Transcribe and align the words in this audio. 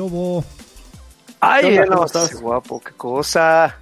hubo? 0.00 0.44
Ay, 1.40 1.62
¿Qué 1.62 1.68
onda? 1.80 1.84
no, 1.86 1.92
¿Cómo 1.92 2.06
estás? 2.06 2.28
qué 2.30 2.36
guapo, 2.36 2.80
qué 2.80 2.92
cosa. 2.92 3.76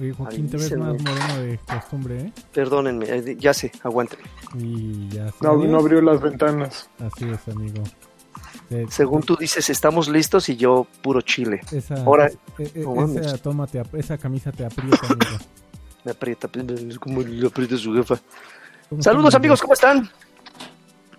Oye, 0.00 0.12
Joaquín, 0.12 0.48
te 0.50 0.56
ves 0.56 0.76
más 0.76 1.00
moreno 1.00 1.38
de 1.40 1.58
costumbre, 1.58 2.20
¿eh? 2.20 2.32
Perdónenme, 2.52 3.06
eh, 3.08 3.36
ya 3.38 3.54
sé, 3.54 3.70
aguante. 3.82 4.16
Y 4.58 5.08
ya 5.10 5.30
se 5.30 5.36
No, 5.40 5.56
no 5.56 5.78
abrió 5.78 6.00
las 6.02 6.20
ventanas. 6.20 6.88
Así 6.98 7.30
es, 7.30 7.46
amigo. 7.54 7.82
Te- 8.68 8.90
Según 8.90 9.22
tú 9.22 9.36
dices, 9.36 9.68
estamos 9.70 10.08
listos 10.08 10.48
y 10.48 10.56
yo 10.56 10.86
puro 11.02 11.20
chile. 11.20 11.60
Esa, 11.70 12.02
Ahora- 12.04 12.28
e- 12.58 12.70
e- 12.74 12.80
no 12.80 12.94
mames. 12.94 13.26
esa, 13.26 13.38
toma 13.38 13.66
te 13.66 13.82
esa 13.92 14.18
camisa 14.18 14.50
te 14.50 14.64
aprieta, 14.64 15.06
amigo. 15.06 15.36
Me 16.04 16.10
aprieta, 16.12 16.48
pues, 16.48 16.66
es 16.68 16.98
como 16.98 17.20
le 17.22 17.46
aprieta 17.46 17.76
su 17.78 17.94
jefa. 17.94 18.18
¿Cómo 18.90 19.02
Saludos 19.02 19.34
amigos, 19.34 19.60
¿cómo 19.62 19.72
están? 19.74 20.10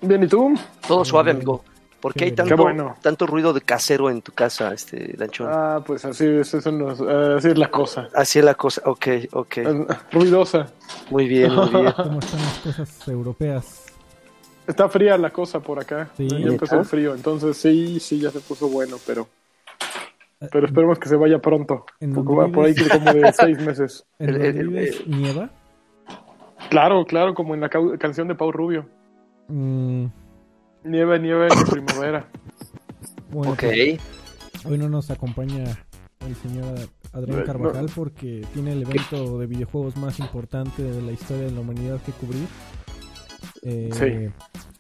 Bien, 0.02 0.22
¿y 0.24 0.28
tú? 0.28 0.54
Todo 0.88 1.04
suave, 1.06 1.32
bien. 1.32 1.38
amigo. 1.38 1.64
¿Por 2.06 2.14
qué 2.14 2.26
hay 2.26 2.30
Qué 2.30 2.36
tanto, 2.36 2.58
bueno. 2.58 2.96
tanto 3.02 3.26
ruido 3.26 3.52
de 3.52 3.62
casero 3.62 4.12
en 4.12 4.22
tu 4.22 4.32
casa, 4.32 4.72
este 4.76 5.16
Lanchón? 5.18 5.50
Ah, 5.52 5.82
pues 5.84 6.06
así 6.06 6.24
es, 6.28 6.54
eso 6.54 6.72
nos- 6.72 7.00
eh, 7.02 7.34
así 7.40 7.48
es 7.48 7.58
la 7.58 7.72
cosa. 7.72 8.10
Así 8.14 8.38
es 8.38 8.46
la 8.46 8.54
cosa. 8.54 8.84
Ok, 8.86 9.08
ok. 9.32 9.58
Eh, 9.58 9.88
Ruidosa. 10.12 10.68
Muy 11.10 11.28
bien, 11.28 11.52
muy 11.52 11.68
bien. 11.68 11.92
¿Cómo 11.98 12.20
están 12.20 12.40
las 12.42 12.60
cosas 12.60 13.08
europeas? 13.08 13.86
Está 14.68 14.88
fría 14.88 15.18
la 15.18 15.32
cosa 15.32 15.60
por 15.62 15.80
acá. 15.80 16.10
Sí. 16.16 16.28
Ya 16.30 16.46
empezó 16.50 16.78
el 16.78 16.86
frío, 16.86 17.16
entonces 17.16 17.58
sí, 17.58 18.00
sí, 18.00 18.20
ya 18.20 18.30
se 18.30 18.40
puso 18.40 18.68
bueno, 18.70 18.98
pero 19.08 19.28
Eh, 20.42 20.48
pero 20.52 20.68
esperemos 20.68 21.00
que 21.00 21.10
se 21.10 21.16
vaya 21.16 21.40
pronto. 21.40 21.88
¿En 22.00 22.14
Porque 22.14 22.28
dónde 22.36 22.42
va 22.44 22.54
por 22.54 22.66
ahí 22.66 22.74
vives? 22.74 22.92
como 22.92 23.14
de 23.14 23.34
seis 23.34 23.60
meses. 23.66 24.06
¿En 24.20 24.30
El- 24.30 24.36
el- 24.44 24.58
el- 24.60 24.78
el- 24.78 25.04
nieva? 25.10 25.50
Claro, 26.70 27.04
claro, 27.06 27.34
como 27.34 27.56
en 27.56 27.62
la 27.62 27.70
canción 27.98 28.28
de 28.28 28.36
Pau 28.36 28.52
Rubio. 28.52 28.86
Mm, 29.48 30.06
Nieve, 30.86 31.20
nieve 31.20 31.48
en 31.52 31.66
primavera. 31.66 32.28
bueno, 33.32 33.54
Ok. 33.54 33.60
pues, 33.62 34.66
hoy 34.66 34.78
no 34.78 34.88
nos 34.90 35.10
acompaña 35.10 35.64
el 36.26 36.36
señor 36.38 36.78
Adrián 37.14 37.40
No. 37.40 37.46
Carvajal 37.46 37.90
porque 37.96 38.46
tiene 38.54 38.74
el 38.74 38.84
evento 38.84 39.38
de 39.40 39.48
videojuegos 39.48 39.98
más 39.98 40.20
importante 40.20 40.84
de 40.84 41.02
la 41.02 41.12
historia 41.12 41.46
de 41.46 41.52
la 41.52 41.62
humanidad 41.62 42.00
que 42.02 42.12
cubrir. 42.14 42.48
Eh, 43.68 43.90
Sí. 43.92 44.30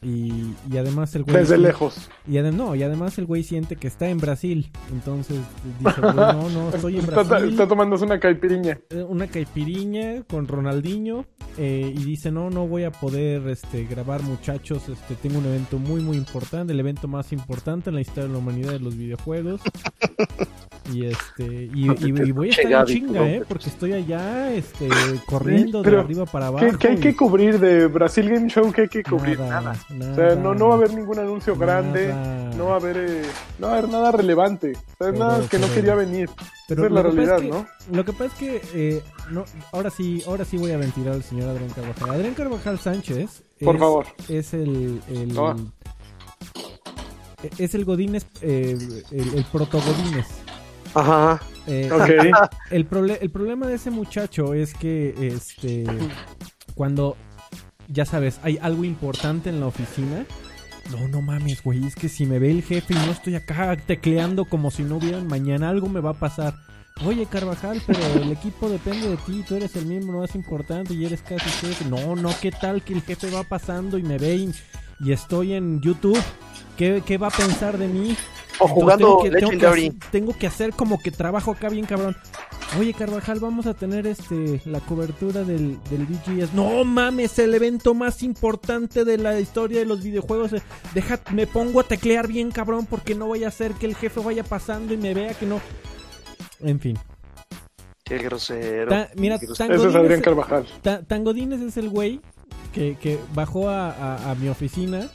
Y, 0.07 0.53
y 0.71 0.77
además 0.77 1.15
el 1.15 1.23
güey... 1.23 1.35
Desde 1.37 1.57
lejos. 1.57 2.11
Y, 2.27 2.33
adem- 2.33 2.53
no, 2.53 2.75
y 2.75 2.83
además 2.83 3.17
el 3.17 3.25
güey 3.25 3.41
siente 3.41 3.75
que 3.75 3.87
está 3.87 4.07
en 4.09 4.19
Brasil. 4.19 4.69
Entonces 4.91 5.39
dice, 5.79 5.99
güey, 6.01 6.13
no, 6.15 6.49
no, 6.49 6.69
estoy 6.73 6.99
en 6.99 7.05
Está, 7.05 7.23
Brasil. 7.23 7.49
está 7.49 7.67
tomándose 7.67 8.05
una 8.05 8.19
caipiriña. 8.19 8.77
eh, 8.91 9.01
una 9.01 9.25
caipiriña 9.25 10.21
con 10.29 10.47
Ronaldinho 10.47 11.25
eh, 11.57 11.91
y 11.97 12.03
dice 12.03 12.29
no 12.31 12.49
no 12.51 12.67
voy 12.67 12.83
a 12.83 12.91
poder 12.91 13.47
este 13.47 13.85
grabar 13.85 14.21
muchachos 14.21 14.89
este 14.89 15.15
tengo 15.15 15.39
un 15.39 15.45
evento 15.45 15.79
muy 15.79 16.01
muy 16.01 16.17
importante 16.17 16.73
el 16.73 16.79
evento 16.81 17.07
más 17.07 17.31
importante 17.31 17.89
en 17.89 17.95
la 17.95 18.01
historia 18.01 18.25
de 18.27 18.33
la 18.33 18.39
humanidad 18.39 18.73
de 18.73 18.79
los 18.81 18.95
videojuegos 18.97 19.61
y 20.93 21.05
este 21.05 21.69
y, 21.73 21.89
y- 21.91 22.21
y 22.27 22.31
voy 22.31 22.47
a 22.49 22.51
estar 22.51 22.71
en 22.71 22.85
chinga 22.85 23.19
¿no? 23.21 23.25
eh 23.25 23.43
porque 23.47 23.69
estoy 23.69 23.93
allá 23.93 24.53
este 24.53 24.87
corriendo 25.25 25.81
de 25.81 25.97
arriba 25.97 26.25
para 26.25 26.47
abajo 26.47 26.65
¿Qué, 26.65 26.77
qué 26.77 26.87
hay 26.89 26.93
y 26.95 26.99
que 26.99 27.15
cubrir 27.15 27.59
de 27.59 27.87
Brasil 27.87 28.29
Game 28.29 28.47
Show? 28.49 28.71
¿Qué 28.71 28.81
hay 28.81 28.87
que 28.89 29.03
cubrir? 29.03 29.39
nada, 29.39 29.75
O 29.89 30.15
sea, 30.15 30.35
no, 30.35 30.53
no 30.53 30.67
va 30.67 30.73
a 30.75 30.77
haber 30.77 30.93
ningún 30.93 31.17
anuncio 31.19 31.55
Nada. 31.55 31.65
grande, 31.81 32.13
no 32.57 32.65
va 32.67 32.73
a 32.73 32.77
haber, 32.77 32.97
eh, 32.97 33.21
no 33.59 33.67
va 33.67 33.73
a 33.73 33.77
haber 33.77 33.89
nada 33.91 34.11
relevante. 34.11 34.71
O 34.71 34.79
sea, 34.79 34.87
Pero- 34.97 35.17
nada 35.17 35.47
que 35.49 35.57
no 35.59 35.67
quería 35.73 35.95
venir. 35.95 36.29
Pero 36.67 36.81
Esa 36.81 36.87
es 36.87 36.93
la 36.93 37.01
realidad, 37.03 37.37
es 37.43 37.51
que- 37.87 37.95
Lo 37.95 38.05
que 38.05 38.11
pasa 38.13 38.25
es 38.25 38.33
que 38.33 38.61
eh, 38.73 39.03
no, 39.31 39.45
ahora 39.71 39.89
sí, 39.89 40.23
ahora 40.27 40.45
sí 40.45 40.57
voy 40.57 40.71
a 40.71 40.77
ventilar 40.77 41.13
al 41.13 41.23
señor 41.23 41.49
Adrián 41.49 41.69
Carvajal. 41.71 42.09
Adrián 42.11 42.33
Carvajal 42.33 42.79
Sánchez 42.79 43.43
Por 43.61 43.75
es, 43.75 43.81
favor. 43.81 44.05
es 44.29 44.53
el, 44.53 45.01
el- 45.09 45.35
Ah. 45.37 45.55
es 47.57 47.75
el 47.75 47.85
Godínez, 47.85 48.25
eh, 48.41 48.77
el, 49.11 49.33
el 49.35 49.45
proto 49.51 49.79
Godínez. 49.79 50.25
Ajá. 50.95 51.41
Eh, 51.67 51.89
Ok. 51.91 52.09
el, 52.71 52.89
proble- 52.89 53.17
el 53.21 53.29
problema 53.29 53.67
de 53.67 53.75
ese 53.75 53.91
muchacho 53.91 54.53
es 54.53 54.73
que 54.73 55.13
este 55.19 55.85
cuando 56.75 57.15
ya 57.87 58.05
sabes, 58.05 58.39
hay 58.43 58.57
algo 58.61 58.83
importante 58.83 59.49
en 59.49 59.59
la 59.59 59.67
oficina. 59.67 60.25
No, 60.91 61.07
no 61.07 61.21
mames, 61.21 61.63
güey, 61.63 61.85
es 61.85 61.95
que 61.95 62.09
si 62.09 62.25
me 62.25 62.37
ve 62.39 62.51
el 62.51 62.61
jefe 62.63 62.93
y 62.93 62.97
no 62.97 63.11
estoy 63.11 63.35
acá 63.35 63.75
tecleando 63.75 64.45
como 64.45 64.69
si 64.71 64.83
no 64.83 64.97
hubiera 64.97 65.19
mañana, 65.21 65.69
algo 65.69 65.87
me 65.89 65.99
va 65.99 66.11
a 66.11 66.19
pasar. 66.19 66.53
Oye, 67.05 67.25
Carvajal, 67.25 67.81
pero 67.87 67.99
el 68.21 68.31
equipo 68.31 68.69
depende 68.69 69.09
de 69.09 69.17
ti, 69.17 69.43
tú 69.47 69.55
eres 69.55 69.75
el 69.75 69.85
miembro 69.85 70.19
más 70.19 70.33
importante 70.35 70.93
y 70.93 71.03
eres 71.05 71.21
casi 71.23 71.49
jefe. 71.49 71.85
No, 71.85 72.15
no, 72.15 72.29
¿qué 72.41 72.51
tal 72.51 72.83
que 72.83 72.93
el 72.93 73.01
jefe 73.01 73.31
va 73.31 73.43
pasando 73.43 73.97
y 73.97 74.03
me 74.03 74.17
ve 74.17 74.35
y, 74.35 74.51
y 74.99 75.11
estoy 75.11 75.53
en 75.53 75.81
YouTube? 75.81 76.21
¿Qué, 76.77 77.01
¿Qué 77.05 77.17
va 77.17 77.27
a 77.27 77.31
pensar 77.31 77.77
de 77.77 77.87
mí? 77.87 78.15
O 78.59 78.67
jugando 78.67 79.17
tengo 79.19 79.23
que, 79.23 79.31
tengo 79.31 79.51
que 79.51 79.67
hacer- 79.67 79.93
tengo 80.11 80.33
que 80.37 80.47
hacer 80.47 80.71
como 80.71 80.99
que 80.99 81.11
trabajo 81.11 81.51
acá 81.51 81.69
bien 81.69 81.85
cabrón. 81.85 82.15
Oye, 82.79 82.93
Carvajal, 82.93 83.39
vamos 83.39 83.67
a 83.67 83.73
tener 83.73 84.07
este 84.07 84.59
la 84.65 84.79
cobertura 84.79 85.43
del, 85.43 85.77
del 85.89 86.05
VGS. 86.05 86.53
No 86.53 86.83
mames, 86.83 87.37
el 87.39 87.53
evento 87.53 87.93
más 87.93 88.23
importante 88.23 89.05
de 89.05 89.17
la 89.17 89.39
historia 89.39 89.79
de 89.79 89.85
los 89.85 90.01
videojuegos. 90.03 90.51
Deja, 90.93 91.19
me 91.31 91.47
pongo 91.47 91.79
a 91.79 91.83
teclear 91.83 92.27
bien 92.27 92.51
cabrón 92.51 92.85
porque 92.85 93.13
no 93.15 93.27
voy 93.27 93.43
a 93.43 93.49
hacer 93.49 93.73
que 93.73 93.85
el 93.85 93.95
jefe 93.95 94.19
vaya 94.19 94.43
pasando 94.43 94.93
y 94.93 94.97
me 94.97 95.13
vea 95.13 95.33
que 95.33 95.45
no. 95.45 95.61
En 96.61 96.79
fin. 96.79 96.97
Qué 98.03 98.17
grosero. 98.19 98.89
Ta- 98.89 99.09
mira, 99.15 99.39
Qué 99.39 99.45
grosero. 99.47 99.67
tan 99.69 99.77
Ese 99.77 99.87
es 99.89 99.95
Adrián 99.95 100.19
Godínez- 100.19 100.23
Carvajal. 100.23 100.65
Ta- 100.81 101.03
Tangodines 101.03 101.61
es 101.61 101.77
el 101.77 101.89
güey 101.89 102.19
que, 102.73 102.97
que 102.99 103.19
bajó 103.33 103.69
a, 103.69 103.91
a- 103.91 104.31
a 104.31 104.35
mi 104.35 104.47
oficina 104.49 105.07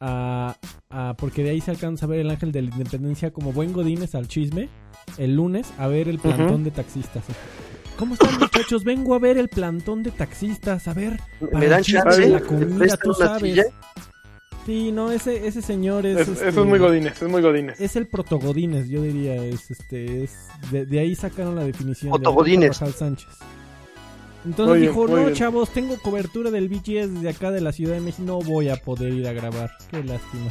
a, 0.00 0.56
a- 0.90 1.14
porque 1.18 1.42
de 1.42 1.50
ahí 1.50 1.60
se 1.60 1.70
alcanza 1.70 2.06
a 2.06 2.08
ver 2.08 2.20
el 2.20 2.30
ángel 2.30 2.52
de 2.52 2.62
la 2.62 2.70
independencia 2.70 3.30
como 3.32 3.52
buen 3.52 3.72
Godines 3.72 4.14
al 4.14 4.28
chisme 4.28 4.68
el 5.16 5.34
lunes 5.36 5.72
a 5.78 5.86
ver 5.88 6.08
el 6.08 6.18
plantón 6.18 6.64
de 6.64 6.70
taxistas. 6.70 7.24
¿Cómo 7.98 8.14
están 8.14 8.38
muchachos? 8.38 8.84
Vengo 8.84 9.14
a 9.14 9.18
ver 9.18 9.38
el 9.38 9.48
plantón 9.48 10.02
de 10.04 10.10
taxistas, 10.12 10.86
a 10.86 10.94
ver. 10.94 11.18
para 11.40 11.58
¿Me 11.58 11.66
dan 11.66 11.82
chance? 11.82 12.28
la 12.28 12.38
¿Me 12.38 12.44
comida, 12.46 12.96
tú 13.02 13.12
sabes. 13.14 13.42
silla? 13.42 13.64
Sí, 14.66 14.92
no, 14.92 15.10
ese, 15.10 15.46
ese 15.48 15.62
señor 15.62 16.04
es... 16.06 16.18
Es- 16.18 16.28
este, 16.28 16.48
Eso 16.50 16.60
es 16.60 16.66
muy 16.68 16.78
godines, 16.78 17.20
es 17.20 17.28
muy 17.28 17.40
godines. 17.42 17.80
es 17.80 17.96
el 17.96 18.06
protogodines, 18.06 18.88
yo 18.88 19.02
diría, 19.02 19.34
es 19.36 19.70
este, 19.70 20.24
es 20.24 20.36
de, 20.70 20.84
de 20.84 20.98
ahí 21.00 21.14
sacaron 21.14 21.56
la 21.56 21.64
definición 21.64 22.12
Protogodines. 22.12 22.78
de 22.78 22.92
Sánchez. 22.92 23.26
Entonces 24.48 24.78
Muy 24.78 24.86
dijo, 24.88 25.06
no 25.06 25.16
bien. 25.16 25.34
chavos, 25.34 25.70
tengo 25.70 25.96
cobertura 25.98 26.50
del 26.50 26.68
BGS 26.68 27.14
desde 27.14 27.28
acá 27.28 27.50
de 27.50 27.60
la 27.60 27.72
Ciudad 27.72 27.94
de 27.94 28.00
México, 28.00 28.22
no 28.26 28.40
voy 28.40 28.68
a 28.70 28.76
poder 28.76 29.12
ir 29.12 29.26
a 29.28 29.32
grabar. 29.32 29.70
Qué 29.90 30.02
lástima. 30.02 30.50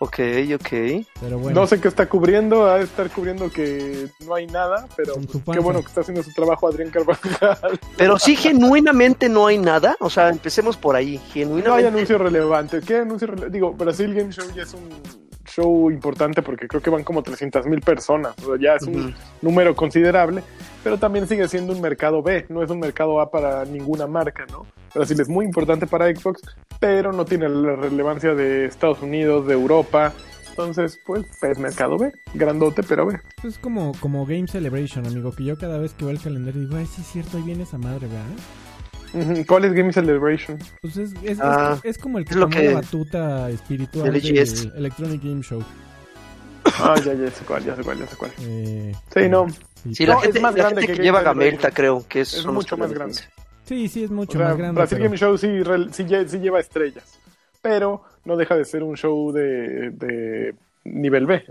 Ok, 0.00 0.18
ok. 0.54 1.06
Pero 1.20 1.38
bueno, 1.38 1.60
No 1.60 1.66
sé 1.66 1.80
qué 1.80 1.88
está 1.88 2.06
cubriendo, 2.08 2.66
ha 2.66 2.78
de 2.78 2.84
estar 2.84 3.08
cubriendo 3.10 3.48
que 3.50 4.08
no 4.26 4.34
hay 4.34 4.46
nada, 4.46 4.86
pero 4.96 5.14
pues, 5.14 5.42
qué 5.56 5.58
bueno 5.60 5.80
que 5.80 5.86
está 5.86 6.02
haciendo 6.02 6.22
su 6.22 6.32
trabajo 6.32 6.68
Adrián 6.68 6.90
Carvajal. 6.90 7.78
Pero 7.96 8.18
sí, 8.18 8.36
genuinamente 8.36 9.28
no 9.28 9.46
hay 9.46 9.56
nada. 9.56 9.96
O 10.00 10.10
sea, 10.10 10.28
empecemos 10.28 10.76
por 10.76 10.94
ahí. 10.96 11.14
No 11.16 11.22
hay 11.22 11.30
Genuinamente. 11.32 11.88
anuncios 11.88 12.20
relevantes. 12.20 12.84
¿Qué 12.84 12.98
anuncio 12.98 13.28
rele- 13.28 13.50
Digo, 13.50 13.72
Brasil 13.72 14.12
Game 14.14 14.30
Show 14.32 14.44
ya 14.54 14.64
es 14.64 14.74
un 14.74 14.88
show 15.46 15.90
importante 15.90 16.42
porque 16.42 16.66
creo 16.68 16.82
que 16.82 16.90
van 16.90 17.04
como 17.04 17.22
300 17.22 17.64
mil 17.66 17.80
personas. 17.80 18.34
O 18.44 18.46
sea, 18.56 18.60
ya 18.60 18.74
es 18.76 18.82
un 18.82 19.14
número 19.42 19.74
considerable, 19.76 20.42
pero 20.84 20.98
también 20.98 21.26
sigue 21.26 21.48
siendo 21.48 21.72
un 21.72 21.80
mercado 21.80 22.22
B. 22.22 22.46
No 22.48 22.62
es 22.62 22.70
un 22.70 22.78
mercado 22.78 23.20
A 23.20 23.30
para 23.30 23.64
ninguna 23.64 24.06
marca, 24.06 24.44
¿no? 24.52 24.66
Brasil 24.94 25.18
es 25.20 25.28
muy 25.28 25.44
importante 25.44 25.88
para 25.88 26.14
Xbox, 26.14 26.42
pero 26.78 27.12
no 27.12 27.24
tiene 27.24 27.48
la 27.48 27.74
relevancia 27.74 28.34
de 28.34 28.66
Estados 28.66 29.02
Unidos, 29.02 29.46
de 29.48 29.54
Europa. 29.54 30.12
Entonces, 30.50 31.00
pues, 31.04 31.24
es 31.42 31.58
mercado 31.58 31.98
B. 31.98 32.12
Grandote, 32.34 32.84
pero 32.84 33.06
B. 33.06 33.18
es 33.42 33.58
como, 33.58 33.90
como 33.98 34.24
Game 34.24 34.46
Celebration, 34.46 35.04
amigo, 35.04 35.32
que 35.32 35.42
yo 35.42 35.58
cada 35.58 35.78
vez 35.78 35.94
que 35.94 36.04
veo 36.04 36.14
el 36.14 36.20
calendario 36.20 36.60
digo, 36.60 36.76
ay, 36.76 36.86
sí 36.86 37.00
es 37.00 37.08
cierto, 37.08 37.38
ahí 37.38 37.42
viene 37.42 37.64
esa 37.64 37.76
madre, 37.78 38.06
¿verdad? 38.06 39.44
¿Cuál 39.48 39.64
es 39.64 39.72
Game 39.72 39.92
Celebration? 39.92 40.58
Pues 40.80 40.96
es, 40.96 41.12
es, 41.24 41.38
Ah, 41.40 41.76
es, 41.82 41.96
es 41.96 41.98
como 42.02 42.18
el 42.18 42.24
que 42.24 42.30
es 42.32 42.36
lo 42.36 42.48
tomó 42.48 42.60
que- 42.60 42.68
la 42.68 42.74
batuta 42.74 43.50
espiritual 43.50 44.12
del 44.12 44.22
del 44.22 44.38
EGS. 44.38 44.64
Electronic 44.76 45.22
Game 45.22 45.42
Show. 45.42 45.62
Ah, 46.80 46.94
ya, 47.04 47.14
ya 47.14 47.30
sé 47.30 47.44
cuál, 47.44 47.64
ya 47.64 47.76
sé 47.76 47.82
cuál, 47.82 47.98
ya 47.98 48.06
sé 48.06 48.16
cuál. 48.16 48.30
Eh, 48.40 48.92
Sí, 49.12 49.28
no. 49.28 49.48
sí, 49.48 49.94
Sí, 49.94 50.06
No, 50.06 50.12
la 50.14 50.18
es 50.18 50.24
gente, 50.24 50.40
más 50.40 50.54
la 50.54 50.62
grande 50.62 50.80
gente 50.82 50.92
que 50.92 50.98
que, 50.98 51.04
lleva. 51.04 51.22
Gamelta, 51.22 51.70
creo 51.70 52.04
que 52.08 52.20
es, 52.22 52.34
Es 52.34 52.46
mucho 52.46 52.76
más 52.76 52.92
grande. 52.92 53.14
sí, 53.64 53.88
sí, 53.88 54.04
es 54.04 54.10
mucho 54.10 54.38
O 54.38 54.40
sea, 54.40 54.48
más 54.48 54.56
grande. 54.58 54.80
Brasil 54.80 54.98
pero- 54.98 55.04
Game 55.10 55.16
Show 55.18 55.38
sí, 55.38 56.38
lleva 56.38 56.60
estrellas, 56.60 57.18
pero 57.62 58.02
no 58.24 58.36
deja 58.36 58.56
de 58.56 58.64
ser 58.64 58.82
un 58.82 58.96
show 58.96 59.30
de, 59.32 59.90
de 59.90 60.54
nivel 60.84 61.26
B. 61.26 61.44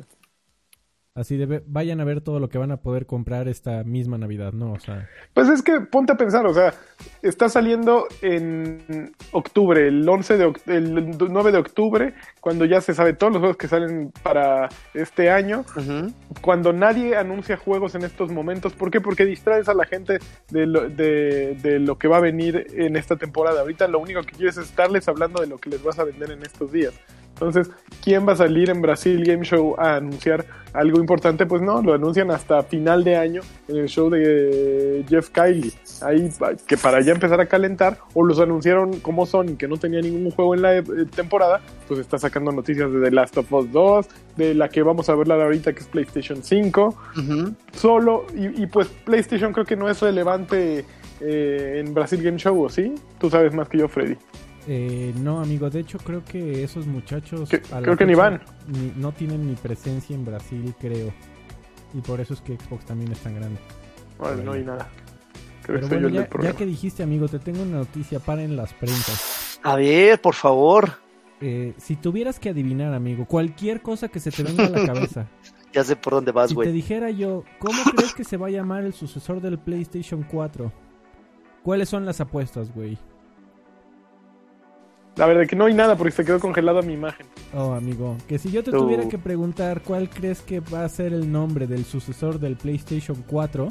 Así 1.15 1.37
de, 1.37 1.61
vayan 1.67 2.01
a 2.01 2.05
ver 2.05 2.21
todo 2.21 2.39
lo 2.39 2.49
que 2.49 2.57
van 2.57 2.71
a 2.71 2.77
poder 2.77 3.05
comprar 3.05 3.47
esta 3.47 3.83
misma 3.83 4.17
Navidad, 4.17 4.51
¿no? 4.51 4.71
O 4.73 4.79
sea, 4.79 5.07
Pues 5.35 5.47
es 5.47 5.61
que 5.61 5.79
ponte 5.81 6.11
a 6.13 6.17
pensar, 6.17 6.43
o 6.47 6.53
sea, 6.55 6.73
está 7.21 7.49
saliendo 7.49 8.07
en 8.23 9.13
octubre, 9.31 9.87
el 9.87 10.09
11 10.09 10.37
de 10.37 10.53
el 10.65 11.15
9 11.19 11.51
de 11.51 11.57
octubre, 11.59 12.15
cuando 12.43 12.65
ya 12.65 12.81
se 12.81 12.93
sabe 12.93 13.13
todos 13.13 13.31
los 13.31 13.39
juegos 13.39 13.55
que 13.55 13.69
salen 13.69 14.11
para 14.21 14.67
este 14.93 15.31
año, 15.31 15.63
Ujú. 15.77 16.11
cuando 16.41 16.73
nadie 16.73 17.15
anuncia 17.15 17.55
juegos 17.55 17.95
en 17.95 18.03
estos 18.03 18.31
momentos. 18.33 18.73
¿Por 18.73 18.91
qué? 18.91 18.99
Porque 18.99 19.23
distraes 19.23 19.69
a 19.69 19.73
la 19.73 19.85
gente 19.85 20.19
de 20.49 20.65
lo, 20.65 20.89
de, 20.89 21.55
de 21.61 21.79
lo 21.79 21.97
que 21.97 22.09
va 22.09 22.17
a 22.17 22.19
venir 22.19 22.67
en 22.73 22.97
esta 22.97 23.15
temporada. 23.15 23.61
Ahorita 23.61 23.87
lo 23.87 23.99
único 23.99 24.21
que 24.23 24.33
quieres 24.33 24.57
es 24.57 24.65
estarles 24.65 25.07
hablando 25.07 25.39
de 25.39 25.47
lo 25.47 25.57
que 25.57 25.69
les 25.69 25.81
vas 25.81 25.97
a 25.99 26.03
vender 26.03 26.31
en 26.31 26.41
estos 26.41 26.69
días. 26.69 26.93
Entonces, 27.33 27.69
¿quién 28.03 28.27
va 28.27 28.33
a 28.33 28.35
salir 28.35 28.69
en 28.69 28.81
Brasil 28.81 29.23
Game 29.25 29.43
Show 29.43 29.75
a 29.79 29.95
anunciar 29.95 30.45
algo 30.71 30.99
importante? 30.99 31.45
Pues 31.45 31.61
no, 31.61 31.81
lo 31.81 31.93
anuncian 31.93 32.29
hasta 32.29 32.61
final 32.63 33.03
de 33.03 33.15
año 33.17 33.41
en 33.67 33.77
el 33.77 33.87
show 33.87 34.09
de 34.09 35.03
Jeff 35.09 35.29
Kylie. 35.29 35.73
Ahí, 36.01 36.29
que 36.67 36.77
para 36.77 37.01
ya 37.01 37.11
empezar 37.11 37.41
a 37.41 37.47
calentar, 37.47 37.97
o 38.13 38.23
los 38.23 38.39
anunciaron 38.39 38.99
como 38.99 39.25
Sony, 39.25 39.55
que 39.57 39.67
no 39.67 39.77
tenía 39.77 39.99
ningún 40.01 40.29
juego 40.31 40.53
en 40.53 40.61
la 40.61 40.77
eh, 40.77 40.83
temporada, 41.15 41.59
pues 41.87 41.99
está 41.99 42.17
sacando 42.19 42.32
noticias 42.41 42.91
de 42.91 43.01
The 43.01 43.11
Last 43.11 43.37
of 43.37 43.51
Us 43.51 43.71
2, 43.71 44.07
de 44.37 44.53
la 44.53 44.69
que 44.69 44.81
vamos 44.81 45.09
a 45.09 45.15
verla 45.15 45.35
ahorita, 45.35 45.73
que 45.73 45.79
es 45.79 45.87
PlayStation 45.87 46.43
5. 46.43 46.95
Solo, 47.73 48.25
y, 48.35 48.63
y, 48.63 48.67
pues 48.67 48.87
PlayStation 48.87 49.53
creo 49.53 49.65
que 49.65 49.75
no 49.75 49.89
es 49.89 50.01
relevante 50.01 50.85
eh, 51.21 51.81
en 51.83 51.93
Brasil 51.93 52.21
Game 52.21 52.37
Show, 52.37 52.63
¿o 52.63 52.69
sí? 52.69 52.93
Tú 53.19 53.29
sabes 53.29 53.53
más 53.53 53.69
que 53.69 53.77
yo, 53.77 53.87
Freddy. 53.87 54.17
Eh, 54.67 55.13
no, 55.17 55.41
amigo, 55.41 55.69
de 55.69 55.81
hecho 55.81 55.97
creo 55.97 56.23
que 56.23 56.63
esos 56.63 56.87
muchachos... 56.87 57.49
creo 57.49 57.97
que 57.97 58.05
ni 58.05 58.15
van. 58.15 58.41
no 58.95 59.11
tienen 59.11 59.47
ni 59.47 59.55
presencia 59.55 60.15
en 60.15 60.25
Brasil, 60.25 60.73
creo. 60.79 61.13
Y 61.93 62.01
por 62.01 62.19
eso 62.19 62.33
es 62.33 62.41
que 62.41 62.57
Xbox 62.57 62.85
también 62.85 63.11
es 63.11 63.19
tan 63.19 63.35
grande. 63.35 63.59
Bueno, 64.17 64.43
no 64.43 64.51
hay 64.53 64.63
nada. 64.63 64.89
Pero 65.65 65.87
bueno, 65.87 66.09
ya, 66.09 66.27
ya, 66.41 66.53
que 66.53 66.65
dijiste, 66.65 67.03
amigo, 67.03 67.27
te 67.27 67.39
tengo 67.39 67.61
una 67.61 67.77
noticia 67.77 68.19
para 68.19 68.43
en 68.43 68.55
las 68.55 68.73
prensas. 68.73 69.59
A 69.63 69.75
ver, 69.75 70.19
por 70.19 70.35
favor. 70.35 70.91
Eh, 71.41 71.73
si 71.77 71.95
tuvieras 71.95 72.39
que 72.39 72.49
adivinar, 72.49 72.93
amigo, 72.93 73.25
cualquier 73.25 73.81
cosa 73.81 74.07
que 74.07 74.19
se 74.19 74.31
te 74.31 74.43
venga 74.43 74.65
a 74.65 74.69
la 74.69 74.85
cabeza. 74.85 75.27
ya 75.73 75.83
sé 75.83 75.95
por 75.95 76.13
dónde 76.13 76.31
vas, 76.31 76.53
güey. 76.53 76.67
Si 76.67 76.71
te 76.71 76.75
dijera 76.75 77.09
yo, 77.09 77.43
¿cómo 77.59 77.83
crees 77.95 78.13
que 78.13 78.23
se 78.23 78.37
va 78.37 78.47
a 78.47 78.51
llamar 78.51 78.83
el 78.83 78.93
sucesor 78.93 79.41
del 79.41 79.59
PlayStation 79.59 80.23
4? 80.23 80.71
¿Cuáles 81.63 81.89
son 81.89 82.05
las 82.05 82.21
apuestas, 82.21 82.73
güey? 82.73 82.97
La 85.15 85.27
verdad 85.27 85.45
que 85.45 85.55
no 85.55 85.65
hay 85.65 85.73
nada 85.75 85.95
porque 85.95 86.11
se 86.11 86.25
quedó 86.25 86.39
congelada 86.39 86.81
mi 86.81 86.93
imagen. 86.93 87.27
Oh, 87.53 87.73
amigo, 87.73 88.17
que 88.27 88.39
si 88.39 88.51
yo 88.51 88.63
te 88.63 88.71
tuviera 88.71 89.07
que 89.07 89.19
preguntar 89.19 89.83
cuál 89.83 90.09
crees 90.09 90.41
que 90.41 90.59
va 90.59 90.83
a 90.83 90.89
ser 90.89 91.13
el 91.13 91.31
nombre 91.31 91.67
del 91.67 91.85
sucesor 91.85 92.39
del 92.39 92.55
PlayStation 92.57 93.23
4, 93.27 93.67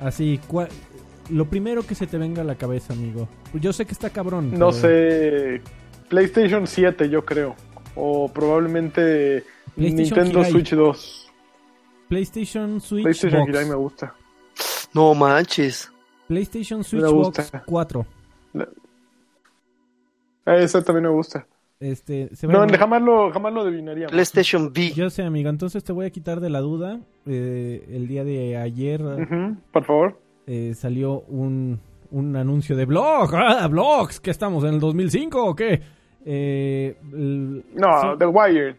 así, 0.00 0.38
¿cuál, 0.46 0.68
lo 1.30 1.48
primero 1.48 1.82
que 1.82 1.94
se 1.94 2.06
te 2.06 2.18
venga 2.18 2.42
a 2.42 2.44
la 2.44 2.56
cabeza, 2.56 2.92
amigo. 2.92 3.28
Yo 3.54 3.72
sé 3.72 3.86
que 3.86 3.92
está 3.92 4.10
cabrón. 4.10 4.58
No 4.58 4.72
sé, 4.72 5.60
PlayStation 6.08 6.66
7 6.66 7.08
yo 7.08 7.24
creo, 7.24 7.54
o 7.94 8.28
probablemente 8.28 9.44
Nintendo 9.76 10.44
Switch 10.44 10.72
2. 10.72 11.32
PlayStation 12.08 12.80
Switch 12.80 13.02
PlayStation 13.02 13.46
Box. 13.46 13.66
me 13.68 13.74
gusta. 13.74 14.14
No 14.94 15.14
manches. 15.14 15.90
PlayStation 16.28 16.84
Switch 16.84 17.04
Box 17.04 17.52
4. 17.66 18.06
Ah, 20.44 20.56
esa 20.56 20.82
también 20.82 21.04
me 21.04 21.10
gusta. 21.10 21.46
Este, 21.78 22.30
no, 22.42 22.66
jamás 22.68 23.02
lo, 23.02 23.30
jamás 23.30 23.52
lo 23.52 23.60
adivinaría. 23.62 24.06
PlayStation 24.06 24.66
V. 24.66 24.92
Yo 24.94 25.10
sé, 25.10 25.22
amigo. 25.22 25.50
Entonces 25.50 25.84
te 25.84 25.92
voy 25.92 26.06
a 26.06 26.10
quitar 26.10 26.40
de 26.40 26.48
la 26.48 26.60
duda. 26.60 27.00
Eh, 27.26 27.86
el 27.90 28.08
día 28.08 28.24
de 28.24 28.56
ayer. 28.56 29.02
por 29.72 29.84
favor. 29.84 30.20
Eh, 30.46 30.74
salió 30.74 31.20
un, 31.22 31.80
un 32.10 32.36
anuncio 32.36 32.76
de 32.76 32.84
blog. 32.84 33.34
¡Ah, 33.34 33.66
blogs! 33.68 34.20
¿Que 34.20 34.30
estamos 34.30 34.64
en 34.64 34.74
el 34.74 34.80
2005 34.80 35.44
o 35.44 35.54
qué? 35.54 35.80
Eh, 36.24 36.96
no, 37.02 38.18
The 38.18 38.26
Wired. 38.26 38.76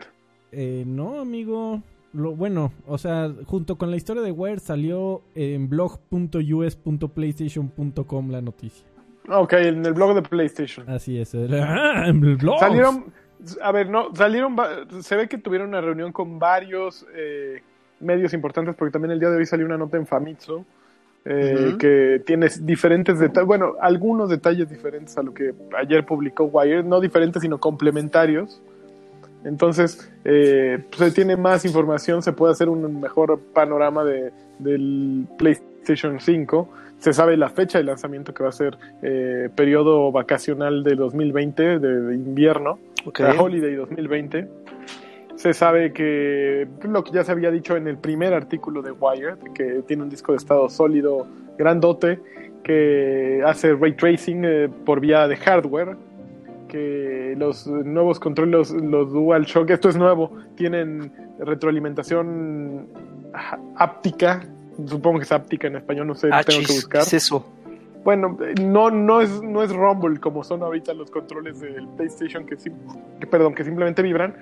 no, 0.86 1.20
amigo. 1.20 1.82
Lo, 2.14 2.36
bueno, 2.36 2.72
o 2.88 2.98
sea, 2.98 3.30
junto 3.46 3.78
con 3.78 3.92
la 3.92 3.98
historia 3.98 4.24
de 4.24 4.32
Wired 4.32 4.60
salió 4.60 5.22
en 5.36 5.70
blog.us.playstation.com 5.70 8.32
la 8.32 8.42
noticia. 8.42 8.88
Ok, 9.30 9.54
en 9.54 9.86
el 9.86 9.94
blog 9.94 10.16
de 10.16 10.22
PlayStation. 10.22 10.90
Así 10.90 11.20
es. 11.20 11.36
Ah, 11.36 12.08
en 12.08 12.24
el 12.24 12.38
blog. 12.38 12.60
Salieron, 12.60 13.12
a 13.62 13.72
ver, 13.72 13.90
no, 13.90 14.16
salieron, 14.16 14.56
se 15.02 15.16
ve 15.16 15.28
que 15.28 15.38
tuvieron 15.38 15.70
una 15.70 15.82
reunión 15.82 16.12
con 16.12 16.40
varios 16.40 17.06
eh, 17.14 17.62
medios 18.00 18.34
importantes, 18.34 18.76
porque 18.76 18.94
también 18.94 19.12
el 19.12 19.20
día 19.20 19.30
de 19.30 19.38
hoy 19.38 19.46
salió 19.46 19.66
una 19.66 19.78
nota 19.78 19.98
en 19.98 20.08
Famitsu, 20.08 20.66
eh, 21.30 21.76
que 21.78 22.22
tiene 22.26 22.48
diferentes 22.62 23.20
detalles, 23.20 23.48
bueno, 23.48 23.74
algunos 23.82 24.30
detalles 24.30 24.70
diferentes 24.70 25.18
a 25.18 25.24
lo 25.24 25.34
que 25.34 25.54
ayer 25.78 26.06
publicó 26.06 26.46
Wire, 26.46 26.84
no 26.84 27.02
diferentes, 27.02 27.42
sino 27.42 27.60
complementarios. 27.60 28.62
Entonces, 29.44 30.12
eh, 30.24 30.84
pues, 30.90 31.10
se 31.10 31.16
tiene 31.16 31.36
más 31.36 31.66
información, 31.66 32.22
se 32.22 32.32
puede 32.32 32.54
hacer 32.54 32.70
un 32.70 33.02
mejor 33.02 33.40
panorama 33.54 34.04
de, 34.04 34.32
del 34.60 35.28
PlayStation 35.38 36.20
5 36.20 36.70
se 37.00 37.14
sabe 37.14 37.38
la 37.38 37.50
fecha 37.50 37.78
de 37.78 37.84
lanzamiento 37.84 38.34
que 38.34 38.44
va 38.44 38.50
a 38.50 38.54
ser 38.54 38.78
eh, 39.02 39.50
periodo 39.56 40.12
vacacional 40.12 40.84
de 40.84 40.96
2020, 40.96 41.80
de, 41.80 42.16
invierno, 42.16 42.80
okay. 43.06 43.36
Holiday 43.38 43.76
2020. 43.76 44.48
Se 45.38 45.54
sabe 45.54 45.94
que 45.94 46.68
lo 46.82 47.04
que 47.04 47.12
ya 47.12 47.24
se 47.24 47.32
había 47.32 47.52
dicho 47.52 47.78
en 47.78 47.88
el 47.88 47.98
primer 47.98 48.34
artículo 48.34 48.82
de 48.82 48.92
Wired, 48.92 49.38
que 49.54 49.84
tiene 49.88 50.04
un 50.04 50.10
disco 50.10 50.34
de 50.34 50.38
estado 50.40 50.68
sólido, 50.68 51.26
grandote, 51.58 52.20
que 52.64 53.42
hace 53.46 53.74
ray 53.74 53.96
tracing 53.96 54.44
eh, 54.44 54.70
por 54.86 55.00
vía 55.00 55.28
de 55.28 55.38
hardware, 55.38 55.96
que 56.68 57.36
los 57.38 57.66
nuevos 57.68 58.20
controles, 58.20 58.72
los 58.72 59.14
DualShock, 59.14 59.70
esto 59.70 59.88
es 59.88 59.96
nuevo, 59.96 60.36
tienen 60.56 61.14
retroalimentación 61.40 62.88
áptica 63.76 64.42
supongo 64.86 65.20
que 65.20 65.24
es 65.24 65.32
áptica 65.32 65.68
en 65.68 65.78
español, 65.78 66.08
no 66.08 66.16
sé, 66.16 66.30
ah, 66.32 66.44
tengo 66.44 66.66
que 66.66 66.74
buscar. 66.74 67.02
¿Qué 67.02 67.08
es 67.08 67.14
eso? 67.14 67.46
Bueno, 68.08 68.38
no, 68.62 68.90
no, 68.90 69.20
es, 69.20 69.44
no 69.44 69.62
es 69.62 69.74
Rumble 69.74 70.18
como 70.22 70.42
son 70.42 70.64
ahorita 70.64 70.94
los 70.94 71.12
controles 71.12 71.60
del 71.60 71.90
PlayStation 71.90 72.46
que, 72.46 72.56
perdón, 73.28 73.54
que 73.54 73.66
simplemente 73.66 74.02
vibran, 74.02 74.34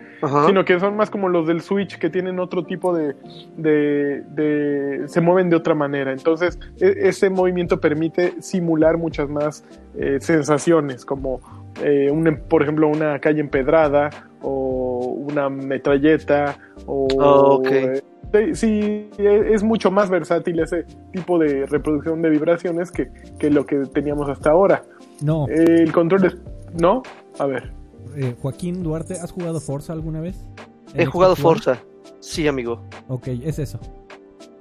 sino 0.46 0.64
que 0.64 0.80
son 0.80 0.96
más 0.96 1.10
como 1.10 1.30
los 1.30 1.48
del 1.48 1.62
Switch 1.62 1.98
que 1.98 2.12
tienen 2.12 2.40
otro 2.40 2.64
tipo 2.64 2.96
de, 2.96 3.16
de, 3.58 5.02
se 5.08 5.20
mueven 5.20 5.50
de 5.50 5.56
otra 5.56 5.74
manera. 5.74 6.12
Entonces, 6.12 6.60
e, 6.80 7.08
ese 7.08 7.32
movimiento 7.32 7.82
permite 7.82 8.40
simular 8.40 9.00
muchas 9.00 9.32
más 9.32 9.66
eh, 9.98 10.18
sensaciones, 10.20 11.04
como 11.04 11.42
eh, 11.84 12.12
un, 12.12 12.42
por 12.48 12.62
ejemplo 12.62 12.88
una 12.88 13.18
calle 13.18 13.42
empedrada 13.42 14.12
o 14.44 15.26
una 15.28 15.50
metralleta 15.50 16.56
o 16.86 17.08
oh, 17.18 17.56
okay 17.56 18.00
sí, 18.54 19.10
es 19.18 19.64
mucho 19.64 19.92
más 19.92 20.10
versátil 20.10 20.60
ese 20.60 20.86
tipo 21.12 21.40
de 21.40 21.66
reproducción 21.66 22.22
de 22.22 22.30
vibraciones 22.30 22.92
que, 22.92 23.10
lo 23.50 23.66
que 23.66 23.78
teníamos 23.94 24.30
hasta 24.30 24.52
ahora. 24.52 24.84
No. 25.22 25.48
el 25.48 25.92
control 25.92 26.26
es... 26.26 26.38
¿No? 26.80 27.04
A 27.40 27.46
ver. 27.46 27.72
Eh, 28.16 28.36
Joaquín 28.42 28.84
Duarte, 28.84 29.16
¿has 29.16 29.32
jugado 29.32 29.60
Forza 29.60 29.94
alguna 29.94 30.22
vez? 30.22 30.46
He 30.94 31.06
jugado 31.06 31.36
Forza. 31.36 31.80
Sí, 32.20 32.48
amigo. 32.48 32.82
Ok, 33.08 33.28
es 33.28 33.60
eso. 33.60 33.80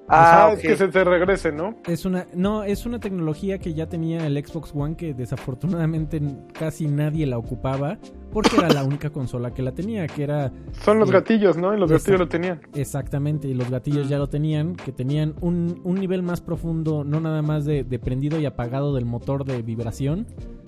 Ah, 0.08 0.50
es 0.52 0.60
que 0.60 0.76
se 0.76 0.88
te 0.88 1.02
regrese, 1.02 1.50
¿no? 1.50 1.76
Es 1.86 2.04
una, 2.04 2.26
no, 2.34 2.62
es 2.64 2.84
una 2.84 3.00
tecnología 3.00 3.58
que 3.58 3.72
ya 3.72 3.88
tenía 3.88 4.26
el 4.26 4.44
Xbox 4.44 4.72
One 4.74 4.96
que 4.96 5.14
desafortunadamente 5.14 6.20
casi 6.52 6.86
nadie 6.86 7.26
la 7.26 7.38
ocupaba 7.38 7.98
porque 8.32 8.56
era 8.56 8.68
la 8.68 8.84
única 8.84 9.10
consola 9.10 9.54
que 9.54 9.62
la 9.62 9.72
tenía, 9.72 10.06
que 10.06 10.24
era... 10.24 10.52
Son 10.84 10.98
los 10.98 11.10
gatillos, 11.10 11.56
¿no? 11.56 11.72
Y 11.74 11.78
los 11.78 11.90
gatillos 11.90 12.20
lo 12.20 12.28
tenían. 12.28 12.60
Exactamente, 12.74 13.48
y 13.48 13.54
los 13.54 13.70
gatillos 13.70 14.08
ya 14.08 14.18
lo 14.18 14.28
tenían, 14.28 14.74
que 14.74 14.92
tenían 14.92 15.34
un, 15.40 15.80
un 15.84 15.94
nivel 15.94 16.22
más 16.22 16.40
profundo, 16.40 17.04
no 17.04 17.20
nada 17.20 17.42
más 17.42 17.64
de, 17.64 17.84
prendido 18.02 18.38
y 18.40 18.46
apagado 18.46 18.94
del 18.94 19.06
motor 19.06 19.44
de 19.44 19.62
vibración, 19.62 20.26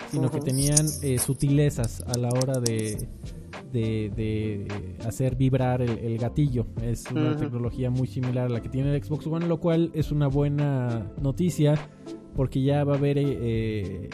sino 0.09 0.31
que 0.31 0.39
tenían 0.39 0.85
eh, 1.03 1.19
sutilezas 1.19 2.01
a 2.07 2.17
la 2.17 2.29
hora 2.29 2.59
de 2.59 3.07
de, 3.71 4.67
hacer 5.05 5.35
vibrar 5.35 5.81
el, 5.81 6.17
gatillo. 6.17 6.67
Es 6.81 7.09
una 7.11 7.35
tecnología 7.35 7.89
muy 7.89 8.07
similar 8.07 8.47
a 8.47 8.49
la 8.49 8.61
que 8.61 8.69
tiene 8.69 8.95
el 8.95 9.03
Xbox 9.03 9.27
One, 9.27 9.47
lo 9.47 9.59
cual 9.59 9.91
es 9.93 10.11
una 10.11 10.27
buena 10.27 11.11
noticia 11.21 11.75
porque 12.35 12.61
ya 12.61 12.83
va 12.83 12.93
a 12.93 12.97
haber 12.97 13.17
eh, 13.17 14.09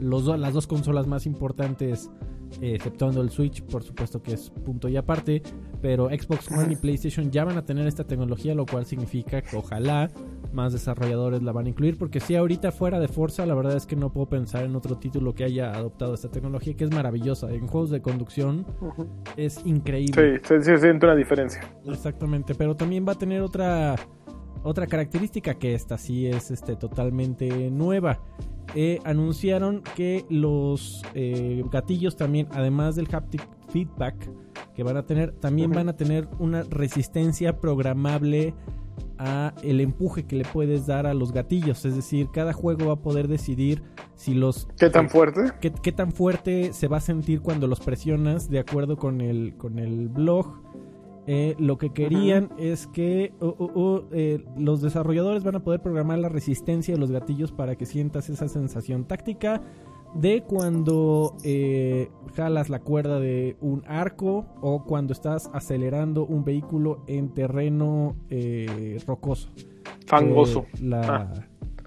los 0.00 0.24
las 0.38 0.54
dos 0.54 0.66
consolas 0.66 1.06
más 1.06 1.26
importantes, 1.26 2.10
eh, 2.10 2.41
exceptuando 2.60 3.20
el 3.22 3.30
Switch, 3.30 3.62
por 3.62 3.82
supuesto 3.82 4.22
que 4.22 4.34
es 4.34 4.50
punto 4.50 4.88
y 4.88 4.96
aparte, 4.96 5.42
pero 5.80 6.08
Xbox 6.08 6.50
One 6.50 6.72
y 6.72 6.76
PlayStation 6.76 7.30
ya 7.30 7.44
van 7.44 7.56
a 7.56 7.64
tener 7.64 7.86
esta 7.86 8.04
tecnología, 8.04 8.54
lo 8.54 8.66
cual 8.66 8.86
significa 8.86 9.42
que 9.42 9.56
ojalá 9.56 10.10
más 10.52 10.72
desarrolladores 10.72 11.42
la 11.42 11.52
van 11.52 11.66
a 11.66 11.68
incluir, 11.70 11.96
porque 11.98 12.20
si 12.20 12.36
ahorita 12.36 12.72
fuera 12.72 13.00
de 13.00 13.08
Forza, 13.08 13.46
la 13.46 13.54
verdad 13.54 13.76
es 13.76 13.86
que 13.86 13.96
no 13.96 14.12
puedo 14.12 14.28
pensar 14.28 14.64
en 14.64 14.76
otro 14.76 14.98
título 14.98 15.34
que 15.34 15.44
haya 15.44 15.72
adoptado 15.72 16.14
esta 16.14 16.30
tecnología, 16.30 16.74
que 16.74 16.84
es 16.84 16.90
maravillosa. 16.90 17.50
En 17.50 17.66
juegos 17.66 17.90
de 17.90 18.02
conducción 18.02 18.66
es 19.36 19.64
increíble. 19.64 20.40
Sí, 20.44 20.62
se, 20.62 20.78
siente 20.78 21.06
una 21.06 21.16
diferencia. 21.16 21.62
Exactamente, 21.86 22.54
pero 22.54 22.76
también 22.76 23.06
va 23.06 23.12
a 23.12 23.18
tener 23.18 23.42
otra 23.42 23.96
otra 24.62 24.86
característica 24.86 25.54
que 25.54 25.74
esta 25.74 25.98
sí 25.98 26.26
es 26.26 26.50
este, 26.50 26.76
totalmente 26.76 27.70
nueva. 27.70 28.20
Eh, 28.74 29.00
anunciaron 29.04 29.82
que 29.96 30.24
los 30.30 31.02
eh, 31.14 31.62
gatillos 31.70 32.16
también, 32.16 32.48
además 32.52 32.96
del 32.96 33.08
haptic 33.12 33.46
feedback 33.70 34.30
que 34.74 34.82
van 34.82 34.96
a 34.96 35.04
tener, 35.04 35.32
también 35.32 35.70
van 35.70 35.88
a 35.88 35.96
tener 35.96 36.28
una 36.38 36.62
resistencia 36.62 37.60
programable 37.60 38.54
a 39.18 39.54
el 39.62 39.80
empuje 39.80 40.24
que 40.24 40.36
le 40.36 40.44
puedes 40.44 40.86
dar 40.86 41.06
a 41.06 41.14
los 41.14 41.32
gatillos. 41.32 41.84
Es 41.84 41.94
decir, 41.94 42.28
cada 42.32 42.52
juego 42.52 42.86
va 42.86 42.94
a 42.94 43.02
poder 43.02 43.28
decidir 43.28 43.82
si 44.14 44.34
los... 44.34 44.68
¿Qué 44.78 44.90
tan 44.90 45.08
fuerte? 45.08 45.52
Qué, 45.60 45.72
qué 45.72 45.92
tan 45.92 46.12
fuerte 46.12 46.72
se 46.72 46.88
va 46.88 46.96
a 46.96 47.00
sentir 47.00 47.40
cuando 47.40 47.66
los 47.66 47.80
presionas 47.80 48.48
de 48.48 48.58
acuerdo 48.58 48.96
con 48.96 49.20
el, 49.20 49.54
con 49.56 49.78
el 49.78 50.08
blog. 50.08 50.60
Eh, 51.26 51.54
lo 51.58 51.78
que 51.78 51.90
querían 51.90 52.50
es 52.58 52.88
que 52.88 53.32
uh, 53.40 53.46
uh, 53.46 53.80
uh, 53.80 54.08
eh, 54.10 54.44
los 54.56 54.82
desarrolladores 54.82 55.44
van 55.44 55.54
a 55.54 55.62
poder 55.62 55.80
programar 55.80 56.18
la 56.18 56.28
resistencia 56.28 56.94
de 56.94 57.00
los 57.00 57.12
gatillos 57.12 57.52
para 57.52 57.76
que 57.76 57.86
sientas 57.86 58.28
esa 58.28 58.48
sensación 58.48 59.04
táctica 59.04 59.62
de 60.14 60.42
cuando 60.42 61.36
eh, 61.44 62.10
jalas 62.34 62.68
la 62.68 62.80
cuerda 62.80 63.20
de 63.20 63.56
un 63.60 63.84
arco 63.86 64.46
o 64.60 64.84
cuando 64.84 65.12
estás 65.12 65.48
acelerando 65.52 66.26
un 66.26 66.44
vehículo 66.44 67.04
en 67.06 67.32
terreno 67.32 68.16
rocoso. 69.06 69.48
Fangoso. 70.06 70.66
La, 70.80 71.02
Ah. 71.02 71.32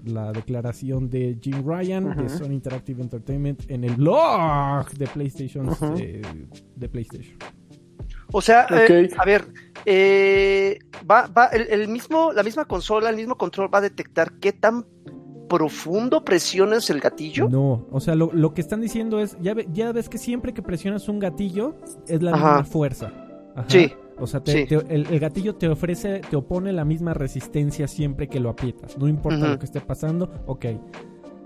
la 0.06 0.32
declaración 0.32 1.10
de 1.10 1.38
Jim 1.40 1.62
Ryan 1.64 2.16
de 2.16 2.28
Sony 2.28 2.52
Interactive 2.52 3.02
Entertainment 3.02 3.70
en 3.70 3.84
el 3.84 3.96
blog 3.96 4.88
de 4.92 5.06
PlayStation 5.08 5.68
de 6.76 6.88
PlayStation. 6.88 7.36
O 8.32 8.40
sea, 8.42 8.66
eh, 8.70 9.08
a 9.16 9.24
ver, 9.24 9.46
eh, 9.84 10.78
va, 11.08 11.26
va, 11.28 11.46
el, 11.46 11.68
el 11.70 11.88
mismo, 11.88 12.32
la 12.32 12.42
misma 12.42 12.64
consola, 12.64 13.08
el 13.10 13.16
mismo 13.16 13.36
control 13.36 13.72
va 13.72 13.78
a 13.78 13.82
detectar 13.82 14.32
qué 14.40 14.52
tan 14.52 14.84
profundo 15.48 16.24
presiones 16.24 16.90
el 16.90 17.00
gatillo. 17.00 17.48
No, 17.48 17.86
o 17.90 18.00
sea, 18.00 18.14
lo, 18.16 18.30
lo 18.32 18.52
que 18.52 18.60
están 18.60 18.80
diciendo 18.80 19.20
es, 19.20 19.36
ya, 19.40 19.54
ve- 19.54 19.68
ya 19.72 19.92
ves 19.92 20.08
que 20.08 20.18
siempre 20.18 20.52
que 20.52 20.62
presionas 20.62 21.08
un 21.08 21.18
gatillo 21.20 21.76
es 22.08 22.20
la 22.22 22.32
Ajá. 22.32 22.48
misma 22.58 22.64
fuerza. 22.64 23.12
Ajá. 23.54 23.66
Sí. 23.68 23.92
O 24.18 24.26
sea, 24.26 24.40
te- 24.42 24.52
Sí. 24.52 24.66
te- 24.66 24.74
el, 24.94 25.06
el 25.06 25.20
gatillo 25.20 25.54
te 25.54 25.68
ofrece, 25.68 26.20
te 26.28 26.34
opone 26.36 26.72
la 26.72 26.84
misma 26.84 27.14
resistencia 27.14 27.86
siempre 27.86 28.28
que 28.28 28.40
lo 28.40 28.48
aprietas. 28.50 28.98
No 28.98 29.06
importa 29.08 29.46
lo 29.48 29.58
que 29.58 29.66
esté 29.66 29.80
pasando, 29.80 30.32
ok. 30.46 30.66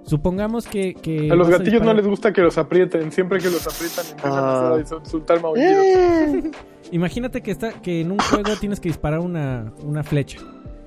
Supongamos 0.04 0.66
que... 0.66 0.94
que 0.94 1.30
A 1.30 1.34
los 1.34 1.48
gatillos 1.48 1.74
no 1.82 1.90
disparar- 1.90 1.96
les 1.96 2.06
gusta 2.06 2.32
que 2.32 2.40
los 2.42 2.58
aprieten. 2.58 3.12
Siempre 3.12 3.38
que 3.38 3.50
los 3.50 3.66
aprietan 3.66 4.04
empiezan 4.06 4.32
Ah. 4.32 4.74
a 4.76 4.98
insultar 4.98 5.40
maullidos. 5.42 5.84
Eh. 5.84 6.50
Imagínate 6.92 7.42
que, 7.42 7.50
está, 7.52 7.72
que 7.80 8.00
en 8.00 8.10
un 8.12 8.18
juego 8.18 8.56
tienes 8.58 8.80
que 8.80 8.88
disparar 8.88 9.20
una, 9.20 9.72
una 9.84 10.02
flecha. 10.02 10.38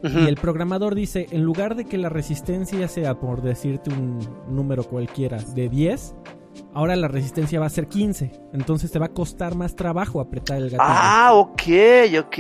Y 0.05 0.27
el 0.27 0.36
programador 0.36 0.96
dice, 0.96 1.27
en 1.32 1.43
lugar 1.43 1.75
de 1.77 1.86
que 1.86 1.98
la 1.98 2.10
resistencia 2.10 2.89
sea, 2.89 3.17
por 3.22 3.41
decirte 3.41 3.89
un 3.89 4.20
número 4.50 4.84
cualquiera, 4.84 5.38
de 5.55 5.70
10, 5.70 6.13
ahora 6.74 6.98
la 6.98 7.08
resistencia 7.08 7.58
va 7.62 7.67
a 7.67 7.70
ser 7.70 7.88
15. 7.88 8.29
Entonces 8.51 8.91
te 8.91 9.00
va 9.00 9.05
a 9.05 9.13
costar 9.13 9.55
más 9.55 9.77
trabajo 9.77 10.20
apretar 10.20 10.58
el 10.58 10.63
gatillo. 10.65 10.82
Ah, 10.82 11.32
ok, 11.36 11.62
ok. 12.20 12.38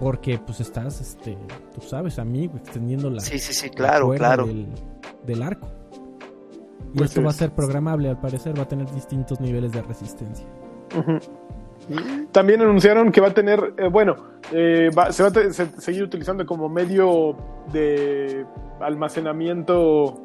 Porque 0.00 0.38
pues 0.38 0.60
estás, 0.60 0.98
este, 1.02 1.36
tú 1.74 1.82
sabes, 1.86 2.18
amigo, 2.18 2.54
extendiendo 2.56 3.10
la, 3.10 3.20
Sí, 3.20 3.38
sí, 3.38 3.52
sí, 3.52 3.66
la 3.68 3.74
claro, 3.74 4.08
claro. 4.14 4.46
Del, 4.46 4.66
del 5.26 5.42
arco. 5.42 5.68
Y 6.92 6.98
Pues 6.98 7.10
esto 7.10 7.22
va 7.22 7.30
a 7.30 7.32
ser 7.32 7.50
programable, 7.50 8.08
al 8.08 8.20
parecer, 8.20 8.56
va 8.58 8.62
a 8.62 8.68
tener 8.68 8.90
distintos 8.92 9.40
niveles 9.40 9.72
de 9.72 9.82
resistencia. 9.82 10.46
También 12.32 12.62
anunciaron 12.62 13.10
que 13.12 13.20
va 13.20 13.28
a 13.28 13.34
tener, 13.34 13.74
eh, 13.76 13.88
bueno, 13.88 14.16
eh, 14.52 14.90
va- 14.96 15.12
se 15.12 15.22
va 15.22 15.28
a 15.28 15.32
te- 15.32 15.52
se- 15.52 15.80
seguir 15.80 16.02
utilizando 16.04 16.46
como 16.46 16.68
medio 16.68 17.36
de 17.72 18.44
almacenamiento 18.80 20.20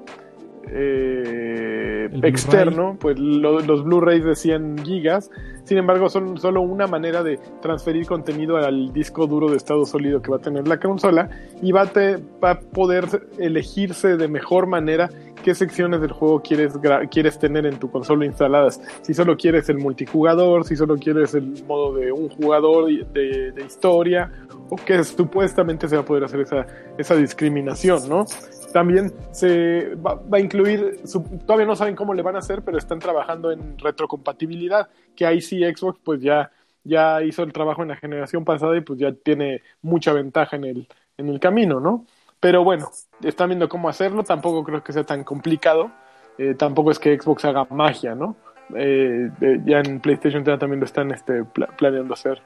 eh, 0.71 2.09
externo, 2.23 2.97
pues 2.99 3.17
lo- 3.17 3.59
los 3.61 3.83
Blu-rays 3.83 4.23
de 4.23 4.35
100 4.35 4.77
gigas. 4.83 5.31
Sin 5.63 5.77
embargo, 5.77 6.09
son 6.09 6.37
solo 6.37 6.61
una 6.61 6.85
manera 6.85 7.23
de 7.23 7.39
transferir 7.61 8.05
contenido 8.05 8.57
al 8.57 8.91
disco 8.93 9.25
duro 9.25 9.49
de 9.49 9.57
estado 9.57 9.85
sólido 9.85 10.21
que 10.21 10.29
va 10.31 10.37
a 10.37 10.41
tener 10.41 10.67
la 10.67 10.79
consola 10.79 11.29
y 11.61 11.71
va 11.71 11.83
a, 11.83 11.85
te- 11.87 12.17
va 12.43 12.51
a 12.51 12.59
poder 12.59 13.05
elegirse 13.39 14.15
de 14.17 14.27
mejor 14.27 14.67
manera 14.67 15.09
qué 15.43 15.55
secciones 15.55 16.01
del 16.01 16.11
juego 16.11 16.41
quieres, 16.41 16.73
quieres 17.09 17.39
tener 17.39 17.65
en 17.65 17.79
tu 17.79 17.89
consola 17.91 18.25
instaladas. 18.25 18.81
Si 19.01 19.13
solo 19.13 19.37
quieres 19.37 19.69
el 19.69 19.77
multijugador, 19.77 20.65
si 20.65 20.75
solo 20.75 20.97
quieres 20.97 21.33
el 21.33 21.63
modo 21.65 21.93
de 21.95 22.11
un 22.11 22.29
jugador 22.29 22.87
de, 22.87 23.51
de 23.51 23.65
historia, 23.65 24.31
o 24.69 24.75
que 24.75 25.03
supuestamente 25.03 25.87
se 25.87 25.95
va 25.95 26.01
a 26.01 26.05
poder 26.05 26.23
hacer 26.23 26.41
esa, 26.41 26.65
esa 26.97 27.15
discriminación, 27.15 28.07
¿no? 28.07 28.25
También 28.71 29.11
se 29.31 29.95
va, 29.95 30.15
va 30.15 30.37
a 30.37 30.39
incluir, 30.39 31.01
todavía 31.45 31.65
no 31.65 31.75
saben 31.75 31.95
cómo 31.95 32.13
le 32.13 32.21
van 32.21 32.35
a 32.35 32.39
hacer, 32.39 32.61
pero 32.63 32.77
están 32.77 32.99
trabajando 32.99 33.51
en 33.51 33.77
retrocompatibilidad, 33.79 34.89
que 35.15 35.25
ahí 35.25 35.41
sí 35.41 35.63
Xbox 35.63 35.99
pues 36.03 36.21
ya, 36.21 36.51
ya 36.83 37.23
hizo 37.23 37.43
el 37.43 37.53
trabajo 37.53 37.81
en 37.81 37.89
la 37.89 37.95
generación 37.95 38.45
pasada 38.45 38.77
y 38.77 38.81
pues 38.81 38.99
ya 38.99 39.11
tiene 39.11 39.63
mucha 39.81 40.13
ventaja 40.13 40.55
en 40.55 40.65
el, 40.65 40.87
en 41.17 41.29
el 41.29 41.39
camino, 41.39 41.79
¿no? 41.79 42.05
Pero 42.39 42.63
bueno, 42.63 42.89
están 43.23 43.49
viendo 43.49 43.67
cómo 43.67 43.89
hacerlo, 43.89 44.23
tampoco 44.23 44.63
creo 44.63 44.83
que 44.83 44.93
sea 44.93 45.03
tan 45.03 45.23
complicado, 45.23 45.91
eh, 46.37 46.55
tampoco 46.55 46.91
es 46.91 46.99
que 46.99 47.19
Xbox 47.19 47.43
haga 47.45 47.65
magia, 47.69 48.15
¿no? 48.15 48.35
Eh, 48.75 49.29
eh, 49.41 49.61
ya 49.65 49.79
en 49.79 49.99
PlayStation 49.99 50.43
también 50.43 50.79
lo 50.79 50.85
están 50.85 51.11
este, 51.11 51.43
pla- 51.43 51.67
planeando 51.77 52.13
hacer. 52.13 52.41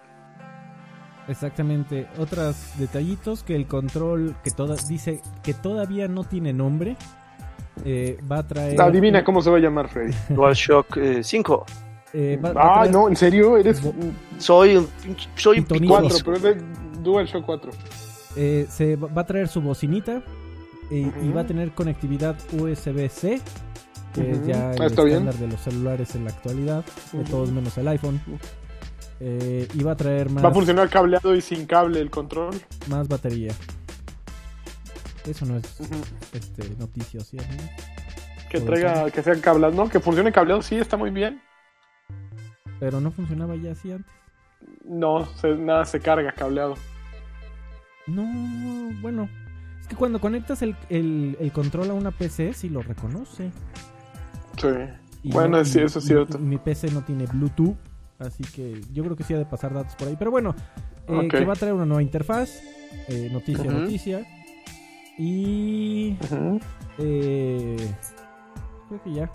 Exactamente. 1.27 2.07
Otros 2.17 2.73
detallitos 2.77 3.43
que 3.43 3.55
el 3.55 3.67
control 3.67 4.35
que 4.43 4.51
toda, 4.51 4.75
dice 4.87 5.21
que 5.43 5.53
todavía 5.53 6.07
no 6.07 6.23
tiene 6.23 6.53
nombre. 6.53 6.97
eh, 7.85 8.17
va 8.31 8.39
a 8.39 8.47
traer. 8.47 8.79
Adivina 8.81 9.23
cómo 9.23 9.41
se 9.41 9.49
va 9.49 9.57
a 9.57 9.59
llamar, 9.59 9.87
Freddy. 9.89 10.13
DualShock 10.29 10.97
eh, 10.97 11.23
5. 11.23 11.65
eh, 12.13 12.39
va- 12.43 12.53
va 12.53 12.61
a 12.61 12.65
Ah, 12.65 12.83
traer- 12.85 12.91
no, 12.91 13.07
¿en 13.09 13.15
serio? 13.15 13.57
Eres 13.57 13.81
Soy 14.37 14.75
un 14.77 14.87
pinche- 14.87 15.29
soy 15.35 15.59
un 15.59 15.65
Pitonizo. 15.65 15.93
picón. 15.95 16.09
4, 16.23 16.33
pero 16.41 16.55
es 16.55 17.03
DualShock 17.03 17.45
4. 17.45 17.71
Eh, 18.35 18.65
se 18.69 18.95
va 18.95 19.21
a 19.21 19.25
traer 19.25 19.47
su 19.47 19.61
bocinita 19.61 20.21
eh, 20.91 21.11
y 21.23 21.29
va 21.31 21.41
a 21.41 21.45
tener 21.47 21.71
conectividad 21.71 22.35
USB-C, 22.53 23.41
que 24.13 24.31
es 24.31 24.45
ya 24.45 24.73
el 24.73 24.81
Ah, 24.81 24.85
está 24.85 25.03
bien. 25.03 25.17
estándar 25.19 25.35
de 25.35 25.47
los 25.47 25.59
celulares 25.61 26.15
en 26.15 26.25
la 26.25 26.31
actualidad, 26.31 26.83
de 27.11 27.23
todos 27.23 27.51
menos 27.51 27.77
el 27.77 27.87
iPhone. 27.87 28.21
Eh, 29.19 29.67
y 29.73 29.83
va 29.83 29.93
a 29.93 29.95
traer 29.95 30.29
más, 30.29 30.43
Va 30.43 30.49
a 30.49 30.53
funcionar 30.53 30.89
cableado 30.89 31.33
y 31.35 31.41
sin 31.41 31.65
cable 31.65 31.99
el 31.99 32.09
control. 32.09 32.55
más 32.89 33.07
batería. 33.07 33.53
Eso 35.25 35.45
no 35.45 35.57
es 35.57 35.63
este, 36.33 36.69
noticia. 36.77 37.21
Que 38.49 38.59
traiga, 38.59 39.09
que 39.09 39.23
sea 39.23 39.39
cableado, 39.39 39.73
¿no? 39.73 39.87
Que 39.89 39.99
funcione 40.01 40.31
cableado, 40.33 40.61
sí, 40.61 40.75
está 40.75 40.97
muy 40.97 41.09
bien. 41.11 41.41
Pero 42.79 42.99
no 42.99 43.11
funcionaba 43.11 43.55
ya 43.55 43.71
así 43.71 43.91
antes. 43.93 44.11
No, 44.83 45.25
se- 45.37 45.55
nada 45.55 45.85
se 45.85 45.99
carga 46.01 46.33
cableado. 46.33 46.75
No, 48.07 48.91
bueno. 49.01 49.29
Es 49.81 49.87
que 49.87 49.95
cuando 49.95 50.19
conectas 50.21 50.61
el, 50.61 50.75
el- 50.89 51.37
el 51.39 51.51
control 51.51 51.89
a 51.91 51.93
una 51.93 52.11
PC, 52.11 52.53
sí 52.53 52.69
lo 52.69 52.81
reconoce. 52.81 53.51
Sí. 54.59 54.67
Y 55.23 55.31
Bueno, 55.31 55.57
no- 55.57 55.65
sí, 55.65 55.79
eso 55.79 55.99
es 55.99 56.05
cierto. 56.05 56.37
mi 56.39 56.57
PC 56.57 56.91
no 56.91 57.01
tiene 57.03 57.25
Bluetooth, 57.25 57.75
así 58.19 58.43
que 58.43 58.81
yo 58.93 59.03
creo 59.03 59.15
que 59.15 59.23
sí 59.23 59.33
ha 59.33 59.37
de 59.37 59.45
pasar 59.45 59.73
datos 59.73 59.95
por 59.95 60.07
ahí. 60.07 60.15
Pero 60.17 60.31
bueno, 60.31 60.55
eh, 61.07 61.27
que 61.29 61.45
va 61.45 61.53
a 61.53 61.55
traer 61.55 61.73
una 61.73 61.85
nueva 61.85 62.01
interfaz, 62.01 62.49
eh, 63.07 63.29
noticia, 63.31 63.69
noticia. 63.71 64.25
Y... 65.17 66.17
Eh, 66.97 67.77
creo 68.89 69.03
que 69.03 69.13
ya. 69.13 69.29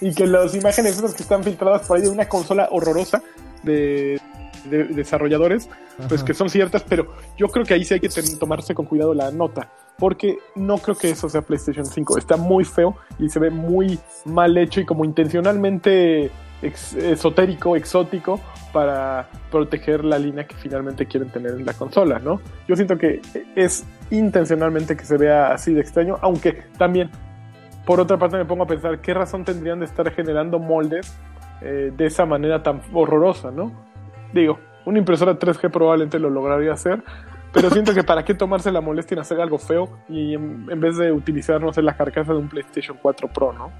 Y 0.00 0.14
que 0.14 0.26
las 0.26 0.54
imágenes 0.54 0.96
esas 0.98 1.14
que 1.14 1.22
están 1.22 1.44
filtradas 1.44 1.86
por 1.86 1.96
ahí 1.96 2.02
de 2.02 2.08
una 2.10 2.28
consola 2.28 2.68
horrorosa 2.70 3.22
de, 3.62 4.20
de 4.64 4.84
desarrolladores, 4.84 5.68
pues 6.08 6.22
que 6.24 6.34
son 6.34 6.50
ciertas, 6.50 6.82
pero 6.82 7.14
yo 7.38 7.48
creo 7.48 7.64
que 7.64 7.74
ahí 7.74 7.84
sí 7.84 7.94
hay 7.94 8.00
que 8.00 8.08
tomarse 8.38 8.74
con 8.74 8.86
cuidado 8.86 9.14
la 9.14 9.30
nota, 9.30 9.70
porque 9.98 10.38
no 10.56 10.78
creo 10.78 10.96
que 10.96 11.10
eso 11.10 11.28
sea 11.28 11.42
PlayStation 11.42 11.86
5. 11.86 12.18
Está 12.18 12.36
muy 12.36 12.64
feo 12.64 12.96
y 13.18 13.28
se 13.28 13.38
ve 13.38 13.50
muy 13.50 13.98
mal 14.24 14.56
hecho 14.58 14.80
y 14.80 14.84
como 14.86 15.04
intencionalmente 15.04 16.30
ex- 16.62 16.94
esotérico, 16.94 17.76
exótico, 17.76 18.40
para 18.72 19.28
proteger 19.50 20.04
la 20.04 20.18
línea 20.18 20.46
que 20.46 20.54
finalmente 20.54 21.06
quieren 21.06 21.30
tener 21.30 21.52
en 21.52 21.66
la 21.66 21.72
consola, 21.74 22.18
¿no? 22.20 22.40
Yo 22.68 22.76
siento 22.76 22.96
que 22.96 23.20
es 23.56 23.84
intencionalmente 24.10 24.96
que 24.96 25.04
se 25.04 25.16
vea 25.16 25.52
así 25.52 25.72
de 25.74 25.80
extraño, 25.80 26.18
aunque 26.22 26.62
también, 26.78 27.10
por 27.84 27.98
otra 28.00 28.16
parte, 28.16 28.36
me 28.36 28.44
pongo 28.44 28.62
a 28.64 28.66
pensar 28.66 29.00
qué 29.00 29.12
razón 29.12 29.44
tendrían 29.44 29.80
de 29.80 29.86
estar 29.86 30.08
generando 30.12 30.58
moldes 30.60 31.12
eh, 31.62 31.92
de 31.96 32.06
esa 32.06 32.24
manera 32.26 32.62
tan 32.62 32.80
horrorosa, 32.92 33.50
¿no? 33.50 33.72
Digo, 34.32 34.58
una 34.84 34.98
impresora 34.98 35.38
3G 35.38 35.70
probablemente 35.70 36.18
lo 36.18 36.30
lograría 36.30 36.72
hacer, 36.72 37.02
pero 37.52 37.70
siento 37.70 37.94
que 37.94 38.02
para 38.02 38.24
qué 38.24 38.34
tomarse 38.34 38.70
la 38.70 38.80
molestia 38.80 39.14
en 39.16 39.20
hacer 39.20 39.40
algo 39.40 39.58
feo 39.58 39.98
y 40.08 40.34
en, 40.34 40.66
en 40.70 40.80
vez 40.80 40.96
de 40.96 41.12
utilizar, 41.12 41.60
no 41.60 41.72
sé, 41.72 41.82
la 41.82 41.96
carcasa 41.96 42.32
de 42.32 42.38
un 42.38 42.48
PlayStation 42.48 42.96
4 43.00 43.28
Pro, 43.28 43.52
¿no? 43.52 43.72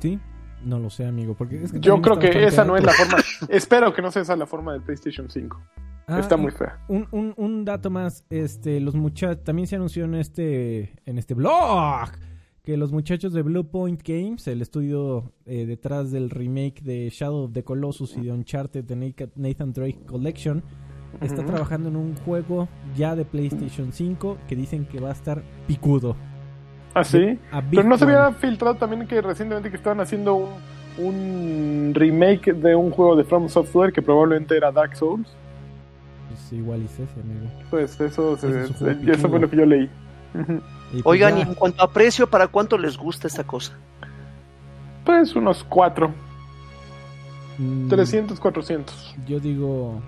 Sí, 0.00 0.18
no 0.64 0.78
lo 0.78 0.90
sé, 0.90 1.06
amigo. 1.06 1.34
Porque 1.34 1.62
es 1.62 1.72
que 1.72 1.80
Yo 1.80 2.00
creo 2.02 2.18
que 2.18 2.44
esa 2.44 2.64
no 2.64 2.76
es 2.76 2.84
la 2.84 2.92
forma, 2.92 3.18
espero 3.48 3.92
que 3.92 4.02
no 4.02 4.10
sea 4.10 4.22
esa 4.22 4.36
la 4.36 4.46
forma 4.46 4.72
del 4.72 4.82
PlayStation 4.82 5.30
5. 5.30 5.60
Ah, 6.06 6.18
Está 6.18 6.36
muy 6.36 6.50
fea. 6.50 6.78
Un, 6.88 7.08
un, 7.12 7.32
un 7.36 7.64
dato 7.64 7.88
más, 7.88 8.24
este, 8.28 8.78
los 8.80 8.94
muchachos, 8.94 9.42
también 9.42 9.66
se 9.66 9.76
anunció 9.76 10.04
en 10.04 10.16
este, 10.16 10.96
en 11.06 11.16
este 11.16 11.32
blog 11.32 12.10
que 12.64 12.76
los 12.78 12.92
muchachos 12.92 13.32
de 13.34 13.42
Blue 13.42 13.64
Point 13.64 14.00
Games, 14.06 14.46
el 14.48 14.62
estudio 14.62 15.32
eh, 15.44 15.66
detrás 15.66 16.10
del 16.10 16.30
remake 16.30 16.80
de 16.82 17.10
Shadow 17.10 17.44
of 17.44 17.52
the 17.52 17.62
Colossus 17.62 18.16
y 18.16 18.22
de 18.22 18.32
Uncharted 18.32 18.84
de 18.84 19.14
Nathan 19.36 19.72
Drake 19.74 19.98
Collection, 20.06 20.62
está 21.20 21.44
trabajando 21.44 21.90
en 21.90 21.96
un 21.96 22.14
juego 22.16 22.66
ya 22.96 23.14
de 23.14 23.24
PlayStation 23.26 23.92
5 23.92 24.38
que 24.48 24.56
dicen 24.56 24.86
que 24.86 24.98
va 24.98 25.10
a 25.10 25.12
estar 25.12 25.42
picudo. 25.66 26.16
¿Ah, 26.94 27.04
sí? 27.04 27.38
Pero 27.70 27.82
no 27.88 27.98
se 27.98 28.04
había 28.04 28.32
filtrado 28.32 28.76
también 28.76 29.06
que 29.06 29.20
recientemente 29.20 29.68
que 29.68 29.76
estaban 29.76 30.00
haciendo 30.00 30.34
un, 30.34 30.48
un 31.04 31.92
remake 31.94 32.54
de 32.54 32.74
un 32.74 32.90
juego 32.90 33.14
de 33.14 33.24
From 33.24 33.48
Software 33.48 33.92
que 33.92 34.00
probablemente 34.00 34.56
era 34.56 34.72
Dark 34.72 34.96
Souls. 34.96 35.28
Pues 36.28 36.52
igual 36.52 36.82
hice 36.82 37.02
ese, 37.02 37.20
amigo. 37.20 37.46
Pues 37.70 38.00
eso, 38.00 38.36
se- 38.38 38.62
es 38.62 38.70
eso 39.08 39.28
fue 39.28 39.38
lo 39.38 39.50
que 39.50 39.56
yo 39.56 39.66
leí. 39.66 39.90
Y 40.94 41.02
pues 41.02 41.06
Oigan, 41.06 41.38
y 41.38 41.42
en 41.42 41.54
cuanto 41.54 41.82
a 41.82 41.90
precio, 41.90 42.26
¿para 42.28 42.48
cuánto 42.48 42.78
les 42.78 42.96
gusta 42.96 43.26
esta 43.26 43.44
cosa? 43.44 43.72
Pues 45.04 45.34
unos 45.36 45.64
4, 45.64 46.10
mm, 47.58 47.88
300, 47.88 48.38
400. 48.40 49.14
Yo 49.26 49.40
digo, 49.40 50.00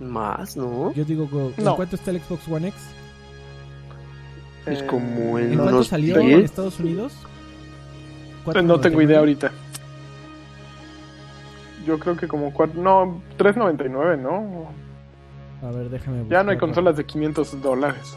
Más, 0.00 0.56
¿no? 0.56 0.92
yo 0.92 1.04
digo, 1.04 1.28
¿en 1.56 1.64
No. 1.64 1.76
cuánto 1.76 1.96
está 1.96 2.10
el 2.10 2.20
Xbox 2.20 2.48
One 2.48 2.68
X? 2.68 2.80
Es 4.66 4.80
Eh, 4.82 4.86
como 4.86 5.38
¿En 5.38 5.52
en 5.52 5.56
cuánto 5.56 5.74
unos 5.76 5.86
salió 5.88 6.18
en 6.18 6.26
10. 6.26 6.44
Estados 6.44 6.78
Unidos? 6.80 7.12
No 8.46 8.80
tengo 8.80 9.00
idea 9.02 9.16
4.99. 9.16 9.18
ahorita. 9.18 9.52
Yo 11.86 11.98
creo 11.98 12.16
que 12.16 12.26
como 12.28 12.52
4, 12.52 12.80
no, 12.82 13.20
3.99, 13.38 14.16
¿no? 14.20 14.68
A 15.62 15.70
ver, 15.70 15.88
déjame 15.90 16.20
buscar. 16.20 16.38
Ya 16.38 16.42
no 16.42 16.50
hay 16.50 16.58
consolas 16.58 16.96
de 16.96 17.04
500 17.04 17.62
dólares. 17.62 18.16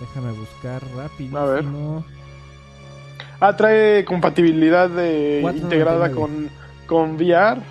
Déjame 0.00 0.32
buscar 0.32 0.82
rápido. 0.96 1.38
A 1.38 1.44
ver. 1.46 1.64
no. 1.64 2.04
Ah, 3.40 3.56
trae 3.56 4.04
compatibilidad 4.04 4.88
de 4.88 5.40
4.99. 5.42 5.56
integrada 5.56 6.10
con, 6.10 6.48
con 6.86 7.14
VR. 7.16 7.58
Eh, 7.58 7.62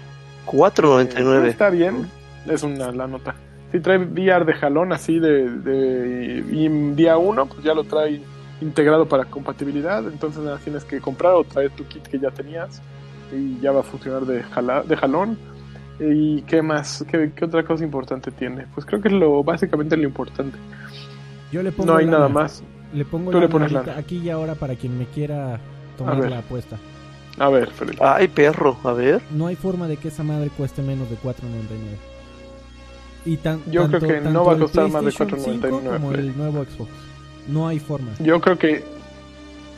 4.99. 0.45 1.47
está 1.47 1.69
bien, 1.69 2.09
es 2.47 2.63
una 2.63 2.91
la 2.91 3.07
nota. 3.07 3.35
Si 3.71 3.81
trae 3.81 3.97
VR 3.97 4.45
de 4.45 4.53
jalón 4.53 4.93
así 4.93 5.19
de, 5.19 5.49
de 5.49 6.45
y 6.51 6.65
en 6.65 6.95
día 6.95 7.17
1, 7.17 7.45
pues 7.47 7.63
ya 7.63 7.73
lo 7.73 7.83
trae 7.83 8.21
integrado 8.61 9.07
para 9.07 9.25
compatibilidad. 9.25 10.05
Entonces 10.07 10.41
nada, 10.41 10.57
tienes 10.63 10.85
que 10.85 11.01
comprar 11.01 11.33
o 11.33 11.43
traer 11.43 11.71
tu 11.71 11.85
kit 11.85 12.03
que 12.07 12.17
ya 12.17 12.31
tenías 12.31 12.81
y 13.33 13.59
ya 13.59 13.73
va 13.73 13.81
a 13.81 13.83
funcionar 13.83 14.21
de, 14.25 14.41
jala- 14.43 14.83
de 14.83 14.95
jalón. 14.95 15.37
¿Y 15.99 16.43
qué 16.43 16.61
más? 16.61 17.03
¿Qué, 17.11 17.33
qué 17.35 17.43
otra 17.43 17.63
cosa 17.65 17.83
importante 17.83 18.31
tiene? 18.31 18.67
Pues 18.73 18.85
creo 18.85 19.01
que 19.01 19.09
es 19.09 19.13
lo 19.15 19.43
básicamente 19.43 19.97
lo 19.97 20.03
importante. 20.03 20.57
Yo 21.51 21.63
le 21.63 21.71
pongo 21.71 21.91
No 21.91 21.97
hay 21.97 22.05
lana. 22.05 22.17
nada 22.17 22.29
más. 22.29 22.63
Le 22.93 23.05
pongo 23.05 23.31
Tú 23.31 23.39
le 23.39 23.49
pones 23.49 23.71
lana. 23.71 23.95
aquí 23.97 24.17
y 24.17 24.29
ahora 24.29 24.55
para 24.55 24.75
quien 24.75 24.97
me 24.97 25.05
quiera 25.05 25.59
tomar 25.97 26.17
la 26.29 26.39
apuesta. 26.39 26.77
A 27.39 27.49
ver, 27.49 27.69
Felipe. 27.71 27.97
Ay, 28.01 28.27
perro, 28.27 28.77
a 28.83 28.93
ver. 28.93 29.21
No 29.31 29.47
hay 29.47 29.55
forma 29.55 29.87
de 29.87 29.97
que 29.97 30.07
esa 30.07 30.23
madre 30.23 30.49
cueste 30.57 30.81
menos 30.81 31.09
de 31.09 31.15
4.99. 31.17 31.35
Y 33.25 33.37
tan, 33.37 33.61
Yo 33.69 33.83
tanto, 33.83 33.99
creo 33.99 34.23
que 34.23 34.29
no 34.29 34.45
va 34.45 34.53
a 34.53 34.57
costar 34.57 34.89
más 34.89 35.03
de 35.03 35.11
PlayStation 35.11 35.39
5 35.61 35.67
4.99. 35.81 35.93
como 35.93 36.11
el 36.13 36.37
nuevo 36.37 36.63
Xbox. 36.63 36.89
No 37.47 37.67
hay 37.67 37.79
forma. 37.79 38.11
Yo 38.19 38.39
creo 38.41 38.57
que 38.57 38.83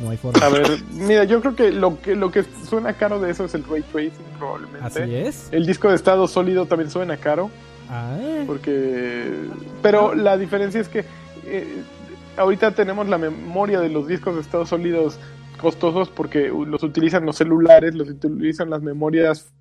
No 0.01 0.09
hay 0.11 0.17
forma. 0.17 0.45
A 0.45 0.49
ver, 0.49 0.67
mira, 0.93 1.23
yo 1.25 1.41
creo 1.41 1.55
que 1.55 1.71
lo 1.71 1.99
que 1.99 2.15
lo 2.15 2.31
que 2.31 2.45
suena 2.69 2.93
caro 2.93 3.19
de 3.19 3.31
eso 3.31 3.45
es 3.45 3.53
el 3.55 3.63
ray 3.65 3.81
tracing 3.91 4.11
probablemente. 4.37 4.85
Así 4.85 5.15
es. 5.15 5.49
El 5.51 5.65
disco 5.65 5.89
de 5.89 5.95
estado 5.95 6.27
sólido 6.27 6.65
también 6.67 6.89
suena 6.89 7.17
caro, 7.17 7.49
Ah, 7.89 8.15
porque 8.45 9.33
pero 9.81 10.13
la 10.15 10.37
diferencia 10.37 10.79
es 10.79 10.87
que 10.87 11.03
eh, 11.51 11.83
ahorita 12.37 12.71
tenemos 12.71 13.07
la 13.09 13.17
memoria 13.17 13.79
de 13.79 13.89
los 13.89 14.07
discos 14.07 14.35
de 14.35 14.41
estado 14.41 14.65
sólidos 14.65 15.19
costosos 15.61 16.09
porque 16.09 16.49
los 16.49 16.83
utilizan 16.83 17.25
los 17.25 17.35
celulares, 17.37 17.93
los 17.95 18.09
utilizan 18.09 18.69
las 18.69 18.81
memorias 18.81 19.51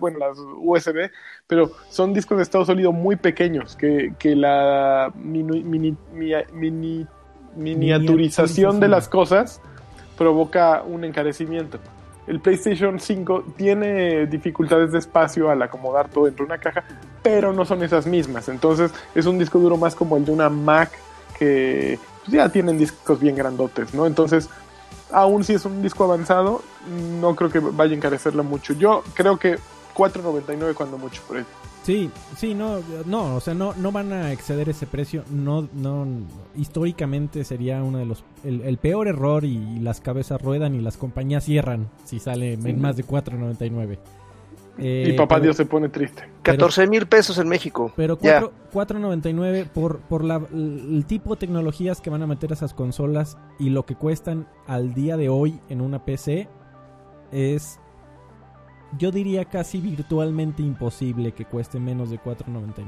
bueno, 0.00 0.18
las 0.18 0.38
USB, 0.38 1.10
pero 1.46 1.70
son 1.90 2.14
discos 2.14 2.38
de 2.38 2.42
estado 2.42 2.64
sólido 2.64 2.90
muy 2.90 3.16
pequeños 3.16 3.76
que, 3.76 4.14
que 4.18 4.34
la 4.34 5.12
mini- 5.14 5.62
mini- 5.62 7.06
miniaturización 7.54 8.80
de 8.80 8.88
las 8.88 9.08
cosas 9.08 9.60
provoca 10.16 10.82
un 10.82 11.04
encarecimiento. 11.04 11.78
El 12.26 12.40
PlayStation 12.40 12.98
5 13.00 13.44
tiene 13.56 14.26
dificultades 14.26 14.92
de 14.92 14.98
espacio 14.98 15.50
al 15.50 15.60
acomodar 15.62 16.08
todo 16.08 16.24
dentro 16.26 16.44
de 16.46 16.52
una 16.52 16.58
caja, 16.60 16.84
pero 17.22 17.52
no 17.52 17.64
son 17.64 17.82
esas 17.82 18.06
mismas. 18.06 18.48
Entonces 18.48 18.92
es 19.14 19.26
un 19.26 19.38
disco 19.38 19.58
duro 19.58 19.76
más 19.76 19.94
como 19.94 20.16
el 20.16 20.24
de 20.24 20.32
una 20.32 20.48
Mac 20.50 20.90
que 21.38 21.98
pues, 22.24 22.32
ya 22.32 22.48
tienen 22.48 22.78
discos 22.78 23.20
bien 23.20 23.36
grandotes, 23.36 23.94
¿no? 23.94 24.06
Entonces, 24.06 24.48
aún 25.10 25.44
si 25.44 25.54
es 25.54 25.64
un 25.64 25.82
disco 25.82 26.04
avanzado, 26.04 26.62
no 27.20 27.34
creo 27.34 27.50
que 27.50 27.60
vaya 27.60 27.92
a 27.92 27.96
encarecerlo 27.96 28.44
mucho. 28.44 28.72
Yo 28.74 29.02
creo 29.14 29.38
que 29.38 29.58
4.99 29.94 30.74
cuando 30.74 30.98
mucho 30.98 31.22
por 31.26 31.38
él. 31.38 31.44
sí, 31.82 32.10
sí, 32.36 32.54
no, 32.54 32.80
no, 33.06 33.36
o 33.36 33.40
sea, 33.40 33.54
no, 33.54 33.74
no 33.74 33.90
van 33.90 34.12
a 34.12 34.32
exceder 34.32 34.68
ese 34.68 34.86
precio. 34.86 35.24
No, 35.30 35.68
no, 35.72 36.06
históricamente 36.56 37.44
sería 37.44 37.82
uno 37.82 37.98
de 37.98 38.06
los, 38.06 38.22
el, 38.44 38.62
el 38.62 38.78
peor 38.78 39.08
error 39.08 39.44
y 39.44 39.80
las 39.80 40.00
cabezas 40.00 40.40
ruedan 40.40 40.74
y 40.74 40.80
las 40.80 40.96
compañías 40.96 41.44
cierran 41.44 41.88
si 42.04 42.20
sale 42.20 42.52
en 42.52 42.80
más 42.80 42.96
de 42.96 43.04
4.99. 43.04 43.98
Eh, 44.78 45.08
y 45.08 45.12
papá 45.14 45.36
pero- 45.36 45.44
Dios 45.44 45.56
se 45.56 45.66
pone 45.66 45.88
triste. 45.88 46.22
14 46.42 46.86
mil 46.86 47.06
pesos 47.06 47.38
en 47.38 47.48
México. 47.48 47.92
Pero 47.96 48.18
Ya. 48.20 48.40
4 48.72 48.98
4.99 49.00 49.68
por, 49.68 49.98
por 50.00 50.22
la, 50.24 50.40
el 50.52 51.04
tipo 51.06 51.30
de 51.34 51.40
tecnologías 51.40 52.00
que 52.00 52.10
van 52.10 52.22
a 52.22 52.26
meter 52.26 52.52
esas 52.52 52.74
consolas 52.74 53.38
y 53.58 53.70
lo 53.70 53.84
que 53.86 53.94
cuestan 53.96 54.46
al 54.66 54.94
día 54.94 55.16
de 55.16 55.28
hoy 55.28 55.60
en 55.68 55.80
una 55.80 56.04
PC 56.04 56.48
es, 57.32 57.80
yo 58.98 59.10
diría 59.10 59.46
casi 59.46 59.80
virtualmente 59.80 60.62
imposible 60.62 61.32
que 61.32 61.44
cueste 61.44 61.80
menos 61.80 62.10
de 62.10 62.20
4.99. 62.20 62.84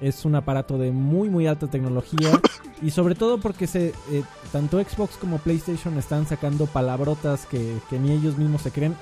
Es 0.00 0.24
un 0.24 0.36
aparato 0.36 0.78
de 0.78 0.92
muy 0.92 1.28
muy 1.28 1.48
alta 1.48 1.66
tecnología 1.66 2.30
y 2.82 2.90
sobre 2.92 3.14
todo 3.16 3.38
porque 3.38 3.66
se 3.66 3.88
eh, 3.88 4.22
tanto 4.52 4.80
Xbox 4.80 5.16
como 5.16 5.38
PlayStation 5.38 5.98
están 5.98 6.24
sacando 6.26 6.66
palabrotas 6.66 7.46
que, 7.46 7.76
que 7.90 7.98
ni 7.98 8.12
ellos 8.12 8.38
mismos 8.38 8.62
se 8.62 8.70
creen 8.70 8.94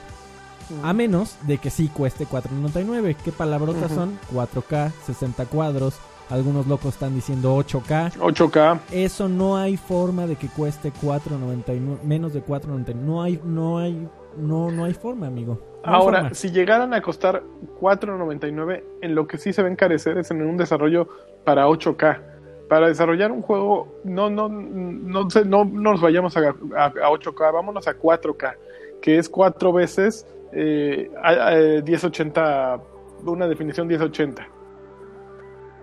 a 0.83 0.93
menos 0.93 1.37
de 1.47 1.59
que 1.59 1.71
sí 1.71 1.89
cueste 1.89 2.27
4.99. 2.27 3.17
¿Qué 3.25 3.33
palabrotas 3.33 3.87
Ujú. 3.91 3.95
son? 3.95 4.19
4K, 4.33 4.93
60 5.07 5.47
cuadros. 5.47 5.99
Algunos 6.29 6.67
locos 6.67 6.95
están 6.95 7.15
diciendo 7.15 7.57
8K. 7.57 8.15
8K. 8.19 8.81
Eso 8.91 9.29
no 9.29 9.57
hay 9.57 9.77
forma 9.77 10.27
de 10.27 10.35
que 10.37 10.49
cueste 10.49 10.93
4.99, 10.93 12.03
menos 12.03 12.33
de 12.33 12.45
4.99. 12.45 12.95
No 12.97 13.23
hay, 13.23 13.41
no 13.45 13.79
hay, 13.79 14.09
no, 14.37 14.73
no 14.73 14.85
hay 14.85 14.95
forma, 14.95 15.29
amigo. 15.29 15.61
No 15.85 15.93
Ahora, 15.95 16.19
forma. 16.23 16.35
si 16.35 16.51
llegaran 16.51 16.93
a 16.95 17.01
costar 17.01 17.45
4.99, 17.81 18.83
en 19.03 19.15
lo 19.15 19.27
que 19.27 19.39
sí 19.39 19.53
se 19.53 19.63
va 19.63 19.69
a 19.69 19.71
encarecer 19.71 20.19
es 20.19 20.31
en 20.31 20.43
un 20.43 20.57
desarrollo 20.57 21.09
para 21.45 21.69
8K. 21.69 22.21
Para 22.69 22.89
desarrollar 22.89 23.31
un 23.31 23.43
juego, 23.43 24.01
no, 24.03 24.29
no, 24.29 24.49
no, 24.49 25.29
no 25.45 25.65
nos 25.65 26.01
vayamos 26.01 26.37
a, 26.37 26.41
a- 26.77 26.87
a 26.87 27.11
8K, 27.11 27.53
vámonos 27.53 27.87
a 27.87 27.97
4K, 27.97 28.55
que 29.01 29.19
es 29.19 29.29
cuatro 29.29 29.73
veces 29.73 30.27
eh, 30.53 31.11
a- 31.23 31.49
a- 31.49 31.83
1080, 31.83 32.81
una 33.25 33.47
definición 33.49 33.87
1080. 33.87 34.47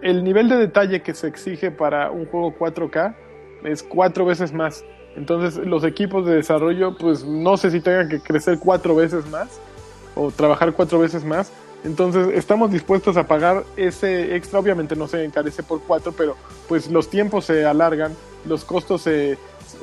El 0.02 0.23
nivel 0.23 0.49
de 0.49 0.58
detalle 0.58 1.02
que 1.02 1.13
se 1.13 1.28
exige 1.28 1.71
para 1.71 2.12
un 2.12 2.26
juego 2.26 2.54
4K 2.58 3.15
es 3.63 3.84
cuatro 3.84 4.26
veces 4.26 4.52
más. 4.54 4.84
Entonces 5.15 5.58
los 5.65 5.84
equipos 5.84 6.26
de 6.26 6.36
desarrollo, 6.36 6.97
pues 6.97 7.23
no 7.23 7.56
sé 7.56 7.71
si 7.71 7.80
tengan 7.80 8.10
que 8.10 8.19
crecer 8.19 8.60
cuatro 8.60 8.95
veces 8.95 9.30
más 9.30 9.60
o 10.15 10.32
trabajar 10.32 10.73
cuatro 10.73 10.99
veces 10.99 11.23
más. 11.23 11.54
Entonces 11.86 12.28
estamos 12.34 12.71
dispuestos 12.71 13.15
a 13.17 13.28
pagar 13.28 13.63
ese 13.78 14.36
extra. 14.36 14.60
Obviamente 14.60 14.95
no 14.95 15.08
se 15.08 15.23
encarece 15.23 15.63
por 15.63 15.82
cuatro, 15.82 16.12
pero 16.17 16.36
pues 16.67 16.89
los 16.89 17.10
tiempos 17.10 17.45
se 17.45 17.65
alargan, 17.65 18.13
los 18.45 18.65
costos 18.65 19.02
se- 19.04 19.38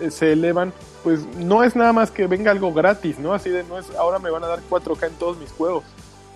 se 0.08 0.32
elevan. 0.32 0.72
Pues 1.02 1.24
no 1.36 1.62
es 1.64 1.76
nada 1.76 1.92
más 1.92 2.10
que 2.10 2.26
venga 2.26 2.50
algo 2.50 2.72
gratis, 2.74 3.18
¿no? 3.18 3.32
Así 3.32 3.48
de 3.50 3.64
no 3.64 3.78
es 3.78 3.90
ahora 3.96 4.18
me 4.18 4.30
van 4.30 4.44
a 4.44 4.48
dar 4.48 4.60
4K 4.68 5.06
en 5.08 5.14
todos 5.14 5.38
mis 5.38 5.50
juegos. 5.50 5.84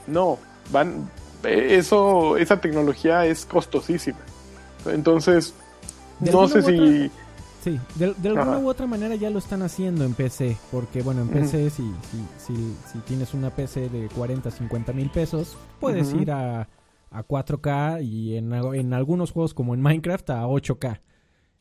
No, 0.06 0.38
van 0.72 1.10
eh, 1.44 1.76
eso 1.76 2.36
esa 2.36 2.60
tecnología 2.60 3.26
es 3.26 3.44
costosísima. 3.44 4.18
Entonces 4.86 5.54
De 6.20 6.30
no 6.30 6.48
sé 6.48 6.62
si 6.62 7.10
Sí, 7.62 7.80
de, 7.94 8.12
de 8.18 8.28
alguna 8.28 8.56
Ajá. 8.56 8.58
u 8.58 8.68
otra 8.68 8.86
manera 8.86 9.14
ya 9.14 9.30
lo 9.30 9.38
están 9.38 9.62
haciendo 9.62 10.04
en 10.04 10.12
PC, 10.12 10.58
porque 10.70 11.00
bueno, 11.00 11.22
en. 11.22 11.28
PC 11.28 11.70
si, 11.70 11.82
si, 12.10 12.22
si, 12.36 12.76
si 12.92 12.98
tienes 13.00 13.32
una 13.32 13.48
PC 13.48 13.88
de 13.88 14.10
40, 14.10 14.50
50 14.50 14.92
mil 14.92 15.08
pesos, 15.10 15.56
puedes 15.80 16.12
ir 16.12 16.30
a, 16.30 16.68
a 17.10 17.22
4K 17.26 18.04
y 18.04 18.36
en, 18.36 18.52
en 18.52 18.92
algunos 18.92 19.32
juegos 19.32 19.54
como 19.54 19.72
en 19.74 19.80
Minecraft 19.80 20.28
a 20.30 20.42
8K. 20.44 21.00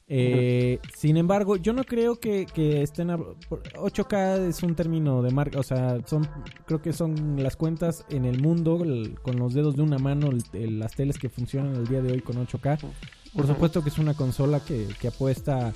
Eh, 0.08 0.80
Sin 0.96 1.18
embargo, 1.18 1.56
yo 1.56 1.74
no 1.74 1.84
creo 1.84 2.20
que, 2.20 2.46
que 2.46 2.82
estén... 2.84 3.10
a- 3.10 3.18
por- 3.18 3.64
8K 3.64 4.48
es 4.50 4.62
un 4.62 4.76
término 4.76 5.22
de 5.22 5.32
marca, 5.32 5.60
o 5.60 5.64
sea, 5.64 5.98
son 6.06 6.28
creo 6.66 6.82
que 6.82 6.94
son 6.94 7.42
las 7.42 7.56
cuentas 7.56 8.06
en 8.10 8.26
el 8.26 8.42
mundo 8.42 8.84
el- 8.84 9.16
con 9.22 9.38
los 9.38 9.54
dedos 9.54 9.76
de 9.76 9.82
una 9.82 9.98
mano, 9.98 10.30
el- 10.30 10.44
el- 10.54 10.80
las 10.80 10.94
teles 10.94 11.18
que 11.18 11.30
funcionan 11.30 11.76
el 11.76 11.88
día 11.88 12.02
de 12.02 12.12
hoy 12.12 12.20
con 12.22 12.36
8K. 12.38 12.78
Por 13.34 13.48
supuesto 13.48 13.82
que 13.82 13.90
es 13.90 13.98
una 13.98 14.14
consola 14.14 14.60
que, 14.60 14.88
que 15.00 15.08
apuesta 15.08 15.74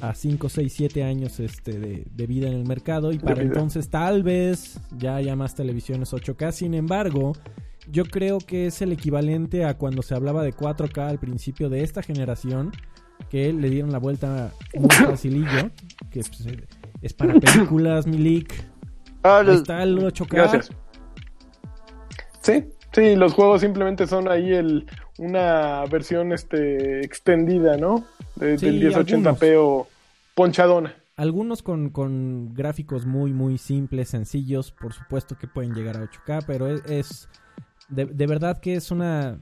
a 0.00 0.14
5, 0.14 0.48
6, 0.48 0.72
7 0.72 1.02
años 1.02 1.40
este, 1.40 1.78
de, 1.78 2.06
de 2.14 2.26
vida 2.26 2.48
en 2.48 2.54
el 2.54 2.66
mercado 2.66 3.12
y 3.12 3.18
para 3.18 3.42
entonces 3.42 3.88
tal 3.90 4.22
vez 4.22 4.78
ya 4.96 5.16
haya 5.16 5.34
más 5.36 5.54
televisiones 5.54 6.12
8K. 6.12 6.52
Sin 6.52 6.74
embargo, 6.74 7.32
yo 7.90 8.04
creo 8.04 8.38
que 8.38 8.66
es 8.66 8.80
el 8.82 8.92
equivalente 8.92 9.64
a 9.64 9.76
cuando 9.76 10.02
se 10.02 10.14
hablaba 10.14 10.42
de 10.44 10.52
4K 10.54 11.08
al 11.08 11.18
principio 11.18 11.68
de 11.68 11.82
esta 11.82 12.02
generación, 12.02 12.70
que 13.28 13.52
le 13.52 13.70
dieron 13.70 13.92
la 13.92 13.98
vuelta 13.98 14.52
muy 14.74 14.88
facilillo, 14.90 15.70
que 16.10 16.20
pues, 16.20 16.46
es 17.02 17.12
para 17.12 17.34
películas, 17.34 18.06
Milik. 18.06 18.52
Ah, 19.22 19.42
los- 19.44 19.56
está 19.56 19.82
el 19.82 19.98
8K. 19.98 20.28
Gracias. 20.30 20.70
Sí, 22.42 22.64
sí, 22.92 23.16
los 23.16 23.34
juegos 23.34 23.60
simplemente 23.60 24.06
son 24.06 24.28
ahí 24.28 24.52
el 24.52 24.86
una 25.18 25.84
versión 25.90 26.32
este 26.32 27.04
extendida, 27.04 27.76
¿no? 27.76 28.04
De- 28.36 28.56
Sí, 28.58 28.66
del 28.66 28.80
1080p 28.92 29.56
o 29.58 29.86
ponchadona. 30.34 30.94
Algunos 31.16 31.62
con, 31.62 31.90
con 31.90 32.54
gráficos 32.54 33.04
muy, 33.04 33.34
muy 33.34 33.58
simples, 33.58 34.08
sencillos, 34.08 34.72
por 34.72 34.94
supuesto 34.94 35.36
que 35.36 35.46
pueden 35.46 35.74
llegar 35.74 35.98
a 35.98 36.02
8K, 36.04 36.44
pero 36.46 36.66
es, 36.68 36.82
es- 36.86 37.28
de, 37.90 38.06
de 38.06 38.26
verdad 38.26 38.58
que 38.60 38.74
es 38.74 38.90
una... 38.90 39.38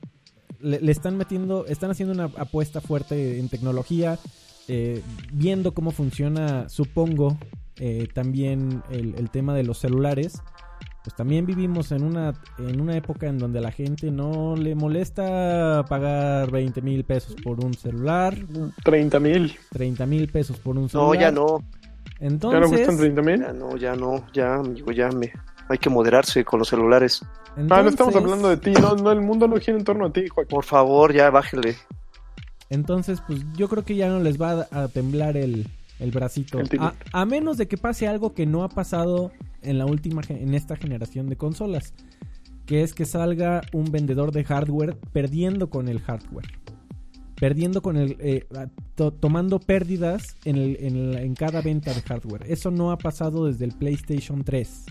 Le, 0.61 0.81
le 0.81 0.93
están 0.93 1.17
metiendo, 1.17 1.67
están 1.67 1.91
haciendo 1.91 2.15
una 2.15 2.25
apuesta 2.25 2.81
fuerte 2.81 3.39
en 3.39 3.49
tecnología, 3.49 4.19
eh, 4.67 5.03
viendo 5.33 5.73
cómo 5.73 5.91
funciona, 5.93 6.69
supongo, 6.69 7.39
eh, 7.79 8.09
también 8.13 8.83
el, 8.91 9.15
el 9.17 9.31
tema 9.31 9.55
de 9.55 9.63
los 9.63 9.79
celulares. 9.79 10.43
Pues 11.05 11.17
también 11.17 11.47
vivimos 11.47 11.91
en 11.93 12.03
una, 12.03 12.35
en 12.59 12.81
una 12.81 12.97
época 12.97 13.29
en 13.29 13.39
donde 13.39 13.61
a 13.61 13.63
la 13.63 13.71
gente 13.71 14.11
no 14.11 14.57
le 14.57 14.75
molesta 14.75 15.85
pagar 15.89 16.51
20 16.51 16.83
mil 16.83 17.05
pesos 17.05 17.35
por 17.43 17.65
un 17.65 17.73
celular, 17.73 18.37
30 18.85 19.21
mil. 19.21 19.57
30 19.71 20.05
mil 20.07 20.29
pesos 20.29 20.59
por 20.59 20.77
un 20.77 20.89
celular. 20.89 21.15
No, 21.15 21.21
ya 21.21 21.31
no. 21.31 21.65
Entonces, 22.21 22.61
¿Ya 22.61 22.67
no 22.67 22.69
cuestan 22.69 22.97
30 22.99 23.23
mil? 23.23 23.41
Ya 23.41 23.53
no, 23.53 23.77
ya 23.77 23.95
no, 23.95 24.25
ya, 24.33 24.55
amigo, 24.57 24.93
ya 24.93 25.09
me. 25.11 25.33
Hay 25.69 25.79
que 25.79 25.91
moderarse 25.91 26.45
con 26.45 26.59
los 26.61 26.69
celulares. 26.69 27.23
Ah, 27.57 27.83
no 27.83 27.89
estamos 27.89 28.15
hablando 28.17 28.49
de 28.49 28.57
ti, 28.57 28.73
no, 28.73 28.95
no, 28.97 29.13
el 29.13 29.21
mundo 29.21 29.47
no 29.49 29.57
gira 29.59 29.77
en 29.77 29.85
torno 29.85 30.07
a 30.07 30.13
ti, 30.13 30.29
Joaquín. 30.29 30.51
Por 30.51 30.65
favor, 30.65 31.13
ya 31.13 31.29
bájele. 31.31 31.77
Entonces, 32.71 33.23
pues 33.27 33.41
yo 33.57 33.69
creo 33.69 33.85
que 33.85 33.97
ya 33.97 34.09
no 34.09 34.21
les 34.21 34.41
va 34.41 34.67
a, 34.71 34.89
temblar 34.89 35.37
el, 35.37 35.67
el 35.99 36.11
bracito. 36.11 36.61
El 36.61 36.69
a, 36.81 36.95
a 37.13 37.25
menos 37.25 37.57
de 37.57 37.67
que 37.67 37.77
pase 37.79 38.07
algo 38.09 38.35
que 38.35 38.47
no 38.47 38.63
ha 38.63 38.69
pasado 38.69 39.31
en 39.63 39.79
la 39.79 39.87
última 39.87 40.23
en 40.29 40.55
esta 40.55 40.77
generación 40.77 41.29
de 41.29 41.37
consolas, 41.37 41.95
que 42.67 42.83
es 42.83 42.93
que 42.95 43.07
salga 43.07 43.63
un 43.73 43.91
vendedor 43.91 44.33
de 44.33 44.45
hardware 44.45 44.97
perdiendo 45.13 45.71
con 45.71 45.89
el 45.89 46.01
hardware. 46.01 46.47
Perdiendo 47.37 47.83
con 47.83 47.97
el. 47.97 48.17
eh, 48.21 48.47
to- 48.97 49.13
tomando 49.13 49.61
pérdidas 49.61 50.37
en, 50.45 50.57
el, 50.57 50.77
en, 50.81 50.97
el- 50.97 51.17
en 51.19 51.35
cada 51.35 51.63
venta 51.63 51.95
de 51.95 52.03
hardware. 52.03 52.45
Eso 52.49 52.71
no 52.71 52.91
ha 52.91 52.99
pasado 52.99 53.47
desde 53.47 53.65
el 53.65 53.73
PlayStation 53.73 54.45
3. 54.45 54.85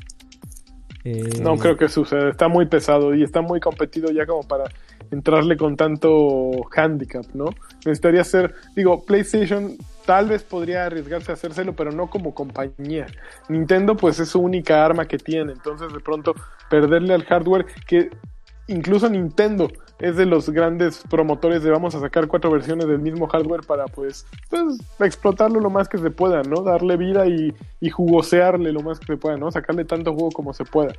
Eh, 1.07 1.39
No 1.41 1.57
creo 1.57 1.77
que 1.77 1.87
suceda, 1.87 2.29
está 2.29 2.49
muy 2.49 2.65
pesado 2.65 3.15
y 3.15 3.23
está 3.23 3.41
muy 3.41 3.59
competido 3.61 4.11
ya 4.11 4.25
como 4.25 4.43
para 4.43 4.65
entrarle 5.09 5.55
con 5.55 5.77
tanto 5.77 6.51
handicap, 6.75 7.25
¿no? 7.33 7.45
Necesitaría 7.85 8.23
ser, 8.25 8.53
digo, 8.75 9.05
PlayStation 9.05 9.77
tal 10.05 10.27
vez 10.27 10.43
podría 10.43 10.85
arriesgarse 10.85 11.31
a 11.31 11.35
hacérselo, 11.35 11.73
pero 11.73 11.91
no 11.91 12.09
como 12.09 12.33
compañía. 12.33 13.07
Nintendo 13.47 13.95
pues 13.95 14.19
es 14.19 14.29
su 14.29 14.39
única 14.39 14.83
arma 14.85 15.07
que 15.07 15.17
tiene, 15.17 15.53
entonces 15.53 15.93
de 15.93 15.99
pronto 16.01 16.33
perderle 16.69 17.13
al 17.13 17.23
hardware 17.23 17.65
que 17.87 18.09
incluso 18.67 19.09
Nintendo 19.09 19.69
es 19.99 20.15
de 20.15 20.25
los 20.25 20.49
grandes 20.49 21.03
promotores 21.09 21.63
de 21.63 21.71
vamos 21.71 21.95
a 21.95 21.99
sacar 21.99 22.27
cuatro 22.27 22.51
versiones 22.51 22.87
del 22.87 22.99
mismo 22.99 23.27
hardware 23.27 23.61
para 23.65 23.85
pues, 23.85 24.25
pues 24.49 24.79
explotarlo 24.99 25.59
lo 25.59 25.69
más 25.69 25.89
que 25.89 25.97
se 25.97 26.11
pueda, 26.11 26.43
¿no? 26.43 26.61
Darle 26.61 26.97
vida 26.97 27.27
y, 27.27 27.53
y 27.79 27.89
jugosearle 27.89 28.71
lo 28.71 28.81
más 28.81 28.99
que 28.99 29.07
se 29.07 29.17
pueda, 29.17 29.37
¿no? 29.37 29.51
Sacarle 29.51 29.85
tanto 29.85 30.13
jugo 30.13 30.29
como 30.31 30.53
se 30.53 30.65
pueda. 30.65 30.93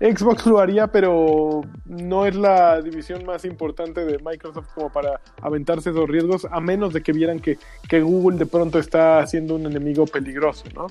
Xbox 0.00 0.46
lo 0.46 0.60
haría, 0.60 0.86
pero 0.86 1.62
no 1.84 2.26
es 2.26 2.34
la 2.36 2.80
división 2.80 3.24
más 3.26 3.44
importante 3.44 4.04
de 4.04 4.18
Microsoft 4.18 4.68
como 4.74 4.90
para 4.90 5.20
aventarse 5.42 5.90
esos 5.90 6.08
riesgos, 6.08 6.46
a 6.50 6.60
menos 6.60 6.92
de 6.94 7.02
que 7.02 7.12
vieran 7.12 7.40
que, 7.40 7.58
que 7.88 8.00
Google 8.00 8.38
de 8.38 8.46
pronto 8.46 8.78
está 8.78 9.26
siendo 9.26 9.56
un 9.56 9.66
enemigo 9.66 10.06
peligroso, 10.06 10.64
¿no? 10.74 10.86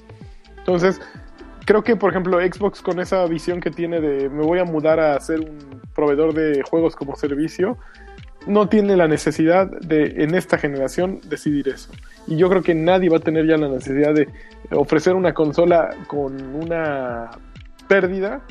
Entonces, 0.57 0.99
creo 1.67 1.83
que, 1.83 1.97
por 1.97 2.11
ejemplo, 2.11 2.39
Xbox 2.39 2.81
con 2.81 2.99
esa 3.01 3.25
visión 3.25 3.59
que 3.59 3.69
tiene 3.69 3.99
de 3.99 4.29
me 4.29 4.43
voy 4.43 4.59
a 4.59 4.63
mudar 4.63 5.01
a 5.01 5.19
ser 5.19 5.41
un 5.41 5.81
proveedor 5.93 6.33
de 6.33 6.63
juegos 6.63 6.95
como 6.95 7.17
servicio, 7.17 7.77
no 8.47 8.69
tiene 8.69 8.95
la 8.95 9.09
necesidad 9.09 9.69
de, 9.81 10.23
en 10.23 10.33
esta 10.33 10.57
generación, 10.57 11.19
decidir 11.27 11.67
eso. 11.67 11.91
Y 12.25 12.37
yo 12.37 12.49
creo 12.49 12.63
que 12.63 12.73
nadie 12.73 13.09
va 13.09 13.17
a 13.17 13.19
tener 13.19 13.45
ya 13.45 13.57
la 13.57 13.67
necesidad 13.67 14.13
de 14.13 14.29
ofrecer 14.71 15.13
una 15.13 15.33
consola 15.33 15.89
con 16.07 16.41
una 16.55 17.31
pérdida 17.89 18.41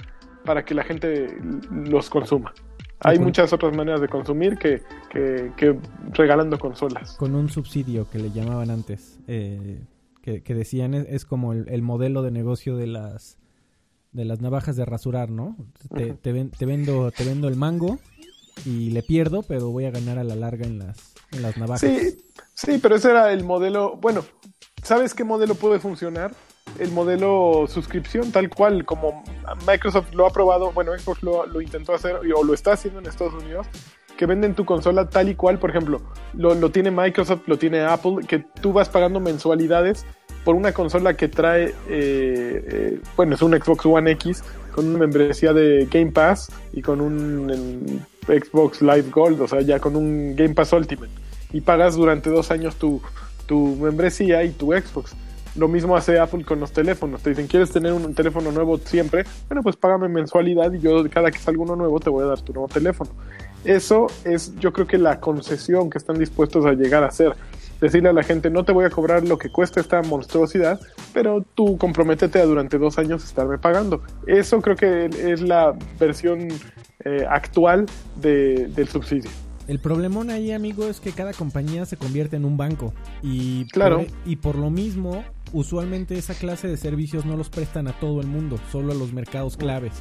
para 0.44 0.66
que 0.66 0.74
la 0.74 0.84
gente 0.84 1.38
los 1.70 2.10
consuma. 2.10 2.52
Hay 3.00 3.18
muchas 3.18 3.50
otras 3.52 3.74
maneras 3.74 4.02
de 4.02 4.08
consumir 4.08 4.58
que, 4.58 4.82
que, 5.08 5.52
que 5.56 5.78
regalando 6.12 6.58
consolas. 6.58 7.16
con 7.16 7.34
un 7.34 7.48
subsidio 7.48 8.08
que 8.10 8.18
le 8.18 8.30
llamaban 8.30 8.70
antes, 8.70 9.18
eh, 9.26 9.80
que, 10.26 10.42
que 10.42 10.54
decían 10.56 10.92
es, 10.94 11.06
es 11.08 11.24
como 11.24 11.52
el, 11.52 11.68
el 11.68 11.82
modelo 11.82 12.22
de 12.22 12.32
negocio 12.32 12.76
de 12.76 12.88
las 12.88 13.38
de 14.10 14.24
las 14.24 14.40
navajas 14.40 14.74
de 14.74 14.84
rasurar, 14.84 15.30
¿no? 15.30 15.56
Te, 15.94 16.14
te 16.14 16.32
ven- 16.32 16.50
te 16.50 16.66
vendo 16.66 17.12
te 17.12 17.24
vendo 17.24 17.46
el 17.46 17.54
mango 17.54 17.98
y 18.64 18.90
le 18.90 19.04
pierdo, 19.04 19.42
pero 19.44 19.70
voy 19.70 19.84
a 19.84 19.92
ganar 19.92 20.18
a 20.18 20.24
la 20.24 20.34
larga 20.34 20.66
en 20.66 20.80
las 20.80 21.14
en 21.30 21.42
las 21.42 21.56
navajas. 21.56 21.80
Sí, 21.88 22.18
sí, 22.54 22.78
pero 22.82 22.96
ese 22.96 23.10
era 23.10 23.32
el 23.32 23.44
modelo. 23.44 23.96
Bueno, 23.98 24.24
¿sabes 24.82 25.14
qué 25.14 25.22
modelo 25.22 25.54
puede 25.54 25.78
funcionar? 25.78 26.34
El 26.80 26.90
modelo 26.90 27.66
suscripción, 27.68 28.32
tal 28.32 28.50
cual 28.50 28.84
como 28.84 29.22
Microsoft 29.64 30.12
lo 30.12 30.26
ha 30.26 30.30
probado, 30.30 30.72
bueno, 30.72 30.90
Xbox 30.98 31.22
lo, 31.22 31.46
lo 31.46 31.60
intentó 31.60 31.94
hacer 31.94 32.16
o 32.16 32.42
lo 32.42 32.52
está 32.52 32.72
haciendo 32.72 32.98
en 32.98 33.06
Estados 33.06 33.34
Unidos, 33.40 33.68
que 34.16 34.26
venden 34.26 34.54
tu 34.54 34.64
consola 34.64 35.08
tal 35.08 35.28
y 35.28 35.34
cual, 35.34 35.58
por 35.58 35.70
ejemplo, 35.70 36.00
lo, 36.34 36.54
lo 36.54 36.70
tiene 36.70 36.90
Microsoft, 36.90 37.42
lo 37.46 37.58
tiene 37.58 37.80
Apple, 37.80 38.26
que 38.26 38.44
tú 38.60 38.72
vas 38.72 38.88
pagando 38.88 39.20
mensualidades 39.20 40.06
por 40.46 40.54
una 40.54 40.72
consola 40.72 41.14
que 41.14 41.26
trae, 41.26 41.64
eh, 41.64 41.74
eh, 41.88 43.00
bueno, 43.16 43.34
es 43.34 43.42
un 43.42 43.52
Xbox 43.52 43.84
One 43.84 44.12
X 44.12 44.44
con 44.72 44.86
una 44.86 44.98
membresía 44.98 45.52
de 45.52 45.88
Game 45.90 46.12
Pass 46.12 46.52
y 46.72 46.82
con 46.82 47.00
un 47.00 48.04
Xbox 48.28 48.80
Live 48.80 49.10
Gold, 49.10 49.40
o 49.40 49.48
sea, 49.48 49.60
ya 49.62 49.80
con 49.80 49.96
un 49.96 50.36
Game 50.36 50.54
Pass 50.54 50.72
Ultimate. 50.72 51.10
Y 51.52 51.62
pagas 51.62 51.96
durante 51.96 52.30
dos 52.30 52.52
años 52.52 52.76
tu, 52.76 53.02
tu 53.46 53.74
membresía 53.74 54.44
y 54.44 54.50
tu 54.50 54.72
Xbox. 54.72 55.16
Lo 55.56 55.66
mismo 55.66 55.96
hace 55.96 56.20
Apple 56.20 56.44
con 56.44 56.60
los 56.60 56.70
teléfonos. 56.70 57.22
Te 57.22 57.30
dicen, 57.30 57.48
¿quieres 57.48 57.72
tener 57.72 57.92
un 57.92 58.14
teléfono 58.14 58.52
nuevo 58.52 58.78
siempre? 58.78 59.24
Bueno, 59.48 59.64
pues 59.64 59.74
págame 59.74 60.08
mensualidad 60.08 60.72
y 60.74 60.78
yo 60.78 61.10
cada 61.10 61.32
que 61.32 61.38
salga 61.38 61.62
uno 61.62 61.74
nuevo 61.74 61.98
te 61.98 62.10
voy 62.10 62.22
a 62.22 62.28
dar 62.28 62.40
tu 62.40 62.52
nuevo 62.52 62.68
teléfono. 62.68 63.10
Eso 63.64 64.06
es, 64.24 64.54
yo 64.60 64.72
creo 64.72 64.86
que 64.86 64.98
la 64.98 65.18
concesión 65.20 65.90
que 65.90 65.98
están 65.98 66.18
dispuestos 66.18 66.64
a 66.66 66.72
llegar 66.72 67.02
a 67.02 67.08
hacer. 67.08 67.34
Decirle 67.80 68.08
a 68.08 68.12
la 68.14 68.22
gente, 68.22 68.48
no 68.48 68.64
te 68.64 68.72
voy 68.72 68.86
a 68.86 68.90
cobrar 68.90 69.26
lo 69.26 69.36
que 69.36 69.50
cuesta 69.50 69.80
esta 69.80 70.00
monstruosidad, 70.02 70.80
pero 71.12 71.44
tú 71.54 71.76
comprométete 71.76 72.38
a 72.38 72.46
durante 72.46 72.78
dos 72.78 72.96
años 72.98 73.22
estarme 73.24 73.58
pagando. 73.58 74.02
Eso 74.26 74.62
creo 74.62 74.76
que 74.76 75.06
es 75.30 75.42
la 75.42 75.74
versión 76.00 76.48
eh, 77.04 77.26
actual 77.28 77.86
de- 78.20 78.68
del 78.68 78.88
subsidio. 78.88 79.30
El 79.68 79.78
problemón 79.80 80.30
ahí, 80.30 80.52
amigo, 80.52 80.86
es 80.86 81.00
que 81.00 81.10
cada 81.12 81.32
compañía 81.32 81.84
se 81.86 81.96
convierte 81.96 82.36
en 82.36 82.44
un 82.44 82.56
banco. 82.56 82.94
Y 83.22 83.66
Claro. 83.66 83.98
por, 83.98 84.06
y 84.24 84.36
por 84.36 84.54
lo 84.56 84.70
mismo, 84.70 85.22
usualmente 85.52 86.16
esa 86.16 86.34
clase 86.34 86.68
de 86.68 86.76
servicios 86.76 87.26
no 87.26 87.36
los 87.36 87.50
prestan 87.50 87.88
a 87.88 87.92
todo 87.98 88.20
el 88.20 88.26
mundo, 88.26 88.58
solo 88.72 88.92
a 88.92 88.94
los 88.94 89.12
mercados 89.12 89.56
claves. 89.56 89.92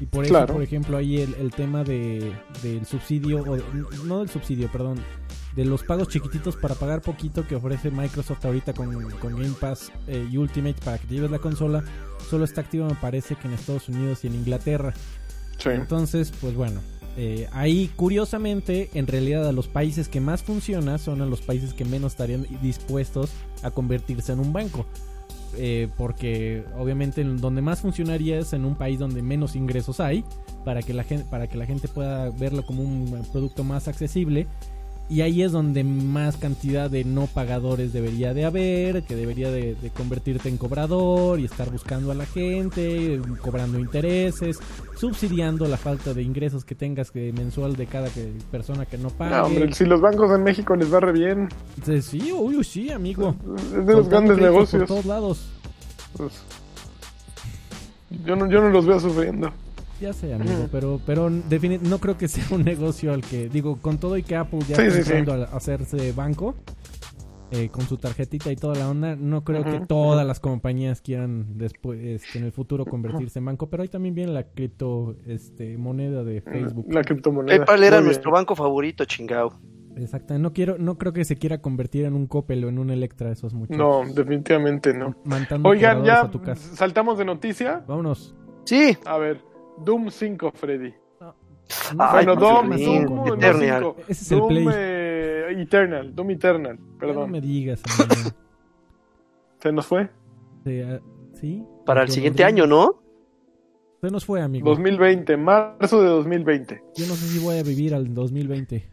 Y 0.00 0.06
por 0.06 0.24
eso, 0.24 0.34
Claro. 0.34 0.54
por 0.54 0.62
ejemplo, 0.62 0.96
ahí 0.96 1.18
el, 1.20 1.34
el 1.34 1.50
tema 1.52 1.82
de, 1.84 2.32
del 2.62 2.84
subsidio, 2.86 3.38
o 3.42 3.56
no 4.04 4.18
del 4.20 4.28
subsidio, 4.28 4.70
perdón, 4.70 4.98
de 5.54 5.64
los 5.64 5.82
pagos 5.84 6.08
chiquititos 6.08 6.54
para 6.56 6.74
pagar 6.74 7.00
poquito 7.00 7.46
que 7.46 7.54
ofrece 7.56 7.90
Microsoft 7.90 8.44
ahorita 8.44 8.74
con, 8.74 8.92
con 9.12 9.32
Game 9.36 9.54
Pass 9.58 9.90
eh, 10.06 10.28
y 10.30 10.36
Ultimate 10.36 10.76
para 10.84 10.98
que 10.98 11.06
te 11.06 11.14
lleves 11.14 11.30
la 11.30 11.38
consola, 11.38 11.82
solo 12.28 12.44
está 12.44 12.60
activo 12.60 12.86
me 12.86 12.94
parece 12.94 13.36
que 13.36 13.48
en 13.48 13.54
Estados 13.54 13.88
Unidos 13.88 14.22
y 14.24 14.26
en 14.26 14.34
Inglaterra. 14.34 14.92
Sí. 15.58 15.70
Entonces, 15.70 16.30
pues 16.42 16.54
bueno, 16.54 16.82
eh, 17.16 17.48
ahí 17.52 17.90
curiosamente, 17.96 18.90
en 18.92 19.06
realidad 19.06 19.48
a 19.48 19.52
los 19.52 19.68
países 19.68 20.08
que 20.10 20.20
más 20.20 20.42
funciona 20.42 20.98
son 20.98 21.22
a 21.22 21.26
los 21.26 21.40
países 21.40 21.72
que 21.72 21.86
menos 21.86 22.12
estarían 22.12 22.46
dispuestos 22.60 23.30
a 23.62 23.70
convertirse 23.70 24.32
en 24.32 24.40
un 24.40 24.52
banco. 24.52 24.84
Eh, 25.58 25.88
porque 25.96 26.64
obviamente 26.76 27.22
en 27.22 27.38
donde 27.38 27.62
más 27.62 27.80
funcionaría 27.80 28.38
es 28.38 28.52
en 28.52 28.64
un 28.64 28.74
país 28.74 28.98
donde 28.98 29.22
menos 29.22 29.56
ingresos 29.56 30.00
hay, 30.00 30.24
para 30.64 30.82
que 30.82 30.92
la 30.92 31.02
gente, 31.02 31.24
para 31.30 31.46
que 31.46 31.56
la 31.56 31.66
gente 31.66 31.88
pueda 31.88 32.30
verlo 32.30 32.64
como 32.64 32.82
un 32.82 33.24
producto 33.32 33.64
más 33.64 33.88
accesible. 33.88 34.46
Y 35.08 35.20
ahí 35.20 35.42
es 35.44 35.52
donde 35.52 35.84
más 35.84 36.36
cantidad 36.36 36.90
de 36.90 37.04
no 37.04 37.28
pagadores 37.28 37.92
debería 37.92 38.34
de 38.34 38.44
haber, 38.44 39.04
que 39.04 39.14
debería 39.14 39.52
de, 39.52 39.76
de 39.76 39.90
convertirte 39.90 40.48
en 40.48 40.56
cobrador 40.56 41.38
y 41.38 41.44
estar 41.44 41.70
buscando 41.70 42.10
a 42.10 42.14
la 42.16 42.26
gente, 42.26 43.20
cobrando 43.40 43.78
intereses, 43.78 44.58
subsidiando 44.96 45.66
la 45.68 45.76
falta 45.76 46.12
de 46.12 46.22
ingresos 46.24 46.64
que 46.64 46.74
tengas 46.74 47.12
que 47.12 47.32
mensual 47.32 47.76
de 47.76 47.86
cada 47.86 48.08
que- 48.10 48.32
persona 48.50 48.84
que 48.84 48.98
no 48.98 49.10
pague. 49.10 49.36
No, 49.36 49.44
hombre, 49.44 49.72
si 49.74 49.84
los 49.84 50.00
bancos 50.00 50.28
en 50.34 50.42
México 50.42 50.74
les 50.74 50.92
va 50.92 50.98
re 50.98 51.12
bien, 51.12 51.48
Sí, 51.84 52.02
Sí, 52.02 52.32
uy, 52.32 52.64
sí, 52.64 52.90
amigo. 52.90 53.36
es 53.78 53.86
de 53.86 53.92
los 53.94 54.08
grandes 54.08 54.38
Por 54.38 54.42
negocios. 54.42 54.88
todos 54.88 55.06
lados. 55.06 55.46
Pues, 56.16 56.32
yo, 58.24 58.34
no, 58.34 58.50
yo 58.50 58.60
no 58.60 58.70
los 58.70 58.84
veo 58.86 58.98
sufriendo. 58.98 59.52
Ya 60.00 60.12
sé, 60.12 60.34
amigo, 60.34 60.68
pero, 60.70 61.00
pero 61.06 61.30
no 61.30 61.98
creo 61.98 62.18
que 62.18 62.28
sea 62.28 62.44
un 62.50 62.64
negocio 62.64 63.12
al 63.12 63.22
que, 63.22 63.48
digo, 63.48 63.78
con 63.80 63.98
todo 63.98 64.16
y 64.18 64.22
que 64.22 64.36
Apple 64.36 64.60
ya 64.68 64.76
Sí, 64.76 64.82
está 64.82 64.96
sí, 64.96 65.02
sí. 65.04 65.12
entrando 65.14 65.44
a 65.44 65.56
hacerse 65.56 66.12
banco, 66.12 66.54
eh, 67.50 67.68
con 67.70 67.82
su 67.82 67.96
tarjetita 67.96 68.50
y 68.52 68.56
toda 68.56 68.74
la 68.74 68.90
onda, 68.90 69.16
no 69.16 69.42
creo 69.44 69.64
que 69.64 69.80
todas 69.86 70.26
las 70.26 70.38
compañías 70.40 71.00
quieran 71.00 71.56
después, 71.56 71.98
este, 72.02 72.38
en 72.38 72.44
el 72.44 72.52
futuro 72.52 72.84
convertirse 72.84 73.38
en 73.38 73.46
banco, 73.46 73.70
pero 73.70 73.82
ahí 73.84 73.88
también 73.88 74.14
viene 74.14 74.32
la 74.32 74.42
cripto, 74.42 75.16
este, 75.26 75.78
moneda 75.78 76.24
de 76.24 76.42
Facebook. 76.42 76.86
La 76.92 77.02
criptomoneda. 77.02 77.58
PayPal 77.58 77.82
era 77.84 77.96
Muy 77.96 78.02
bien. 78.02 78.04
nuestro 78.06 78.32
banco 78.32 78.54
favorito, 78.54 79.04
chingao. 79.06 79.58
Exacto, 79.96 80.38
no 80.38 80.52
quiero, 80.52 80.76
no 80.76 80.98
creo 80.98 81.14
que 81.14 81.24
se 81.24 81.36
quiera 81.36 81.62
convertir 81.62 82.04
en 82.04 82.12
un 82.12 82.26
Coppel 82.26 82.62
o 82.66 82.68
en 82.68 82.78
un 82.78 82.90
Electra 82.90 83.30
esos 83.32 83.54
muchachos. 83.54 83.78
No, 83.78 84.12
definitivamente 84.12 84.92
no. 84.92 85.14
Mantando 85.24 85.66
Oigan, 85.70 86.04
ya 86.04 86.20
a 86.20 86.30
tu 86.30 86.42
casa. 86.42 86.76
saltamos 86.76 87.16
de 87.16 87.24
noticia. 87.24 87.82
Vámonos. 87.88 88.34
Sí, 88.64 88.94
A 89.06 89.16
ver, 89.16 89.40
Doom 89.84 90.10
5, 90.10 90.50
Freddy. 90.52 90.94
Ay, 91.98 92.24
bueno, 92.26 92.36
Doom, 92.36 92.70
Doom, 92.70 93.14
no 93.26 93.34
Eternal. 93.34 93.80
5. 93.82 93.96
Ese 94.08 94.12
es 94.24 94.32
el 94.32 94.38
Doom 94.38 94.48
Play. 94.48 94.66
eh, 94.72 95.46
Eternal, 95.58 96.14
Doom 96.14 96.30
Eternal, 96.30 96.76
Ya 96.76 96.82
no 96.84 96.98
perdón. 96.98 97.30
me 97.30 97.40
digas, 97.40 97.82
amigo. 98.00 98.30
Se 99.60 99.72
nos 99.72 99.86
fue. 99.86 100.08
Sí, 100.64 100.80
ah, 100.82 101.00
¿sí? 101.34 101.64
para 101.84 102.02
el 102.02 102.08
siguiente 102.10 102.44
año, 102.44 102.66
¿no? 102.66 103.00
Se 104.00 104.10
nos 104.10 104.24
fue, 104.24 104.40
amigo. 104.42 104.68
2020, 104.68 105.36
marzo 105.36 106.02
de 106.02 106.08
2020. 106.08 106.82
Yo 106.94 107.06
no 107.06 107.14
sé 107.14 107.26
si 107.26 107.38
voy 107.44 107.58
a 107.58 107.62
vivir 107.62 107.94
al 107.94 108.12
2020. 108.12 108.88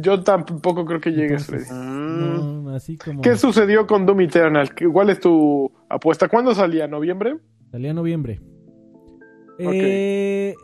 Yo 0.00 0.20
tampoco 0.22 0.84
creo 0.84 1.00
que 1.00 1.10
llegues, 1.12 1.46
Freddy. 1.46 1.66
No, 1.70 2.70
así 2.74 2.96
como... 2.98 3.20
¿Qué 3.20 3.36
sucedió 3.36 3.86
con 3.86 4.04
Doom 4.06 4.22
Eternal? 4.22 4.74
¿Qué- 4.74 4.88
¿Cuál 4.88 5.10
es 5.10 5.20
tu 5.20 5.70
apuesta? 5.88 6.28
¿Cuándo 6.28 6.54
salía? 6.54 6.88
¿Noviembre? 6.88 7.36
Salía 7.70 7.90
en 7.90 7.96
noviembre. 7.96 8.40
Ok. 9.58 9.72
Eh, 9.72 10.54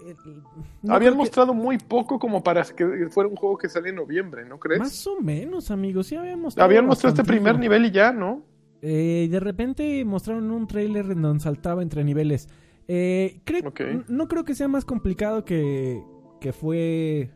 no 0.82 0.94
Habían 0.94 1.12
que- 1.14 1.18
mostrado 1.18 1.54
muy 1.54 1.78
poco 1.78 2.18
como 2.18 2.42
para 2.42 2.62
que 2.64 3.08
fuera 3.10 3.28
un 3.28 3.36
juego 3.36 3.56
que 3.56 3.68
salía 3.68 3.90
en 3.90 3.96
noviembre, 3.96 4.44
¿no 4.44 4.58
crees? 4.58 4.80
Más 4.80 5.06
o 5.06 5.20
menos, 5.20 5.70
amigos. 5.70 6.06
Sí 6.08 6.16
habían 6.16 6.40
mostrado 6.40 6.66
Habían 6.66 6.86
mostrado 6.86 7.14
este 7.14 7.24
primer 7.26 7.58
nivel 7.58 7.86
y 7.86 7.90
ya, 7.90 8.12
¿no? 8.12 8.42
Eh, 8.82 9.28
de 9.30 9.40
repente 9.40 10.04
mostraron 10.04 10.50
un 10.50 10.66
trailer 10.66 11.06
en 11.10 11.22
donde 11.22 11.42
saltaba 11.42 11.82
entre 11.82 12.04
niveles. 12.04 12.48
Eh, 12.88 13.40
creo, 13.44 13.72
No 14.08 14.28
creo 14.28 14.44
que 14.44 14.54
sea 14.54 14.68
más 14.68 14.84
complicado 14.84 15.44
que, 15.44 16.02
que 16.40 16.52
fue... 16.52 17.30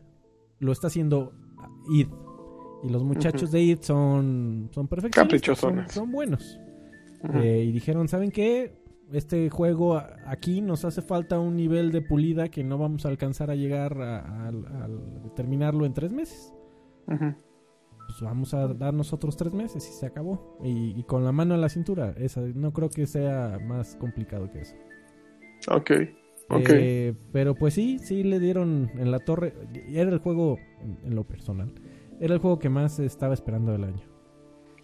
Lo 0.59 0.71
está 0.71 0.87
haciendo 0.87 1.33
id. 1.89 2.07
Y 2.83 2.89
los 2.89 3.03
muchachos 3.03 3.51
de 3.51 3.61
id 3.61 3.79
son, 3.81 4.69
son 4.73 4.87
perfectos. 4.87 5.57
Son, 5.57 5.87
son 5.89 6.11
buenos. 6.11 6.59
Eh, 7.35 7.63
y 7.67 7.71
dijeron, 7.71 8.07
¿saben 8.07 8.29
qué? 8.29 8.73
Este 9.11 9.49
juego 9.49 9.95
a- 9.95 10.15
aquí 10.25 10.61
nos 10.61 10.83
hace 10.85 11.01
falta 11.01 11.39
un 11.39 11.55
nivel 11.55 11.91
de 11.91 12.01
pulida 12.01 12.49
que 12.49 12.63
no 12.63 12.77
vamos 12.77 13.05
a 13.05 13.09
alcanzar 13.09 13.49
a 13.49 13.55
llegar 13.55 14.01
a, 14.01 14.19
a- 14.19 14.49
a 14.49 15.35
terminarlo 15.35 15.85
en 15.85 15.93
tres 15.93 16.11
meses. 16.11 16.53
Ujú. 17.07 17.33
Pues 18.07 18.21
vamos 18.21 18.53
a 18.53 18.67
darnos 18.73 19.11
otros 19.13 19.35
tres 19.37 19.53
meses 19.53 19.87
y 19.87 19.91
se 19.93 20.05
acabó. 20.05 20.57
Y, 20.63 20.97
y 20.99 21.03
con 21.03 21.23
la 21.23 21.31
mano 21.31 21.55
en 21.55 21.61
la 21.61 21.69
cintura. 21.69 22.13
Esa, 22.17 22.41
no 22.41 22.71
creo 22.73 22.89
que 22.89 23.05
sea 23.05 23.59
más 23.65 23.95
complicado 23.95 24.49
que 24.51 24.61
eso. 24.61 24.75
Ok, 25.69 25.91
ok. 26.49 26.69
Eh, 26.69 27.13
pero 27.33 27.55
pues 27.55 27.73
sí, 27.73 27.99
sí 27.99 28.23
le 28.23 28.39
dieron 28.39 28.91
en 28.95 29.11
la 29.11 29.19
torre. 29.19 29.53
Era 29.89 30.09
el 30.11 30.19
juego, 30.19 30.57
en, 30.81 30.99
en 31.03 31.15
lo 31.15 31.25
personal, 31.25 31.73
era 32.19 32.33
el 32.33 32.39
juego 32.39 32.59
que 32.59 32.69
más 32.69 32.99
estaba 32.99 33.33
esperando 33.33 33.71
del 33.73 33.83
año. 33.85 34.03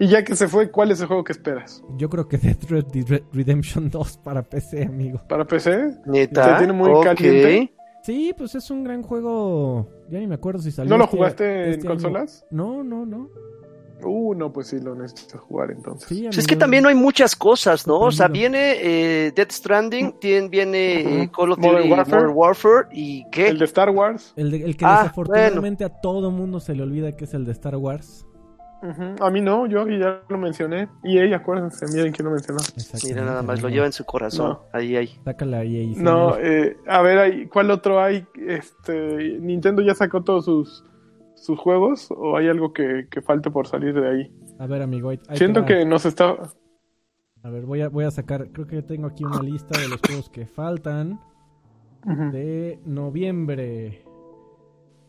Y 0.03 0.07
ya 0.09 0.23
que 0.23 0.35
se 0.35 0.47
fue, 0.49 0.69
¿cuál 0.69 0.91
es 0.91 0.99
el 0.99 1.07
juego 1.07 1.23
que 1.23 1.31
esperas? 1.31 1.81
Yo 1.97 2.09
creo 2.09 2.27
que 2.27 2.37
Death 2.37 2.63
Red 2.69 2.85
Red- 3.07 3.23
Redemption 3.31 3.89
2 3.89 4.17
para 4.17 4.41
PC, 4.43 4.83
amigo. 4.83 5.21
¿Para 5.29 5.45
PC? 5.45 5.95
Neta. 6.05 6.53
¿Te 6.53 6.57
tiene 6.57 6.73
muy 6.73 6.89
Ok. 6.91 7.03
caliente? 7.05 7.73
Sí, 8.03 8.33
pues 8.37 8.53
es 8.55 8.69
un 8.69 8.83
gran 8.83 9.01
juego. 9.01 9.87
Ya 10.09 10.19
ni 10.19 10.27
me 10.27 10.35
acuerdo 10.35 10.59
si 10.61 10.71
salió. 10.71 10.89
¿No 10.89 10.97
lo 10.97 11.05
este- 11.05 11.15
jugaste 11.17 11.69
este 11.69 11.73
en 11.75 11.79
año. 11.79 11.89
consolas? 11.91 12.45
No, 12.51 12.83
no, 12.83 13.05
no. 13.05 13.29
Uh, 14.05 14.33
no, 14.35 14.51
pues 14.51 14.67
sí, 14.67 14.81
lo 14.81 14.93
necesitas 14.93 15.39
jugar 15.39 15.71
entonces. 15.71 16.09
Sí, 16.09 16.23
Pues 16.25 16.37
es 16.39 16.47
que 16.47 16.57
también 16.57 16.83
no 16.83 16.89
hay 16.89 16.95
muchas 16.95 17.33
cosas, 17.37 17.87
¿no? 17.87 18.01
O 18.01 18.11
sea, 18.11 18.27
viene 18.27 18.73
eh, 18.81 19.31
Death 19.33 19.51
Stranding, 19.51 20.19
tiene, 20.19 20.49
viene 20.49 20.99
eh, 20.99 21.21
Ujú. 21.23 21.31
Call 21.31 21.51
of 21.53 21.59
Duty 21.59 21.89
Warfare. 22.33 22.87
Y 22.91 23.23
¿qué? 23.31 23.47
El 23.47 23.59
de 23.59 23.63
Star 23.65 23.89
Wars. 23.91 24.33
El, 24.35 24.51
de- 24.51 24.65
el 24.65 24.75
que 24.75 24.83
Ah, 24.83 25.03
desafortunadamente 25.03 25.85
a 25.85 25.89
todo 26.01 26.29
mundo 26.31 26.59
se 26.59 26.75
le 26.75 26.83
olvida 26.83 27.15
que 27.15 27.23
es 27.23 27.33
el 27.33 27.45
de 27.45 27.53
Star 27.53 27.77
Wars. 27.77 28.25
A 29.22 29.30
mí 29.30 29.39
no, 29.39 29.65
yo 29.65 29.88
ya 29.88 30.24
lo 30.28 30.38
mencioné. 30.38 30.89
Y 31.04 31.17
ella, 31.17 31.38
acuérdense, 31.38 31.86
miren 31.93 32.12
quién 32.12 32.26
lo 32.26 32.32
mencionó. 32.32 32.60
Mira 33.06 33.24
nada 33.24 33.41
más, 33.41 33.62
lo 33.62 33.69
lleva 33.69 33.86
en 33.86 33.93
su 33.93 34.04
corazón. 34.04 34.50
No. 34.50 34.62
Ahí, 34.74 34.98
ahí. 34.98 35.08
Sácala 35.24 35.60
ahí, 35.60 35.78
ahí. 35.78 35.96
No, 35.96 36.38
eh, 36.38 36.76
a 36.88 37.02
ver, 37.02 37.48
¿cuál 37.50 37.72
otro 37.72 38.02
hay? 38.02 38.26
Este, 38.36 39.39
Nintendo 39.39 39.82
ya 39.82 39.96
sacó 39.96 40.24
todos 40.24 40.46
sus, 40.46 40.84
sus 41.36 41.58
juegos 41.58 42.10
o 42.12 42.36
hay 42.36 42.50
algo 42.50 42.74
que, 42.74 43.08
que 43.10 43.22
falte 43.22 43.50
por 43.50 43.67
salir 43.67 43.93
de 43.93 44.10
ahí. 44.10 44.32
A 44.60 44.67
ver, 44.67 44.82
amigo. 44.82 45.12
Siento 45.34 45.62
va. 45.62 45.65
que 45.65 45.86
nos 45.86 46.06
está... 46.06 46.36
A 47.41 47.50
ver, 47.50 47.65
voy 47.65 47.82
a, 47.82 47.89
voy 47.89 48.06
a 48.06 48.12
sacar. 48.12 48.50
Creo 48.52 48.67
que 48.67 48.82
tengo 48.82 49.08
aquí 49.08 49.24
una 49.24 49.41
lista 49.41 49.80
de 49.80 49.88
los 49.88 50.00
juegos 50.06 50.30
que 50.30 50.46
faltan. 50.46 51.19
De 52.06 52.80
noviembre. 52.86 54.02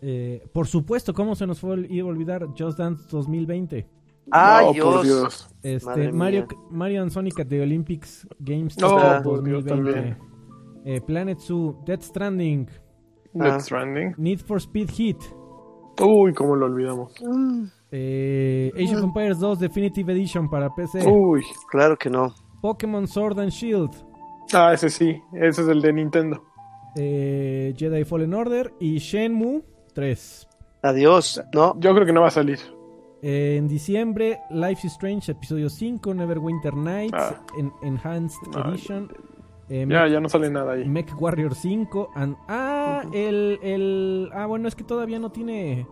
Eh, 0.07 0.43
por 0.53 0.67
supuesto, 0.67 1.15
¿cómo 1.15 1.35
se 1.35 1.47
nos 1.47 1.61
fue 1.61 1.77
el- 1.77 1.91
iba 1.91 2.07
a 2.07 2.11
olvidar 2.11 2.47
Just 2.59 2.79
Dance 2.79 3.05
2020? 3.11 3.87
¡Ay, 4.31 4.67
No, 4.67 4.73
Dios! 4.73 4.95
por 4.95 5.05
Dios. 5.05 5.49
Este, 5.63 6.13
Mario. 6.13 6.47
Mario 6.71 7.03
and 7.03 7.11
Sonic 7.11 7.41
at 7.41 7.47
the 7.47 7.63
Olympics 7.63 8.27
Games 8.39 8.77
No, 8.79 8.89
Tokyo 8.89 9.23
por 9.23 9.43
Dios, 9.43 9.65
2020. 9.65 10.17
Eh, 10.85 11.01
Planet 11.07 11.39
Zoo, 11.39 11.83
Death 11.87 12.03
Stranding, 12.03 12.67
Death 13.33 13.53
Ah. 13.55 13.61
Stranding. 13.61 14.15
Need 14.19 14.41
for 14.41 14.61
Speed 14.61 14.91
Heat, 14.99 15.17
Uy, 16.03 16.35
cómo 16.35 16.55
lo 16.57 16.67
olvidamos. 16.67 17.15
Mm, 17.23 17.65
eh, 17.93 18.71
Age 18.77 18.97
of 18.97 19.05
Empires 19.05 19.39
2 19.39 19.59
Definitive 19.59 20.13
Edition 20.13 20.51
para 20.51 20.69
PC, 20.75 21.07
Uy. 21.09 21.43
claro 21.71 21.97
que 21.97 22.11
no. 22.11 22.35
Pokémon 22.61 23.07
Sword 23.07 23.39
and 23.41 23.51
Shield, 23.51 23.91
Ah, 24.53 24.73
ese 24.75 24.91
sí, 24.91 25.17
ese 25.33 25.63
es 25.63 25.69
el 25.69 25.81
de 25.81 25.93
Nintendo. 25.95 26.43
eh, 26.97 27.73
Jedi 27.77 28.05
Fallen 28.05 28.35
Order 28.35 28.73
y 28.81 28.99
Shenmue 28.99 29.63
3. 29.95 30.49
Adiós. 30.83 31.43
No. 31.55 31.75
Yo 31.81 31.95
creo 31.95 32.07
que 32.07 32.13
no 32.13 32.21
va 32.23 32.29
a 32.29 32.33
salir. 32.33 32.59
En 33.23 33.69
diciembre, 33.69 34.41
Life 34.51 34.87
is 34.87 34.93
Strange, 34.93 35.33
episodio 35.33 35.71
5, 35.71 36.13
Neverwinter 36.13 36.75
Nights, 36.75 37.15
Ah. 37.17 37.41
en- 37.59 37.73
Enhanced 37.83 38.37
Ay, 38.55 38.71
Edition. 38.73 39.11
eh, 39.71 39.87
Ya, 39.89 40.07
ya 40.09 40.21
no 40.21 40.29
sale 40.29 40.51
nada 40.51 40.75
ahí. 40.75 40.85
Mech 40.87 41.11
Warrior 41.19 41.55
5. 41.55 42.11
and- 42.15 42.37
ah, 42.49 43.03
el, 43.15 43.59
el. 43.63 44.29
Ah, 44.35 44.45
bueno, 44.45 44.69
es 44.69 44.75
que 44.75 44.85
todavía 44.85 45.19
no 45.19 45.31
tiene. 45.33 45.87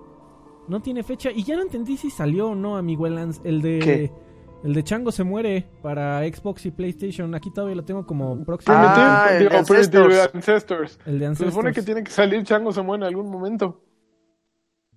No 0.69 0.81
tiene 0.83 1.03
fecha. 1.03 1.31
Y 1.33 1.43
ya 1.43 1.57
no 1.57 1.63
entendí 1.63 1.97
si 1.97 2.11
salió 2.11 2.49
o 2.51 2.55
no, 2.55 2.77
amigo 2.77 3.07
Elans. 3.07 3.41
El 3.45 3.63
de. 3.63 3.79
¿Qué? 3.79 4.13
El 4.63 4.75
de 4.75 4.85
Chango 4.85 5.11
se 5.11 5.25
muere 5.25 5.67
para 5.83 6.21
Xbox 6.21 6.67
y 6.67 6.71
PlayStation. 6.71 7.35
Aquí 7.35 7.51
todavía 7.51 7.75
lo 7.77 7.85
tengo 7.85 8.07
como 8.07 8.45
próximo. 8.45 8.75
Ah, 8.79 9.25
Primitive, 9.27 9.45
el 9.47 9.49
de 9.51 9.57
Ancestors. 9.59 10.99
El 11.07 11.15
de 11.15 11.19
Se 11.21 11.27
Ancestors. 11.27 11.55
supone 11.55 11.73
que 11.73 11.83
tiene 11.83 12.05
que 12.05 12.11
salir 12.13 12.45
Chango 12.45 12.73
se 12.73 12.81
muere 12.83 13.03
en 13.05 13.09
algún 13.09 13.29
momento. 13.31 13.81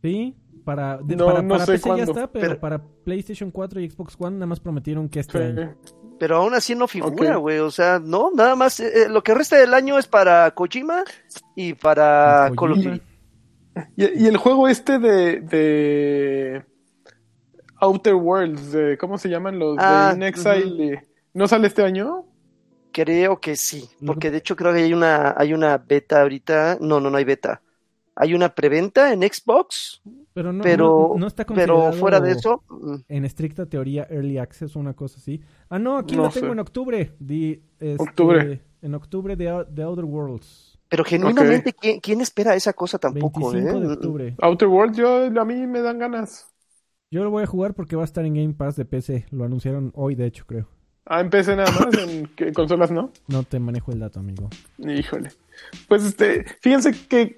Sí. 0.09 0.35
Para, 0.63 0.97
de- 0.97 1.15
No, 1.15 1.25
para, 1.27 1.41
no 1.43 1.49
para 1.49 1.65
sé 1.65 1.71
PC 1.73 1.83
ya 1.89 1.95
cuándo. 1.95 2.11
está, 2.11 2.27
pero, 2.31 2.47
Pero- 2.47 2.59
para 2.59 2.83
PlayStation 3.03 3.51
4 3.51 3.79
y 3.81 3.89
Xbox 3.89 4.15
One 4.19 4.35
nada 4.37 4.47
más 4.47 4.59
prometieron 4.59 5.07
que 5.09 5.19
este 5.19 5.37
Sí. 5.37 5.43
año. 5.43 5.75
Pero 6.17 6.37
aún 6.37 6.53
así 6.55 6.73
no 6.75 6.87
figura, 6.87 7.35
güey. 7.35 7.59
O 7.59 7.69
sea, 7.69 7.99
no, 7.99 8.31
nada 8.33 8.55
más. 8.55 8.79
eh, 8.79 9.03
eh, 9.03 9.09
lo 9.09 9.21
que 9.21 9.33
resta 9.35 9.57
del 9.57 9.73
año 9.73 9.99
es 9.99 10.07
para 10.07 10.49
Kojima 10.51 11.03
y 11.55 11.73
para 11.73 12.49
Y 12.51 12.55
Call 12.55 12.71
of 12.71 12.77
Kojima. 12.77 12.93
Duty. 12.93 13.05
Y, 13.97 14.23
y 14.23 14.27
el 14.27 14.37
juego 14.37 14.67
este 14.69 14.97
de, 14.99 15.41
de 15.41 16.63
Outer 17.81 18.15
Worlds, 18.15 18.71
de, 18.71 18.97
¿cómo 18.97 19.17
se 19.17 19.27
llaman 19.29 19.59
los 19.59 19.75
Ah, 19.79 20.09
de 20.11 20.15
In 20.15 20.23
Exile? 20.23 21.07
¿No 21.33 21.47
sale 21.47 21.67
este 21.67 21.83
año? 21.83 22.23
Creo 22.93 23.39
que 23.41 23.57
sí. 23.57 23.89
Porque 24.05 24.27
que- 24.27 24.31
de 24.31 24.37
hecho 24.37 24.55
creo 24.55 24.73
que 24.73 24.79
hay 24.83 24.93
una, 24.93 25.35
hay 25.37 25.53
una 25.53 25.77
beta 25.77 26.21
ahorita. 26.21 26.77
No, 26.79 27.01
no, 27.01 27.09
no 27.09 27.17
hay 27.17 27.25
beta. 27.25 27.61
Hay 28.15 28.34
una 28.34 28.56
preventa 28.56 29.12
en 29.12 29.21
Xbox, 29.21 30.01
Pero 30.34 30.54
no, 30.54 30.63
pero, 30.63 31.10
no, 31.13 31.19
no 31.19 31.28
está 31.28 31.45
pero 31.45 31.91
fuera 31.93 32.21
de 32.21 32.32
eso, 32.32 32.63
mm, 32.69 32.95
En 33.10 33.25
estricta 33.25 33.65
teoría, 33.65 34.08
Early 34.10 34.38
Access 34.38 34.75
o 34.75 34.80
una 34.80 34.93
cosa 34.93 35.17
así. 35.17 35.41
Ah, 35.69 35.80
no, 35.80 35.97
aquí 35.97 36.15
No 36.15 36.23
lo 36.23 36.30
tengo 36.30 36.47
sé. 36.47 36.51
en 36.54 36.60
octubre. 36.60 37.12
Este, 37.80 37.95
Octubre. 38.01 38.62
En 38.82 38.95
octubre 38.95 39.36
de, 39.36 39.65
The 39.73 39.82
Outer 39.84 40.06
Worlds. 40.06 40.80
pero 40.88 41.04
genuinamente, 41.04 41.73
¿quién, 41.73 41.99
quién 41.99 42.21
espera 42.21 42.56
esa 42.56 42.71
cosa 42.73 42.97
tampoco? 42.99 43.51
25 43.51 43.80
de 43.80 43.86
eh? 43.86 43.91
octubre. 43.91 44.36
Outer 44.41 44.67
Worlds, 44.67 44.97
yo, 44.97 45.25
a 45.25 45.45
mí 45.45 45.67
me 45.67 45.82
dan 45.82 45.99
ganas. 45.99 46.47
Yo 47.12 47.23
lo 47.23 47.32
voy 47.32 47.43
a 47.43 47.47
jugar 47.47 47.73
porque 47.73 47.95
va 47.95 48.04
a 48.04 48.06
estar 48.06 48.25
en 48.25 48.34
Game 48.34 48.54
Pass 48.54 48.75
de 48.75 48.86
PC. 48.86 49.25
Lo 49.32 49.43
anunciaron 49.43 49.91
hoy, 49.95 50.15
de 50.15 50.25
hecho, 50.25 50.45
creo. 50.45 50.67
Ah, 51.06 51.21
en 51.21 51.30
PC 51.30 51.56
nada 51.56 51.71
más, 51.71 51.97
en 51.97 52.54
consolas 52.54 52.91
no. 52.91 53.12
No 53.28 53.43
te 53.43 53.60
manejo 53.60 53.91
el 53.91 53.99
dato, 53.99 54.19
amigo. 54.19 54.49
Híjole. 54.80 55.32
Pues 55.87 56.03
este, 56.03 56.45
fíjense 56.61 56.91
que 57.07 57.37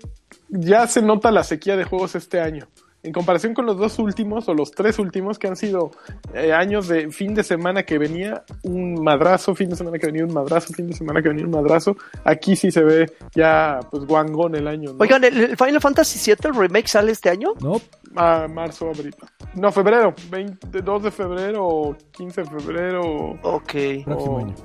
ya 0.50 0.88
se 0.88 1.02
nota 1.02 1.32
la 1.32 1.44
sequía 1.44 1.76
de 1.76 1.84
juegos 1.84 2.16
este 2.16 2.40
año. 2.40 2.68
en 3.04 3.14
comparación 3.14 3.54
con 3.54 3.66
los 3.66 3.78
dos 3.78 4.00
últimos 4.00 4.50
o 4.50 4.54
los 4.54 4.72
tres 4.72 5.00
últimos 5.00 5.38
que 5.40 5.48
han 5.48 5.56
sido 5.56 5.92
eh, 6.34 6.52
años 6.52 6.88
de 6.90 7.10
fin 7.12 7.34
de 7.34 7.44
semana 7.44 7.84
que 7.84 7.98
venía 7.98 8.44
un 8.64 9.02
madrazo, 9.02 9.56
fin 9.56 9.70
de 9.70 9.76
semana 9.78 9.98
que 9.98 10.08
venía 10.08 10.26
un 10.26 10.34
madrazo, 10.34 10.74
fin 10.74 10.88
de 10.88 10.94
semana 10.94 11.22
que 11.22 11.30
venía 11.30 11.46
un 11.46 11.52
madrazo, 11.52 11.96
aquí 12.26 12.56
sí 12.58 12.70
se 12.70 12.84
ve 12.84 13.06
ya 13.34 13.80
pues 13.90 14.04
guangón 14.06 14.56
el 14.56 14.68
año. 14.68 14.92
¿no? 14.92 14.98
Oigan, 15.00 15.24
¿el, 15.24 15.38
el 15.38 15.56
Final 15.58 15.80
Fantasy 15.80 16.20
VII 16.32 16.50
el 16.50 16.56
remake 16.56 16.88
sale 16.88 17.12
este 17.14 17.30
año? 17.30 17.54
No, 17.62 17.80
Ah, 18.16 18.48
marzo, 18.50 18.90
abril. 18.90 19.14
No, 19.54 19.72
febrero, 19.72 20.14
22 20.32 21.04
de 21.04 21.12
febrero 21.12 21.66
o 21.68 21.96
15 22.12 22.42
de 22.44 22.50
febrero. 22.50 23.02
Ok. 23.44 23.74
próximo 24.06 24.40
año. 24.40 24.56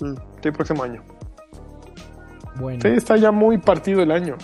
Mm. 0.00 0.14
Sí, 0.42 0.50
próximo 0.52 0.82
año. 0.84 1.02
Bueno, 2.60 2.80
Sí, 2.82 2.88
está 2.88 3.16
ya 3.16 3.32
muy 3.32 3.58
partido 3.58 4.02
el 4.02 4.10
año. 4.10 4.36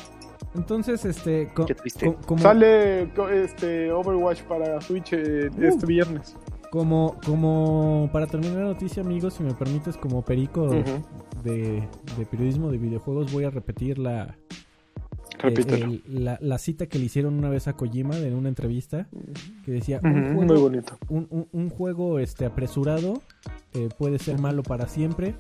entonces, 0.55 1.05
este, 1.05 1.49
co- 1.55 1.67
Qué 1.67 1.75
triste. 1.75 2.07
co- 2.07 2.17
como, 2.27 2.41
Sale 2.43 3.11
este 3.45 3.93
Overwatch 3.93 4.43
para 4.45 4.81
Switch 4.81 5.13
eh, 5.13 5.51
Uh. 5.57 5.63
este 5.65 5.87
viernes. 5.87 6.35
como, 6.71 7.17
como, 7.25 8.09
para 8.13 8.27
terminar 8.27 8.57
la 8.59 8.65
noticia, 8.65 9.03
amigos, 9.03 9.35
si 9.35 9.43
me 9.43 9.55
permites, 9.55 9.97
como 9.97 10.23
perico 10.23 10.69
de, 11.45 11.83
de 12.19 12.27
periodismo 12.31 12.71
de 12.71 12.79
videojuegos, 12.79 13.33
voy 13.33 13.45
a 13.45 13.51
repetir 13.51 13.99
la, 13.99 14.37
el- 15.43 16.03
la, 16.09 16.39
la 16.41 16.59
cita 16.59 16.87
que 16.87 16.99
le 16.99 17.05
hicieron 17.07 17.35
una 17.35 17.49
vez 17.51 17.69
a 17.69 17.75
Kojima 17.75 18.17
en 18.17 18.35
una 18.35 18.49
entrevista, 18.49 19.07
que 19.65 19.73
decía, 19.73 20.01
un 20.03 20.47
muy 20.47 20.57
bonito. 20.57 20.99
un, 21.09 21.27
un- 21.31 21.49
un 21.53 21.71
juego 21.71 22.19
este, 22.19 22.45
apresurado 22.47 23.23
eh, 23.75 23.89
puede 23.99 24.19
ser 24.19 24.39
malo 24.41 24.63
para 24.63 24.89
siempre, 24.89 25.35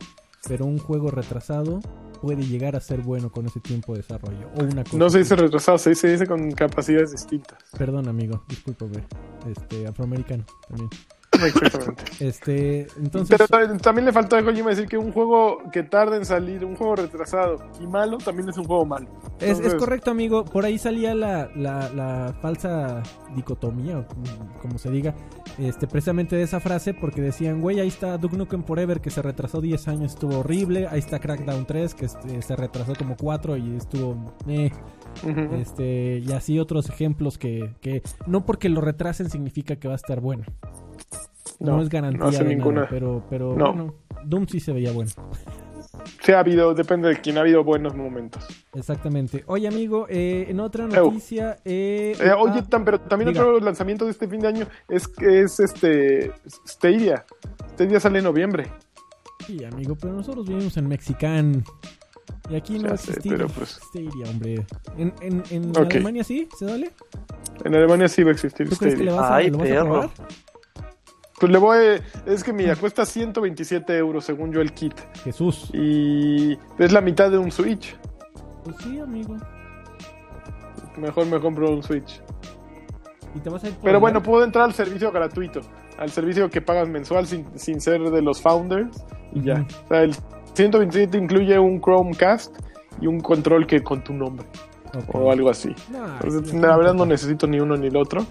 pero 0.48 0.64
un 0.66 0.78
juego 0.78 1.10
retrasado 1.10 1.80
puede 2.20 2.44
llegar 2.44 2.76
a 2.76 2.80
ser 2.80 3.00
bueno 3.00 3.30
con 3.30 3.46
ese 3.46 3.60
tiempo 3.60 3.92
de 3.92 4.00
desarrollo. 4.00 4.48
O 4.58 4.64
una 4.64 4.84
cosa 4.84 4.96
No 4.96 5.10
se 5.10 5.18
dice 5.18 5.34
así. 5.34 5.42
retrasado, 5.42 5.78
se 5.78 5.90
dice, 5.90 6.08
dice 6.08 6.26
con 6.26 6.50
capacidades 6.52 7.12
distintas. 7.12 7.58
Perdón, 7.76 8.08
amigo, 8.08 8.44
discúlpame. 8.48 9.04
Este, 9.50 9.86
afroamericano 9.86 10.44
también. 10.68 10.90
Exactamente. 11.44 12.04
Este, 12.20 12.86
entonces... 12.96 13.36
Pero 13.36 13.46
ta- 13.48 13.76
también 13.78 14.04
le 14.06 14.12
faltó 14.12 14.36
a 14.36 14.42
Kojima 14.42 14.70
decir 14.70 14.86
que 14.86 14.98
un 14.98 15.12
juego 15.12 15.58
que 15.72 15.82
tarda 15.82 16.16
en 16.16 16.24
salir, 16.24 16.64
un 16.64 16.76
juego 16.76 16.96
retrasado 16.96 17.58
y 17.80 17.86
malo, 17.86 18.18
también 18.18 18.48
es 18.48 18.56
un 18.58 18.64
juego 18.64 18.84
malo. 18.86 19.06
Es, 19.40 19.60
correcto, 19.74 20.10
amigo. 20.10 20.44
Por 20.44 20.64
ahí 20.64 20.78
salía 20.78 21.14
la, 21.14 21.50
la, 21.54 21.88
la 21.90 22.34
falsa 22.40 23.02
dicotomía, 23.34 23.98
o 23.98 24.06
como, 24.60 24.78
se 24.78 24.90
diga, 24.90 25.14
este, 25.58 25.86
precisamente 25.86 26.36
de 26.36 26.42
esa 26.42 26.60
frase, 26.60 26.94
porque 26.94 27.20
decían, 27.20 27.60
güey, 27.60 27.80
ahí 27.80 27.88
está 27.88 28.16
Duke 28.18 28.36
Nukem 28.36 28.64
Forever, 28.64 29.00
que 29.00 29.10
se 29.10 29.22
retrasó 29.22 29.60
10 29.60 29.88
años, 29.88 30.12
estuvo 30.12 30.38
horrible. 30.38 30.86
Ahí 30.88 30.98
está 31.00 31.18
Crackdown 31.18 31.66
3, 31.66 31.94
que 31.94 32.06
este, 32.06 32.42
se 32.42 32.56
retrasó 32.56 32.94
como 32.94 33.16
4 33.16 33.56
y 33.56 33.76
estuvo... 33.76 34.34
eh. 34.48 34.70
Este, 35.58 36.18
y 36.18 36.32
así 36.32 36.58
otros 36.58 36.90
ejemplos 36.90 37.38
que, 37.38 37.74
que 37.80 38.02
no 38.26 38.44
porque 38.44 38.68
lo 38.68 38.82
retrasen 38.82 39.30
significa 39.30 39.76
que 39.76 39.88
va 39.88 39.94
a 39.94 39.96
estar 39.96 40.20
bueno. 40.20 40.44
No, 41.60 41.80
es 41.82 41.88
garantía 41.88 42.18
no 42.20 42.26
hace 42.28 42.44
de 42.44 42.54
ninguna. 42.54 42.76
nada, 42.82 42.88
pero, 42.90 43.24
pero 43.30 43.54
No. 43.56 43.72
bueno, 43.72 43.94
Doom 44.24 44.46
sí 44.48 44.60
se 44.60 44.72
veía 44.72 44.92
bueno. 44.92 45.10
Sí 46.22 46.32
ha 46.32 46.40
habido, 46.40 46.74
depende 46.74 47.08
de 47.08 47.20
quién 47.20 47.38
ha 47.38 47.40
habido 47.40 47.64
buenos 47.64 47.94
momentos. 47.96 48.46
Exactamente. 48.74 49.44
Oye, 49.46 49.66
amigo, 49.66 50.06
eh, 50.08 50.46
en 50.48 50.60
otra 50.60 50.86
noticia... 50.86 51.56
Eh, 51.64 52.14
Eh, 52.20 52.32
oye, 52.38 52.60
ah, 52.60 52.66
tam- 52.68 52.84
pero 52.84 53.00
también 53.00 53.32
diga. 53.32 53.42
otro 53.42 53.60
lanzamiento 53.60 54.04
de 54.04 54.10
este 54.10 54.28
fin 54.28 54.40
de 54.40 54.48
año 54.48 54.66
es 54.88 55.08
que 55.08 55.40
es 55.42 55.58
este 55.58 56.32
Stadia. 56.66 57.24
Stadia 57.74 57.98
sale 58.00 58.18
en 58.18 58.24
noviembre. 58.24 58.66
Sí, 59.46 59.64
amigo, 59.64 59.96
pero 60.00 60.12
nosotros 60.14 60.46
vivimos 60.46 60.76
en 60.76 60.88
Mexicán. 60.88 61.64
Y 62.50 62.56
aquí 62.56 62.78
no 62.78 62.96
sé, 62.96 63.14
pero 63.28 63.48
pues- 63.48 63.80
Stadia, 63.88 64.30
hombre. 64.30 64.64
¿En, 64.98 65.12
en, 65.20 65.42
en 65.50 65.70
Ok. 65.70 65.92
Alemania 65.92 66.24
sí? 66.24 66.48
¿Se 66.58 66.64
vale? 66.66 66.90
En 67.64 67.74
Alemania 67.74 68.08
sí 68.08 68.22
va 68.22 68.30
a 68.30 68.34
existir 68.34 68.68
¿Tú 68.68 68.76
crees 68.76 68.94
que 68.96 69.04
le 69.04 69.10
Stadia. 69.10 69.20
vas 69.20 69.30
a, 69.30 69.36
Ay, 69.36 69.50
lo 69.50 69.58
vas 69.58 69.70
a 69.70 69.82
probar? 69.82 70.10
Pues 71.38 71.52
le 71.52 71.58
voy. 71.58 72.00
Es 72.24 72.42
que 72.42 72.52
mira, 72.52 72.76
cuesta 72.76 73.04
127 73.04 73.96
euros 73.96 74.24
según 74.24 74.52
yo 74.52 74.60
el 74.60 74.72
kit. 74.72 74.94
Jesús. 75.22 75.70
Y 75.72 76.58
es 76.78 76.92
la 76.92 77.00
mitad 77.00 77.30
de 77.30 77.38
un 77.38 77.50
Switch. 77.50 77.96
Pues 78.64 78.76
sí, 78.78 78.98
amigo. 78.98 79.36
Mejor 80.96 81.26
me 81.26 81.38
compro 81.38 81.70
un 81.70 81.82
Switch. 81.82 82.22
Y 83.34 83.40
te 83.40 83.50
vas 83.50 83.62
a 83.64 83.68
ir 83.68 83.74
por 83.74 83.84
Pero 83.84 84.00
bueno, 84.00 84.22
puedo 84.22 84.44
entrar 84.44 84.64
al 84.64 84.72
servicio 84.72 85.12
gratuito. 85.12 85.60
Al 85.98 86.10
servicio 86.10 86.48
que 86.48 86.62
pagas 86.62 86.88
mensual 86.88 87.26
sin, 87.26 87.46
sin 87.58 87.80
ser 87.80 88.00
de 88.00 88.22
los 88.22 88.40
founders. 88.40 89.04
Y 89.32 89.42
ya. 89.42 89.66
O 89.84 89.88
sea, 89.88 90.02
el 90.02 90.14
127 90.54 91.18
incluye 91.18 91.58
un 91.58 91.80
Chromecast 91.80 92.56
y 93.00 93.06
un 93.06 93.20
control 93.20 93.66
que 93.66 93.82
con 93.82 94.02
tu 94.02 94.14
nombre. 94.14 94.46
O 95.12 95.30
algo 95.30 95.50
así. 95.50 95.74
Nah, 95.90 96.18
Entonces, 96.22 96.54
la 96.54 96.76
verdad 96.76 96.94
no 96.94 97.04
necesito 97.04 97.46
ni 97.46 97.60
uno 97.60 97.76
ni 97.76 97.88
el 97.88 97.96
otro. 97.96 98.24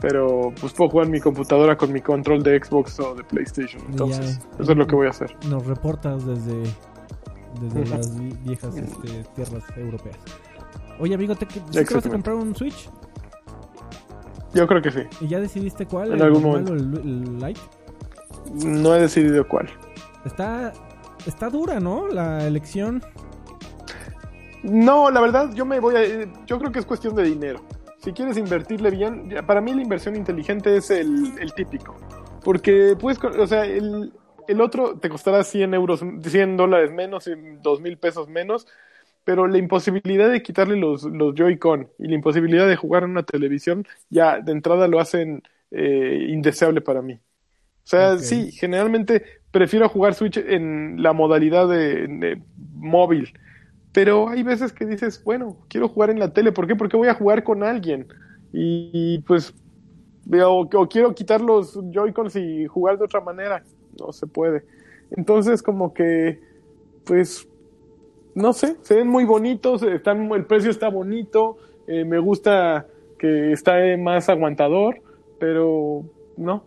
Pero 0.00 0.52
pues 0.60 0.72
puedo 0.72 0.90
jugar 0.90 1.06
en 1.06 1.12
mi 1.12 1.20
computadora 1.20 1.76
con 1.76 1.92
mi 1.92 2.00
control 2.00 2.42
de 2.42 2.58
Xbox 2.62 2.98
o 3.00 3.14
de 3.14 3.24
PlayStation. 3.24 3.82
Entonces, 3.88 4.38
Ya. 4.38 4.62
eso 4.62 4.72
es 4.72 4.76
lo 4.78 4.86
que 4.86 4.94
voy 4.94 5.06
a 5.06 5.10
hacer. 5.10 5.34
Nos 5.48 5.64
reportas 5.66 6.26
desde, 6.26 6.62
desde 7.60 7.86
las 7.86 8.18
vi- 8.18 8.36
viejas 8.44 8.76
este, 8.76 9.24
tierras 9.34 9.64
europeas. 9.76 10.16
Oye, 11.00 11.14
amigo, 11.14 11.34
¿te, 11.34 11.46
¿sí 11.50 11.60
te 11.84 11.94
vas 11.94 12.06
a 12.06 12.10
comprar 12.10 12.36
un 12.36 12.54
Switch? 12.54 12.90
Yo 14.52 14.66
creo 14.66 14.80
que 14.82 14.90
sí. 14.92 15.00
¿Y 15.20 15.28
ya 15.28 15.40
decidiste 15.40 15.86
cuál? 15.86 16.08
En 16.08 16.14
¿El 16.14 16.22
algún 16.22 16.42
momento. 16.42 16.72
o 16.72 16.76
el, 16.76 16.94
el 16.98 17.38
Lite? 17.38 17.60
No 18.54 18.94
he 18.94 19.00
decidido 19.00 19.46
cuál. 19.48 19.68
Está, 20.24 20.72
está 21.26 21.48
dura, 21.48 21.80
¿no? 21.80 22.06
La 22.08 22.46
elección. 22.46 23.02
No, 24.62 25.10
la 25.10 25.20
verdad, 25.20 25.52
yo 25.54 25.64
me 25.64 25.80
voy 25.80 25.96
a. 25.96 26.00
Yo 26.46 26.58
creo 26.58 26.70
que 26.72 26.78
es 26.78 26.86
cuestión 26.86 27.14
de 27.14 27.24
dinero. 27.24 27.60
Si 28.04 28.12
quieres 28.12 28.36
invertirle 28.36 28.90
bien, 28.90 29.30
para 29.46 29.62
mí 29.62 29.72
la 29.72 29.80
inversión 29.80 30.14
inteligente 30.14 30.76
es 30.76 30.90
el, 30.90 31.38
el 31.40 31.54
típico. 31.54 31.96
Porque 32.44 32.94
puedes, 33.00 33.18
o 33.24 33.46
sea, 33.46 33.64
el, 33.64 34.12
el 34.46 34.60
otro 34.60 34.98
te 34.98 35.08
costará 35.08 35.42
100 35.42 35.72
euros, 35.72 36.04
100 36.22 36.58
dólares 36.58 36.92
menos, 36.92 37.30
2 37.62 37.80
mil 37.80 37.96
pesos 37.96 38.28
menos, 38.28 38.66
pero 39.24 39.46
la 39.46 39.56
imposibilidad 39.56 40.30
de 40.30 40.42
quitarle 40.42 40.76
los, 40.76 41.04
los 41.04 41.34
Joy-Con 41.34 41.88
y 41.98 42.08
la 42.08 42.14
imposibilidad 42.14 42.68
de 42.68 42.76
jugar 42.76 43.04
en 43.04 43.10
una 43.12 43.22
televisión, 43.22 43.86
ya 44.10 44.38
de 44.38 44.52
entrada 44.52 44.86
lo 44.86 45.00
hacen 45.00 45.42
eh, 45.70 46.26
indeseable 46.28 46.82
para 46.82 47.00
mí. 47.00 47.14
O 47.14 47.86
sea, 47.86 48.18
sí, 48.18 48.52
generalmente 48.52 49.24
prefiero 49.50 49.88
jugar 49.88 50.12
Switch 50.12 50.36
en 50.36 51.02
la 51.02 51.14
modalidad 51.14 51.68
de, 51.68 52.06
de 52.06 52.42
móvil. 52.74 53.32
Pero 53.94 54.28
hay 54.28 54.42
veces 54.42 54.72
que 54.72 54.86
dices, 54.86 55.22
bueno, 55.24 55.56
quiero 55.68 55.88
jugar 55.88 56.10
en 56.10 56.18
la 56.18 56.32
tele. 56.32 56.52
¿Por 56.52 56.66
qué? 56.66 56.74
Porque 56.76 56.96
voy 56.96 57.08
a 57.08 57.14
jugar 57.14 57.44
con 57.44 57.62
alguien. 57.62 58.08
Y, 58.52 59.20
pues, 59.20 59.54
o, 60.44 60.68
quiero 60.90 61.14
quitar 61.14 61.40
los 61.40 61.78
Joy-Cons 61.92 62.34
y 62.36 62.66
jugar 62.66 62.98
de 62.98 63.04
otra 63.04 63.20
manera. 63.20 63.62
No 64.00 64.12
se 64.12 64.26
puede. 64.26 64.64
Entonces, 65.12 65.62
como 65.62 65.94
que, 65.94 66.40
pues, 67.04 67.48
no 68.34 68.52
sé, 68.52 68.76
se 68.82 68.96
ven 68.96 69.08
muy 69.08 69.24
bonitos. 69.24 69.82
Están, 69.84 70.30
el 70.32 70.46
precio 70.46 70.70
está 70.72 70.88
bonito. 70.88 71.58
eh, 71.86 72.04
me 72.04 72.18
gusta 72.18 72.88
que 73.18 73.52
está 73.52 73.74
más 73.98 74.28
aguantador. 74.28 75.02
Pero, 75.38 76.04
no. 76.36 76.64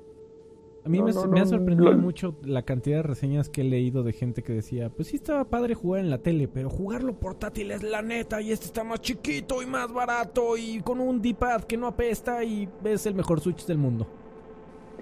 A 0.88 0.90
mí 0.90 1.00
No, 1.00 1.06
me, 1.06 1.12
no, 1.12 1.28
me 1.28 1.42
ha 1.42 1.46
sorprendido 1.46 1.92
mucho 1.98 2.38
la 2.44 2.62
cantidad 2.62 2.98
de 2.98 3.04
reseñas 3.04 3.50
que 3.50 3.60
he 3.60 3.64
leído 3.66 4.04
de 4.04 4.14
gente 4.14 4.42
que 4.42 4.54
decía, 4.54 4.90
pues 4.90 5.10
sí 5.10 5.18
estaba 5.18 5.44
padre 5.44 5.76
jugar 5.76 6.00
en 6.00 6.10
la 6.10 6.20
tele, 6.20 6.48
pero 6.48 6.70
jugarlo 6.70 7.12
portátil 7.12 7.72
es 7.72 7.84
la 7.84 8.02
neta 8.02 8.40
y 8.42 8.54
este 8.54 8.68
está 8.68 8.86
más 8.86 9.02
chiquito 9.02 9.62
y 9.62 9.66
más 9.66 9.92
barato 9.92 10.56
y 10.56 10.80
con 10.80 11.02
un 11.02 11.22
D-pad 11.22 11.66
que 11.66 11.76
no 11.76 11.88
apesta 11.88 12.42
y 12.42 12.70
es 12.86 13.06
el 13.06 13.16
mejor 13.16 13.42
Switch 13.42 13.66
del 13.66 13.80
mundo. 13.80 14.08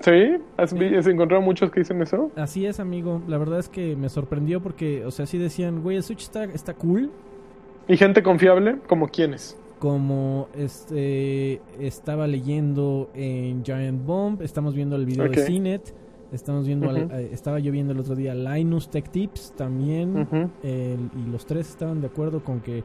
¿Sí? 0.01 0.37
¿Has, 0.57 0.73
has 0.73 1.07
encontrado 1.07 1.43
muchos 1.43 1.69
que 1.69 1.81
dicen 1.81 2.01
eso? 2.01 2.31
Así 2.35 2.65
es, 2.65 2.79
amigo. 2.79 3.21
La 3.27 3.37
verdad 3.37 3.59
es 3.59 3.69
que 3.69 3.95
me 3.95 4.09
sorprendió 4.09 4.61
porque, 4.63 5.05
o 5.05 5.11
sea, 5.11 5.27
sí 5.27 5.37
decían, 5.37 5.83
güey, 5.83 5.97
el 5.97 6.03
Switch 6.03 6.23
está, 6.23 6.45
está 6.45 6.73
cool. 6.73 7.11
¿Y 7.87 7.95
gente 7.95 8.23
confiable? 8.23 8.79
¿Como 8.87 9.07
quiénes? 9.07 9.55
Como 9.89 10.47
este 10.55 11.61
estaba 11.79 12.25
leyendo 12.25 13.11
en 13.13 13.63
Giant 13.63 14.03
Bomb, 14.03 14.41
estamos 14.41 14.73
viendo 14.73 14.95
el 14.95 15.05
video 15.05 15.25
de 15.25 15.45
Cinet, 15.45 15.93
estamos 16.31 16.65
viendo, 16.65 16.87
eh, 17.11 17.29
estaba 17.31 17.59
yo 17.59 17.71
viendo 17.71 17.93
el 17.93 17.99
otro 17.99 18.15
día 18.15 18.33
Linus 18.33 18.89
Tech 18.89 19.07
Tips 19.11 19.53
también. 19.55 20.27
El- 20.63 21.11
y 21.23 21.29
los 21.31 21.45
tres 21.45 21.69
estaban 21.69 22.01
de 22.01 22.07
acuerdo 22.07 22.43
con 22.43 22.61
que 22.61 22.79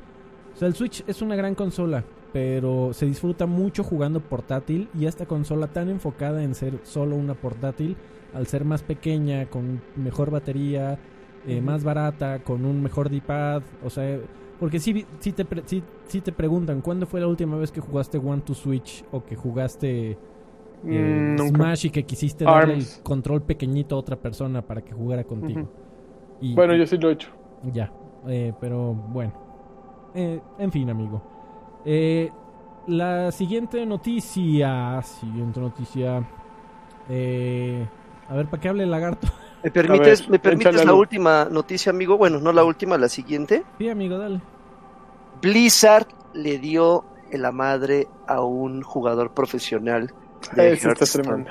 o 0.52 0.56
sea, 0.58 0.68
el 0.68 0.74
Switch 0.74 1.02
es 1.06 1.22
una 1.22 1.36
gran 1.36 1.54
consola, 1.54 2.04
pero 2.34 2.92
se 2.92 3.06
disfruta 3.06 3.46
mucho 3.46 3.82
jugando 3.82 4.20
portátil 4.20 4.90
y 4.92 5.06
esta 5.06 5.24
consola 5.24 5.68
tan 5.68 5.88
enfocada 5.88 6.42
en 6.44 6.54
ser 6.54 6.80
solo 6.82 7.16
una 7.16 7.32
portátil, 7.32 7.96
al 8.34 8.46
ser 8.46 8.66
más 8.66 8.82
pequeña, 8.82 9.46
con 9.46 9.80
mejor 9.96 10.30
batería, 10.30 10.98
eh, 11.46 11.62
más 11.62 11.82
barata, 11.82 12.40
con 12.40 12.66
un 12.66 12.82
mejor 12.82 13.08
D-pad, 13.08 13.62
o 13.82 13.88
sea, 13.88 14.18
porque 14.60 14.78
si 14.78 15.04
si 15.18 15.32
te, 15.32 15.44
pre- 15.44 15.62
sí- 15.66 15.82
sí 16.06 16.20
te 16.20 16.30
preguntan, 16.32 16.80
¿cuándo 16.82 17.06
fue 17.06 17.20
la 17.20 17.26
última 17.26 17.56
vez 17.56 17.72
que 17.72 17.80
jugaste 17.80 18.18
One 18.18 18.42
to 18.42 18.54
Switch 18.54 19.04
o 19.10 19.24
que 19.24 19.34
jugaste 19.34 20.18
eh, 20.86 21.36
Mm. 21.38 21.38
Smash 21.48 21.86
y 21.86 21.90
que 21.90 22.04
quisiste 22.04 22.44
darle 22.44 22.74
Arms. 22.74 22.98
el 22.98 23.02
control 23.02 23.42
pequeñito 23.42 23.96
a 23.96 23.98
otra 23.98 24.16
persona 24.16 24.62
para 24.62 24.80
que 24.82 24.92
jugara 24.92 25.24
contigo? 25.24 25.68
Y- 26.40 26.54
Bueno, 26.54 26.74
yo 26.76 26.86
sí 26.86 26.96
lo 26.98 27.10
he 27.10 27.14
hecho. 27.14 27.30
ya, 27.72 27.92
eh, 28.28 28.52
pero 28.60 28.94
bueno. 28.94 29.32
Eh, 30.14 30.40
en 30.58 30.70
fin, 30.72 30.88
amigo. 30.90 31.20
Eh, 31.84 32.30
La 32.86 33.30
siguiente 33.30 33.84
noticia. 33.84 35.00
Siguiente 35.02 35.60
noticia. 35.60 36.26
Eh, 37.10 37.86
a 38.28 38.34
ver, 38.34 38.46
¿para 38.48 38.60
qué 38.60 38.68
hable 38.70 38.84
el 38.84 38.90
lagarto? 38.90 39.28
¿Me 39.62 39.70
permites, 39.70 40.22
ver, 40.22 40.30
¿me 40.30 40.38
permites 40.38 40.84
la 40.84 40.94
última 40.94 41.46
noticia, 41.50 41.90
amigo? 41.90 42.16
Bueno, 42.16 42.40
no 42.40 42.52
la 42.52 42.64
última, 42.64 42.96
la 42.96 43.08
siguiente. 43.08 43.62
Sí, 43.78 43.88
amigo, 43.88 44.16
dale. 44.16 44.40
Blizzard 45.40 46.06
le 46.34 46.58
dio 46.58 47.04
la 47.32 47.52
madre 47.52 48.08
a 48.26 48.42
un 48.42 48.82
jugador 48.82 49.32
profesional 49.32 50.12
de 50.54 50.72
Eso 50.72 50.88
Hearthstone. 50.88 51.46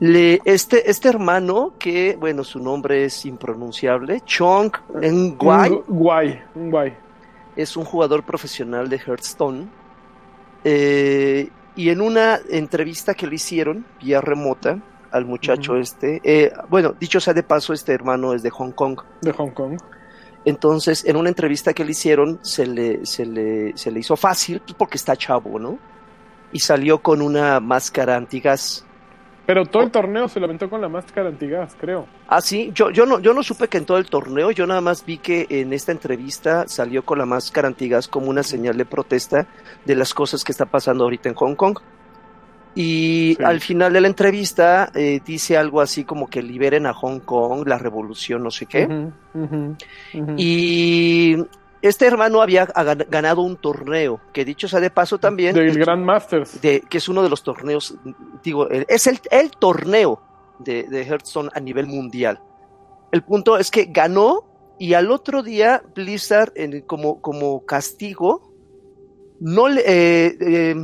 Le, 0.00 0.40
este, 0.44 0.88
este 0.88 1.08
hermano, 1.08 1.74
que 1.78 2.16
bueno, 2.18 2.44
su 2.44 2.60
nombre 2.60 3.04
es 3.04 3.26
impronunciable, 3.26 4.20
Chong 4.24 4.70
Nguai, 4.94 5.82
un 6.54 6.70
guay. 6.70 6.96
es 7.56 7.76
un 7.76 7.84
jugador 7.84 8.22
profesional 8.22 8.88
de 8.88 8.98
Hearthstone. 8.98 9.68
Eh, 10.62 11.48
y 11.74 11.90
en 11.90 12.00
una 12.00 12.38
entrevista 12.50 13.14
que 13.14 13.26
le 13.26 13.36
hicieron 13.36 13.86
vía 14.00 14.20
remota 14.20 14.78
al 15.10 15.24
muchacho 15.24 15.76
este, 15.76 16.20
eh, 16.24 16.52
bueno, 16.68 16.94
dicho 16.98 17.20
sea 17.20 17.34
de 17.34 17.42
paso, 17.42 17.72
este 17.72 17.92
hermano 17.92 18.34
es 18.34 18.42
de 18.42 18.50
Hong 18.50 18.72
Kong. 18.72 19.00
De 19.22 19.32
Hong 19.32 19.50
Kong. 19.50 19.78
Entonces, 20.44 21.04
en 21.04 21.16
una 21.16 21.28
entrevista 21.28 21.74
que 21.74 21.84
le 21.84 21.90
hicieron, 21.90 22.38
se 22.42 22.66
le, 22.66 23.04
se 23.04 23.26
le, 23.26 23.76
se 23.76 23.90
le 23.90 24.00
hizo 24.00 24.16
fácil, 24.16 24.60
pues, 24.60 24.74
porque 24.74 24.96
está 24.96 25.16
chavo, 25.16 25.58
¿no? 25.58 25.78
Y 26.52 26.60
salió 26.60 26.98
con 27.00 27.20
una 27.20 27.60
máscara 27.60 28.16
antigas. 28.16 28.84
Pero 29.44 29.66
todo 29.66 29.82
el 29.82 29.90
torneo 29.90 30.28
se 30.28 30.40
lo 30.40 30.46
aventó 30.46 30.70
con 30.70 30.80
la 30.80 30.88
máscara 30.88 31.28
antigas, 31.28 31.76
creo. 31.78 32.06
Ah, 32.28 32.40
sí, 32.40 32.70
yo, 32.74 32.90
yo, 32.90 33.04
no, 33.06 33.18
yo 33.18 33.32
no 33.32 33.42
supe 33.42 33.68
que 33.68 33.78
en 33.78 33.86
todo 33.86 33.98
el 33.98 34.08
torneo, 34.08 34.50
yo 34.50 34.66
nada 34.66 34.80
más 34.80 35.04
vi 35.04 35.18
que 35.18 35.46
en 35.48 35.72
esta 35.72 35.92
entrevista 35.92 36.66
salió 36.68 37.04
con 37.04 37.18
la 37.18 37.26
máscara 37.26 37.68
antigas 37.68 38.08
como 38.08 38.28
una 38.28 38.42
señal 38.42 38.76
de 38.76 38.84
protesta 38.84 39.46
de 39.84 39.96
las 39.96 40.14
cosas 40.14 40.44
que 40.44 40.52
está 40.52 40.66
pasando 40.66 41.04
ahorita 41.04 41.28
en 41.28 41.34
Hong 41.34 41.54
Kong. 41.56 41.78
Y 42.80 43.34
Sí. 43.36 43.42
al 43.44 43.60
final 43.60 43.92
de 43.92 44.00
la 44.00 44.06
entrevista 44.06 44.92
eh, 44.94 45.20
dice 45.26 45.56
algo 45.56 45.80
así 45.80 46.04
como 46.04 46.28
que 46.28 46.40
liberen 46.42 46.86
a 46.86 46.94
Hong 46.94 47.18
Kong, 47.20 47.66
la 47.66 47.76
revolución, 47.76 48.42
no 48.44 48.50
sé 48.52 48.66
qué. 48.66 48.86
Y 50.36 51.36
este 51.82 52.06
hermano 52.06 52.40
había 52.42 52.66
gan- 52.68 53.06
ganado 53.08 53.42
un 53.42 53.56
torneo, 53.56 54.20
que 54.32 54.44
dicho 54.44 54.68
sea 54.68 54.80
de 54.80 54.90
paso 54.90 55.18
también, 55.18 55.54
Del 55.54 55.78
Grand 55.78 56.04
Masters. 56.04 56.60
de, 56.60 56.80
que 56.88 56.98
es 56.98 57.08
uno 57.08 57.22
de 57.22 57.28
los 57.30 57.42
torneos, 57.42 57.94
digo, 58.42 58.68
es 58.70 59.06
el, 59.06 59.18
el 59.30 59.50
torneo 59.52 60.20
de, 60.58 60.84
de 60.84 61.02
Hearthstone 61.04 61.50
a 61.54 61.60
nivel 61.60 61.86
mundial. 61.86 62.40
El 63.12 63.22
punto 63.22 63.56
es 63.58 63.70
que 63.70 63.86
ganó 63.86 64.44
y 64.78 64.94
al 64.94 65.10
otro 65.10 65.42
día 65.42 65.82
Blizzard, 65.94 66.52
en- 66.54 66.82
como, 66.82 67.20
como 67.20 67.64
castigo, 67.64 68.52
no 69.40 69.68
le, 69.68 69.80
eh, 69.86 70.36
eh, 70.40 70.74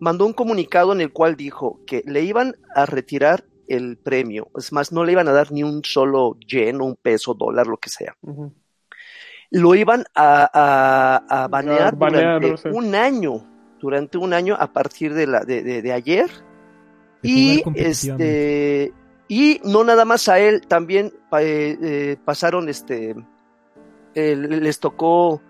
mandó 0.00 0.26
un 0.26 0.32
comunicado 0.32 0.92
en 0.92 1.00
el 1.00 1.12
cual 1.12 1.36
dijo 1.36 1.78
que 1.86 2.02
le 2.06 2.22
iban 2.22 2.56
a 2.74 2.86
retirar 2.86 3.44
el 3.68 3.96
premio. 3.98 4.48
Es 4.56 4.72
más, 4.72 4.90
no 4.90 5.04
le 5.04 5.12
iban 5.12 5.28
a 5.28 5.32
dar 5.32 5.52
ni 5.52 5.62
un 5.62 5.84
solo 5.84 6.36
yen, 6.48 6.80
un 6.80 6.96
peso, 6.96 7.34
dólar, 7.34 7.66
lo 7.68 7.76
que 7.76 7.88
sea 7.90 8.16
lo 9.52 9.74
iban 9.74 10.04
a, 10.14 10.48
a, 11.28 11.42
a 11.44 11.48
banear, 11.48 11.94
A 11.94 11.96
banear, 11.96 12.40
durante 12.40 12.50
no 12.50 12.56
sé. 12.56 12.68
un 12.70 12.94
año, 12.94 13.46
durante 13.80 14.16
un 14.18 14.32
año 14.32 14.56
a 14.58 14.72
partir 14.72 15.12
de 15.12 15.26
la 15.26 15.40
de, 15.44 15.62
de- 15.62 15.82
de 15.82 15.92
ayer. 15.92 16.30
De 17.22 17.28
Y 17.28 17.62
este 17.74 18.92
y 19.28 19.60
no 19.64 19.82
nada 19.84 20.04
más 20.04 20.28
a 20.28 20.38
él, 20.38 20.62
también 20.68 21.12
eh, 21.38 21.76
eh, 21.82 22.16
pasaron 22.24 22.68
este 22.68 23.14
eh, 24.14 24.36
les 24.36 24.78
tocó 24.80 25.40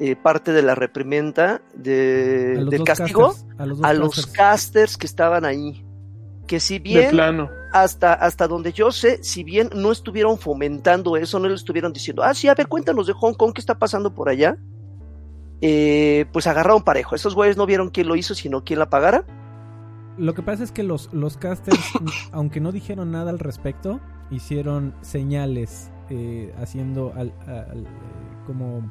eh, 0.00 0.16
parte 0.16 0.52
de 0.52 0.62
la 0.62 0.74
reprimenda 0.74 1.60
de, 1.74 2.64
del 2.68 2.82
castigo 2.84 3.28
casters, 3.28 3.46
a 3.60 3.66
los, 3.66 3.78
dos 3.78 3.86
a 3.86 3.92
los 3.94 4.14
casters. 4.14 4.36
casters 4.36 4.96
que 4.96 5.06
estaban 5.06 5.44
ahí. 5.44 5.84
Que 6.46 6.58
si 6.58 6.80
bien 6.80 7.10
plano. 7.10 7.48
hasta, 7.72 8.12
hasta 8.14 8.48
donde 8.48 8.72
yo 8.72 8.90
sé, 8.90 9.22
si 9.22 9.44
bien 9.44 9.70
no 9.74 9.92
estuvieron 9.92 10.36
fomentando 10.38 11.16
eso, 11.16 11.38
no 11.38 11.48
le 11.48 11.54
estuvieron 11.54 11.92
diciendo, 11.92 12.22
ah, 12.24 12.34
sí, 12.34 12.48
a 12.48 12.54
ver, 12.54 12.66
cuéntanos 12.66 13.06
de 13.06 13.12
Hong 13.12 13.34
Kong, 13.34 13.52
¿qué 13.54 13.60
está 13.60 13.78
pasando 13.78 14.12
por 14.14 14.28
allá? 14.28 14.56
Eh, 15.60 16.26
pues 16.32 16.46
agarraron 16.46 16.82
parejo. 16.82 17.14
Esos 17.14 17.34
güeyes 17.34 17.56
no 17.56 17.66
vieron 17.66 17.90
quién 17.90 18.08
lo 18.08 18.16
hizo, 18.16 18.34
sino 18.34 18.64
quién 18.64 18.78
la 18.78 18.88
pagara. 18.90 19.24
Lo 20.18 20.34
que 20.34 20.42
pasa 20.42 20.64
es 20.64 20.72
que 20.72 20.82
los, 20.82 21.12
los 21.12 21.36
casters, 21.36 21.78
aunque 22.32 22.60
no 22.60 22.72
dijeron 22.72 23.12
nada 23.12 23.30
al 23.30 23.38
respecto, 23.38 24.00
hicieron 24.30 24.94
señales 25.02 25.90
eh, 26.08 26.52
haciendo 26.60 27.12
al, 27.14 27.32
al- 27.46 27.84
eh, 27.84 27.88
como 28.46 28.90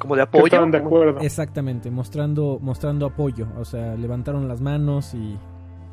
Como 0.00 0.16
de 0.16 0.22
apoyo. 0.22 0.44
estaban 0.46 0.70
de 0.70 0.78
acuerdo. 0.78 1.20
exactamente 1.20 1.90
mostrando 1.90 2.58
mostrando 2.60 3.06
apoyo, 3.06 3.46
o 3.58 3.64
sea, 3.64 3.94
levantaron 3.96 4.48
las 4.48 4.60
manos 4.60 5.14
y, 5.14 5.18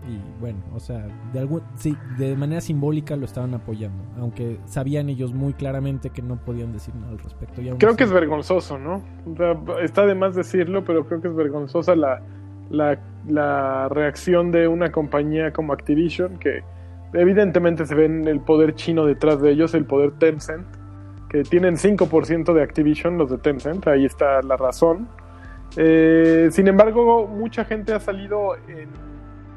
y 0.10 0.22
bueno, 0.40 0.60
o 0.74 0.80
sea, 0.80 1.06
de 1.34 1.40
algún 1.40 1.62
sí, 1.76 1.98
de 2.18 2.36
manera 2.36 2.62
simbólica 2.62 3.16
lo 3.16 3.26
estaban 3.26 3.54
apoyando, 3.54 4.02
aunque 4.20 4.60
sabían 4.66 5.10
ellos 5.10 5.34
muy 5.34 5.54
claramente 5.54 6.10
que 6.12 6.22
no 6.22 6.38
podían 6.38 6.72
decir 6.72 6.96
nada 6.96 7.12
al 7.12 7.20
respecto. 7.20 7.62
Creo 7.62 7.90
así- 7.92 7.98
que 7.98 8.04
es 8.06 8.12
vergonzoso, 8.12 8.78
¿no? 8.80 9.02
O 9.32 9.36
sea, 9.36 9.60
está 9.84 10.06
de 10.06 10.16
más 10.16 10.36
decirlo, 10.36 10.84
pero 10.86 11.06
creo 11.06 11.22
que 11.22 11.28
es 11.28 11.36
vergonzosa 11.36 11.96
la, 11.96 12.22
la, 12.70 12.98
la 13.28 13.90
reacción 13.90 14.52
de 14.52 14.68
una 14.70 14.92
compañía 14.92 15.52
como 15.52 15.74
Activision, 15.74 16.38
que 16.40 16.64
evidentemente 17.14 17.86
se 17.86 17.96
ven 17.96 18.28
el 18.28 18.40
poder 18.40 18.76
chino 18.76 19.06
detrás 19.06 19.42
de 19.42 19.52
ellos, 19.52 19.74
el 19.74 19.86
poder 19.86 20.12
Tencent, 20.20 20.66
que 21.30 21.44
tienen 21.44 21.76
5% 21.76 22.54
de 22.54 22.64
Activision, 22.64 23.18
los 23.18 23.30
de 23.30 23.38
Tencent, 23.38 23.88
ahí 23.88 24.06
está 24.06 24.42
la 24.42 24.58
razón. 24.58 25.08
Eh, 25.76 26.48
sin 26.52 26.68
embargo, 26.68 27.28
mucha 27.28 27.66
gente 27.66 27.94
ha 27.94 28.00
salido 28.00 28.56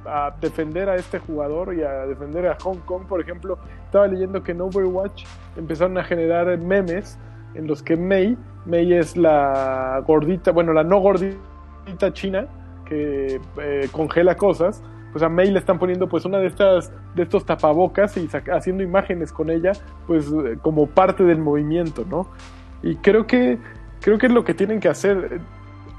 a 0.06 0.34
defender 0.40 0.88
a 0.88 0.96
este 0.96 1.18
jugador 1.18 1.74
y 1.74 1.82
a 1.82 2.06
defender 2.06 2.48
a 2.48 2.56
Hong 2.60 2.78
Kong, 2.84 3.04
por 3.08 3.20
ejemplo. 3.20 3.58
Estaba 3.84 4.06
leyendo 4.06 4.42
que 4.42 4.52
en 4.52 4.60
Overwatch 4.60 5.24
empezaron 5.56 5.98
a 5.98 6.04
generar 6.04 6.56
memes 6.58 7.18
en 7.54 7.66
los 7.66 7.82
que 7.82 7.96
Mei, 7.96 8.36
Mei 8.64 8.92
es 8.92 9.16
la 9.16 10.02
gordita, 10.06 10.52
bueno, 10.52 10.72
la 10.72 10.84
no 10.84 11.00
gordita 11.00 12.12
china 12.12 12.46
que 12.84 13.40
eh, 13.60 13.88
congela 13.92 14.36
cosas, 14.36 14.82
pues 15.12 15.22
a 15.22 15.28
Mei 15.28 15.50
le 15.50 15.58
están 15.58 15.78
poniendo 15.78 16.08
pues 16.08 16.24
una 16.24 16.38
de 16.38 16.46
estas 16.46 16.92
de 17.14 17.22
estos 17.22 17.44
tapabocas 17.44 18.16
y 18.16 18.28
haciendo 18.52 18.82
imágenes 18.82 19.32
con 19.32 19.50
ella, 19.50 19.72
pues 20.06 20.30
como 20.62 20.86
parte 20.86 21.24
del 21.24 21.38
movimiento, 21.38 22.04
¿no? 22.08 22.28
Y 22.82 22.96
creo 22.96 23.26
que 23.26 23.58
creo 24.00 24.18
que 24.18 24.26
es 24.26 24.32
lo 24.32 24.44
que 24.44 24.54
tienen 24.54 24.80
que 24.80 24.88
hacer. 24.88 25.40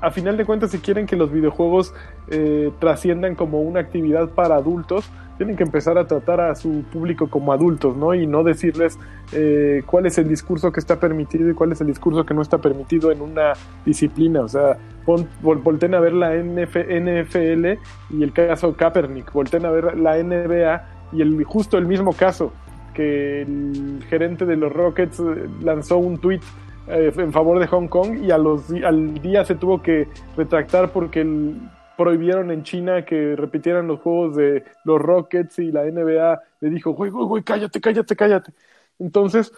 A 0.01 0.09
final 0.09 0.36
de 0.36 0.45
cuentas, 0.45 0.72
si 0.72 0.80
quieren 0.80 1.05
que 1.05 1.16
los 1.16 1.32
videojuegos 1.32 1.93
eh, 2.30 2.72
trasciendan 2.80 3.36
como 3.36 3.62
una 3.62 3.82
actividad 3.82 4.30
para 4.30 4.55
adultos, 4.55 5.12
tienen 5.41 5.55
que 5.57 5.63
empezar 5.63 5.97
a 5.97 6.05
tratar 6.05 6.39
a 6.39 6.53
su 6.53 6.83
público 6.93 7.27
como 7.27 7.51
adultos, 7.51 7.97
¿no? 7.97 8.13
Y 8.13 8.27
no 8.27 8.43
decirles 8.43 8.99
eh, 9.33 9.81
cuál 9.87 10.05
es 10.05 10.19
el 10.19 10.27
discurso 10.29 10.71
que 10.71 10.79
está 10.79 10.99
permitido 10.99 11.49
y 11.49 11.55
cuál 11.55 11.71
es 11.71 11.81
el 11.81 11.87
discurso 11.87 12.23
que 12.27 12.35
no 12.35 12.43
está 12.43 12.59
permitido 12.59 13.11
en 13.11 13.21
una 13.21 13.53
disciplina. 13.83 14.41
O 14.41 14.47
sea, 14.47 14.77
pon- 15.03 15.27
vol- 15.41 15.63
volten 15.63 15.95
a 15.95 15.99
ver 15.99 16.13
la 16.13 16.35
NF 16.35 16.75
NFL 16.75 17.79
y 18.11 18.21
el 18.21 18.31
caso 18.33 18.75
Kaepernick, 18.75 19.33
volten 19.33 19.65
a 19.65 19.71
ver 19.71 19.97
la 19.97 20.21
NBA 20.21 20.83
y 21.11 21.23
el 21.23 21.43
justo 21.43 21.79
el 21.79 21.87
mismo 21.87 22.13
caso 22.13 22.53
que 22.93 23.41
el 23.41 24.03
gerente 24.07 24.45
de 24.45 24.57
los 24.57 24.71
Rockets 24.71 25.19
eh, 25.21 25.49
lanzó 25.63 25.97
un 25.97 26.19
tweet 26.19 26.41
eh, 26.87 27.11
en 27.17 27.33
favor 27.33 27.57
de 27.57 27.65
Hong 27.65 27.87
Kong 27.87 28.19
y 28.23 28.29
a 28.29 28.37
los, 28.37 28.69
al 28.85 29.15
día 29.23 29.43
se 29.43 29.55
tuvo 29.55 29.81
que 29.81 30.07
retractar 30.37 30.91
porque 30.91 31.21
el- 31.21 31.55
prohibieron 31.97 32.51
en 32.51 32.63
China 32.63 33.05
que 33.05 33.35
repitieran 33.35 33.87
los 33.87 33.99
juegos 33.99 34.35
de 34.35 34.63
los 34.85 35.01
Rockets 35.01 35.59
y 35.59 35.71
la 35.71 35.83
NBA 35.83 36.41
le 36.61 36.69
dijo, 36.69 36.91
güey, 36.91 37.11
güey, 37.11 37.25
güey, 37.25 37.43
cállate, 37.43 37.79
cállate, 37.81 38.15
cállate. 38.15 38.53
Entonces, 38.99 39.51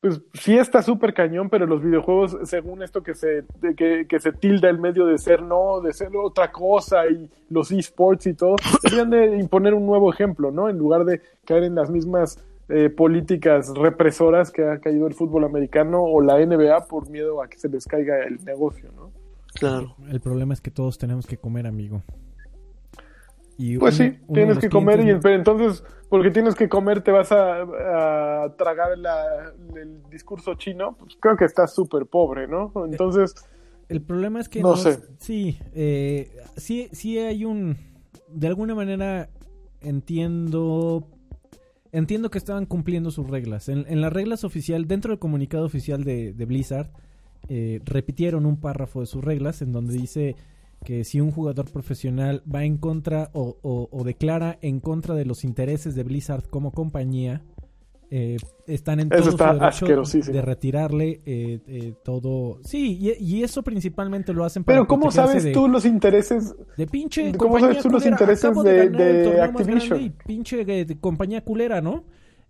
pues 0.00 0.20
sí 0.34 0.58
está 0.58 0.82
súper 0.82 1.14
cañón, 1.14 1.48
pero 1.48 1.64
los 1.64 1.82
videojuegos, 1.82 2.36
según 2.44 2.82
esto 2.82 3.02
que 3.02 3.14
se, 3.14 3.44
de 3.60 3.74
que, 3.74 4.06
que 4.06 4.20
se 4.20 4.32
tilda 4.32 4.68
el 4.68 4.78
medio 4.78 5.06
de 5.06 5.16
ser 5.16 5.42
no, 5.42 5.80
de 5.80 5.94
ser 5.94 6.14
otra 6.14 6.52
cosa 6.52 7.06
y 7.06 7.30
los 7.48 7.72
esports 7.72 8.26
y 8.26 8.34
todo, 8.34 8.56
deberían 8.82 9.08
de 9.08 9.38
imponer 9.38 9.72
un 9.72 9.86
nuevo 9.86 10.12
ejemplo, 10.12 10.50
¿no? 10.50 10.68
En 10.68 10.76
lugar 10.76 11.06
de 11.06 11.22
caer 11.46 11.64
en 11.64 11.74
las 11.74 11.88
mismas 11.88 12.44
eh, 12.68 12.90
políticas 12.90 13.72
represoras 13.74 14.50
que 14.50 14.66
ha 14.66 14.78
caído 14.78 15.06
el 15.06 15.14
fútbol 15.14 15.44
americano 15.44 16.02
o 16.02 16.20
la 16.20 16.38
NBA 16.38 16.86
por 16.86 17.08
miedo 17.08 17.42
a 17.42 17.48
que 17.48 17.58
se 17.58 17.70
les 17.70 17.86
caiga 17.86 18.24
el 18.24 18.44
negocio, 18.44 18.90
¿no? 18.94 19.23
Claro. 19.54 19.96
El 20.08 20.20
problema 20.20 20.52
es 20.54 20.60
que 20.60 20.70
todos 20.70 20.98
tenemos 20.98 21.26
que 21.26 21.36
comer, 21.38 21.66
amigo. 21.66 22.02
Y 23.56 23.78
Pues 23.78 23.98
uno- 24.00 24.10
sí, 24.10 24.18
uno 24.26 24.34
tienes 24.34 24.58
que 24.58 24.68
comer 24.68 25.00
y 25.00 25.14
pero 25.20 25.36
entonces, 25.36 25.84
porque 26.08 26.30
tienes 26.30 26.54
que 26.56 26.68
comer, 26.68 27.02
te 27.02 27.12
vas 27.12 27.30
a, 27.30 27.62
a 28.44 28.56
tragar 28.56 28.98
la- 28.98 29.52
el 29.76 30.02
discurso 30.10 30.54
chino, 30.54 30.96
pues 30.98 31.16
creo 31.20 31.36
que 31.36 31.44
estás 31.44 31.72
súper 31.72 32.06
pobre, 32.06 32.48
¿no? 32.48 32.72
Entonces, 32.84 33.34
El 33.88 34.00
problema 34.02 34.40
es 34.40 34.48
que 34.48 34.60
No 34.62 34.76
sé. 34.76 34.98
Sí, 35.18 35.58
eh, 35.74 36.34
sí, 36.56 36.88
sí 36.92 37.18
hay 37.18 37.44
un. 37.44 37.76
De 38.28 38.46
alguna 38.48 38.74
manera 38.74 39.28
entiendo. 39.80 41.06
Entiendo 41.92 42.28
que 42.30 42.38
estaban 42.38 42.66
cumpliendo 42.66 43.12
sus 43.12 43.28
reglas. 43.30 43.68
En, 43.68 43.84
en 43.86 44.00
las 44.00 44.12
reglas 44.12 44.42
oficial, 44.42 44.88
dentro 44.88 45.10
del 45.12 45.20
comunicado 45.20 45.64
oficial 45.64 46.02
de, 46.02 46.32
de 46.32 46.44
Blizzard, 46.44 46.90
eh, 47.48 47.80
repitieron 47.84 48.46
un 48.46 48.56
párrafo 48.58 49.00
de 49.00 49.06
sus 49.06 49.22
reglas 49.24 49.62
en 49.62 49.72
donde 49.72 49.94
dice 49.94 50.36
que 50.84 51.04
si 51.04 51.20
un 51.20 51.30
jugador 51.30 51.70
profesional 51.70 52.42
va 52.52 52.64
en 52.64 52.76
contra 52.76 53.30
o, 53.32 53.56
o- 53.62 53.88
o 53.90 54.04
declara 54.04 54.58
en 54.60 54.80
contra 54.80 55.14
de 55.14 55.24
los 55.24 55.44
intereses 55.44 55.94
de 55.94 56.02
Blizzard 56.04 56.44
como 56.50 56.72
compañía, 56.72 57.42
eh, 58.10 58.36
están 58.66 59.00
en 59.00 59.08
Eso 59.12 59.30
todo 59.34 59.70
su 59.72 59.86
derecho 59.86 59.86
de 60.32 60.42
retirarle 60.42 61.20
eh, 61.24 61.58
eh, 61.66 61.94
todo. 62.04 62.60
Sí, 62.62 62.98
y, 63.00 63.12
y 63.38 63.42
eso 63.42 63.62
principalmente 63.62 64.32
lo 64.34 64.44
hacen 64.44 64.62
para 64.62 64.76
Pero 64.78 64.86
¿cómo 64.86 65.10
sabes 65.10 65.42
de, 65.44 65.52
tú 65.52 65.68
los 65.68 65.84
intereses? 65.86 66.54
de 66.76 66.86
pinche 66.86 67.32
¿Cómo 67.32 67.58
sabes 67.58 67.82
tú 67.82 67.88
los 67.90 68.04
intereses 68.06 68.44
Acabo 68.44 68.62
de- 68.62 69.40
Activision? 69.40 70.00
y 70.00 70.10
pinche 70.10 70.60
eh, 70.60 70.84
de 70.84 70.98
compañía 71.00 71.42
culera, 71.42 71.80
¿no? 71.80 72.04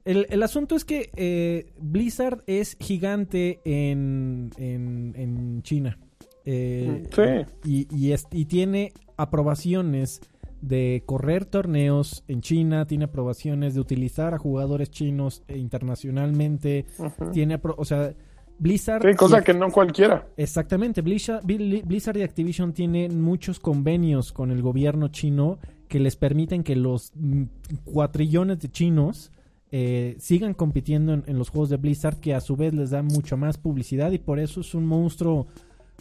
El, 0.05 0.27
el 0.31 0.43
asunto 0.43 0.77
es 0.77 0.85
que 0.85 1.11
eh, 1.17 1.73
Blizzard 1.81 2.43
es 2.47 2.77
gigante 2.79 3.61
en, 3.65 4.51
en, 4.59 5.15
en 5.17 5.63
China. 5.63 5.99
Eh, 6.45 7.05
Sí. 7.11 7.87
y, 7.89 7.97
y, 7.97 8.13
es- 8.13 8.27
y 8.31 8.45
tiene 8.45 8.93
aprobaciones 9.17 10.21
de 10.61 11.03
correr 11.07 11.45
torneos 11.47 12.23
en 12.29 12.41
China, 12.41 12.87
tiene 12.87 13.05
aprobaciones 13.05 13.75
de 13.75 13.81
utilizar 13.81 14.35
a 14.35 14.39
jugadores 14.39 14.91
chinos 14.91 15.43
eh, 15.49 15.59
internacionalmente, 15.59 16.87
Ujú. 16.99 17.31
tiene, 17.33 17.59
apro- 17.61 17.75
o 17.77 17.85
sea, 17.85 18.15
Blizzard... 18.59 19.03
Sí, 19.11 19.17
cosa 19.17 19.41
y- 19.41 19.45
que 19.45 19.53
no 19.55 19.71
cualquiera. 19.71 20.27
Exactamente, 20.37 21.01
Blizzard, 21.03 21.43
Bli- 21.45 21.83
Blizzard 21.85 22.17
y 22.19 22.23
Activision 22.23 22.73
tienen 22.73 23.21
muchos 23.21 23.59
convenios 23.59 24.33
con 24.33 24.51
el 24.51 24.63
gobierno 24.63 25.09
chino 25.09 25.59
que 25.89 25.99
les 26.01 26.17
permiten 26.17 26.63
que 26.63 26.77
los 26.77 27.13
mm, 27.15 27.43
cuatrillones 27.85 28.61
de 28.61 28.69
chinos 28.71 29.33
eh, 29.77 30.15
sigan 30.21 30.55
compitiendo 30.55 31.15
en, 31.27 31.37
los 31.37 31.49
juegos 31.49 31.69
de 31.69 31.79
Blizzard, 31.79 32.21
que 32.21 32.33
a 32.33 32.41
su 32.41 32.55
vez 32.55 32.73
les 32.73 32.91
da 32.91 33.03
mucho 33.03 33.37
más 33.37 33.59
publicidad 33.59 34.13
y 34.13 34.19
por 34.19 34.39
eso 34.39 34.61
es 34.61 34.73
un 34.73 34.87
monstruo 34.87 35.49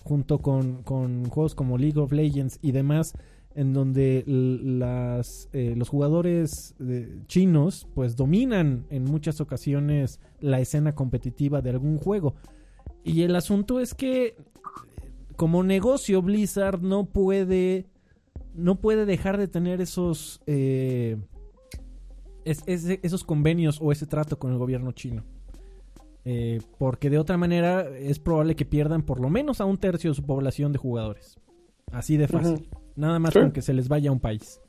junto 0.03 0.37
con, 0.43 0.83
con 0.83 1.27
juegos 1.27 1.55
como 1.55 1.79
League 1.79 1.99
of 1.99 2.11
Legends 2.11 2.59
y 2.61 2.71
demás, 2.71 3.15
en 3.55 3.73
donde 3.73 4.25
las, 4.27 5.49
eh, 5.53 5.73
los 5.75 5.89
jugadores 5.89 6.75
eh, 6.81 7.17
chinos 7.25 7.87
pues 7.95 8.15
dominan 8.15 8.85
en 8.91 9.05
muchas 9.05 9.41
ocasiones 9.41 10.19
la 10.39 10.59
escena 10.59 10.93
competitiva 10.93 11.63
de 11.63 11.71
algún 11.71 11.97
juego. 11.97 12.35
Y 13.03 13.23
el 13.23 13.35
asunto 13.35 13.79
es 13.79 13.95
que 13.95 14.35
como 15.35 15.63
negocio 15.63 16.21
Blizzard 16.21 16.83
no 16.83 17.05
puede 17.05 17.87
no 18.53 18.75
puede 18.75 19.07
dejar 19.07 19.39
de 19.39 19.47
tener 19.47 19.81
esos 19.81 20.41
es- 22.45 22.63
esos 22.67 23.23
convenios 23.23 23.79
o 23.81 23.91
ese 23.91 24.05
trato 24.05 24.37
con 24.39 24.51
el 24.51 24.57
gobierno 24.57 24.91
chino. 24.91 25.23
Eh, 26.25 26.61
porque 26.77 27.09
de 27.09 27.17
otra 27.17 27.37
manera 27.37 27.85
es 27.97 28.17
probable 28.19 28.55
que 28.55 28.65
pierdan 28.65 29.01
por 29.03 29.19
lo 29.19 29.29
menos 29.29 29.59
a 29.59 29.65
un 29.65 29.77
tercio 29.77 30.11
de 30.11 30.15
su 30.15 30.23
población 30.23 30.71
de 30.71 30.77
jugadores. 30.77 31.37
Así 31.91 32.15
de 32.17 32.27
fácil. 32.27 32.69
Nada 32.95 33.19
más 33.19 33.33
Sí. 33.33 33.39
con 33.39 33.51
que 33.51 33.61
se 33.61 33.73
les 33.73 33.87
vaya 33.89 34.09
a 34.09 34.13
un 34.13 34.19
país. 34.19 34.59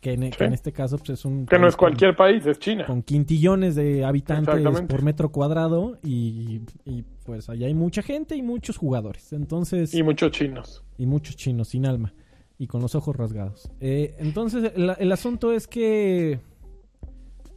Que 0.00 0.12
en, 0.14 0.30
que 0.30 0.44
en 0.44 0.54
este 0.54 0.72
caso 0.72 0.96
pues, 0.96 1.10
es 1.10 1.24
un 1.26 1.44
Que 1.44 1.58
no 1.58 1.66
es 1.68 1.76
cualquier 1.76 2.16
país, 2.16 2.46
es 2.46 2.58
China. 2.58 2.86
con, 2.86 3.02
quintillones 3.02 3.74
de 3.74 4.02
habitantes 4.04 4.62
por 4.88 5.02
metro 5.02 5.30
cuadrado 5.30 5.98
y, 6.02 6.62
y, 6.86 7.04
pues 7.26 7.50
allá 7.50 7.66
hay 7.66 7.74
mucha 7.74 8.00
gente 8.00 8.34
y 8.34 8.40
muchos 8.40 8.78
jugadores. 8.78 9.32
Entonces 9.34 9.92
Y 9.92 10.02
muchos 10.02 10.30
chinos. 10.32 10.82
y 10.96 11.04
muchos 11.04 11.36
chinos 11.36 11.68
sin 11.68 11.84
alma 11.84 12.14
y 12.56 12.66
con 12.66 12.80
los 12.80 12.94
ojos 12.94 13.14
rasgados. 13.14 13.70
Eh, 13.80 14.14
entonces, 14.20 14.72
el, 14.74 14.90
el 14.98 15.12
asunto 15.12 15.52
es 15.52 15.66
que 15.66 16.40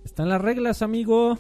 están 0.04 0.30
las 0.30 0.42
reglas, 0.42 0.82
amigo. 0.82 1.38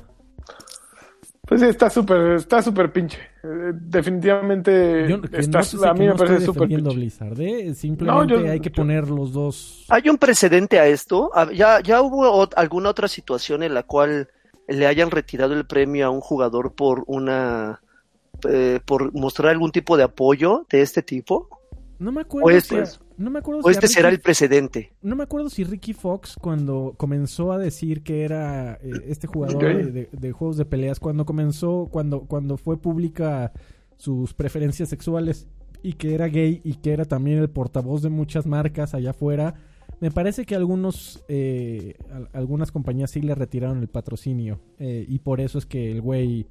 Pues 1.45 1.59
sí, 1.59 1.67
está 1.67 1.89
súper, 1.89 2.31
está 2.37 2.61
súper 2.61 2.91
pinche. 2.93 3.17
Eh, 3.43 3.71
definitivamente 3.73 5.07
Yo 5.09 5.21
que 5.21 5.37
está, 5.37 5.59
no 5.59 5.63
sé 5.65 5.77
si 5.77 5.85
a 5.85 5.93
mí 5.93 6.05
no 6.05 6.13
me 6.13 6.17
parece 6.17 6.45
súper 6.45 6.67
pinche. 6.69 6.95
Blizzard, 6.95 7.41
¿eh? 7.41 7.73
Simplemente 7.75 8.33
No, 8.35 8.41
yo- 8.45 8.51
hay 8.51 8.59
que 8.61 8.69
yo- 8.69 8.75
poner 8.75 9.09
los 9.09 9.33
dos. 9.33 9.85
¿Hay 9.89 10.07
un 10.09 10.17
precedente 10.17 10.79
a 10.79 10.87
esto? 10.87 11.31
Ah, 11.33 11.49
¿Ya, 11.53 11.81
ya 11.81 12.01
hubo 12.01 12.23
ot- 12.47 12.53
alguna 12.55 12.89
otra 12.89 13.07
situación 13.09 13.61
en 13.61 13.73
la 13.73 13.83
cual 13.83 14.29
le 14.69 14.87
hayan 14.87 15.11
retirado 15.11 15.53
el 15.53 15.65
premio 15.65 16.07
a 16.07 16.09
un 16.09 16.21
jugador 16.21 16.73
por 16.73 17.03
una 17.07 17.81
eh, 18.49 18.79
por 18.85 19.13
mostrar 19.13 19.49
algún 19.51 19.71
tipo 19.71 19.97
de 19.97 20.03
apoyo 20.03 20.65
de 20.69 20.81
este 20.81 21.01
tipo? 21.03 21.49
No 21.99 22.11
me 22.13 22.21
acuerdo 22.21 22.47
O 22.57 22.61
si 22.61 22.75
no 23.17 23.29
me 23.29 23.39
acuerdo 23.39 23.61
¿O 23.61 23.63
si 23.67 23.71
este 23.71 23.87
será 23.87 24.09
Ricky- 24.09 24.15
el 24.15 24.21
precedente? 24.21 24.93
No 25.01 25.15
me 25.15 25.23
acuerdo 25.23 25.49
si 25.49 25.63
Ricky 25.63 25.93
Fox, 25.93 26.35
cuando 26.39 26.93
comenzó 26.97 27.51
a 27.51 27.57
decir 27.57 28.03
que 28.03 28.23
era 28.23 28.79
eh, 28.81 29.05
este 29.07 29.27
jugador 29.27 29.61
de, 29.61 29.91
de- 29.91 30.09
de 30.11 30.31
juegos 30.31 30.57
de 30.57 30.65
peleas, 30.65 30.99
cuando 30.99 31.25
comenzó, 31.25 31.87
cuando, 31.91 32.21
cuando 32.21 32.57
fue 32.57 32.77
pública 32.81 33.51
sus 33.97 34.33
preferencias 34.33 34.89
sexuales 34.89 35.47
y 35.81 35.93
que 35.93 36.13
era 36.15 36.27
gay 36.27 36.61
y 36.63 36.75
que 36.75 36.91
era 36.93 37.05
también 37.05 37.39
el 37.39 37.49
portavoz 37.49 38.01
de 38.01 38.09
muchas 38.09 38.45
marcas 38.45 38.93
allá 38.93 39.11
afuera, 39.11 39.53
me 39.99 40.11
parece 40.11 40.45
que 40.45 40.55
algunos, 40.55 41.23
eh, 41.27 41.95
al- 42.11 42.29
algunas 42.33 42.71
compañías 42.71 43.11
sí 43.11 43.21
le 43.21 43.35
retiraron 43.35 43.79
el 43.79 43.87
patrocinio 43.87 44.59
eh, 44.79 45.05
y 45.07 45.19
por 45.19 45.39
eso 45.39 45.57
es 45.57 45.65
que 45.65 45.91
el 45.91 46.01
güey 46.01 46.47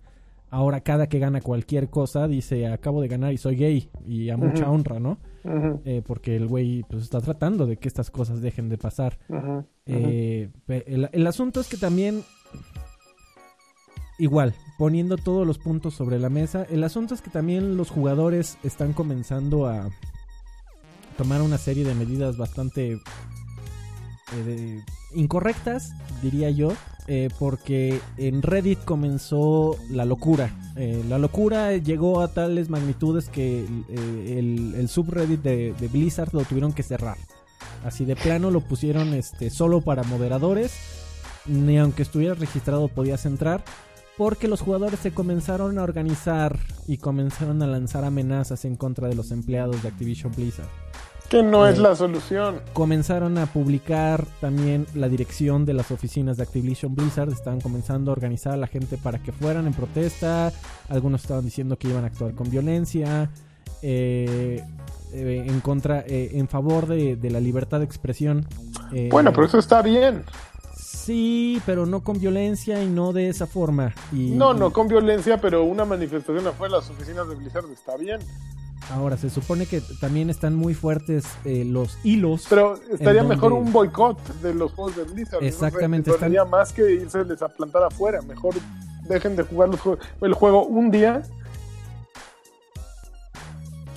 ahora 0.51 0.81
cada 0.83 1.09
que 1.09 1.19
gana 1.19 1.41
cualquier 1.41 1.89
cosa 1.91 2.29
dice 2.29 2.67
acabo 2.67 3.01
de 3.01 3.09
ganar 3.09 3.33
y 3.33 3.39
soy 3.39 3.57
gay 3.57 3.89
y 4.07 4.29
a 4.31 4.37
mucha 4.37 4.71
honra, 4.71 5.01
¿no? 5.01 5.19
Eh, 5.45 6.03
porque 6.07 6.37
el 6.37 6.47
güey 6.47 6.85
pues 6.89 7.03
está 7.03 7.21
tratando 7.21 7.67
de 7.67 7.77
que 7.77 7.89
estas 7.89 8.11
cosas 8.11 8.41
dejen 8.41 8.69
de 8.69 8.79
pasar. 8.79 9.19
Eh, 9.87 10.51
el 10.67 11.27
asunto 11.27 11.61
es 11.61 11.69
que 11.69 11.77
también, 11.77 12.23
igual, 14.19 14.55
poniendo 14.79 15.17
todos 15.17 15.47
los 15.47 15.59
puntos 15.59 15.95
sobre 15.95 16.19
la 16.19 16.29
mesa, 16.29 16.65
el 16.71 16.85
asunto 16.85 17.15
es 17.15 17.23
que 17.23 17.31
también 17.31 17.77
los 17.77 17.91
jugadores 17.91 18.59
están 18.63 18.93
comenzando 18.93 19.67
a 19.67 19.91
tomar 21.19 21.43
una 21.43 21.59
serie 21.59 21.85
de 21.85 21.95
medidas 21.95 22.37
bastante 22.37 22.99
eh, 24.35 24.83
incorrectas, 25.15 25.93
diría 26.23 26.51
yo, 26.51 26.73
eh, 27.09 27.29
porque 27.39 28.01
en 28.17 28.43
Reddit 28.43 28.85
comenzó 28.85 29.77
la 29.91 30.05
locura. 30.05 30.55
Eh, 30.77 31.05
la 31.09 31.19
locura 31.19 31.77
llegó 31.77 32.21
a 32.21 32.29
tales 32.29 32.71
magnitudes 32.71 33.29
que 33.29 33.67
el, 33.91 34.89
subreddit 34.89 35.43
de, 35.43 35.75
de 35.79 35.89
Blizzard 35.89 36.33
lo 36.33 36.45
tuvieron 36.45 36.73
que 36.73 36.83
cerrar. 36.83 37.17
Así 37.85 38.05
de 38.05 38.17
plano 38.17 38.51
lo 38.51 38.61
pusieron 38.61 39.15
este, 39.15 39.51
solo 39.51 39.81
para 39.81 40.03
moderadores. 40.05 40.73
Ni 41.47 41.79
aunque 41.79 42.03
estuvieras 42.03 42.39
registrado 42.39 42.89
podías 42.89 43.27
entrar. 43.27 43.65
Porque 44.17 44.47
los 44.47 44.61
jugadores 44.61 45.01
se 45.01 45.13
comenzaron 45.13 45.79
a 45.79 45.83
organizar 45.83 46.59
y 46.87 46.99
comenzaron 46.99 47.63
a 47.63 47.67
lanzar 47.67 48.05
amenazas 48.05 48.65
en 48.65 48.77
contra 48.77 49.09
de 49.09 49.15
los 49.15 49.31
empleados 49.31 49.83
de 49.83 49.89
Activision 49.89 50.33
Blizzard. 50.33 50.69
Que 51.33 51.43
no 51.43 51.67
es 51.67 51.79
la 51.79 51.97
solución. 51.97 52.61
Comenzaron 52.75 53.39
a 53.39 53.47
publicar 53.47 54.27
también 54.41 54.87
la 54.95 55.09
dirección 55.09 55.65
de 55.65 55.73
las 55.73 55.91
oficinas 55.91 56.37
de 56.37 56.43
Activision 56.43 56.95
Blizzard. 56.95 57.31
Estaban 57.33 57.61
comenzando 57.63 58.11
a 58.11 58.13
organizar 58.13 58.53
a 58.53 58.57
la 58.59 58.67
gente 58.67 58.99
para 58.99 59.19
que 59.19 59.33
fueran 59.33 59.67
en 59.67 59.73
protesta. 59.73 60.53
Algunos 60.91 61.23
estaban 61.23 61.43
diciendo 61.45 61.79
que 61.79 61.89
iban 61.89 62.05
a 62.05 62.09
actuar 62.09 62.35
con 62.35 62.51
violencia. 62.51 63.31
eh, 63.85 64.63
eh, 65.15 65.45
en 65.49 65.61
contra, 65.61 66.01
eh, 66.07 66.31
en 66.35 66.47
favor 66.49 66.87
de, 66.87 67.17
de 67.17 67.31
la 67.31 67.41
libertad 67.41 67.79
de 67.79 67.85
expresión. 67.87 68.47
Eh, 68.93 69.09
Bueno, 69.11 69.33
pero 69.33 69.47
eso 69.47 69.59
está 69.59 69.83
bien. 69.83 70.25
Sí, 70.77 71.61
pero 71.67 71.85
no 71.87 72.01
con 72.05 72.21
violencia 72.21 72.83
y 72.85 72.89
no 72.89 73.13
de 73.13 73.29
esa 73.29 73.47
forma. 73.47 73.93
Y, 74.13 74.31
No, 74.33 74.55
no 74.55 74.71
con 74.73 74.87
violencia, 74.87 75.39
pero 75.41 75.65
una 75.65 75.85
manifestación 75.85 76.47
afuera 76.47 76.75
de 76.77 76.81
las 76.83 76.91
oficinas 76.91 77.29
de 77.29 77.35
Blizzard 77.35 77.65
está 77.73 77.97
bien. 77.97 78.21
Ahora, 78.91 79.17
se 79.17 79.31
supone 79.31 79.67
que 79.67 79.81
también 80.01 80.29
están 80.29 80.55
muy 80.55 80.75
fuertes 80.75 81.25
eh, 81.45 81.65
los 81.65 81.99
hilos. 82.05 82.47
Pero 82.49 82.75
estaría 82.91 83.23
¿En 83.23 83.29
mejor 83.29 83.53
un 83.53 83.73
boicot 83.73 84.19
de 84.43 84.55
los 84.55 84.73
juegos 84.73 84.97
de 84.97 85.05
Blizzard. 85.05 85.41
¿no? 85.41 85.47
Exactamente, 85.47 86.11
Les 86.11 86.21
dolería 86.21 86.45
más 86.45 86.73
que 86.73 86.93
irse 86.93 87.21
a 87.21 87.49
plantar 87.49 87.85
afuera. 87.85 88.21
Mejor 88.23 88.55
dejen 89.09 89.37
de 89.37 89.45
jugar 89.45 89.71
los 89.71 89.81
juegos, 89.81 90.05
el 90.21 90.35
juego 90.35 90.67
un 90.67 90.91
día. 90.91 91.23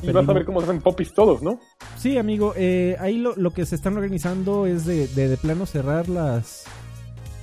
Y 0.02 0.12
vas 0.12 0.30
a 0.30 0.34
ver 0.34 0.46
cómo 0.46 0.62
se 0.62 0.68
hacen 0.68 0.82
popis 0.82 1.14
todos, 1.14 1.42
¿no? 1.42 1.60
Sí, 1.98 2.18
amigo, 2.18 2.54
eh, 2.56 2.96
ahí 3.00 3.18
lo, 3.18 3.36
lo 3.36 3.52
que 3.52 3.66
se 3.66 3.76
están 3.76 3.98
organizando 3.98 4.68
es 4.68 4.86
de, 4.86 5.08
de, 5.08 5.28
de 5.28 5.38
plano 5.38 5.66
cerrar 5.66 6.08
las... 6.08 6.64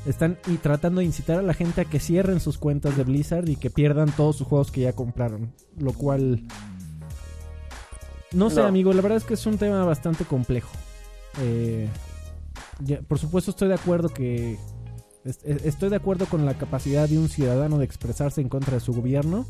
Están 0.07 0.39
y 0.47 0.57
tratando 0.57 1.01
de 1.01 1.05
incitar 1.07 1.39
a 1.39 1.43
la 1.43 1.55
gente 1.55 1.81
a 1.81 1.85
que 1.85 2.01
cierren 2.01 2.41
sus 2.41 2.59
cuentas 2.59 2.97
de 2.97 3.05
Blizzard 3.05 3.49
y 3.49 3.57
que 3.57 3.71
pierdan 3.71 4.11
todos 4.13 4.37
sus 4.37 4.47
juegos 4.47 4.71
que 4.71 4.83
ya 4.83 4.93
compraron. 4.95 5.53
Lo 5.77 5.93
cual... 5.93 6.45
No 8.35 8.51
sé, 8.51 8.61
No. 8.61 8.67
amigo, 8.67 8.93
la 8.93 9.03
verdad 9.03 9.19
es 9.19 9.25
que 9.25 9.35
es 9.35 9.47
un 9.47 9.59
tema 9.59 9.85
bastante 9.85 10.25
complejo. 10.25 10.71
Eh, 11.41 11.89
ya- 12.81 13.01
por 13.03 13.19
supuesto 13.19 13.51
estoy 13.51 13.69
de 13.69 13.75
acuerdo 13.75 14.09
que... 14.09 14.59
est- 15.25 15.45
est- 15.47 15.67
Estoy 15.67 15.91
de 15.91 15.97
acuerdo 15.97 16.27
con 16.27 16.45
la 16.47 16.55
capacidad 16.55 17.09
de 17.09 17.19
un 17.19 17.29
ciudadano 17.29 17.79
de 17.79 17.85
expresarse 17.85 18.41
en 18.41 18.49
contra 18.49 18.75
de 18.75 18.81
su 18.81 18.93
gobierno. 18.93 19.47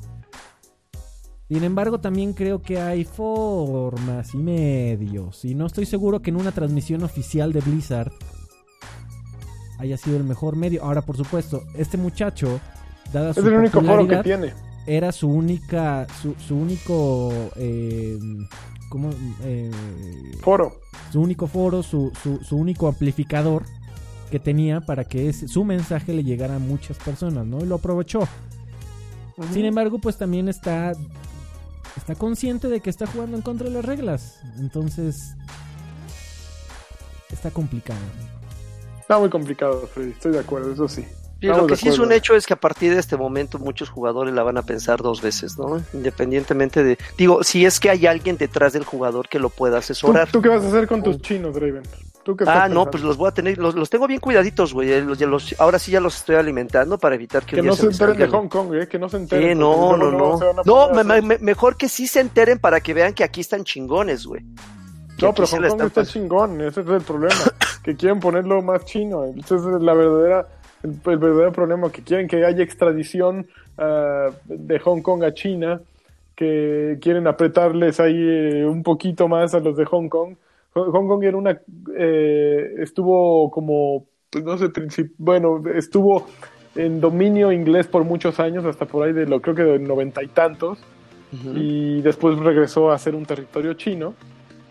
Sin 1.49 1.65
embargo, 1.65 2.01
también 2.01 2.33
creo 2.33 2.63
que 2.63 2.81
hay 2.81 3.05
formas 3.05 4.33
y 4.35 4.39
medios. 4.39 5.45
Y 5.45 5.55
no 5.55 5.67
estoy 5.67 5.85
seguro 5.87 6.23
que 6.23 6.31
en 6.31 6.37
una 6.37 6.51
transmisión 6.53 7.03
oficial 7.03 7.53
de 7.53 7.61
Blizzard 7.61 8.11
haya 9.79 9.97
sido 9.99 10.17
el 10.17 10.25
mejor 10.25 10.57
medio. 10.57 10.83
Ahora, 10.83 11.03
por 11.03 11.17
supuesto, 11.17 11.63
este 11.77 11.99
muchacho, 11.99 12.59
dada 13.13 13.31
Es 13.31 13.37
su 13.37 13.47
el 13.47 13.55
único 13.55 13.81
foro 13.83 14.07
que 14.09 14.17
tiene. 14.23 14.55
era 14.87 15.13
su 15.13 15.29
única, 15.29 16.07
su, 16.23 16.35
su 16.37 16.57
único, 16.57 17.31
eh, 17.57 18.19
eh, 19.43 19.71
Foro. 20.41 20.81
su 21.13 21.21
único 21.21 21.47
foro, 21.47 21.83
su, 21.83 22.13
su, 22.23 22.39
su 22.39 22.57
único 22.57 22.89
amplificador 22.89 23.65
que 24.31 24.39
tenía 24.39 24.81
para 24.81 25.05
que 25.05 25.29
ese- 25.29 25.49
su 25.49 25.65
mensaje 25.65 26.13
le 26.15 26.25
llegara 26.25 26.57
a 26.57 26.59
muchas 26.59 26.97
personas, 26.99 27.47
¿no? 27.47 27.59
Y 27.61 27.67
lo 27.67 27.77
aprovechó. 27.77 28.21
Sin 29.53 29.65
embargo, 29.65 29.99
pues 29.99 30.17
también 30.19 30.49
está 30.49 30.93
está 31.97 32.15
consciente 32.15 32.69
de 32.69 32.81
que 32.81 32.89
está 32.91 33.07
jugando 33.07 33.37
en 33.37 33.43
contra 33.43 33.69
de 33.69 33.75
las 33.75 33.85
reglas. 33.85 34.41
Entonces 34.59 35.35
está 37.31 37.51
complicado. 37.51 38.01
Está 39.01 39.19
muy 39.19 39.31
complicado, 39.31 39.87
Freddy. 39.93 40.13
Estoy 40.13 40.33
de 40.33 40.39
acuerdo, 40.41 40.73
eso 40.73 40.89
sí. 40.89 41.05
Lo 41.43 41.67
que 41.67 41.77
sí 41.77 41.89
es 41.89 41.99
un 41.99 42.13
hecho 42.13 42.35
es 42.35 42.47
que 42.47 42.55
a 42.55 42.61
partir 42.61 42.93
de 42.95 43.01
este 43.01 43.17
momento 43.17 43.59
muchos 43.59 43.91
jugadores 43.91 44.33
la 44.35 44.43
van 44.43 44.57
a 44.59 44.63
pensar 44.63 45.03
dos 45.03 45.21
veces, 45.21 45.59
¿no? 45.59 45.83
Independientemente 45.93 46.85
de... 46.85 46.99
Digo, 47.19 47.43
si 47.43 47.67
es 47.67 47.81
que 47.81 47.91
hay 47.91 48.07
alguien 48.07 48.37
detrás 48.37 48.73
del 48.73 48.85
jugador 48.85 49.29
que 49.29 49.39
lo 49.39 49.49
pueda 49.51 49.77
¿Tú, 49.77 49.79
asesorar. 49.79 50.31
tú 50.31 50.41
qué 50.41 50.49
vas 50.49 50.63
a 50.65 50.69
hacer 50.69 50.87
con 50.87 51.03
tus 51.03 51.21
chinos, 51.21 51.55
Draven? 51.55 51.83
¿Tú 52.23 52.37
qué 52.37 52.45
Ah, 52.47 52.69
no, 52.69 52.89
pues 52.89 53.03
los 53.03 53.17
voy 53.17 53.29
a 53.29 53.33
tener, 53.33 53.59
los, 53.59 53.75
los 53.75 53.91
tengo 53.91 54.07
bien 54.07 54.21
cuidaditos, 54.21 54.73
güey. 54.73 54.93
eh, 54.93 55.01
los- 55.01 55.19
ya 55.19 55.27
los- 55.27 55.57
ahora 55.59 55.81
sí 55.81 55.91
ya 55.91 56.01
los 56.01 56.17
estoy 56.17 56.37
alimentando 56.37 56.97
para 56.97 57.17
evitar 57.17 57.45
que, 57.45 57.57
Que 57.57 57.63
no 57.63 57.75
se 57.75 57.87
enteren 57.87 58.17
de. 58.17 58.29
Hong 58.29 58.47
Kong, 58.49 58.75
¿eh? 58.75 58.87
Que 58.87 58.97
no 58.99 59.09
se 59.09 59.17
enteren. 59.17 59.49
Sí, 59.49 59.55
no, 59.59 59.97
no, 59.97 60.11
no. 60.13 60.39
No, 60.65 60.91
me- 61.03 61.21
me- 61.21 61.39
mejor 61.39 61.77
que 61.77 61.89
sí 61.89 62.07
se 62.07 62.21
enteren 62.21 62.61
para 62.61 62.81
que 62.81 62.95
vean 62.95 63.13
que 63.13 63.25
aquí 63.25 63.41
están 63.41 63.65
chingones, 63.65 64.25
güey. 64.25 64.45
No, 65.21 65.33
pero 65.35 65.47
Hong 65.49 65.69
Kong 65.69 65.83
está 65.83 66.05
chingón, 66.07 66.61
ese 66.61 66.81
es 66.83 66.87
el 66.89 67.01
problema. 67.03 67.35
que 67.83 67.97
quieren 67.97 68.21
ponerlo 68.21 68.63
más 68.63 68.85
chino. 68.85 69.25
Ese 69.25 69.57
es 69.57 69.61
la 69.63 69.93
verdadera, 69.95 70.47
el, 70.83 70.91
el 70.91 71.19
verdadero 71.19 71.53
problema, 71.53 71.91
que 71.91 72.03
quieren 72.03 72.29
que 72.29 72.45
haya 72.45 72.63
extradición 72.63 73.47
ah, 73.79 74.31
de 74.45 74.79
Hong 74.79 75.03
Kong 75.03 75.25
a 75.25 75.35
China, 75.35 75.81
que 76.35 76.99
quieren 77.01 77.27
apretarles 77.27 78.01
ahí 78.01 78.17
eh, 78.17 78.67
un 78.67 78.83
poquito 78.83 79.29
más 79.29 79.55
a 79.55 79.61
los 79.61 79.77
de 79.77 79.85
Hong 79.85 80.09
Kong. 80.09 80.37
Hong 80.75 81.07
Kong 81.07 81.23
era 81.23 81.37
una, 81.37 81.61
eh, 81.97 82.75
estuvo 82.79 83.51
como, 83.51 84.07
pues 84.31 84.43
no 84.43 84.57
sé, 84.57 84.71
bueno, 85.19 85.63
estuvo 85.75 86.27
en 86.75 87.01
dominio 87.01 87.53
inglés 87.53 87.87
por 87.87 88.05
muchos 88.05 88.41
años, 88.41 88.65
hasta 88.65 88.87
por 88.87 89.07
ahí 89.07 89.13
de 89.13 89.27
lo 89.27 89.43
creo 89.43 89.55
que 89.55 89.63
de 89.63 89.79
noventa 89.79 90.23
y 90.23 90.29
tantos 90.29 90.79
y 91.55 92.03
después 92.03 92.39
regresó 92.39 92.91
a 92.91 92.99
ser 92.99 93.15
un 93.15 93.25
territorio 93.25 93.73
chino, 93.73 94.15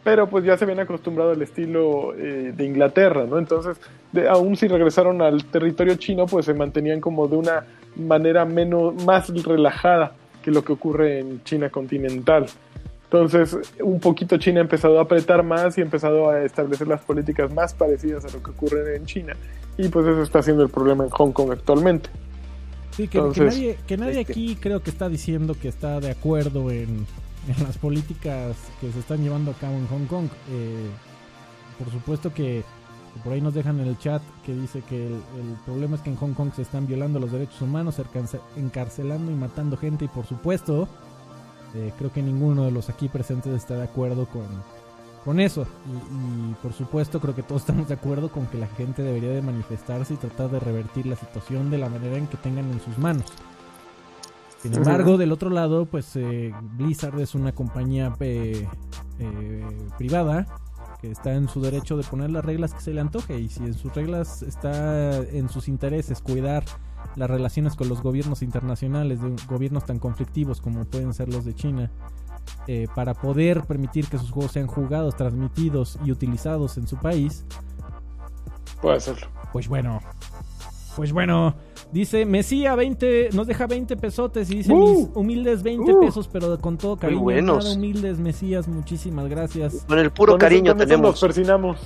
pero 0.04 0.28
pues 0.28 0.44
ya 0.44 0.58
se 0.58 0.64
habían 0.64 0.80
acostumbrado 0.80 1.32
al 1.32 1.42
estilo 1.42 2.14
eh, 2.16 2.54
de 2.56 2.66
Inglaterra, 2.66 3.26
¿no? 3.26 3.40
Entonces, 3.40 3.78
de- 4.12 4.28
aún 4.30 4.56
si 4.56 4.68
regresaron 4.68 5.22
al 5.22 5.46
territorio 5.46 5.96
chino, 5.96 6.26
pues 6.26 6.46
se 6.46 6.54
mantenían 6.54 7.00
como 7.02 7.28
de 7.28 7.38
una 7.38 7.66
manera 7.96 8.46
menos, 8.46 8.94
más 9.06 9.30
relajada 9.44 10.14
que 10.44 10.52
lo 10.52 10.64
que 10.64 10.74
ocurre 10.74 11.20
en 11.20 11.44
China 11.44 11.70
continental. 11.70 12.46
Entonces, 13.06 13.58
un 13.84 14.00
poquito 14.00 14.38
China 14.38 14.60
ha 14.60 14.64
empezado 14.64 14.98
a 14.98 15.04
apretar 15.04 15.44
más 15.44 15.78
y 15.78 15.82
ha 15.82 15.84
empezado 15.84 16.30
a 16.30 16.44
establecer 16.44 16.88
las 16.88 17.02
políticas 17.02 17.54
más 17.54 17.74
parecidas 17.74 18.24
a 18.26 18.30
lo 18.30 18.42
que 18.42 18.52
ocurre 18.52 18.96
en 18.96 19.06
China. 19.06 19.36
Y 19.78 19.90
pues 19.90 20.06
eso 20.08 20.24
está 20.24 20.42
siendo 20.42 20.64
el 20.64 20.70
problema 20.70 21.04
en 21.04 21.10
Hong 21.10 21.32
Kong 21.34 21.52
actualmente. 21.52 22.10
Sí, 22.92 23.04
que, 23.04 23.10
que 23.12 23.18
Entonces, 23.20 23.46
nadie, 23.56 23.78
que 23.88 23.98
nadie 23.98 24.22
este- 24.22 24.32
aquí 24.34 24.58
creo 24.60 24.82
que 24.82 24.90
está 24.90 25.10
diciendo 25.10 25.56
que 25.62 25.68
está 25.68 26.00
de 26.00 26.12
acuerdo 26.12 26.72
en, 26.72 27.06
en 27.48 27.64
las 27.64 27.78
políticas 27.78 28.56
que 28.80 28.92
se 28.92 29.00
están 29.00 29.22
llevando 29.24 29.52
a 29.52 29.54
cabo 29.56 29.74
en 29.76 29.88
Hong 29.88 30.06
Kong. 30.08 30.28
Eh, 30.52 30.88
por 31.84 31.92
supuesto 31.92 32.34
que, 32.34 32.64
que 32.64 32.64
por 33.20 33.34
ahí 33.34 33.42
nos 33.42 33.54
dejan 33.54 33.80
en 33.80 33.88
el 33.88 33.98
chat 33.98 34.22
que 34.46 34.54
dice 34.54 34.82
que 34.88 35.08
el, 35.08 35.14
el 35.14 35.58
problema 35.66 35.96
es 35.96 36.02
que 36.02 36.10
en 36.10 36.16
Hong 36.16 36.34
Kong 36.34 36.52
se 36.56 36.62
están 36.62 36.88
violando 36.88 37.20
los 37.20 37.32
derechos 37.32 37.62
humanos, 37.62 38.02
encarcelando 38.56 39.32
y 39.32 39.36
matando 39.36 39.78
gente 39.78 40.06
y 40.06 40.08
por 40.08 40.26
supuesto 40.26 40.88
eh, 41.76 41.92
creo 41.98 42.12
que 42.12 42.22
ninguno 42.22 42.64
de 42.66 42.72
los 42.72 42.90
aquí 42.90 43.08
presentes 43.10 43.54
está 43.54 43.76
de 43.76 43.84
acuerdo 43.84 44.26
con, 44.28 44.46
con 45.26 45.40
eso. 45.40 45.66
Y, 45.88 46.52
y, 46.52 46.56
por 46.62 46.74
supuesto 46.74 47.20
creo 47.20 47.36
que 47.36 47.44
todos 47.44 47.62
estamos 47.62 47.88
de 47.88 47.94
acuerdo 47.94 48.30
con 48.32 48.48
que 48.48 48.58
la 48.58 48.68
gente 48.68 49.04
debería 49.04 49.32
de 49.32 49.42
manifestarse 49.42 50.14
y 50.14 50.18
tratar 50.18 50.50
de 50.50 50.60
revertir 50.60 51.06
la 51.06 51.16
situación 51.16 51.70
de 51.70 51.78
la 51.78 51.90
manera 51.90 52.18
en 52.18 52.28
que 52.28 52.38
tengan 52.38 52.70
en 52.72 52.82
sus 52.82 52.98
manos. 52.98 53.26
Sin 54.62 54.76
embargo, 54.76 55.18
del 55.18 55.32
otro 55.32 55.50
lado, 55.50 55.86
pues 55.86 56.16
eh, 56.16 56.54
Blizzard 56.78 57.20
es 57.20 57.34
una 57.34 57.52
compañía 57.52 58.16
eh, 58.20 58.68
eh, 59.18 59.78
privada 59.98 60.46
que 61.02 61.12
está 61.12 61.34
en 61.34 61.50
su 61.50 61.62
derecho 61.62 61.98
de 61.98 62.04
poner 62.04 62.30
las 62.30 62.46
reglas 62.46 62.74
que 62.74 62.82
se 62.82 62.94
le 62.94 63.02
antoje 63.02 63.40
y 63.40 63.50
si 63.50 63.64
en 63.64 63.74
sus 63.74 63.94
reglas 63.94 64.44
está 64.44 65.18
en 65.18 65.50
sus 65.50 65.68
intereses 65.68 66.22
cuidar 66.22 66.64
las 67.16 67.30
relaciones 67.30 67.76
con 67.76 67.90
los 67.90 68.02
gobiernos 68.02 68.42
internacionales 68.42 69.22
de 69.22 69.36
gobiernos 69.48 69.86
tan 69.86 70.00
conflictivos 70.00 70.62
como 70.62 70.86
pueden 70.86 71.14
ser 71.14 71.30
los 71.30 71.44
de 71.44 71.56
China 71.56 71.92
eh, 72.68 72.88
para 72.96 73.14
poder 73.14 73.64
permitir 73.64 74.08
que 74.08 74.18
sus 74.18 74.32
juegos 74.32 74.52
sean 74.52 74.68
jugados, 74.68 75.16
transmitidos 75.16 75.98
y 76.06 76.12
utilizados 76.12 76.78
en 76.78 76.88
su 76.88 76.98
país, 76.98 77.44
Puede 78.82 78.98
hacerlo. 78.98 79.28
pues 79.52 79.68
bueno, 79.68 80.00
pues 80.96 81.12
bueno, 81.14 81.56
dice 81.92 82.26
Mesía 82.26 82.76
20, 82.76 83.30
nos 83.34 83.48
deja 83.48 83.68
20 83.68 83.96
pesotes 83.98 84.50
y 84.52 84.58
dice 84.58 84.74
Uh. 84.74 84.78
mis 85.08 85.10
humildes 85.16 85.64
20 85.64 85.94
Uh. 85.94 86.00
pesos, 86.02 86.28
pero 86.28 86.58
con 86.60 86.78
todo 86.78 86.98
cariño. 86.98 87.22
buenos. 87.22 87.64
Nada 87.64 87.76
humildes 87.78 88.20
Mesías, 88.20 88.68
muchísimas 88.68 89.28
gracias. 89.30 89.86
Con 89.88 90.00
el 90.00 90.12
puro 90.12 90.34
Con 90.34 90.40
cariño 90.40 90.72
eso 90.72 90.78
tenemos. 90.80 91.12
nos 91.12 91.22
persinamos. 91.22 91.78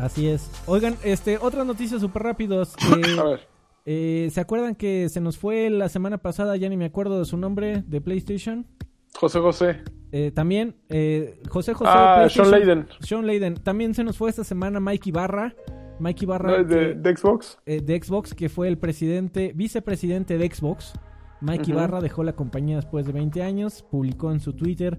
Así 0.00 0.28
es. 0.28 0.50
Oigan, 0.66 0.96
este, 1.04 1.38
otras 1.38 1.64
noticias 1.66 2.00
súper 2.00 2.22
rápidos. 2.22 2.74
Eh, 2.96 3.16
A 3.18 3.24
ver. 3.24 3.40
eh, 3.86 4.28
¿Se 4.32 4.40
acuerdan 4.40 4.74
que 4.74 5.08
se 5.08 5.20
nos 5.20 5.38
fue 5.38 5.70
la 5.70 5.88
semana 5.88 6.18
pasada? 6.18 6.56
Ya 6.56 6.68
ni 6.68 6.76
me 6.76 6.84
acuerdo 6.86 7.18
de 7.18 7.24
su 7.24 7.36
nombre, 7.36 7.82
de 7.86 8.00
PlayStation. 8.00 8.66
José 9.14 9.38
José. 9.40 9.82
Eh, 10.12 10.30
también, 10.34 10.76
eh, 10.88 11.40
José 11.48 11.72
José. 11.74 11.90
Ah. 11.92 12.26
Sean 12.28 12.50
Layden. 12.50 12.86
Sean 13.00 13.26
Layden. 13.26 13.54
También 13.54 13.94
se 13.94 14.04
nos 14.04 14.16
fue 14.18 14.28
esta 14.30 14.44
semana 14.44 14.78
Mike 14.80 15.08
Ibarra. 15.08 15.54
Mike 15.98 16.24
Ibarra 16.24 16.58
¿no? 16.58 16.64
de, 16.64 16.76
que- 16.78 16.94
de 16.94 17.16
Xbox. 17.16 17.58
eh, 17.66 17.80
de 17.80 18.02
Xbox, 18.02 18.34
que 18.34 18.48
fue 18.48 18.68
el 18.68 18.78
presidente, 18.78 19.52
vicepresidente 19.54 20.38
de 20.38 20.48
Xbox. 20.50 20.92
Mike. 21.40 21.70
Ibarra 21.70 22.00
dejó 22.00 22.24
la 22.24 22.32
compañía 22.34 22.76
después 22.76 23.06
de 23.06 23.12
20 23.12 23.42
años. 23.42 23.82
Publicó 23.90 24.32
en 24.32 24.40
su 24.40 24.54
Twitter 24.54 24.98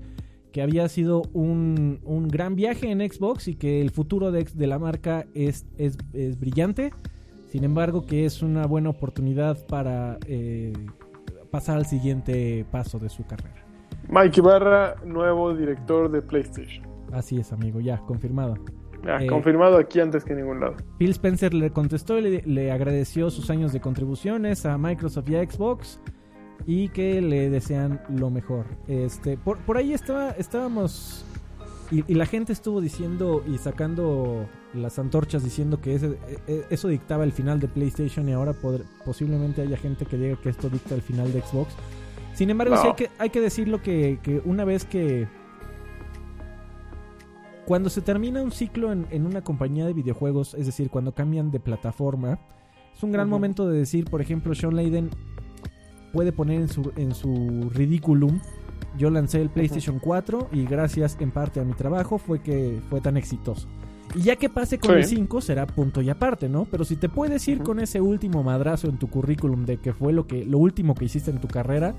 que 0.51 0.61
había 0.61 0.87
sido 0.87 1.23
un, 1.33 1.99
un 2.03 2.27
gran 2.27 2.55
viaje 2.55 2.89
en 2.91 2.99
Xbox 2.99 3.47
y 3.47 3.55
que 3.55 3.81
el 3.81 3.89
futuro 3.91 4.31
de, 4.31 4.43
de 4.43 4.67
la 4.67 4.77
marca 4.79 5.25
es, 5.33 5.65
es, 5.77 5.97
es 6.13 6.39
brillante. 6.39 6.91
Sin 7.47 7.63
embargo, 7.63 8.05
que 8.05 8.25
es 8.25 8.41
una 8.43 8.65
buena 8.67 8.89
oportunidad 8.89 9.65
para 9.67 10.17
eh, 10.27 10.73
pasar 11.49 11.77
al 11.77 11.85
siguiente 11.85 12.65
paso 12.71 12.99
de 12.99 13.09
su 13.09 13.25
carrera. 13.25 13.65
Mike 14.09 14.39
Ibarra, 14.39 14.95
nuevo 15.05 15.55
director 15.55 16.09
de 16.11 16.21
PlayStation. 16.21 16.85
Así 17.11 17.37
es, 17.39 17.51
amigo, 17.51 17.79
ya, 17.79 17.97
confirmado. 18.01 18.55
Ya, 19.08 19.18
Eh, 19.24 19.28
confirmado 19.28 19.78
aquí 19.78 19.99
antes 20.01 20.24
que 20.26 20.34
en 20.34 20.39
ningún 20.39 20.60
lado. 20.60 20.76
Phil 20.99 21.12
Spencer 21.12 21.53
le 21.53 21.72
contestó 21.72 22.20
y 22.20 22.22
le, 22.22 22.41
le 22.45 22.72
agradeció 22.72 23.30
sus 23.30 23.49
años 23.49 23.72
de 23.74 23.80
contribuciones 23.80 24.66
a 24.66 24.78
Microsoft 24.78 25.30
y 25.30 25.36
a 25.38 25.49
Xbox 25.49 25.99
y 26.66 26.89
que 26.89 27.22
le 27.22 27.49
desean 27.49 28.01
lo 28.10 28.30
mejor. 28.30 28.66
Este, 28.88 29.38
por, 29.38 29.60
por 29.60 29.78
ahí 29.78 29.93
estaba, 29.93 30.32
estábamos 30.32 31.24
y, 31.89 32.03
y 32.12 32.16
la 32.16 32.26
gente 32.26 32.51
estuvo 32.51 32.82
diciendo 32.82 33.41
y 33.47 33.58
sacando 33.58 34.45
las 34.74 34.99
antorchas 34.99 35.41
diciendo 35.41 35.80
que 35.80 35.95
ese, 35.95 36.18
e- 36.47 36.66
eso 36.70 36.89
dictaba 36.89 37.24
el 37.24 37.32
final 37.32 37.62
de 37.62 37.70
PlayStation 37.70 38.28
y 38.28 38.34
ahora 38.34 38.51
pod- 38.51 38.84
posiblemente 39.05 39.62
haya 39.62 39.78
gente 39.78 40.05
que 40.05 40.18
diga 40.18 40.36
que 40.41 40.49
esto 40.49 40.70
dicta 40.70 40.95
el 40.95 41.01
final 41.01 41.32
de 41.32 41.41
Xbox. 41.41 41.74
Sin 42.34 42.49
embargo, 42.49 42.76
No. 42.76 42.82
sí 42.82 42.88
hay 42.89 42.93
que, 42.95 43.10
hay 43.18 43.30
que 43.30 43.39
decirlo 43.39 43.82
que, 43.82 44.20
que 44.22 44.41
una 44.43 44.66
vez 44.66 44.84
que 44.84 45.28
cuando 47.68 47.89
se 47.89 48.01
termina 48.01 48.41
un 48.41 48.51
ciclo 48.51 48.93
en, 48.93 49.05
en 49.11 49.26
una 49.26 49.43
compañía 49.43 49.86
de 49.86 49.91
videojuegos, 49.93 50.53
es 50.53 50.65
decir, 50.65 50.89
cuando 50.89 51.11
cambian 51.13 51.51
de 51.51 51.59
plataforma, 51.59 52.39
es 52.95 53.03
un 53.03 53.11
gran 53.11 53.28
momento 53.30 53.68
de 53.68 53.78
decir, 53.78 54.05
por 54.05 54.22
ejemplo, 54.22 54.55
Sean 54.55 54.74
Layden 54.76 55.09
puede 56.13 56.32
poner 56.32 56.61
en 56.61 56.70
su, 56.70 56.93
en 56.95 57.13
su 57.13 57.70
ridículum, 57.74 58.39
yo 58.97 59.09
lancé 59.09 59.41
el 59.41 59.49
PlayStation 59.49 59.99
4 59.99 60.47
y 60.53 60.63
gracias 60.65 61.18
en 61.20 61.32
parte 61.32 61.59
a 61.59 61.65
mi 61.65 61.74
trabajo 61.74 62.18
fue 62.18 62.39
que 62.41 62.82
fue 62.89 63.01
tan 63.01 63.18
exitoso. 63.18 63.68
Y 64.15 64.22
ya 64.22 64.38
que 64.38 64.47
pase 64.49 64.80
con 64.80 64.91
Sí. 64.91 64.95
el 64.99 65.03
5 65.05 65.41
será 65.41 65.68
punto 65.68 66.01
y 66.01 66.09
aparte, 66.09 66.47
¿no? 66.47 66.63
Pero 66.72 66.86
si 66.86 66.95
te 66.95 67.09
puedes 67.09 67.45
ir 67.49 67.61
con 67.63 67.82
ese 67.82 67.99
último 67.99 68.41
madrazo 68.43 68.88
en 68.88 68.97
tu 68.97 69.09
currículum 69.09 69.65
de 69.65 69.78
que 69.78 69.91
fue 69.93 70.13
lo 70.13 70.26
que 70.26 70.45
lo 70.45 70.57
último 70.57 70.95
que 70.95 71.03
hiciste 71.05 71.30
en 71.30 71.41
tu 71.41 71.49
carrera, 71.49 71.93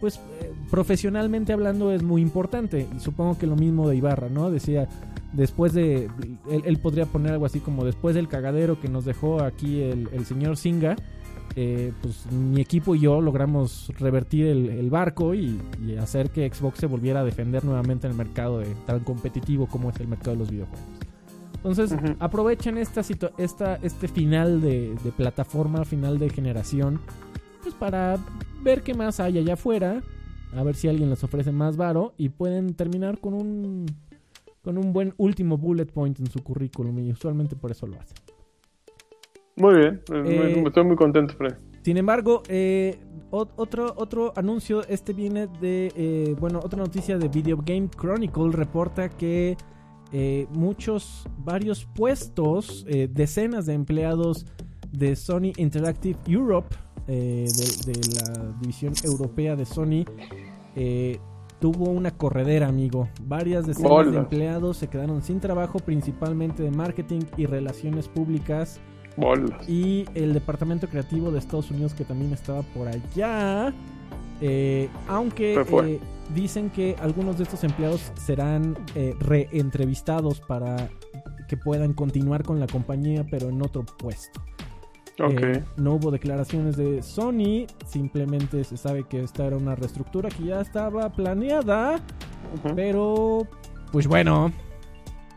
pues 0.00 0.16
eh, 0.16 0.52
profesionalmente 0.70 1.52
hablando 1.52 1.92
es 1.92 2.02
muy 2.02 2.22
importante. 2.22 2.86
Y 2.96 3.00
supongo 3.00 3.38
que 3.38 3.46
lo 3.46 3.56
mismo 3.56 3.88
de 3.88 3.96
Ibarra, 3.96 4.28
¿no? 4.28 4.50
Decía, 4.50 4.88
después 5.32 5.72
de. 5.72 6.08
Él, 6.50 6.62
él 6.64 6.78
podría 6.78 7.06
poner 7.06 7.32
algo 7.32 7.46
así 7.46 7.60
como: 7.60 7.84
después 7.84 8.14
del 8.14 8.28
cagadero 8.28 8.80
que 8.80 8.88
nos 8.88 9.04
dejó 9.04 9.42
aquí 9.42 9.82
el, 9.82 10.08
el 10.12 10.24
señor 10.24 10.56
Singa, 10.56 10.96
eh, 11.56 11.92
pues 12.00 12.26
mi 12.32 12.60
equipo 12.60 12.94
y 12.94 13.00
yo 13.00 13.20
logramos 13.20 13.92
revertir 13.98 14.46
el, 14.46 14.70
el 14.70 14.88
barco 14.90 15.34
y, 15.34 15.60
y 15.86 15.96
hacer 15.96 16.30
que 16.30 16.48
Xbox 16.52 16.78
se 16.78 16.86
volviera 16.86 17.20
a 17.20 17.24
defender 17.24 17.64
nuevamente 17.64 18.06
en 18.06 18.12
el 18.12 18.16
mercado 18.16 18.60
de, 18.60 18.74
tan 18.86 19.00
competitivo 19.00 19.66
como 19.66 19.90
es 19.90 20.00
el 20.00 20.08
mercado 20.08 20.32
de 20.32 20.38
los 20.38 20.50
videojuegos. 20.50 20.86
Entonces, 21.56 21.94
aprovechen 22.20 22.78
esta, 22.78 23.02
esta 23.36 23.74
este 23.82 24.08
final 24.08 24.62
de, 24.62 24.94
de 25.04 25.12
plataforma, 25.12 25.84
final 25.84 26.18
de 26.18 26.30
generación, 26.30 27.00
pues 27.62 27.74
para 27.74 28.16
ver 28.62 28.82
qué 28.82 28.94
más 28.94 29.20
hay 29.20 29.38
allá 29.38 29.54
afuera 29.54 30.02
A 30.54 30.62
ver 30.64 30.74
si 30.74 30.88
alguien 30.88 31.10
les 31.10 31.22
ofrece 31.24 31.52
más 31.52 31.76
varo 31.76 32.12
y 32.16 32.28
pueden 32.30 32.74
terminar 32.74 33.18
con 33.18 33.34
un 33.34 33.86
con 34.62 34.76
un 34.76 34.92
buen 34.92 35.14
último 35.16 35.56
bullet 35.56 35.86
point 35.86 36.18
en 36.20 36.26
su 36.26 36.42
currículum 36.42 36.98
y 36.98 37.10
usualmente 37.12 37.56
por 37.56 37.70
eso 37.70 37.86
lo 37.86 37.98
hacen. 37.98 38.16
Muy 39.56 39.74
bien, 39.74 39.94
eh, 40.12 40.22
Eh, 40.26 40.56
muy- 40.56 40.66
estoy 40.68 40.84
muy 40.84 40.96
contento, 40.96 41.34
Fred. 41.34 41.54
Sin 41.82 41.96
embargo, 41.96 42.42
eh, 42.48 42.98
ot- 43.30 43.52
otro, 43.56 43.94
otro 43.96 44.32
anuncio, 44.36 44.82
este 44.86 45.14
viene 45.14 45.46
de, 45.62 45.90
eh, 45.96 46.36
bueno, 46.38 46.60
otra 46.62 46.78
noticia 46.78 47.16
de 47.16 47.28
Video 47.28 47.56
Game 47.56 47.88
Chronicle 47.88 48.50
reporta 48.52 49.08
que 49.08 49.56
muchos, 50.52 51.24
varios 51.38 51.86
puestos, 51.94 52.84
decenas 53.10 53.64
de 53.66 53.74
empleados 53.74 54.44
de 54.90 55.14
Sony 55.14 55.52
Interactive 55.56 56.18
Europe, 56.26 56.74
eh, 57.08 57.46
de, 57.86 57.92
de 57.92 58.14
la 58.14 58.52
división 58.60 58.94
europea 59.04 59.56
de 59.56 59.66
Sony, 59.66 60.04
eh, 60.76 61.18
tuvo 61.60 61.90
una 61.90 62.10
corredera, 62.10 62.68
amigo. 62.68 63.08
Varias 63.22 63.66
decenas 63.66 64.10
de 64.10 64.18
empleados 64.18 64.78
se 64.78 64.88
quedaron 64.88 65.22
sin 65.22 65.40
trabajo, 65.40 65.78
principalmente 65.78 66.62
de 66.62 66.70
marketing 66.70 67.20
y 67.36 67.46
relaciones 67.46 68.08
públicas 68.08 68.80
y 69.66 70.06
el 70.14 70.32
departamento 70.32 70.88
creativo 70.88 71.30
de 71.30 71.38
Estados 71.38 71.70
Unidos 71.70 71.94
que 71.94 72.04
también 72.04 72.32
estaba 72.32 72.62
por 72.62 72.88
allá. 72.88 73.72
Eh, 74.40 74.88
aunque 75.06 75.54
eh, 75.54 76.00
dicen 76.34 76.70
que 76.70 76.96
algunos 77.00 77.36
de 77.36 77.44
estos 77.44 77.62
empleados 77.62 78.10
serán 78.14 78.74
eh, 78.94 79.14
reentrevistados 79.20 80.40
para 80.40 80.88
que 81.46 81.58
puedan 81.58 81.92
continuar 81.92 82.42
con 82.42 82.58
la 82.58 82.66
compañía, 82.66 83.26
pero 83.30 83.50
en 83.50 83.60
otro 83.60 83.84
puesto. 83.84 84.40
Eh, 85.28 85.62
no 85.76 85.94
hubo 85.94 86.10
declaraciones 86.10 86.76
de 86.76 87.02
Sony, 87.02 87.66
simplemente 87.86 88.64
se 88.64 88.76
sabe 88.76 89.04
que 89.04 89.22
esta 89.22 89.46
era 89.46 89.56
una 89.56 89.74
reestructura 89.74 90.28
que 90.30 90.44
ya 90.44 90.60
estaba 90.60 91.08
planeada, 91.10 92.00
pero 92.74 93.46
pues 93.92 94.06
bueno, 94.06 94.52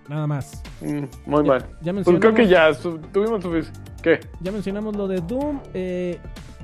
nada 0.08 0.28
más. 0.28 0.62
Mm, 0.82 1.04
muy 1.26 1.44
Ya, 1.44 1.48
mal. 1.50 1.60
ya 1.62 1.68
Pues 1.94 1.94
mencionamos, 1.94 2.20
creo 2.22 2.34
que 2.34 2.48
ya 2.48 2.74
su- 2.74 2.98
tuvimos 3.12 3.42
suficiente. 3.44 3.80
¿Qué? 4.02 4.20
ya 4.42 4.52
mencionamos 4.52 4.96
lo 4.96 5.08
de 5.08 5.22
Doom. 5.22 5.60
eh, 5.74 6.20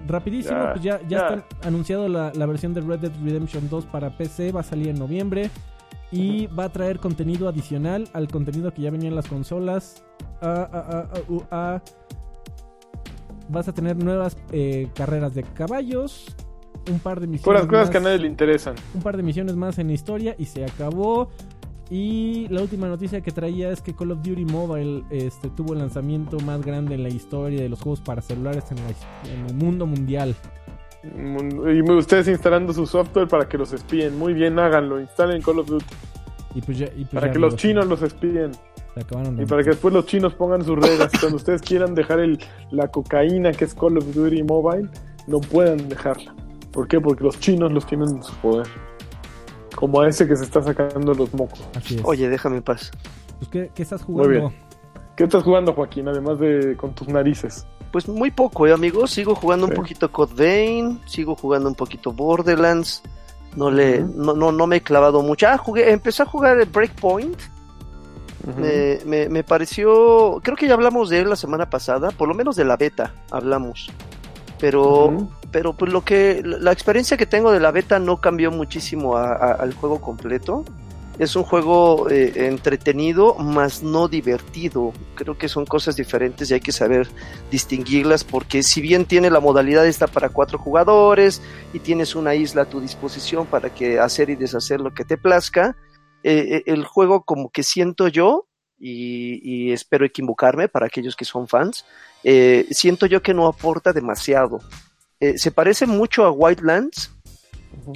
rapidísimo, 0.07 0.57
Ya, 0.57 0.71
pues 0.71 0.83
ya, 0.83 0.99
ya, 1.01 1.07
ya. 1.07 1.17
está 1.35 1.67
anunciado 1.67 2.07
la, 2.07 2.31
la 2.33 2.45
versión 2.45 2.73
de 2.73 2.81
Red 2.81 2.99
Dead 2.99 3.11
Redemption 3.23 3.69
2 3.69 3.85
para 3.85 4.15
PC, 4.17 4.51
va 4.53 4.61
a 4.61 4.63
salir 4.63 4.87
en 4.89 4.97
noviembre. 4.99 5.49
Y 6.11 6.47
va 6.47 6.63
a 6.63 6.69
traer 6.69 6.97
contenido 6.99 7.47
adicional 7.47 8.09
al 8.13 8.27
contenido 8.29 8.73
que 8.73 8.81
ya 8.81 8.89
venía 8.91 9.09
en 9.09 9.15
las 9.15 9.27
consolas. 9.27 10.03
Ah, 10.41 10.67
ah, 10.73 11.07
ah, 11.51 11.81
uh. 11.81 11.98
Vas 13.49 13.67
a 13.67 13.73
tener 13.73 13.97
nuevas 13.97 14.37
eh, 14.51 14.87
carreras 14.95 15.33
de 15.35 15.43
caballos. 15.43 16.35
Un 16.89 16.99
par 16.99 17.19
de 17.19 17.27
misiones. 17.27 17.43
Puras 17.43 17.65
cosas 17.65 17.85
más, 17.85 17.89
que 17.89 17.97
a 17.97 18.01
nadie 18.01 18.19
le 18.19 18.27
interesan. 18.27 18.75
un 18.93 19.01
par 19.01 19.17
de 19.17 19.23
misiones 19.23 19.55
más 19.55 19.77
en 19.79 19.89
historia 19.89 20.35
y 20.37 20.45
se 20.45 20.63
acabó. 20.63 21.29
Y 21.89 22.47
la 22.49 22.61
última 22.61 22.87
noticia 22.87 23.21
que 23.21 23.31
traía 23.31 23.71
es 23.71 23.81
que 23.81 23.95
Call 23.95 24.11
of 24.11 24.19
Duty 24.21 24.45
Mobile 24.45 25.03
este, 25.09 25.49
tuvo 25.49 25.73
el 25.73 25.79
lanzamiento 25.79 26.39
más 26.41 26.63
grande 26.63 26.93
en 26.95 27.03
la 27.03 27.09
historia 27.09 27.61
de 27.61 27.69
los 27.69 27.81
juegos 27.81 27.99
para 27.99 28.21
celulares 28.21 28.65
en, 28.71 28.77
la 28.77 29.47
el 29.49 29.55
mundo 29.55 29.87
mundial. 29.87 30.35
Y 31.03 31.81
ustedes 31.91 32.27
instalando 32.27 32.73
su 32.73 32.85
software 32.85 33.27
para 33.27 33.47
que 33.47 33.57
los 33.57 33.73
espíen. 33.73 34.19
Muy 34.19 34.33
bien, 34.33 34.59
háganlo. 34.59 34.99
Instalen 34.99 35.41
Call 35.41 35.59
of 35.59 35.67
Duty. 35.67 35.85
Y 36.55 36.61
pues 36.61 36.77
ya, 36.77 36.87
y 36.87 37.05
pues 37.05 37.09
Para 37.13 37.27
ya, 37.27 37.33
que 37.33 37.39
los 37.39 37.55
chinos 37.55 37.87
los 37.87 38.01
espíen. 38.03 38.51
Acabaron 38.95 39.41
Y 39.41 39.45
para 39.45 39.63
que 39.63 39.69
después 39.71 39.93
los 39.93 40.05
chinos 40.05 40.33
pongan 40.33 40.63
sus 40.63 40.77
reglas. 40.77 41.11
Cuando 41.19 41.37
ustedes 41.37 41.61
quieran 41.61 41.95
dejar 41.95 42.19
el, 42.19 42.39
la 42.71 42.87
cocaína 42.87 43.51
que 43.51 43.65
es 43.65 43.73
Call 43.73 43.97
of 43.97 44.13
Duty 44.13 44.43
Mobile, 44.43 44.89
no 45.27 45.39
puedan 45.39 45.87
dejarla. 45.89 46.33
¿Por 46.71 46.87
qué? 46.87 46.99
Porque 46.99 47.23
los 47.23 47.39
chinos 47.39 47.71
los 47.71 47.85
tienen 47.85 48.09
en 48.09 48.23
su 48.23 48.33
poder. 48.37 48.67
Como 49.75 50.01
a 50.01 50.07
ese 50.09 50.27
que 50.27 50.35
se 50.35 50.43
está 50.43 50.61
sacando 50.61 51.13
los 51.13 51.33
mocos. 51.33 51.61
Así 51.75 51.95
es. 51.95 52.01
Oye, 52.03 52.27
déjame 52.29 52.57
en 52.57 52.63
paz. 52.63 52.91
Pues, 53.37 53.49
¿qué, 53.49 53.71
qué 53.73 53.83
estás 53.83 54.07
Muy 54.07 54.23
jugando? 54.25 54.49
bien. 54.49 54.69
¿Qué 55.15 55.23
estás 55.25 55.43
jugando, 55.43 55.73
Joaquín? 55.73 56.07
Además 56.07 56.39
de 56.39 56.75
con 56.77 56.93
tus 56.93 57.07
narices. 57.07 57.65
Pues 57.91 58.07
muy 58.07 58.29
poco, 58.31 58.67
¿eh, 58.67 58.71
amigos? 58.73 59.11
Sigo 59.11 59.35
jugando 59.35 59.65
Sí. 59.67 59.71
un 59.71 59.75
poquito 59.77 60.11
Code 60.11 60.33
Vein, 60.35 60.99
sigo 61.05 61.35
jugando 61.35 61.69
un 61.69 61.75
poquito 61.75 62.11
Borderlands. 62.13 63.01
No 63.55 63.71
le, 63.71 64.01
no, 64.01 64.33
no, 64.33 64.51
no 64.51 64.67
me 64.67 64.77
he 64.77 64.81
clavado 64.81 65.21
mucho. 65.23 65.47
Ah, 65.47 65.57
jugué, 65.57 65.91
empecé 65.91 66.21
a 66.23 66.25
jugar 66.25 66.59
el 66.59 66.67
Breakpoint. 66.69 67.37
Me, 68.57 68.99
me, 69.05 69.29
me 69.29 69.43
pareció, 69.43 70.39
creo 70.43 70.55
que 70.55 70.67
ya 70.67 70.73
hablamos 70.73 71.09
de 71.09 71.19
él 71.19 71.29
la 71.29 71.35
semana 71.35 71.69
pasada, 71.69 72.11
por 72.11 72.27
lo 72.27 72.33
menos 72.33 72.55
de 72.55 72.65
la 72.65 72.77
beta 72.77 73.13
hablamos. 73.31 73.91
Pero, 74.59 75.27
pero 75.51 75.73
pues 75.73 75.91
lo 75.91 76.03
que, 76.03 76.41
la 76.43 76.71
experiencia 76.71 77.15
que 77.17 77.25
tengo 77.25 77.51
de 77.51 77.59
la 77.59 77.71
beta 77.71 77.99
no 77.99 78.19
cambió 78.21 78.51
muchísimo 78.51 79.15
a- 79.17 79.33
a- 79.33 79.51
al 79.53 79.73
juego 79.73 80.01
completo. 80.01 80.65
Es 81.17 81.35
un 81.35 81.43
juego 81.43 82.09
eh, 82.09 82.31
entretenido, 82.47 83.35
más 83.35 83.83
no 83.83 84.07
divertido. 84.07 84.93
Creo 85.15 85.37
que 85.37 85.49
son 85.49 85.65
cosas 85.65 85.97
diferentes 85.97 86.49
y 86.49 86.53
hay 86.53 86.59
que 86.61 86.71
saber 86.71 87.09
distinguirlas 87.51 88.23
porque 88.23 88.63
si 88.63 88.79
bien 88.79 89.03
tiene 89.05 89.29
la 89.29 89.41
modalidad 89.41 89.85
esta 89.85 90.07
para 90.07 90.29
cuatro 90.29 90.57
jugadores 90.59 91.41
y 91.73 91.79
tienes 91.79 92.15
una 92.15 92.35
isla 92.35 92.61
a 92.61 92.65
tu 92.65 92.79
disposición 92.79 93.47
para 93.47 93.69
que 93.69 93.99
hacer 93.99 94.29
y 94.29 94.35
deshacer 94.35 94.79
lo 94.79 94.93
que 94.93 95.03
te 95.03 95.17
plazca, 95.17 95.75
eh, 96.23 96.63
el 96.65 96.85
juego 96.85 97.23
como 97.23 97.49
que 97.49 97.63
siento 97.63 98.07
yo 98.07 98.47
y, 98.79 99.39
y 99.43 99.71
espero 99.71 100.05
equivocarme 100.05 100.69
para 100.69 100.87
aquellos 100.87 101.15
que 101.15 101.25
son 101.25 101.47
fans, 101.47 101.85
eh, 102.23 102.67
siento 102.71 103.05
yo 103.05 103.21
que 103.21 103.33
no 103.33 103.47
aporta 103.47 103.93
demasiado. 103.93 104.59
Eh, 105.19 105.37
se 105.37 105.51
parece 105.51 105.85
mucho 105.85 106.25
a 106.25 106.31
Wildlands, 106.31 107.11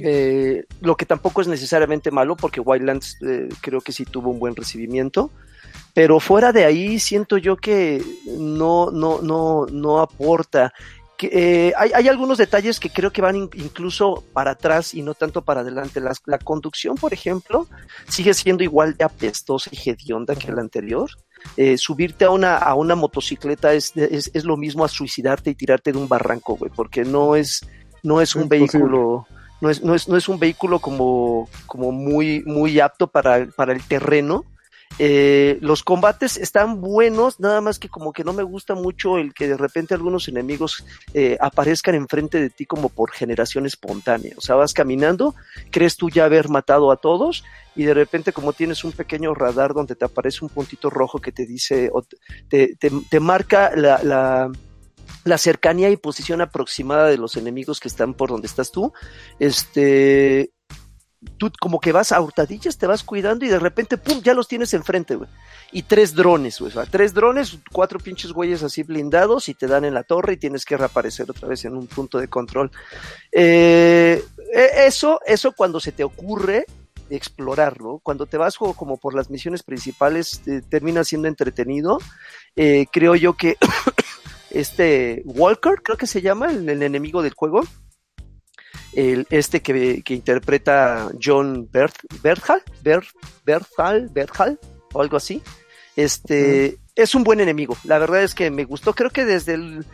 eh, 0.00 0.64
lo 0.80 0.96
que 0.96 1.06
tampoco 1.06 1.40
es 1.40 1.48
necesariamente 1.48 2.10
malo 2.10 2.36
porque 2.36 2.60
Wildlands 2.60 3.18
creo 3.60 3.80
que 3.80 3.92
sí 3.92 4.04
tuvo 4.04 4.30
un 4.30 4.38
buen 4.38 4.54
recibimiento. 4.54 5.30
Pero 5.92 6.18
fuera 6.18 6.52
de 6.52 6.64
ahí 6.64 6.98
siento 6.98 7.38
yo 7.38 7.56
que 7.56 8.02
no, 8.26 8.90
no, 8.90 9.22
no, 9.22 9.66
no 9.66 10.00
aporta. 10.00 10.72
Que, 11.16 11.30
eh, 11.32 11.72
hay, 11.76 11.90
hay 11.94 12.08
algunos 12.08 12.38
detalles 12.38 12.80
que 12.80 12.90
creo 12.90 13.12
que 13.12 13.22
van 13.22 13.36
in- 13.36 13.50
incluso 13.54 14.24
para 14.32 14.50
atrás 14.52 14.94
y 14.94 15.02
no 15.02 15.14
tanto 15.14 15.42
para 15.42 15.60
adelante. 15.60 16.00
Las- 16.00 16.20
la 16.26 16.38
conducción, 16.38 16.96
por 16.96 17.12
ejemplo, 17.14 17.68
sigue 18.08 18.34
siendo 18.34 18.64
igual 18.64 18.94
de 18.96 19.04
apestosa 19.04 19.70
y 19.72 19.90
hedionda 19.90 20.34
que 20.34 20.50
la 20.50 20.60
anterior. 20.60 21.08
Eh, 21.56 21.76
subirte 21.78 22.24
a 22.24 22.30
una, 22.30 22.56
a 22.56 22.74
una 22.74 22.94
motocicleta 22.94 23.74
es, 23.74 23.96
es, 23.96 24.30
es 24.34 24.44
lo 24.44 24.56
mismo 24.56 24.84
a 24.84 24.88
suicidarte 24.88 25.50
y 25.50 25.54
tirarte 25.54 25.92
de 25.92 25.98
un 25.98 26.08
barranco, 26.08 26.56
güey, 26.56 26.72
porque 26.74 27.04
no 27.04 27.36
es, 27.36 27.60
no 28.02 28.20
es 28.20 28.34
un 28.34 28.48
vehículo, 28.48 29.26
no 29.60 29.70
es, 29.70 29.82
no 29.82 29.94
es, 29.94 30.08
no 30.08 30.16
es 30.16 30.28
un 30.28 30.38
vehículo 30.38 30.78
como, 30.80 31.48
como 31.66 31.92
muy, 31.92 32.42
muy 32.44 32.80
apto 32.80 33.06
para, 33.06 33.46
para 33.54 33.72
el 33.72 33.82
terreno. 33.82 34.44
Eh, 34.98 35.58
los 35.60 35.82
combates 35.82 36.36
están 36.36 36.80
buenos, 36.80 37.40
nada 37.40 37.60
más 37.60 37.78
que 37.78 37.88
como 37.88 38.12
que 38.12 38.22
no 38.22 38.32
me 38.32 38.44
gusta 38.44 38.74
mucho 38.74 39.18
el 39.18 39.34
que 39.34 39.48
de 39.48 39.56
repente 39.56 39.94
algunos 39.94 40.28
enemigos 40.28 40.84
eh, 41.14 41.36
aparezcan 41.40 41.96
enfrente 41.96 42.40
de 42.40 42.50
ti 42.50 42.64
como 42.64 42.88
por 42.88 43.10
generación 43.10 43.66
espontánea. 43.66 44.34
O 44.36 44.40
sea, 44.40 44.54
vas 44.54 44.72
caminando, 44.72 45.34
crees 45.70 45.96
tú 45.96 46.10
ya 46.10 46.26
haber 46.26 46.48
matado 46.48 46.92
a 46.92 46.96
todos 46.96 47.44
y 47.74 47.84
de 47.84 47.94
repente 47.94 48.32
como 48.32 48.52
tienes 48.52 48.84
un 48.84 48.92
pequeño 48.92 49.34
radar 49.34 49.74
donde 49.74 49.96
te 49.96 50.04
aparece 50.04 50.44
un 50.44 50.50
puntito 50.50 50.90
rojo 50.90 51.20
que 51.20 51.32
te 51.32 51.44
dice, 51.44 51.90
o 51.92 52.02
te, 52.48 52.76
te, 52.76 52.90
te 53.10 53.20
marca 53.20 53.72
la, 53.74 54.00
la, 54.02 54.52
la 55.24 55.38
cercanía 55.38 55.90
y 55.90 55.96
posición 55.96 56.40
aproximada 56.40 57.08
de 57.08 57.18
los 57.18 57.36
enemigos 57.36 57.80
que 57.80 57.88
están 57.88 58.14
por 58.14 58.30
donde 58.30 58.46
estás 58.46 58.70
tú, 58.70 58.92
este, 59.40 60.52
tú 61.36 61.50
como 61.60 61.80
que 61.80 61.92
vas 61.92 62.12
a 62.12 62.20
hurtadillas, 62.20 62.78
te 62.78 62.86
vas 62.86 63.02
cuidando 63.02 63.44
y 63.44 63.48
de 63.48 63.58
repente, 63.58 63.96
pum, 63.98 64.20
ya 64.22 64.34
los 64.34 64.48
tienes 64.48 64.74
enfrente, 64.74 65.16
güey. 65.16 65.28
Y 65.72 65.82
tres 65.82 66.14
drones, 66.14 66.60
güey. 66.60 66.70
O 66.70 66.74
sea, 66.74 66.86
tres 66.86 67.14
drones, 67.14 67.58
cuatro 67.72 67.98
pinches 67.98 68.32
güeyes 68.32 68.62
así 68.62 68.82
blindados 68.82 69.48
y 69.48 69.54
te 69.54 69.66
dan 69.66 69.84
en 69.84 69.94
la 69.94 70.04
torre 70.04 70.34
y 70.34 70.36
tienes 70.36 70.64
que 70.64 70.76
reaparecer 70.76 71.30
otra 71.30 71.48
vez 71.48 71.64
en 71.64 71.76
un 71.76 71.86
punto 71.86 72.18
de 72.18 72.28
control. 72.28 72.70
Eh, 73.32 74.22
e- 74.54 74.86
eso, 74.86 75.20
eso 75.26 75.52
cuando 75.52 75.80
se 75.80 75.92
te 75.92 76.04
ocurre 76.04 76.66
explorarlo, 77.10 78.00
cuando 78.02 78.26
te 78.26 78.36
vas 78.36 78.56
como, 78.56 78.96
por 78.96 79.14
las 79.14 79.30
misiones 79.30 79.62
principales, 79.62 80.42
eh, 80.46 80.62
termina 80.68 81.04
siendo 81.04 81.28
entretenido. 81.28 81.98
Eh, 82.56 82.86
creo 82.92 83.14
yo 83.14 83.34
que 83.34 83.56
este 84.50 85.22
Walker, 85.24 85.82
creo 85.82 85.96
que 85.96 86.06
se 86.06 86.22
llama, 86.22 86.50
el 86.50 86.82
enemigo 86.82 87.22
del 87.22 87.34
juego, 87.34 87.62
el, 88.96 89.26
este 89.30 89.60
que, 89.60 90.02
que 90.02 90.14
interpreta 90.14 91.10
John 91.22 91.68
Berth, 91.70 91.96
Berthal, 92.22 92.62
Berth, 92.82 93.08
Berthal, 93.44 94.08
Berthal, 94.10 94.58
o 94.92 95.00
algo 95.02 95.16
así. 95.16 95.42
Este 95.96 96.78
es 96.94 97.14
un 97.14 97.24
buen 97.24 97.40
enemigo. 97.40 97.76
La 97.84 97.98
verdad 97.98 98.22
es 98.22 98.34
que 98.34 98.50
me 98.50 98.64
gustó. 98.64 98.94
Creo 98.94 99.10
que 99.10 99.24
desde 99.24 99.54
el 99.54 99.84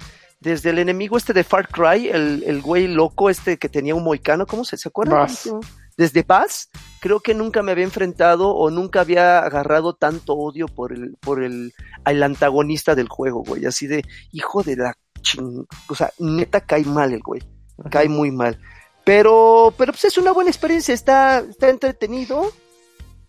desde 0.41 0.71
el 0.71 0.79
enemigo 0.79 1.19
este 1.19 1.35
de 1.35 1.45
Far 1.45 1.69
Cry, 1.69 2.09
el, 2.09 2.43
el 2.47 2.63
güey 2.63 2.89
loco 2.89 3.29
este 3.29 3.59
que 3.59 3.69
tenía 3.69 3.95
un 3.95 4.05
moicano, 4.05 4.47
¿cómo 4.47 4.65
se, 4.65 4.79
¿se 4.79 4.89
acuerdan? 4.89 5.27
Buzz. 5.27 5.51
Desde 5.99 6.25
Paz, 6.25 6.71
creo 7.01 7.21
que 7.21 7.35
nunca 7.35 7.63
me 7.63 7.73
había 7.73 7.85
enfrentado 7.85 8.49
o 8.49 8.71
nunca 8.71 9.03
había 9.03 9.41
agarrado 9.41 9.93
tanto 9.95 10.33
odio 10.33 10.67
por 10.67 10.95
el, 10.95 11.17
por 11.21 11.43
el, 11.43 11.75
el 12.07 12.23
antagonista 12.23 12.95
del 12.95 13.09
juego, 13.09 13.43
güey. 13.43 13.67
Así 13.67 13.87
de, 13.87 14.03
hijo 14.33 14.63
de 14.63 14.77
la 14.77 14.95
ching... 15.21 15.67
O 15.89 15.95
sea, 15.95 16.11
neta 16.19 16.63
cae 16.63 16.85
mal 16.85 17.13
el 17.13 17.21
güey. 17.21 17.43
Cae 17.91 18.09
muy 18.09 18.31
mal. 18.31 18.59
Pero, 19.05 19.75
pero 19.77 19.93
pues 19.93 20.05
es 20.05 20.19
una 20.19 20.33
buena 20.33 20.51
experiencia, 20.51 20.95
está, 20.95 21.41
está 21.41 21.69
entretenido, 21.69 22.53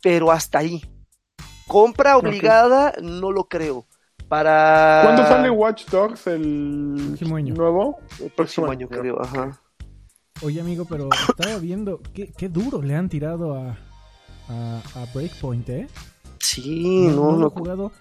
pero 0.02 0.32
hasta 0.32 0.60
ahí. 0.60 0.82
Compra 1.68 2.18
obligada, 2.18 2.94
no 3.02 3.32
lo 3.32 3.46
creo. 3.46 3.86
Para... 4.28 5.02
¿Cuándo 5.04 5.24
sale 5.24 5.50
Watch 5.50 5.86
Dogs 5.88 6.28
el 6.28 6.96
Próximo 7.08 7.36
año. 7.36 7.54
nuevo? 7.56 8.00
El 8.20 8.32
próximo 8.32 8.70
año, 8.72 8.88
creo, 8.88 9.22
ajá. 9.22 9.62
Oye, 10.44 10.60
amigo, 10.62 10.86
pero 10.86 11.10
estaba 11.30 11.58
viendo 11.58 12.02
qué, 12.14 12.32
qué 12.38 12.50
duro 12.50 12.82
le 12.82 12.96
han 12.96 13.10
tirado 13.10 13.56
a, 13.56 13.78
a, 14.50 14.82
a 14.96 15.06
Breakpoint, 15.14 15.70
¿eh? 15.70 15.88
Sí, 16.40 17.08
no, 17.08 17.32
lo 17.34 17.38
no. 17.38 17.48
he 17.48 17.50
jugado. 17.50 17.92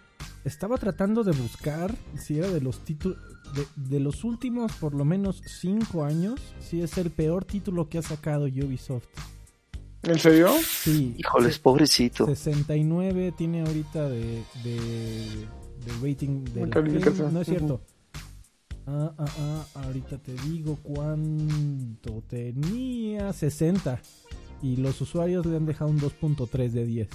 Estaba 0.45 0.79
tratando 0.79 1.23
de 1.25 1.33
buscar 1.33 1.95
si 2.19 2.39
era 2.39 2.49
de 2.49 2.61
los 2.61 2.85
títulos. 2.85 3.19
De, 3.55 3.67
de 3.77 4.01
los 4.01 4.23
últimos, 4.25 4.73
por 4.73 4.95
lo 4.95 5.05
menos, 5.05 5.43
cinco 5.47 6.05
años, 6.05 6.41
si 6.61 6.83
es 6.83 6.97
el 6.99 7.11
peor 7.11 7.45
título 7.45 7.89
que 7.89 7.99
ha 7.99 8.03
sacado 8.03 8.45
Ubisoft. 8.45 9.07
¿En 10.03 10.19
serio? 10.19 10.49
Sí. 10.67 11.15
Híjoles, 11.19 11.55
se- 11.57 11.61
pobrecito. 11.61 12.27
69 12.27 13.35
tiene 13.37 13.61
ahorita 13.63 14.09
de, 14.09 14.43
de, 14.65 14.77
de 15.85 15.93
rating 16.03 16.45
de 16.45 16.67
la. 16.67 17.31
No 17.31 17.41
es 17.43 17.47
cierto. 17.49 17.81
Ah, 18.87 19.13
ah, 19.19 19.27
ah, 19.39 19.67
ahorita 19.85 20.19
te 20.19 20.33
digo 20.35 20.79
cuánto 20.83 22.23
tenía. 22.29 23.33
60. 23.33 24.01
Y 24.63 24.77
los 24.77 25.01
usuarios 25.01 25.45
le 25.47 25.57
han 25.57 25.67
dejado 25.67 25.91
un 25.91 26.01
2.3 26.01 26.71
de 26.71 26.87
10. 26.87 27.09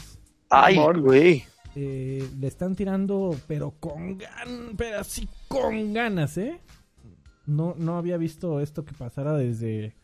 Ay, 0.50 0.78
güey. 1.00 1.44
Eh, 1.76 2.28
le 2.40 2.48
están 2.48 2.76
tirando, 2.76 3.36
pero 3.48 3.72
con 3.80 4.18
gan, 4.18 4.74
pero 4.78 5.00
así 5.00 5.28
con 5.48 5.94
ganas, 5.94 6.38
¿eh? 6.38 6.60
No, 7.46 7.76
no 7.78 7.98
había 7.98 8.18
visto 8.18 8.60
esto 8.62 8.86
que 8.86 8.94
pasara 8.94 9.34
desde... 9.34 9.96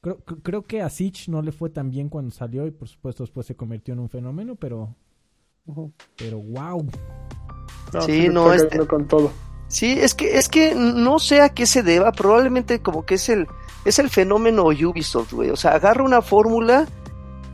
Creo, 0.00 0.18
cr- 0.24 0.40
creo 0.42 0.62
que 0.62 0.82
a 0.82 0.90
Siege 0.90 1.30
no 1.30 1.40
le 1.42 1.52
fue 1.52 1.70
tan 1.70 1.90
bien 1.90 2.08
cuando 2.08 2.32
salió 2.32 2.66
y 2.66 2.72
por 2.72 2.88
supuesto 2.88 3.22
después 3.22 3.46
se 3.46 3.54
convirtió 3.54 3.94
en 3.94 4.00
un 4.00 4.08
fenómeno, 4.10 4.56
pero... 4.56 4.94
Pero 6.16 6.38
wow. 6.40 6.84
No, 7.94 8.00
Sí, 8.02 8.28
no, 8.28 8.52
está 8.52 8.74
este- 8.74 8.86
con 8.86 9.06
todo. 9.06 9.30
Sí, 9.68 9.92
es 9.98 10.14
que, 10.14 10.36
es 10.36 10.48
que 10.50 10.74
no 10.74 11.18
sé 11.18 11.40
a 11.40 11.48
qué 11.50 11.64
se 11.66 11.82
deba, 11.82 12.12
probablemente 12.12 12.82
como 12.82 13.06
que 13.06 13.14
es 13.14 13.28
el, 13.30 13.46
es 13.86 13.98
el 13.98 14.10
fenómeno 14.10 14.64
Ubisoft, 14.66 15.32
güey. 15.32 15.48
O 15.50 15.56
sea, 15.56 15.70
agarra 15.76 16.02
una 16.04 16.20
fórmula 16.20 16.86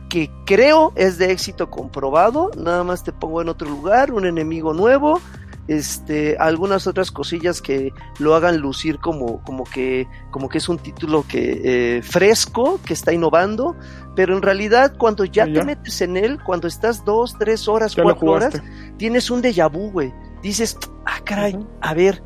que 0.09 0.31
creo 0.45 0.91
es 0.95 1.17
de 1.17 1.31
éxito 1.31 1.69
comprobado, 1.69 2.51
nada 2.57 2.83
más 2.83 3.03
te 3.03 3.13
pongo 3.13 3.41
en 3.41 3.49
otro 3.49 3.69
lugar, 3.69 4.11
un 4.11 4.25
enemigo 4.25 4.73
nuevo, 4.73 5.21
este, 5.67 6.35
algunas 6.39 6.87
otras 6.87 7.11
cosillas 7.11 7.61
que 7.61 7.93
lo 8.17 8.33
hagan 8.33 8.57
lucir 8.57 8.97
como, 8.97 9.43
como 9.43 9.63
que, 9.65 10.07
como 10.31 10.49
que 10.49 10.57
es 10.57 10.67
un 10.67 10.79
título 10.79 11.23
que 11.27 11.61
eh, 11.63 12.01
fresco, 12.01 12.79
que 12.83 12.93
está 12.93 13.13
innovando, 13.13 13.75
pero 14.15 14.35
en 14.35 14.41
realidad 14.41 14.95
cuando 14.97 15.25
ya, 15.25 15.45
ya. 15.45 15.53
te 15.53 15.63
metes 15.63 16.01
en 16.01 16.17
él, 16.17 16.39
cuando 16.43 16.67
estás 16.67 17.05
dos, 17.05 17.37
tres 17.37 17.67
horas, 17.67 17.95
Ya 17.95 18.01
cuatro 18.01 18.31
horas, 18.31 18.61
tienes 18.97 19.29
un 19.29 19.43
déjà 19.43 19.71
vu, 19.71 19.91
güey. 19.91 20.11
Dices, 20.41 20.75
ah, 21.05 21.19
caray, 21.23 21.55
a 21.81 21.93
ver. 21.93 22.23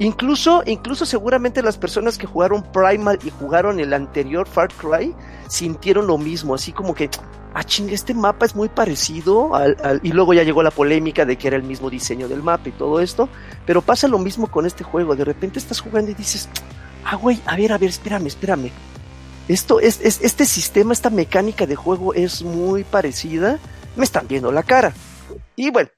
Incluso, 0.00 0.62
incluso 0.66 1.06
seguramente 1.06 1.62
las 1.62 1.78
personas 1.78 2.18
que 2.18 2.26
jugaron 2.26 2.62
Primal 2.72 3.18
y 3.24 3.30
jugaron 3.30 3.78
el 3.78 3.92
anterior 3.94 4.46
Far 4.48 4.72
Cry 4.72 5.14
sintieron 5.48 6.06
lo 6.08 6.18
mismo, 6.18 6.54
así 6.54 6.72
como 6.72 6.94
que, 6.94 7.08
ah, 7.54 7.62
chinga, 7.62 7.92
este 7.92 8.12
mapa 8.12 8.44
es 8.44 8.56
muy 8.56 8.68
parecido 8.68 9.54
al, 9.54 9.76
al- 9.84 10.00
y 10.02 10.10
luego 10.10 10.34
ya 10.34 10.42
llegó 10.42 10.64
la 10.64 10.72
polémica 10.72 11.24
de 11.24 11.36
que 11.38 11.46
era 11.46 11.56
el 11.56 11.62
mismo 11.62 11.90
diseño 11.90 12.26
del 12.26 12.42
mapa 12.42 12.68
y 12.70 12.72
todo 12.72 12.98
esto, 12.98 13.28
pero 13.66 13.82
pasa 13.82 14.08
lo 14.08 14.18
mismo 14.18 14.48
con 14.48 14.66
este 14.66 14.82
juego, 14.82 15.14
de 15.14 15.24
repente 15.24 15.60
estás 15.60 15.80
jugando 15.80 16.10
y 16.10 16.14
dices, 16.14 16.48
ah, 17.04 17.14
güey, 17.14 17.40
a 17.46 17.54
ver, 17.56 17.72
a 17.72 17.78
ver, 17.78 17.90
espérame, 17.90 18.26
espérame. 18.26 18.70
Esto 19.46 19.78
es, 19.78 20.00
es- 20.00 20.22
este 20.22 20.44
sistema, 20.44 20.92
esta 20.92 21.10
mecánica 21.10 21.66
de 21.66 21.76
juego 21.76 22.14
es 22.14 22.42
muy 22.42 22.82
parecida, 22.82 23.60
me 23.94 24.04
están 24.04 24.26
viendo 24.26 24.50
la 24.50 24.64
cara. 24.64 24.92
Y 25.54 25.70
bueno, 25.70 25.90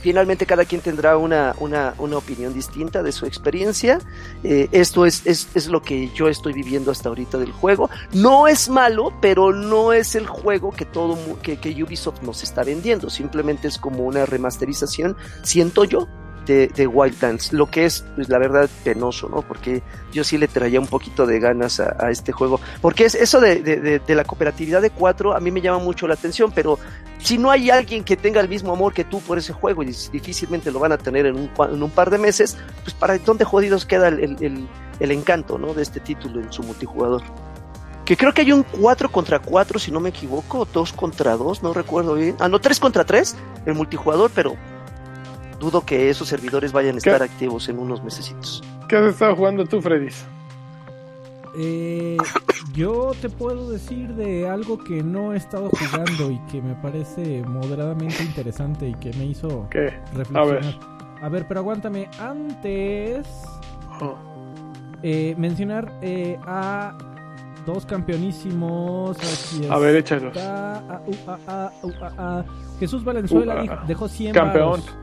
Finalmente 0.00 0.46
cada 0.46 0.64
quien 0.64 0.80
tendrá 0.80 1.16
una, 1.16 1.54
una, 1.58 1.94
una 1.98 2.16
opinión 2.16 2.54
distinta 2.54 3.02
de 3.02 3.12
su 3.12 3.26
experiencia. 3.26 3.98
Eh, 4.42 4.68
esto 4.72 5.04
es, 5.04 5.26
es, 5.26 5.48
es 5.54 5.68
lo 5.68 5.82
que 5.82 6.10
yo 6.14 6.28
estoy 6.28 6.52
viviendo 6.52 6.90
hasta 6.90 7.08
ahorita 7.08 7.38
del 7.38 7.52
juego. 7.52 7.90
No 8.12 8.48
es 8.48 8.68
malo, 8.68 9.12
pero 9.20 9.52
no 9.52 9.92
es 9.92 10.14
el 10.14 10.26
juego 10.26 10.70
que 10.70 10.84
todo 10.84 11.18
que, 11.42 11.58
que 11.58 11.82
Ubisoft 11.82 12.22
nos 12.22 12.42
está 12.42 12.62
vendiendo. 12.62 13.10
Simplemente 13.10 13.68
es 13.68 13.78
como 13.78 14.04
una 14.04 14.24
remasterización, 14.26 15.16
siento 15.42 15.84
yo, 15.84 16.08
de, 16.46 16.68
de 16.68 16.86
Wildlands. 16.86 17.52
Lo 17.52 17.66
que 17.70 17.84
es, 17.84 18.04
pues 18.14 18.28
la 18.28 18.38
verdad, 18.38 18.68
penoso, 18.84 19.28
¿no? 19.28 19.42
Porque 19.42 19.82
yo 20.12 20.24
sí 20.24 20.38
le 20.38 20.48
traía 20.48 20.80
un 20.80 20.86
poquito 20.86 21.26
de 21.26 21.38
ganas 21.40 21.80
a, 21.80 22.10
este 22.10 22.32
juego. 22.32 22.60
Porque 22.80 23.04
es 23.04 23.14
eso 23.14 23.40
de, 23.40 23.56
de, 23.60 24.14
la 24.14 24.24
cooperatividad 24.24 24.80
de 24.80 24.90
cuatro, 24.90 25.34
a 25.36 25.40
mí 25.40 25.50
me 25.50 25.60
llama 25.60 25.78
mucho 25.78 26.06
la 26.06 26.14
atención, 26.14 26.52
pero 26.54 26.78
si 27.18 27.36
no 27.38 27.50
hay 27.50 27.70
alguien 27.70 28.04
que 28.04 28.16
tenga 28.16 28.40
el 28.40 28.48
mismo 28.48 28.72
amor 28.72 28.94
que 28.94 29.04
tú 29.04 29.20
por 29.20 29.38
ese 29.38 29.52
juego 29.52 29.82
y 29.82 29.86
difícilmente 30.12 30.70
lo 30.70 30.78
van 30.78 30.92
a 30.92 30.98
tener 30.98 31.26
en 31.26 31.36
un, 31.36 31.50
en 31.58 31.82
un 31.82 31.90
par 31.90 32.10
de 32.10 32.18
meses, 32.18 32.56
pues 32.82 32.94
para 32.94 33.18
dónde 33.18 33.44
jodidos 33.44 33.84
queda 33.84 34.08
el, 34.08 34.20
el- 34.40 34.68
el- 35.00 35.10
encanto 35.10 35.58
¿no? 35.58 35.74
de 35.74 35.82
este 35.82 36.00
título 36.00 36.40
en 36.40 36.52
su 36.52 36.62
multijugador. 36.62 37.22
Que 38.04 38.16
creo 38.16 38.32
que 38.32 38.42
hay 38.42 38.52
un 38.52 38.62
4 38.62 39.10
contra 39.10 39.40
4, 39.40 39.80
si 39.80 39.90
no 39.90 39.98
me 39.98 40.10
equivoco, 40.10 40.60
o 40.60 40.64
2 40.64 40.92
contra 40.92 41.36
2, 41.36 41.64
no 41.64 41.72
recuerdo 41.74 42.14
bien. 42.14 42.36
Ah, 42.38 42.48
no, 42.48 42.60
3 42.60 42.78
contra 42.78 43.04
3, 43.04 43.34
el 43.66 43.74
multijugador, 43.74 44.30
pero 44.32 44.54
dudo 45.58 45.84
que 45.84 46.10
esos 46.10 46.28
servidores 46.28 46.72
vayan 46.72 46.96
a 46.96 47.00
¿Qué? 47.00 47.10
estar 47.10 47.22
activos 47.22 47.68
en 47.68 47.78
unos 47.78 48.02
mesecitos. 48.02 48.62
¿Qué 48.88 48.96
has 48.96 49.06
estado 49.06 49.36
jugando 49.36 49.64
tú, 49.66 49.80
Freddy? 49.80 50.08
Eh, 51.58 52.18
yo 52.74 53.12
te 53.20 53.30
puedo 53.30 53.70
decir 53.70 54.14
de 54.14 54.46
algo 54.48 54.82
que 54.84 55.02
no 55.02 55.32
he 55.32 55.36
estado 55.38 55.70
jugando 55.70 56.30
y 56.30 56.38
que 56.50 56.60
me 56.60 56.74
parece 56.74 57.42
moderadamente 57.44 58.22
interesante 58.22 58.88
y 58.90 58.94
que 58.94 59.10
me 59.14 59.24
hizo 59.26 59.66
¿Qué? 59.70 59.94
reflexionar. 60.14 60.78
A 61.22 61.28
ver, 61.30 61.46
pero 61.48 61.60
aguántame. 61.60 62.08
Antes, 62.20 63.26
Oh. 64.02 64.14
eh, 65.02 65.34
mencionar 65.38 65.90
eh, 66.02 66.38
a 66.46 66.92
dos 67.64 67.86
campeonísimos. 67.86 69.16
Aquí 69.16 69.66
A 69.70 69.78
ver, 69.78 69.96
échalos. 69.96 70.36
uh. 70.36 72.42
Jesús 72.78 73.02
Valenzuela 73.02 73.64
Uh, 73.64 73.68
ah, 73.70 73.84
dejó 73.86 74.08
100 74.08 74.34
Campeón. 74.34 74.82
varos. 74.82 74.94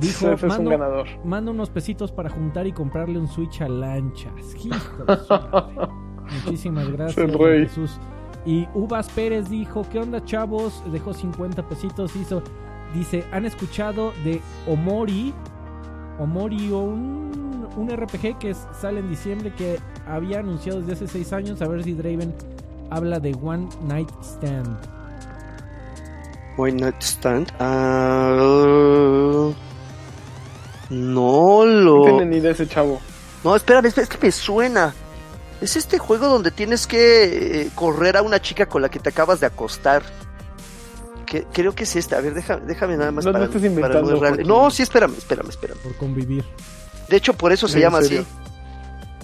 Dijo, 0.00 0.30
Ese 0.30 0.34
es 0.34 0.42
un 0.42 0.48
mando, 0.48 0.70
ganador. 0.70 1.06
manda 1.24 1.50
unos 1.50 1.70
pesitos 1.70 2.12
para 2.12 2.30
juntar 2.30 2.66
y 2.66 2.72
comprarle 2.72 3.18
un 3.18 3.28
Switch 3.28 3.60
a 3.60 3.68
lanchas. 3.68 4.32
Muchísimas 6.44 6.88
gracias. 6.90 7.30
Jesús. 7.30 7.98
Y 8.44 8.66
Uvas 8.74 9.08
Pérez 9.10 9.48
dijo, 9.50 9.84
¿qué 9.90 9.98
onda, 10.00 10.24
chavos? 10.24 10.82
Dejó 10.90 11.12
50 11.14 11.62
pesitos, 11.68 12.16
hizo... 12.16 12.42
Dice, 12.94 13.24
¿han 13.32 13.44
escuchado 13.46 14.12
de 14.24 14.40
Omori? 14.66 15.32
Omori, 16.18 16.70
un, 16.72 17.66
un 17.76 17.88
RPG 17.90 18.38
que 18.38 18.50
es- 18.50 18.66
sale 18.78 19.00
en 19.00 19.08
diciembre 19.08 19.52
que 19.54 19.78
había 20.06 20.40
anunciado 20.40 20.80
desde 20.80 20.92
hace 20.94 21.06
6 21.06 21.32
años. 21.32 21.62
A 21.62 21.68
ver 21.68 21.84
si 21.84 21.94
Draven 21.94 22.34
habla 22.90 23.18
de 23.20 23.34
One 23.42 23.68
Night 23.84 24.10
Stand. 24.22 24.76
One 26.58 26.72
Night 26.72 27.00
Stand. 27.00 27.50
Ah, 27.60 29.48
no 30.92 31.64
No 31.64 31.66
lo. 31.66 32.02
tiene 32.04 32.26
ni 32.26 32.40
de 32.40 32.50
ese 32.50 32.68
chavo. 32.68 33.00
No, 33.44 33.56
espérame, 33.56 33.86
espérame, 33.86 34.08
es 34.10 34.16
que 34.18 34.26
me 34.26 34.32
suena. 34.32 34.94
Es 35.60 35.76
este 35.76 35.98
juego 35.98 36.28
donde 36.28 36.50
tienes 36.50 36.86
que 36.86 37.62
eh, 37.62 37.70
correr 37.74 38.16
a 38.16 38.22
una 38.22 38.40
chica 38.40 38.66
con 38.66 38.82
la 38.82 38.88
que 38.90 38.98
te 38.98 39.08
acabas 39.10 39.40
de 39.40 39.46
acostar. 39.46 40.02
Que- 41.26 41.44
creo 41.52 41.74
que 41.74 41.84
es 41.84 41.96
este. 41.96 42.14
A 42.16 42.20
ver, 42.20 42.34
déjame, 42.34 42.66
déjame 42.66 42.96
nada 42.96 43.10
más 43.10 43.24
No, 43.24 43.32
no 43.32 43.38
para 43.48 43.66
inventando, 43.66 44.16
no. 44.20 44.44
No, 44.64 44.70
sí, 44.70 44.82
espérame, 44.82 45.14
espérame, 45.16 45.48
espérame. 45.50 45.78
Por 45.82 45.96
convivir. 45.96 46.44
De 47.08 47.16
hecho, 47.16 47.32
por 47.34 47.52
eso 47.52 47.68
se 47.68 47.76
¿En 47.78 47.82
llama 47.84 48.02
serio? 48.02 48.20
así. 48.20 48.28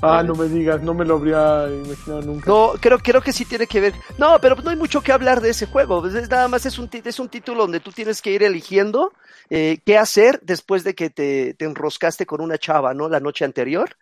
Ah, 0.00 0.22
no 0.22 0.34
me 0.36 0.46
digas, 0.46 0.80
no 0.80 0.94
me 0.94 1.04
lo 1.04 1.16
habría 1.16 1.66
imaginado 1.68 2.22
nunca. 2.22 2.48
No, 2.48 2.72
creo, 2.80 2.98
creo 3.00 3.20
que 3.20 3.32
sí 3.32 3.44
tiene 3.44 3.66
que 3.66 3.80
ver. 3.80 3.94
No, 4.16 4.38
pero 4.40 4.54
no 4.56 4.70
hay 4.70 4.76
mucho 4.76 5.00
que 5.00 5.10
hablar 5.10 5.40
de 5.40 5.50
ese 5.50 5.66
juego. 5.66 6.06
Es, 6.06 6.28
nada 6.30 6.46
más 6.46 6.64
es 6.66 6.78
un, 6.78 6.88
es 6.92 7.18
un 7.18 7.28
título 7.28 7.62
donde 7.62 7.80
tú 7.80 7.90
tienes 7.90 8.22
que 8.22 8.30
ir 8.30 8.44
eligiendo 8.44 9.12
eh, 9.50 9.78
qué 9.84 9.98
hacer 9.98 10.40
después 10.42 10.84
de 10.84 10.94
que 10.94 11.10
te, 11.10 11.54
te 11.54 11.64
enroscaste 11.64 12.26
con 12.26 12.40
una 12.40 12.58
chava, 12.58 12.94
¿no? 12.94 13.08
La 13.08 13.20
noche 13.20 13.44
anterior. 13.44 13.96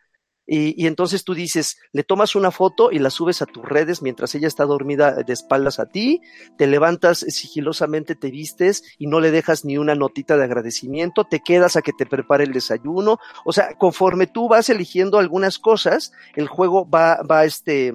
Y, 0.49 0.80
y 0.80 0.86
entonces 0.86 1.24
tú 1.24 1.34
dices, 1.34 1.76
le 1.92 2.05
tomas 2.05 2.36
una 2.36 2.53
foto 2.53 2.92
y 2.92 3.01
la 3.01 3.11
subes 3.11 3.42
a 3.42 3.47
tus 3.47 3.64
redes 3.64 4.01
mientras 4.01 4.32
ella 4.36 4.47
está 4.47 4.64
dormida 4.64 5.24
de 5.24 5.32
espaldas 5.32 5.80
a 5.80 5.86
ti, 5.86 6.20
te 6.57 6.68
levantas 6.68 7.18
sigilosamente, 7.18 8.14
te 8.14 8.30
vistes 8.30 8.84
y 8.97 9.09
no 9.09 9.18
le 9.18 9.32
dejas 9.32 9.64
ni 9.64 9.76
una 9.76 9.97
notita 9.97 10.36
de 10.36 10.44
agradecimiento, 10.44 11.24
te 11.24 11.40
quedas 11.40 11.74
a 11.74 11.82
que 11.82 11.92
te 11.92 12.07
prepare 12.07 12.44
el 12.44 12.53
desayuno. 12.53 13.18
O 13.44 13.53
sea, 13.53 13.74
conforme 13.76 14.28
tú 14.28 14.49
vas 14.49 14.70
eligiendo 14.70 15.18
algunas 15.18 15.59
cosas, 15.59 16.12
el 16.36 16.47
juego 16.47 16.88
va, 16.88 17.22
va 17.28 17.44
este, 17.44 17.92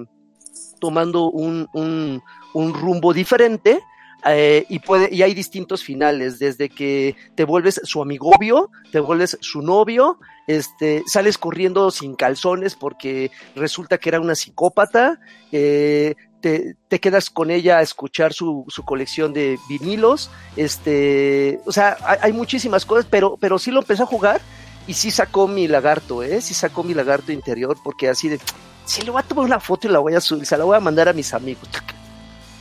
tomando 0.78 1.30
un, 1.30 1.68
un, 1.72 2.22
un 2.52 2.74
rumbo 2.74 3.14
diferente 3.14 3.80
eh, 4.26 4.66
y 4.68 4.78
puede 4.78 5.12
y 5.12 5.22
hay 5.22 5.34
distintos 5.34 5.82
finales 5.82 6.38
desde 6.38 6.68
que 6.68 7.16
te 7.34 7.44
vuelves 7.44 7.80
su 7.82 8.00
amigobio 8.00 8.70
te 8.92 9.00
vuelves 9.00 9.36
su 9.40 9.62
novio 9.62 10.20
este 10.46 11.02
sales 11.06 11.38
corriendo 11.38 11.90
sin 11.90 12.14
calzones 12.14 12.76
porque 12.76 13.32
resulta 13.56 13.98
que 13.98 14.10
era 14.10 14.20
una 14.20 14.36
psicópata 14.36 15.18
eh, 15.50 16.14
te, 16.40 16.76
quedas 17.00 17.30
con 17.30 17.50
ella 17.50 17.78
a 17.78 17.82
escuchar 17.82 18.32
su, 18.32 18.64
su, 18.68 18.84
colección 18.84 19.32
de 19.32 19.58
vinilos 19.68 20.30
este 20.56 21.60
o 21.66 21.72
sea 21.72 21.96
hay, 22.04 22.18
hay, 22.22 22.32
muchísimas 22.32 22.86
cosas 22.86 23.06
pero 23.10 23.36
pero 23.40 23.58
sí 23.58 23.72
lo 23.72 23.80
empecé 23.80 24.04
a 24.04 24.06
jugar 24.06 24.40
y 24.86 24.94
sí 24.94 25.10
sacó 25.10 25.48
mi 25.48 25.66
lagarto 25.66 26.22
eh 26.22 26.40
sí 26.40 26.54
sacó 26.54 26.84
mi 26.84 26.94
lagarto 26.94 27.32
interior 27.32 27.76
porque 27.82 28.08
así 28.08 28.28
de 28.28 28.38
si 28.84 29.02
le 29.02 29.10
voy 29.10 29.20
a 29.20 29.26
tomar 29.26 29.44
una 29.44 29.58
foto 29.58 29.88
y 29.88 29.90
la 29.90 29.98
voy 29.98 30.14
a 30.14 30.20
subir 30.20 30.46
se 30.46 30.56
la 30.56 30.64
voy 30.64 30.76
a 30.76 30.80
mandar 30.80 31.08
a 31.08 31.12
mis 31.12 31.34
amigos 31.34 31.68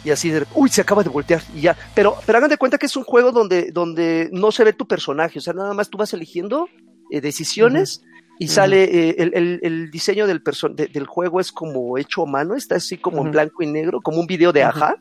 y 0.04 0.10
así 0.12 0.30
de, 0.30 0.46
uy, 0.56 0.70
se 0.70 0.82
acaba 0.82 1.04
de 1.04 1.10
voltear 1.10 1.42
y 1.56 1.62
ya. 1.62 1.76
Pero, 1.94 2.16
pero 2.26 2.38
hagan 2.38 2.50
de 2.50 2.58
cuenta 2.58 2.78
que 2.78 2.88
es 2.88 2.96
un 2.96 3.04
juego 3.04 3.32
donde, 3.32 3.72
donde 3.72 4.30
no 4.32 4.52
se 4.52 4.64
ve 4.64 4.74
tu 4.74 4.88
personaje, 4.88 5.40
o 5.40 5.42
sea, 5.42 5.54
nada 5.54 5.74
más 5.74 5.90
tú 5.90 5.98
vas 5.98 6.14
eligiendo 6.14 6.68
eh, 7.12 7.22
decisiones 7.22 7.98
uh 7.98 8.02
-huh. 8.02 8.36
y 8.40 8.46
uh 8.46 8.48
-huh. 8.48 8.52
sale 8.52 8.84
eh, 8.84 9.16
el, 9.20 9.32
el, 9.36 9.60
el, 9.62 9.92
diseño 9.92 10.26
del, 10.26 10.42
de, 10.74 10.88
del 10.88 11.06
juego 11.06 11.40
es 11.40 11.52
como 11.52 11.98
hecho 11.98 12.24
a 12.24 12.26
mano, 12.26 12.56
está 12.56 12.76
así 12.76 12.98
como 12.98 13.18
uh 13.18 13.24
-huh. 13.24 13.26
en 13.28 13.32
blanco 13.32 13.64
y 13.64 13.68
negro, 13.68 14.02
como 14.02 14.20
un 14.20 14.28
video 14.28 14.52
de 14.52 14.64
aja. 14.64 14.96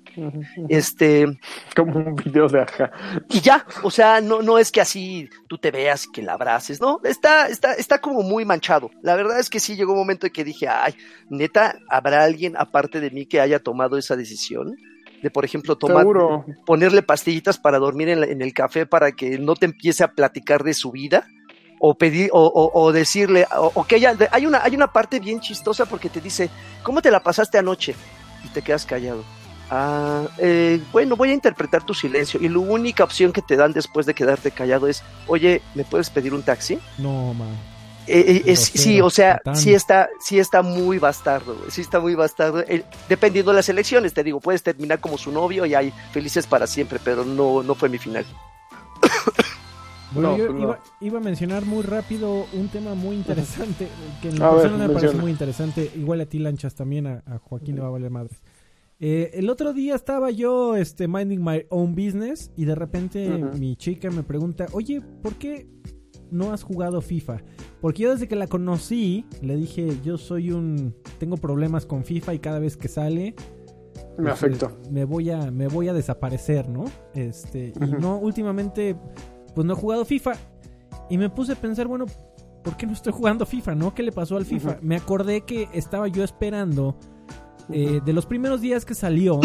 Este. 0.68 1.26
Como 1.74 1.98
un 1.98 2.14
video 2.16 2.48
de 2.48 2.60
aja. 2.60 2.90
Y 3.30 3.40
ya, 3.40 3.64
o 3.82 3.90
sea, 3.90 4.20
no, 4.20 4.42
no 4.42 4.58
es 4.58 4.70
que 4.70 4.80
así 4.80 5.28
tú 5.48 5.56
te 5.56 5.70
veas 5.70 6.06
y 6.06 6.10
que 6.10 6.22
la 6.22 6.34
abraces, 6.34 6.80
no, 6.80 7.00
está, 7.04 7.46
está, 7.48 7.74
está 7.74 8.00
como 8.00 8.22
muy 8.22 8.44
manchado. 8.44 8.90
La 9.02 9.14
verdad 9.16 9.38
es 9.38 9.48
que 9.48 9.60
sí 9.60 9.76
llegó 9.76 9.92
un 9.92 10.00
momento 10.00 10.26
en 10.26 10.32
que 10.32 10.44
dije, 10.44 10.66
ay, 10.68 10.94
neta, 11.30 11.78
¿habrá 11.88 12.24
alguien 12.24 12.54
aparte 12.58 13.00
de 13.00 13.10
mí 13.10 13.24
que 13.24 13.40
haya 13.40 13.60
tomado 13.60 13.96
esa 13.96 14.16
decisión? 14.16 14.76
De 15.22 15.30
por 15.30 15.44
ejemplo 15.44 15.76
tomar 15.76 15.98
Seguro. 15.98 16.44
ponerle 16.64 17.02
pastillitas 17.02 17.58
para 17.58 17.78
dormir 17.78 18.08
en, 18.08 18.20
la, 18.20 18.26
en, 18.26 18.42
el 18.42 18.52
café 18.52 18.86
para 18.86 19.12
que 19.12 19.38
no 19.38 19.54
te 19.54 19.66
empiece 19.66 20.04
a 20.04 20.12
platicar 20.12 20.64
de 20.64 20.74
su 20.74 20.90
vida 20.90 21.26
o 21.78 21.94
pedir 21.94 22.30
o, 22.32 22.44
o, 22.46 22.82
o 22.82 22.92
decirle 22.92 23.46
o, 23.56 23.72
o, 23.74 23.84
que 23.84 23.96
haya, 23.96 24.16
hay 24.30 24.46
una 24.46 24.62
hay 24.62 24.74
una 24.74 24.92
parte 24.92 25.20
bien 25.20 25.40
chistosa 25.40 25.86
porque 25.86 26.08
te 26.08 26.20
dice 26.20 26.50
cómo 26.82 27.02
te 27.02 27.10
la 27.10 27.22
pasaste 27.22 27.58
anoche 27.58 27.94
y 28.44 28.48
te 28.48 28.62
quedas 28.62 28.86
callado. 28.86 29.24
Ah, 29.72 30.26
eh, 30.38 30.80
bueno 30.92 31.14
voy 31.14 31.30
a 31.30 31.34
interpretar 31.34 31.84
tu 31.84 31.94
silencio 31.94 32.40
y 32.42 32.48
la 32.48 32.58
única 32.58 33.04
opción 33.04 33.32
que 33.32 33.40
te 33.40 33.54
dan 33.56 33.72
después 33.72 34.04
de 34.04 34.14
quedarte 34.14 34.50
callado 34.50 34.88
es 34.88 35.04
oye 35.28 35.62
me 35.76 35.84
puedes 35.84 36.10
pedir 36.10 36.34
un 36.34 36.42
taxi 36.42 36.80
no 36.98 37.32
man 37.34 37.54
eh, 38.10 38.42
es, 38.46 38.60
sí, 38.60 39.00
o 39.00 39.10
sea, 39.10 39.40
sí 39.54 39.72
está, 39.72 40.08
sí 40.20 40.38
está 40.38 40.62
muy 40.62 40.98
bastardo, 40.98 41.56
sí 41.68 41.80
está 41.80 42.00
muy 42.00 42.14
bastardo, 42.14 42.60
eh, 42.60 42.84
dependiendo 43.08 43.52
de 43.52 43.56
las 43.56 43.68
elecciones, 43.68 44.12
te 44.12 44.24
digo, 44.24 44.40
puedes 44.40 44.62
terminar 44.62 45.00
como 45.00 45.18
su 45.18 45.32
novio 45.32 45.66
y 45.66 45.74
hay 45.74 45.92
felices 46.12 46.46
para 46.46 46.66
siempre, 46.66 46.98
pero 47.02 47.24
no, 47.24 47.62
no 47.62 47.74
fue 47.74 47.88
mi 47.88 47.98
final. 47.98 48.24
Bueno, 50.12 50.32
no, 50.32 50.38
yo 50.38 50.52
no. 50.52 50.58
iba, 50.58 50.80
iba, 51.00 51.18
a 51.18 51.22
mencionar 51.22 51.64
muy 51.64 51.84
rápido 51.84 52.44
un 52.54 52.66
tema 52.66 52.96
muy 52.96 53.14
interesante, 53.22 53.86
que 54.20 54.30
en 54.30 54.40
la 54.40 54.50
persona 54.50 54.88
me 54.88 54.92
parece 54.92 55.16
muy 55.16 55.30
interesante, 55.30 55.88
igual 55.94 56.20
a 56.20 56.26
ti 56.26 56.40
lanchas 56.40 56.74
también, 56.74 57.06
a, 57.06 57.22
a 57.26 57.38
Joaquín 57.38 57.76
le 57.76 57.82
va 57.82 57.86
a 57.86 57.90
valer 57.90 58.10
madres. 58.10 58.40
Eh, 59.02 59.38
el 59.38 59.48
otro 59.48 59.72
día 59.72 59.94
estaba 59.94 60.30
yo 60.30 60.76
este, 60.76 61.08
minding 61.08 61.42
my 61.42 61.64
own 61.70 61.94
business 61.94 62.50
y 62.54 62.66
de 62.66 62.74
repente 62.74 63.28
uh 63.28 63.32
-huh. 63.32 63.58
mi 63.58 63.74
chica 63.74 64.10
me 64.10 64.22
pregunta, 64.22 64.66
oye, 64.72 65.00
¿por 65.22 65.36
qué 65.36 65.66
no 66.30 66.52
has 66.52 66.62
jugado 66.62 67.00
FIFA? 67.00 67.38
Porque 67.80 68.02
yo 68.02 68.12
desde 68.12 68.28
que 68.28 68.36
la 68.36 68.46
conocí 68.46 69.24
le 69.42 69.56
dije, 69.56 69.98
yo 70.04 70.18
soy 70.18 70.52
un... 70.52 70.94
Tengo 71.18 71.36
problemas 71.36 71.86
con 71.86 72.04
FIFA 72.04 72.34
y 72.34 72.38
cada 72.38 72.58
vez 72.58 72.76
que 72.76 72.88
sale... 72.88 73.34
Me 74.18 74.24
pues, 74.24 74.32
afecto. 74.34 74.78
Me 74.90 75.04
voy 75.04 75.30
a, 75.30 75.50
me 75.50 75.68
voy 75.68 75.88
a 75.88 75.92
desaparecer, 75.94 76.68
¿no? 76.68 76.84
Este, 77.14 77.72
uh 77.76 77.80
-huh. 77.80 77.98
y 77.98 78.00
no, 78.00 78.18
últimamente, 78.18 78.96
pues 79.54 79.66
no 79.66 79.72
he 79.72 79.76
jugado 79.76 80.04
FIFA. 80.04 80.32
Y 81.08 81.16
me 81.16 81.30
puse 81.30 81.52
a 81.52 81.56
pensar, 81.56 81.86
bueno, 81.86 82.06
¿por 82.62 82.76
qué 82.76 82.86
no 82.86 82.92
estoy 82.92 83.12
jugando 83.12 83.46
FIFA, 83.46 83.74
no? 83.74 83.94
¿Qué 83.94 84.02
le 84.02 84.12
pasó 84.12 84.36
al 84.36 84.44
FIFA? 84.44 84.70
Uh 84.70 84.72
-huh. 84.74 84.82
Me 84.82 84.96
acordé 84.96 85.42
que 85.42 85.68
estaba 85.72 86.06
yo 86.08 86.22
esperando, 86.22 86.96
eh, 87.72 88.00
de 88.04 88.12
los 88.12 88.26
primeros 88.26 88.60
días 88.60 88.84
que 88.84 88.94
salió, 88.94 89.40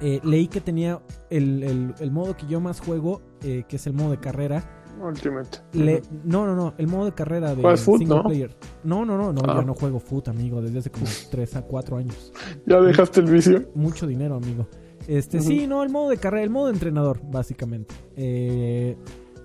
eh, 0.00 0.20
leí 0.24 0.48
que 0.48 0.60
tenía 0.60 1.00
el, 1.30 1.62
el, 1.62 1.94
el, 1.98 2.10
modo 2.10 2.36
que 2.36 2.46
yo 2.46 2.60
más 2.60 2.80
juego, 2.80 3.22
eh, 3.42 3.64
que 3.68 3.76
es 3.76 3.86
el 3.86 3.92
modo 3.92 4.10
de 4.10 4.18
carrera 4.18 4.83
Ultimate. 5.00 5.58
Le, 5.72 6.02
no, 6.24 6.46
no, 6.46 6.54
no, 6.54 6.74
el 6.78 6.86
modo 6.86 7.06
de 7.06 7.12
carrera 7.12 7.54
de 7.54 7.76
single 7.76 8.06
no? 8.06 8.22
player. 8.24 8.50
No, 8.82 9.04
no, 9.04 9.16
no, 9.16 9.32
no, 9.32 9.42
ah. 9.46 9.56
yo 9.56 9.62
no 9.62 9.74
juego 9.74 10.00
foot, 10.00 10.28
amigo, 10.28 10.62
desde 10.62 10.78
hace 10.78 10.90
como 10.90 11.06
3 11.30 11.56
a 11.56 11.62
4 11.62 11.96
años. 11.96 12.32
¿Ya 12.66 12.80
dejaste 12.80 13.20
el 13.20 13.26
vicio? 13.26 13.68
Mucho 13.74 14.06
dinero, 14.06 14.36
amigo. 14.36 14.66
Este, 15.06 15.38
uh 15.38 15.40
-huh. 15.40 15.46
sí, 15.46 15.66
no, 15.66 15.82
el 15.82 15.90
modo 15.90 16.10
de 16.10 16.16
carrera, 16.16 16.44
el 16.44 16.50
modo 16.50 16.66
de 16.66 16.72
entrenador, 16.72 17.20
básicamente. 17.30 17.94
Eh, 18.16 18.96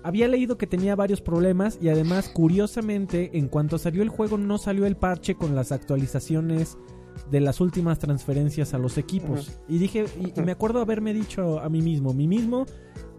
había 0.02 0.28
leído 0.28 0.56
que 0.56 0.66
tenía 0.66 0.96
varios 0.96 1.20
problemas 1.20 1.78
y 1.80 1.88
además, 1.90 2.30
curiosamente, 2.30 3.36
en 3.36 3.48
cuanto 3.48 3.78
salió 3.78 4.02
el 4.02 4.08
juego, 4.08 4.38
no 4.38 4.56
salió 4.58 4.86
el 4.86 4.96
parche 4.96 5.34
con 5.34 5.54
las 5.54 5.72
actualizaciones 5.72 6.78
de 7.30 7.40
las 7.40 7.60
últimas 7.60 7.98
transferencias 7.98 8.72
a 8.72 8.78
los 8.78 8.96
equipos. 8.96 9.48
Uh 9.48 9.52
-huh. 9.52 9.64
Y 9.68 9.78
dije, 9.78 10.06
y, 10.18 10.40
y, 10.40 10.42
me 10.42 10.52
acuerdo 10.52 10.80
haberme 10.80 11.12
dicho 11.12 11.60
a 11.60 11.68
mí 11.68 11.82
mismo, 11.82 12.14
mí 12.14 12.26
mismo, 12.26 12.64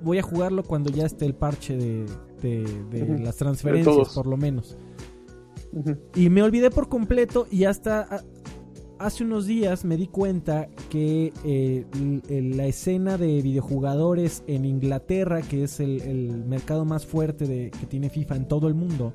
voy 0.04 0.18
a 0.20 0.24
jugarlo 0.24 0.64
cuando 0.64 0.90
ya 0.92 1.06
esté 1.06 1.26
el 1.26 1.34
parche 1.36 1.78
de, 1.78 2.06
de, 2.42 2.64
de 2.92 3.04
uh 3.04 3.08
-huh. 3.08 3.20
las 3.24 3.36
transferencias, 3.38 4.14
por 4.14 4.28
lo 4.28 4.38
menos. 4.38 4.78
Uh 5.74 5.84
-huh. 5.84 5.98
Y 6.16 6.30
me 6.30 6.44
olvidé 6.44 6.70
por 6.70 6.90
completo 6.90 7.48
y 7.50 7.66
hasta 7.66 8.24
hace 9.00 9.24
unos 9.24 9.48
días 9.48 9.84
me 9.84 9.98
di 9.98 10.08
cuenta 10.08 10.68
que 10.90 11.34
eh, 11.44 11.86
la 12.30 12.68
escena 12.68 13.18
de 13.18 13.42
videojugadores 13.42 14.44
en 14.48 14.64
Inglaterra, 14.66 15.42
que 15.42 15.64
es 15.64 15.80
el, 15.80 16.02
el 16.02 16.46
mercado 16.46 16.86
más 16.86 17.06
fuerte 17.06 17.48
de, 17.48 17.72
que 17.72 17.88
tiene 17.88 18.10
FIFA 18.10 18.36
en 18.36 18.48
todo 18.48 18.68
el 18.68 18.76
mundo, 18.76 19.14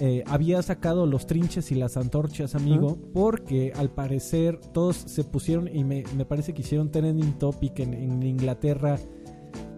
eh, 0.00 0.24
había 0.26 0.60
sacado 0.62 1.06
los 1.06 1.26
trinches 1.26 1.70
y 1.70 1.76
las 1.76 1.96
antorchas, 1.96 2.56
amigo, 2.56 2.98
porque 3.12 3.72
al 3.76 3.90
parecer 3.90 4.58
todos 4.72 4.96
se 4.96 5.22
pusieron 5.22 5.68
y 5.72 5.84
me, 5.84 6.02
me 6.16 6.24
parece 6.24 6.52
que 6.54 6.62
hicieron 6.62 6.90
trending 6.90 7.38
topic 7.38 7.78
en, 7.78 7.94
en 7.94 8.22
Inglaterra 8.24 8.98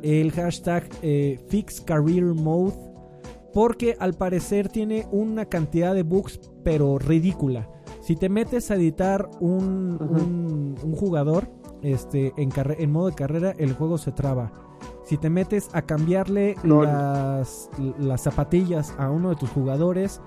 el 0.02 0.32
hashtag 0.32 0.84
eh, 1.02 1.38
Fix 1.48 1.80
Career 1.80 2.24
Mode, 2.34 2.74
porque 3.52 3.96
al 4.00 4.14
parecer 4.14 4.68
tiene 4.68 5.06
una 5.12 5.46
cantidad 5.46 5.94
de 5.94 6.02
bugs, 6.02 6.40
pero 6.62 6.98
ridícula. 6.98 7.70
Si 8.00 8.16
te 8.16 8.28
metes 8.28 8.70
a 8.70 8.74
editar 8.74 9.30
un, 9.40 9.94
uh 9.94 10.04
-huh. 10.04 10.22
un, 10.22 10.74
un 10.82 10.96
jugador 10.96 11.48
este, 11.82 12.32
en, 12.36 12.50
en 12.78 12.92
modo 12.92 13.06
de 13.06 13.14
carrera, 13.14 13.54
el 13.58 13.72
juego 13.74 13.98
se 13.98 14.12
traba. 14.12 14.52
Si 15.04 15.18
te 15.18 15.28
metes 15.30 15.68
a 15.72 15.82
cambiarle 15.82 16.56
no. 16.64 16.82
las, 16.82 17.70
las 17.98 18.22
zapatillas 18.22 18.94
a 18.98 19.10
uno 19.10 19.30
de 19.30 19.36
tus 19.36 19.50
jugadores, 19.50 20.20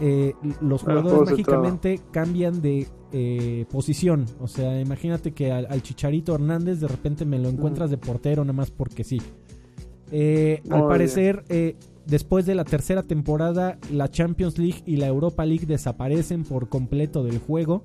eh, 0.00 0.34
los 0.60 0.82
jugadores 0.82 1.30
mágicamente 1.30 2.00
cambian 2.10 2.60
de 2.60 2.86
eh, 3.12 3.66
posición. 3.70 4.26
O 4.40 4.48
sea, 4.48 4.80
imagínate 4.80 5.32
que 5.32 5.52
al, 5.52 5.66
al, 5.70 5.82
Chicharito 5.82 6.34
Hernández 6.34 6.80
de 6.80 6.88
repente 6.88 7.24
me 7.24 7.38
lo 7.38 7.48
encuentras 7.48 7.90
de 7.90 7.98
portero 7.98 8.44
nada 8.44 8.54
más 8.54 8.70
porque 8.70 9.04
sí. 9.04 9.20
Eh, 10.12 10.62
al 10.70 10.86
parecer, 10.86 11.44
después 12.06 12.46
de 12.46 12.54
la 12.54 12.64
tercera 12.64 13.02
temporada, 13.02 13.78
la 13.90 14.10
Champions 14.10 14.58
League 14.58 14.82
y 14.86 14.96
la 14.96 15.06
Europa 15.06 15.44
League 15.44 15.66
desaparecen 15.66 16.44
por 16.44 16.68
completo 16.68 17.24
del 17.24 17.38
juego. 17.38 17.84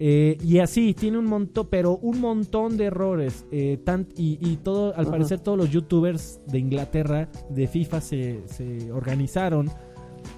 Eh, 0.00 0.38
y 0.44 0.58
así, 0.60 0.94
tiene 0.94 1.18
un 1.18 1.26
montón, 1.26 1.66
pero 1.70 1.96
un 1.96 2.20
montón 2.20 2.76
de 2.76 2.84
errores. 2.84 3.46
Eh, 3.50 3.80
y, 4.16 4.38
y, 4.40 4.56
todo, 4.56 4.94
al 4.96 5.06
parecer, 5.06 5.40
todos 5.40 5.58
los 5.58 5.70
youtubers 5.70 6.40
de 6.46 6.58
Inglaterra, 6.58 7.28
de 7.50 7.66
FIFA, 7.66 8.00
se, 8.00 8.42
se 8.46 8.92
organizaron 8.92 9.70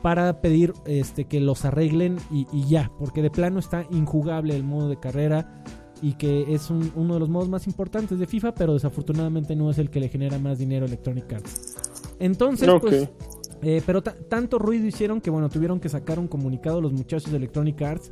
para 0.03 0.41
pedir 0.41 0.73
este, 0.87 1.25
que 1.25 1.41
los 1.41 1.65
arreglen 1.65 2.19
y, 2.31 2.47
y, 2.53 2.67
ya, 2.69 2.91
porque 2.99 3.23
de 3.23 3.31
plano 3.31 3.59
está 3.59 3.87
injugable 3.91 4.57
el 4.57 4.65
modo 4.65 4.89
de 4.89 4.99
carrera 4.99 5.63
y 6.03 6.15
que 6.15 6.55
es 6.55 6.71
un, 6.71 6.91
uno 6.95 7.15
de 7.15 7.21
los 7.21 7.29
modos 7.29 7.49
más 7.49 7.67
importantes 7.67 8.19
de 8.19 8.27
FIFA, 8.27 8.55
pero 8.55 8.75
desafortunadamente 8.75 9.55
no 9.55 9.71
es 9.71 9.79
el 9.79 9.91
que 9.91 10.01
le 10.01 10.09
genera 10.09 10.39
más 10.39 10.59
dinero 10.59 10.85
a 10.85 10.89
Electronic 10.89 11.33
Arts. 11.33 11.77
Entonces, 12.19 12.69
okay. 12.69 12.91
pues, 12.91 13.11
eh, 13.63 13.83
pero 13.85 14.03
tanto 14.03 14.59
ruido 14.59 14.87
hicieron 14.87 15.21
que 15.21 15.31
bueno, 15.31 15.49
tuvieron 15.49 15.81
que 15.81 15.89
sacar 15.89 16.19
un 16.19 16.29
comunicado 16.29 16.81
los 16.81 16.93
muchachos 16.93 17.31
de 17.31 17.37
Electronic 17.37 17.81
Arts 17.83 18.11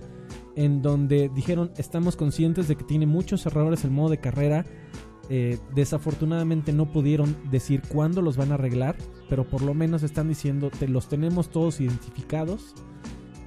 en 0.56 0.82
donde 0.82 1.30
dijeron 1.34 1.70
estamos 1.76 2.16
conscientes 2.16 2.68
de 2.68 2.76
que 2.76 2.84
tiene 2.84 3.06
muchos 3.06 3.46
errores 3.46 3.84
el 3.84 3.90
modo 3.90 4.10
de 4.10 4.18
carrera. 4.18 4.66
Eh, 5.30 5.58
desafortunadamente 5.74 6.72
no 6.72 6.90
pudieron 6.90 7.36
decir 7.50 7.82
cuándo 7.86 8.22
los 8.22 8.36
van 8.36 8.50
a 8.50 8.54
arreglar, 8.54 8.96
pero 9.28 9.46
por 9.46 9.62
lo 9.62 9.74
menos 9.74 10.02
están 10.02 10.28
diciendo 10.28 10.70
te 10.70 10.88
los 10.88 11.08
tenemos 11.08 11.50
todos 11.50 11.80
identificados. 11.80 12.74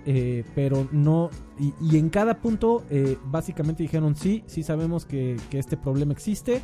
Eh, 0.06 0.44
pero 0.56 0.88
no 0.92 1.30
y, 1.60 1.74
y, 1.80 2.00
en 2.00 2.10
cada 2.10 2.42
punto 2.42 2.84
eh, 2.90 3.20
básicamente 3.26 3.84
dijeron 3.84 4.16
sí, 4.16 4.44
sí 4.48 4.64
sabemos 4.64 5.06
que, 5.06 5.38
que, 5.52 5.60
este 5.60 5.78
problema 5.78 6.12
existe, 6.12 6.60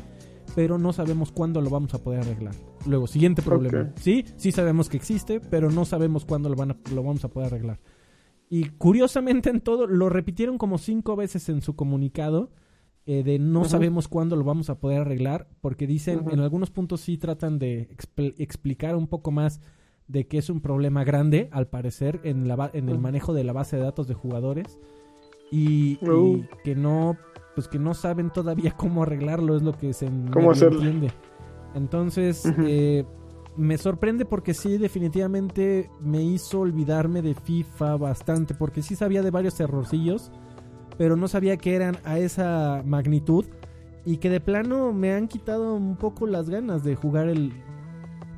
pero 0.56 0.76
no 0.76 0.92
sabemos 0.92 1.30
cuándo 1.30 1.60
lo 1.60 1.70
vamos 1.70 1.94
a 1.94 2.02
poder 2.02 2.22
arreglar. 2.22 2.56
Luego, 2.84 3.06
siguiente 3.06 3.42
problema. 3.42 3.82
Okay. 3.82 3.92
Sí, 4.24 4.24
sí 4.36 4.50
sabemos 4.50 4.88
que 4.88 4.96
existe, 4.96 5.38
pero 5.38 5.70
no 5.70 5.84
sabemos 5.84 6.24
cuándo 6.24 6.48
lo, 6.48 6.56
van 6.56 6.72
a, 6.72 6.76
lo 6.92 7.04
vamos 7.04 7.24
a 7.24 7.28
poder 7.28 7.54
arreglar. 7.54 7.78
Y 8.50 8.70
curiosamente 8.70 9.50
en 9.50 9.60
todo, 9.60 9.86
lo 9.86 10.08
repitieron 10.08 10.58
como 10.58 10.78
cinco 10.78 11.14
veces 11.14 11.48
en 11.48 11.60
su 11.62 11.76
comunicado. 11.76 12.50
Eh, 13.10 13.22
de 13.22 13.38
no 13.38 13.60
sabemos 13.70 14.06
cuándo 14.06 14.36
lo 14.36 14.44
vamos 14.44 14.68
a 14.68 14.78
poder 14.78 15.00
arreglar, 15.00 15.48
porque 15.62 15.86
dicen, 15.86 16.18
en 16.30 16.40
algunos 16.40 16.70
puntos 16.70 17.00
sí 17.00 17.16
tratan 17.16 17.58
de 17.58 17.88
expl- 17.88 18.34
explicar 18.36 18.94
un 18.96 19.06
poco 19.06 19.30
más 19.30 19.60
de 20.08 20.26
que 20.26 20.36
es 20.36 20.50
un 20.50 20.60
problema 20.60 21.04
grande, 21.04 21.48
al 21.50 21.68
parecer, 21.68 22.20
en, 22.22 22.46
la 22.46 22.70
en 22.74 22.88
el 22.90 22.98
manejo 22.98 23.32
de 23.32 23.44
la 23.44 23.54
base 23.54 23.76
de 23.76 23.82
datos 23.82 24.08
de 24.08 24.14
jugadores 24.14 24.78
y, 25.50 25.98
y 26.36 26.48
que 26.64 26.74
no 26.74 27.16
pues 27.54 27.66
que 27.66 27.78
no 27.78 27.94
saben 27.94 28.30
todavía 28.30 28.72
cómo 28.76 29.02
arreglarlo 29.04 29.56
es 29.56 29.62
lo 29.62 29.72
que 29.72 29.92
se 29.94 30.06
entiende. 30.06 31.10
Entonces 31.74 32.44
eh, 32.66 33.04
me 33.56 33.78
sorprende 33.78 34.24
porque 34.26 34.52
sí 34.54 34.76
definitivamente 34.78 35.90
me 36.00 36.22
hizo 36.22 36.60
olvidarme 36.60 37.22
de 37.22 37.34
FIFA 37.34 37.96
bastante 37.96 38.54
porque 38.54 38.82
sí 38.82 38.96
sabía 38.96 39.22
de 39.22 39.30
varios 39.30 39.58
errorcillos 39.60 40.30
pero 40.98 41.16
no 41.16 41.28
sabía 41.28 41.56
que 41.56 41.74
eran 41.74 41.96
a 42.04 42.18
esa 42.18 42.82
magnitud 42.84 43.46
y 44.04 44.18
que 44.18 44.28
de 44.30 44.40
plano 44.40 44.92
me 44.92 45.12
han 45.14 45.28
quitado 45.28 45.74
un 45.74 45.96
poco 45.96 46.26
las 46.26 46.50
ganas 46.50 46.82
de 46.84 46.94
jugar 46.96 47.28
el 47.28 47.52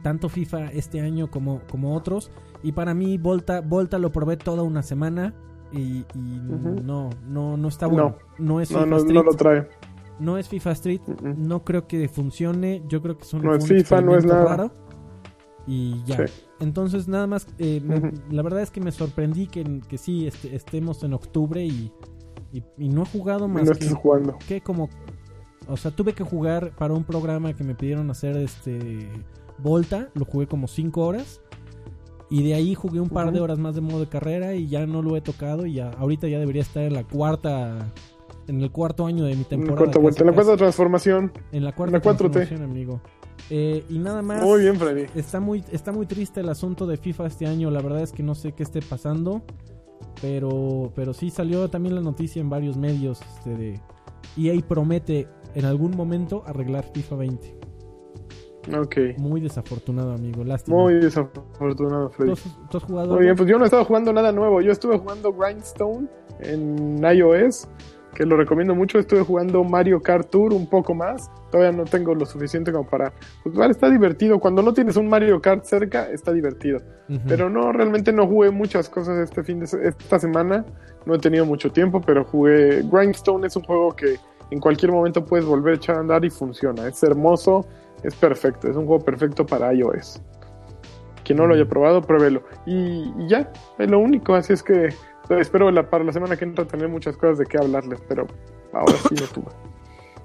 tanto 0.02 0.28
FIFA 0.28 0.66
este 0.72 1.00
año 1.00 1.30
como, 1.30 1.61
como 1.70 1.94
otros. 1.96 2.30
Y 2.62 2.72
para 2.72 2.94
mí 2.94 3.18
Volta 3.18 3.61
Volta 3.62 3.98
lo 3.98 4.12
probé 4.12 4.36
toda 4.36 4.62
una 4.62 4.82
semana 4.82 5.34
y, 5.72 6.04
no 6.14 7.11
no 7.28 7.56
no 7.56 7.68
está 7.68 7.86
bueno. 7.86 8.16
No, 8.38 8.61
es 8.61 8.70
No, 8.70 8.78
FIFA 8.78 8.86
no, 8.90 8.96
Street. 8.98 9.14
no 9.14 9.22
lo 9.22 9.32
trae. 9.34 9.68
no 10.18 10.36
es 10.38 10.48
FIFA 10.48 10.72
Street. 10.72 11.00
No 11.36 11.64
creo 11.64 11.86
que 11.86 12.08
funcione. 12.08 12.82
Yo 12.88 13.00
creo 13.00 13.16
que 13.16 13.22
es 13.24 13.32
un, 13.34 13.42
No 13.42 13.54
es 13.54 13.66
FIFA, 13.66 14.00
no 14.02 14.16
es 14.16 14.24
nada. 14.24 14.44
raro. 14.44 14.72
y 15.66 16.02
ya. 16.04 16.26
Sí. 16.26 16.32
entonces 16.58 17.06
nada 17.06 17.26
más 17.26 17.46
eh, 17.58 17.80
la 18.30 18.42
verdad 18.42 18.62
es 18.62 18.70
que 18.70 18.80
me 18.80 18.90
sorprendí 18.92 19.46
que, 19.46 19.80
que 19.88 19.98
sí 19.98 20.26
este- 20.26 20.56
estemos 20.56 21.04
en 21.04 21.12
octubre 21.12 21.64
y, 21.64 21.92
y, 22.53 22.62
y 22.78 22.88
no 22.88 23.03
he 23.03 23.07
jugado 23.07 23.48
más 23.48 23.64
No 23.64 23.72
que 23.72 23.88
jugando. 23.90 24.38
que 24.46 24.61
como 24.61 24.88
o 25.68 25.76
sea 25.76 25.90
tuve 25.90 26.14
que 26.14 26.24
jugar 26.24 26.72
para 26.76 26.94
un 26.94 27.05
programa 27.05 27.53
que 27.55 27.64
me 27.64 27.74
pidieron 27.74 28.11
hacer 28.11 28.36
este 28.36 29.09
Volta 29.59 30.09
lo 30.14 30.24
jugué 30.24 30.46
como 30.46 30.68
5 30.68 31.01
horas 31.07 31.40
y 32.30 32.42
de 32.44 32.55
ahí 32.55 32.74
jugué 32.74 33.01
un 33.01 33.09
par 33.11 33.32
de 33.32 33.40
horas 33.40 33.59
más 33.59 33.74
de 33.74 33.80
modo 33.80 34.01
de 34.01 34.09
carrera 34.09 34.55
y 34.55 34.68
ya 34.68 34.86
no 34.86 35.03
lo 35.03 35.16
he 35.16 35.20
tocado 35.20 35.66
y 35.66 35.74
ya 35.74 35.90
ahorita 35.98 36.28
ya 36.28 36.38
debería 36.38 36.62
estar 36.62 36.82
en 36.84 36.94
la 36.94 37.05
cuarta 37.05 37.92
en 38.46 38.61
el 38.62 38.70
cuarto 38.72 39.07
año 39.07 39.24
de 39.24 39.30
mi 39.36 39.36
En 39.36 39.42
la 39.42 39.48
temporada 39.48 39.76
cuarta 39.76 39.92
casi, 39.92 40.03
vuelta, 40.03 40.20
en 40.22 40.26
la 40.26 40.32
cuarta 40.32 40.57
transformación. 40.57 41.32
En 41.53 41.64
la 41.64 41.72
cuarta 41.74 41.98
la 41.98 42.03
4T. 42.03 42.16
transformación, 42.16 42.62
amigo. 42.62 43.01
Eh, 43.48 43.84
y 43.88 43.98
nada 43.98 44.22
más. 44.22 44.42
Muy 44.42 44.62
bien, 44.62 44.76
Freddy. 44.76 45.07
Está 45.14 45.38
muy, 45.40 45.64
está 45.70 45.92
muy 45.92 46.07
triste 46.07 46.40
el 46.40 46.48
asunto 46.48 46.86
de 46.86 46.96
FIFA 46.96 47.26
este 47.26 47.46
año. 47.46 47.70
La 47.70 47.80
verdad 47.80 48.03
es 48.03 48.12
que 48.12 48.22
no 48.24 48.34
sé 48.34 48.53
qué 48.53 48.62
esté 48.64 48.80
pasando. 48.82 49.42
Pero, 50.20 50.92
pero 50.94 51.12
sí 51.14 51.30
salió 51.30 51.68
también 51.70 51.94
la 51.94 52.01
noticia 52.01 52.40
en 52.40 52.51
varios 52.51 52.76
medios 52.76 53.20
este, 53.22 53.57
de 53.57 53.80
EA 54.36 54.61
promete 54.66 55.28
en 55.55 55.64
algún 55.64 55.96
momento 55.96 56.42
arreglar 56.46 56.84
FIFA 56.92 57.16
20. 57.16 57.61
Ok. 58.78 58.96
Muy 59.18 59.40
desafortunado, 59.40 60.12
amigo. 60.12 60.44
Lástima. 60.44 60.76
Muy 60.76 60.94
desafortunado, 60.94 62.09
¿Tú, 62.09 62.14
Freddy. 62.14 62.34
tú 62.70 62.76
has 62.76 62.84
jugado? 62.84 63.14
Muy 63.14 63.24
bien, 63.24 63.36
pues 63.36 63.48
yo 63.48 63.57
no 63.57 63.64
he 63.64 63.66
estado 63.66 63.84
jugando 63.84 64.12
nada 64.12 64.32
nuevo. 64.32 64.61
Yo 64.61 64.70
estuve 64.70 64.98
jugando 64.98 65.32
Grindstone 65.32 66.09
en 66.40 67.03
iOS, 67.03 67.68
que 68.14 68.24
lo 68.26 68.36
recomiendo 68.36 68.74
mucho. 68.74 68.98
Estuve 68.98 69.22
jugando 69.22 69.62
Mario 69.64 70.00
Kart 70.02 70.28
Tour 70.30 70.52
un 70.52 70.68
poco 70.68 70.94
más. 70.94 71.30
Todavía 71.50 71.72
no 71.76 71.84
tengo 71.84 72.14
lo 72.14 72.26
suficiente 72.26 72.72
como 72.72 72.88
para 72.88 73.12
jugar. 73.44 73.70
Está 73.70 73.88
divertido. 73.90 74.38
Cuando 74.40 74.62
no 74.62 74.72
tienes 74.74 74.96
un 74.96 75.08
Mario 75.08 75.40
Kart 75.40 75.64
cerca, 75.64 76.11
está 76.11 76.32
divertido. 76.32 76.78
Ujú. 77.08 77.20
Pero 77.28 77.48
no, 77.50 77.72
realmente 77.72 78.12
no 78.12 78.26
jugué 78.26 78.50
muchas 78.50 78.88
cosas 78.88 79.18
este 79.18 79.42
fin 79.42 79.61
de 79.61 79.66
se- 79.66 79.88
esta 79.88 80.18
semana. 80.18 80.64
No 81.06 81.14
he 81.14 81.18
tenido 81.18 81.46
mucho 81.46 81.70
tiempo, 81.72 82.00
pero 82.00 82.24
jugué. 82.24 82.82
Grindstone 82.90 83.46
es 83.46 83.56
un 83.56 83.62
juego 83.62 83.94
que 83.96 84.16
en 84.50 84.61
cualquier 84.61 84.92
momento 84.92 85.24
puedes 85.24 85.46
volver 85.46 85.74
a 85.74 85.76
echar 85.76 85.96
a 85.96 86.00
andar 86.00 86.24
y 86.24 86.30
funciona. 86.30 86.86
Es 86.88 87.02
hermoso, 87.02 87.64
es 88.02 88.14
perfecto. 88.16 88.68
Es 88.68 88.76
un 88.76 88.86
juego 88.86 89.04
perfecto 89.04 89.46
para 89.46 89.72
iOS. 89.72 90.20
Quien 91.24 91.38
no 91.38 91.46
lo 91.46 91.54
haya 91.54 91.64
probado, 91.66 92.02
pruébelo. 92.02 92.42
Y, 92.66 93.12
y 93.18 93.28
ya, 93.28 93.52
es 93.78 93.88
lo 93.90 94.00
único. 94.00 94.34
Así 94.34 94.52
es 94.52 94.62
que 94.64 94.88
espero 95.39 95.70
la- 95.70 95.89
para 95.89 96.05
la 96.05 96.12
semana 96.12 96.37
que 96.37 96.45
entra 96.45 96.64
tener 96.66 96.89
muchas 96.89 97.16
cosas 97.16 97.39
de 97.39 97.47
qué 97.47 97.59
hablarles, 97.59 98.01
pero 98.09 98.26
ahora 98.72 98.95
sí 99.09 99.14
no 99.14 99.26
tuve. 99.26 99.53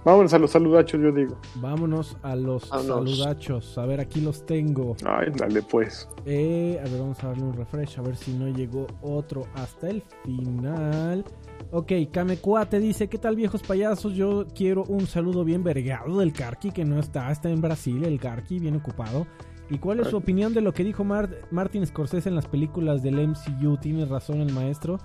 Vámonos 0.04 0.32
a 0.36 0.38
los 0.38 0.52
saludachos, 0.52 1.02
yo 1.02 1.12
digo. 1.12 1.36
Vámonos 1.56 2.16
a 2.22 2.36
los 2.36 2.70
Vámonos. 2.70 3.18
saludachos. 3.18 3.76
A 3.80 3.88
ver, 3.88 4.00
aquí 4.00 4.22
los 4.22 4.46
tengo. 4.46 4.96
Ay, 5.04 5.32
dale 5.36 5.64
pues. 5.64 6.08
Eh, 6.28 6.80
a 6.80 6.88
ver, 6.88 7.00
vamos 7.00 7.24
a 7.24 7.28
darle 7.30 7.44
un 7.44 7.54
refresh 7.54 7.98
a 7.98 8.04
ver 8.04 8.16
si 8.16 8.32
no 8.34 8.48
llegó 8.50 8.86
otro 9.02 9.48
hasta 9.56 9.90
el 9.90 10.04
final. 10.24 11.26
Ok, 11.72 11.92
Kamekua 12.12 12.68
te 12.70 12.80
dice, 12.80 13.08
¿qué 13.08 13.18
tal 13.18 13.36
viejos 13.36 13.64
payasos? 13.64 14.14
Yo 14.14 14.46
quiero 14.56 14.84
un 14.84 15.08
saludo 15.08 15.44
bien 15.44 15.64
vergado 15.64 16.20
del 16.20 16.34
Karki 16.34 16.70
que 16.72 16.86
no 16.86 17.00
está, 17.00 17.32
está 17.32 17.50
en 17.50 17.60
Brasil, 17.62 18.06
el 18.06 18.20
Karki 18.20 18.60
bien 18.60 18.76
ocupado. 18.76 19.26
¿Y 19.70 19.80
cuál 19.80 20.00
es 20.00 20.08
su 20.10 20.18
opinión 20.18 20.54
de 20.54 20.62
lo 20.62 20.74
que 20.74 20.84
dijo 20.84 21.04
Mar- 21.04 21.30
Martin 21.52 21.86
Scorsese 21.88 22.30
en 22.30 22.36
las 22.36 22.48
películas 22.48 23.02
del 23.02 23.20
MCU? 23.28 23.78
Tiene 23.78 24.06
razón 24.06 24.40
el 24.42 24.54
maestro. 24.54 25.00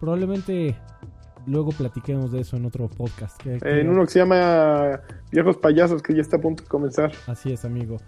Probablemente 0.00 0.76
luego 1.46 1.70
platiquemos 1.70 2.32
de 2.32 2.40
eso 2.40 2.56
en 2.56 2.64
otro 2.64 2.88
podcast. 2.88 3.40
¿Qué- 3.42 3.58
qué- 3.62 3.80
En 3.80 3.90
uno 3.90 4.04
que 4.04 4.10
se 4.10 4.18
llama 4.20 5.00
Viejos 5.30 5.58
Payasos, 5.58 6.02
que 6.02 6.14
ya 6.14 6.20
está 6.22 6.36
a 6.38 6.40
punto 6.40 6.62
de 6.62 6.68
comenzar. 6.68 7.12
Así 7.26 7.52
es, 7.52 7.64
amigo. 7.64 7.98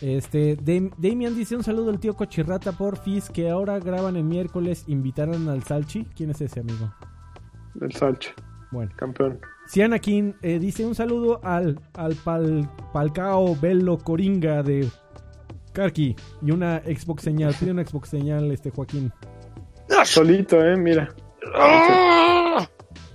Este, 0.00 0.56
Dam- 0.58 0.92
Damian 0.96 1.34
dice 1.34 1.56
un 1.56 1.64
saludo 1.64 1.90
al 1.90 1.98
tío 1.98 2.14
Cochirrata 2.14 2.72
Porfis 2.72 3.28
que 3.30 3.50
ahora 3.50 3.78
graban 3.80 4.16
el 4.16 4.24
miércoles. 4.24 4.84
Invitarán 4.86 5.48
al 5.48 5.62
Salchi. 5.64 6.04
¿Quién 6.16 6.30
es 6.30 6.40
ese 6.40 6.60
amigo? 6.60 6.92
El 7.80 7.92
Salche, 7.92 8.30
Bueno. 8.70 8.90
campeón. 8.96 9.38
Cianakin 9.68 10.34
eh, 10.42 10.58
dice 10.58 10.86
un 10.86 10.94
saludo 10.94 11.40
al, 11.44 11.78
al 11.94 12.14
pal, 12.14 12.68
Palcao 12.92 13.54
Bello 13.60 13.98
Coringa 13.98 14.62
de 14.62 14.88
Karki. 15.78 16.16
Y 16.42 16.50
una 16.50 16.80
Xbox 16.80 17.22
señal. 17.22 17.54
Pide 17.58 17.70
una 17.70 17.84
Xbox 17.84 18.08
señal, 18.08 18.50
este 18.50 18.70
Joaquín. 18.70 19.12
Solito, 20.04 20.62
eh, 20.64 20.76
mira. 20.76 21.08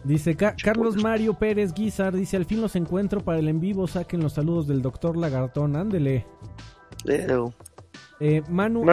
Dice 0.04 0.36
Ca- 0.36 0.56
Carlos 0.62 0.96
Mario 1.02 1.34
Pérez 1.34 1.74
Guizar. 1.74 2.14
Dice 2.14 2.38
al 2.38 2.46
fin 2.46 2.62
los 2.62 2.76
encuentro 2.76 3.22
para 3.22 3.40
el 3.40 3.48
en 3.48 3.60
vivo. 3.60 3.88
Saquen 3.88 4.22
los 4.22 4.34
saludos 4.34 4.68
del 4.68 4.82
doctor 4.82 5.16
Lagartón. 5.18 5.76
Ándele. 5.76 6.26
Eh, 8.20 8.42
Manu 8.50 8.84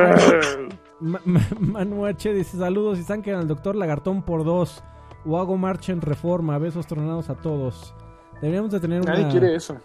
Ma- 1.01 1.21
Ma- 1.25 1.49
Manu 1.61 2.07
H 2.07 2.33
dice 2.35 2.59
saludos 2.59 2.99
y 2.99 3.03
saquen 3.03 3.35
al 3.37 3.49
doctor 3.49 3.77
Lagartón 3.77 4.23
por 4.23 4.45
dos. 4.45 4.83
O 5.25 5.39
hago 5.39 5.57
marcha 5.57 5.93
en 5.93 6.01
reforma. 6.01 6.59
Besos 6.59 6.87
tronados 6.87 7.31
a 7.31 7.35
todos. 7.35 7.95
Deberíamos 8.41 8.71
de 8.71 8.81
tener 8.81 9.03
una... 9.03 9.13
Nadie 9.13 9.29
quiere 9.29 9.55
eso. 9.55 9.77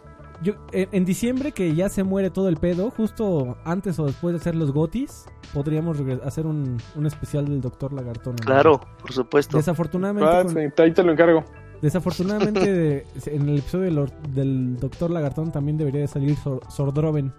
Yo, 0.44 0.54
en, 0.72 0.90
en 0.92 1.06
diciembre 1.06 1.52
que 1.52 1.74
ya 1.76 1.90
se 1.90 2.04
muere 2.04 2.30
todo 2.30 2.50
el 2.50 2.58
pedo, 2.58 2.90
justo 2.92 3.58
antes 3.64 3.98
o 4.00 4.06
después 4.06 4.34
de 4.34 4.40
hacer 4.40 4.56
los 4.56 4.72
gotis, 4.72 5.26
podríamos 5.54 5.98
hacer 6.24 6.46
un, 6.46 6.78
un 6.96 7.06
especial 7.06 7.46
del 7.46 7.62
doctor 7.62 7.94
Lagartón. 7.94 8.36
claro, 8.36 8.80
por 9.02 9.12
supuesto. 9.14 9.58
Desafortunadamente, 9.58 10.30
Ah, 10.30 10.44
con- 10.44 10.54
sí, 10.54 10.60
ahí 10.82 10.92
te 10.92 11.04
lo 11.04 11.12
encargo. 11.12 11.44
desafortunadamente 11.82 12.72
de- 12.72 13.06
en 13.28 13.50
el 13.50 13.60
episodio 13.60 13.86
del, 13.86 14.34
del 14.34 14.78
doctor 14.78 15.10
Lagartón 15.12 15.52
también 15.52 15.78
debería 15.78 16.02
de 16.02 16.08
salir 16.08 16.36
Sor- 16.38 16.62
Sordroven. 16.70 17.32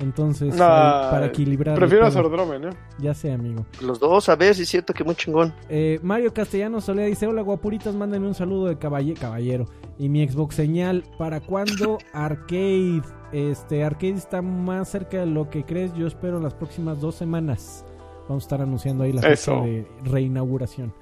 Entonces, 0.00 0.54
para, 0.56 1.10
para 1.10 1.26
equilibrar. 1.26 1.76
Prefiero 1.76 2.06
a 2.06 2.08
pedo. 2.10 2.22
Sordromen, 2.22 2.64
eh. 2.66 2.70
Ya 3.00 3.14
sé, 3.14 3.32
amigo. 3.32 3.66
Los 3.82 3.98
dos, 3.98 4.28
a 4.28 4.36
ver, 4.36 4.54
sí 4.54 4.62
es 4.62 4.68
cierto 4.68 4.94
que 4.94 5.02
muy 5.02 5.14
chingón. 5.16 5.52
Eh, 5.68 5.98
Mario 6.02 6.32
Castellano 6.32 6.80
Solea 6.80 7.06
dice: 7.06 7.26
Hola 7.26 7.42
guapuritas, 7.42 7.94
mándenme 7.94 8.28
un 8.28 8.34
saludo 8.34 8.66
de 8.66 8.78
caballe- 8.78 9.14
caballero. 9.14 9.66
Y 9.98 10.08
mi 10.08 10.26
Xbox 10.28 10.54
señal, 10.54 11.02
¿para 11.18 11.40
cuándo 11.40 11.98
Arcade? 12.12 13.02
Este, 13.32 13.82
Arcade 13.84 14.12
está 14.14 14.40
más 14.40 14.88
cerca 14.88 15.18
de 15.18 15.26
lo 15.26 15.50
que 15.50 15.64
crees. 15.64 15.92
Yo 15.94 16.06
espero 16.06 16.36
en 16.36 16.44
las 16.44 16.54
próximas 16.54 17.00
dos 17.00 17.16
semanas. 17.16 17.84
Vamos 18.28 18.44
a 18.44 18.46
estar 18.46 18.62
anunciando 18.62 19.02
ahí 19.04 19.12
la 19.12 19.22
fecha 19.22 19.52
de 19.62 19.86
reinauguración. 20.04 20.92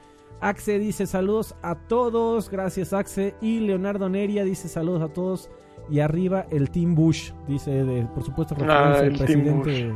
Axe 0.40 0.78
dice 0.78 1.06
saludos 1.06 1.54
a 1.62 1.74
todos. 1.74 2.48
Gracias, 2.50 2.92
Axe. 2.92 3.34
Y 3.40 3.60
Leonardo 3.60 4.08
Neria 4.08 4.44
dice 4.44 4.68
saludos 4.68 5.02
a 5.02 5.08
todos. 5.08 5.50
Y 5.90 6.00
arriba 6.00 6.46
el 6.50 6.70
Team 6.70 6.94
Bush, 6.94 7.32
dice, 7.46 7.70
de, 7.84 8.06
por 8.06 8.22
supuesto, 8.22 8.56
Ah, 8.68 8.94
al 8.98 9.12
presidente, 9.12 9.92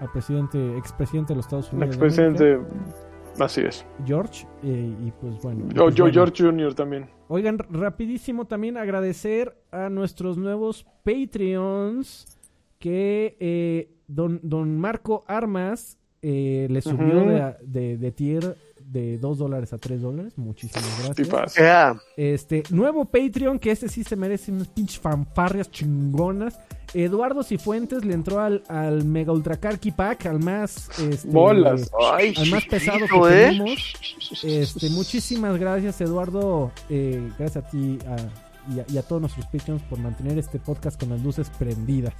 al 0.00 0.10
presidente, 0.12 0.76
expresidente 0.76 1.32
de 1.32 1.36
los 1.36 1.46
Estados 1.46 1.72
Unidos. 1.72 1.88
Expresidente. 1.88 2.60
Así 3.40 3.62
es. 3.62 3.84
George 4.04 4.46
eh, 4.62 4.94
y 5.04 5.10
pues 5.20 5.42
bueno. 5.42 5.68
Yo, 5.72 5.84
pues 5.84 5.94
yo 5.96 6.04
bueno. 6.04 6.14
George 6.14 6.44
Jr. 6.44 6.74
también. 6.74 7.06
Oigan, 7.28 7.58
rapidísimo 7.58 8.46
también 8.46 8.76
agradecer 8.76 9.56
a 9.72 9.88
nuestros 9.90 10.38
nuevos 10.38 10.86
Patreons 11.02 12.38
que 12.78 13.36
eh, 13.40 13.96
don, 14.06 14.40
don 14.42 14.78
Marco 14.78 15.24
Armas 15.26 15.98
eh, 16.22 16.68
le 16.70 16.80
subió 16.80 17.20
de, 17.26 17.56
de, 17.62 17.98
de 17.98 18.12
tier 18.12 18.56
de 18.90 19.18
2 19.18 19.38
dólares 19.38 19.72
a 19.72 19.78
3 19.78 20.00
dólares. 20.00 20.32
Muchísimas 20.36 21.14
gracias. 21.16 22.02
Este, 22.16 22.62
nuevo 22.70 23.04
Patreon, 23.04 23.58
que 23.58 23.70
este 23.70 23.88
sí 23.88 24.04
se 24.04 24.16
merece 24.16 24.52
unas 24.52 24.68
pinches 24.68 24.98
fanfarrias 24.98 25.70
chingonas. 25.70 26.58
Eduardo 26.92 27.42
Cifuentes 27.42 28.04
le 28.04 28.14
entró 28.14 28.40
al, 28.40 28.62
al 28.68 29.04
Mega 29.04 29.32
Ultra 29.32 29.56
Karki 29.56 29.90
Pack, 29.90 30.26
al 30.26 30.38
más... 30.38 30.88
Este, 31.00 31.28
Bolas. 31.28 31.90
Ay, 32.12 32.34
al 32.36 32.50
más 32.50 32.64
pesado 32.66 32.98
que 32.98 33.16
¿eh? 33.16 33.50
tenemos. 33.50 33.94
Este, 34.44 34.90
muchísimas 34.90 35.58
gracias, 35.58 36.00
Eduardo. 36.00 36.70
Eh, 36.88 37.30
gracias 37.36 37.64
a 37.64 37.68
ti, 37.68 37.98
a, 38.06 38.72
y 38.72 38.80
a, 38.80 38.84
y 38.88 38.98
a 38.98 39.02
todos 39.02 39.22
nuestros 39.22 39.46
Patreons 39.46 39.82
por 39.82 39.98
mantener 39.98 40.38
este 40.38 40.60
podcast 40.60 40.98
con 41.00 41.10
las 41.10 41.20
luces 41.20 41.50
prendidas. 41.58 42.14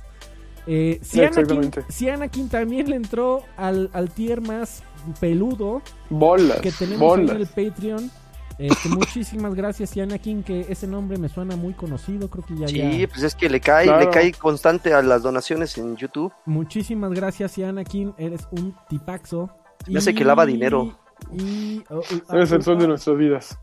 Eh, 0.67 0.99
si, 1.03 1.23
Anakin, 1.23 1.71
si 1.89 2.09
Anakin 2.09 2.49
también 2.49 2.89
le 2.89 2.97
entró 2.97 3.43
al, 3.57 3.91
al 3.93 4.11
tier 4.11 4.41
más 4.41 4.83
peludo 5.21 5.83
Bolas, 6.09 6.61
que 6.61 6.73
tenemos 6.73 7.19
en 7.19 7.29
el. 7.29 7.47
Patreon. 7.47 8.11
Este, 8.57 8.89
muchísimas 8.89 9.55
gracias, 9.55 9.97
y 9.97 10.01
Anakin, 10.01 10.43
que 10.43 10.67
ese 10.69 10.87
nombre 10.87 11.19
me 11.19 11.29
suena 11.29 11.57
muy 11.57 11.75
conocido. 11.75 12.31
Creo 12.31 12.45
que 12.47 12.57
ya, 12.57 12.69
Sí, 12.69 13.01
ya. 13.01 13.09
pues 13.09 13.23
es 13.23 13.35
que 13.35 13.49
le 13.51 13.61
cae, 13.61 13.87
Claro. 13.87 14.05
le 14.05 14.11
cae 14.11 14.33
constante 14.33 14.95
a 14.95 15.03
las 15.03 15.23
donaciones 15.23 15.77
en 15.77 15.97
YouTube. 15.97 16.33
Muchísimas 16.47 17.11
gracias, 17.13 17.59
y 17.59 17.65
Anakin. 17.65 18.15
Eres 18.17 18.47
un 18.53 18.75
tipaxo. 18.89 19.51
Me 19.87 19.99
hace 19.99 20.15
que 20.15 20.25
lava 20.25 20.47
dinero. 20.47 20.97
Y. 21.33 21.83
oh, 21.91 21.99
uh, 21.99 22.03
ah, 22.29 22.37
Eres 22.37 22.53
el 22.53 22.61
uh, 22.61 22.63
sol 22.63 22.79
de 22.79 22.85
ah, 22.85 22.89
nuestras 22.89 23.17
vidas. 23.17 23.59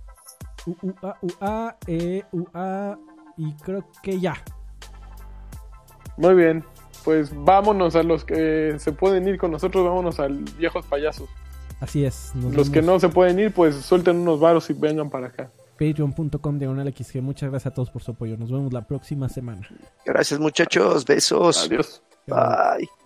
uh, 0.65 0.71
uh, 0.71 0.93
ah, 1.41 1.75
uh, 1.81 1.83
eh, 1.87 2.23
uh, 2.31 2.95
y 3.37 3.53
creo 3.55 3.83
que 4.03 4.19
ya. 4.19 4.35
Muy 6.17 6.35
bien. 6.35 6.63
Pues 7.03 7.31
vámonos 7.33 7.95
a 7.95 8.03
los 8.03 8.23
que 8.23 8.75
se 8.77 8.91
pueden 8.91 9.27
ir 9.27 9.37
con 9.37 9.51
nosotros, 9.51 9.83
vámonos 9.83 10.19
al 10.19 10.43
viejos 10.57 10.85
payasos. 10.85 11.29
Así 11.79 12.05
es. 12.05 12.31
Nos 12.35 12.53
Los 12.53 12.69
que 12.69 12.81
no 12.81 12.99
se 12.99 13.09
pueden 13.09 13.39
ir, 13.39 13.53
pues 13.53 13.75
suelten 13.75 14.17
unos 14.17 14.39
varos 14.39 14.69
y 14.69 14.73
vengan 14.73 15.09
para 15.09 15.27
acá. 15.27 15.51
Patreon.com 15.73 16.59
diagonal 16.59 16.93
XG. 16.93 17.21
Muchas 17.21 17.49
gracias 17.49 17.71
a 17.71 17.73
todos 17.73 17.89
por 17.89 18.03
su 18.03 18.11
apoyo. 18.11 18.37
Nos 18.37 18.51
vemos 18.51 18.71
la 18.71 18.85
próxima 18.85 19.27
semana. 19.29 19.67
Gracias 20.05 20.39
muchachos, 20.39 21.05
besos. 21.05 21.65
Adiós. 21.65 22.03
Bye. 22.27 23.00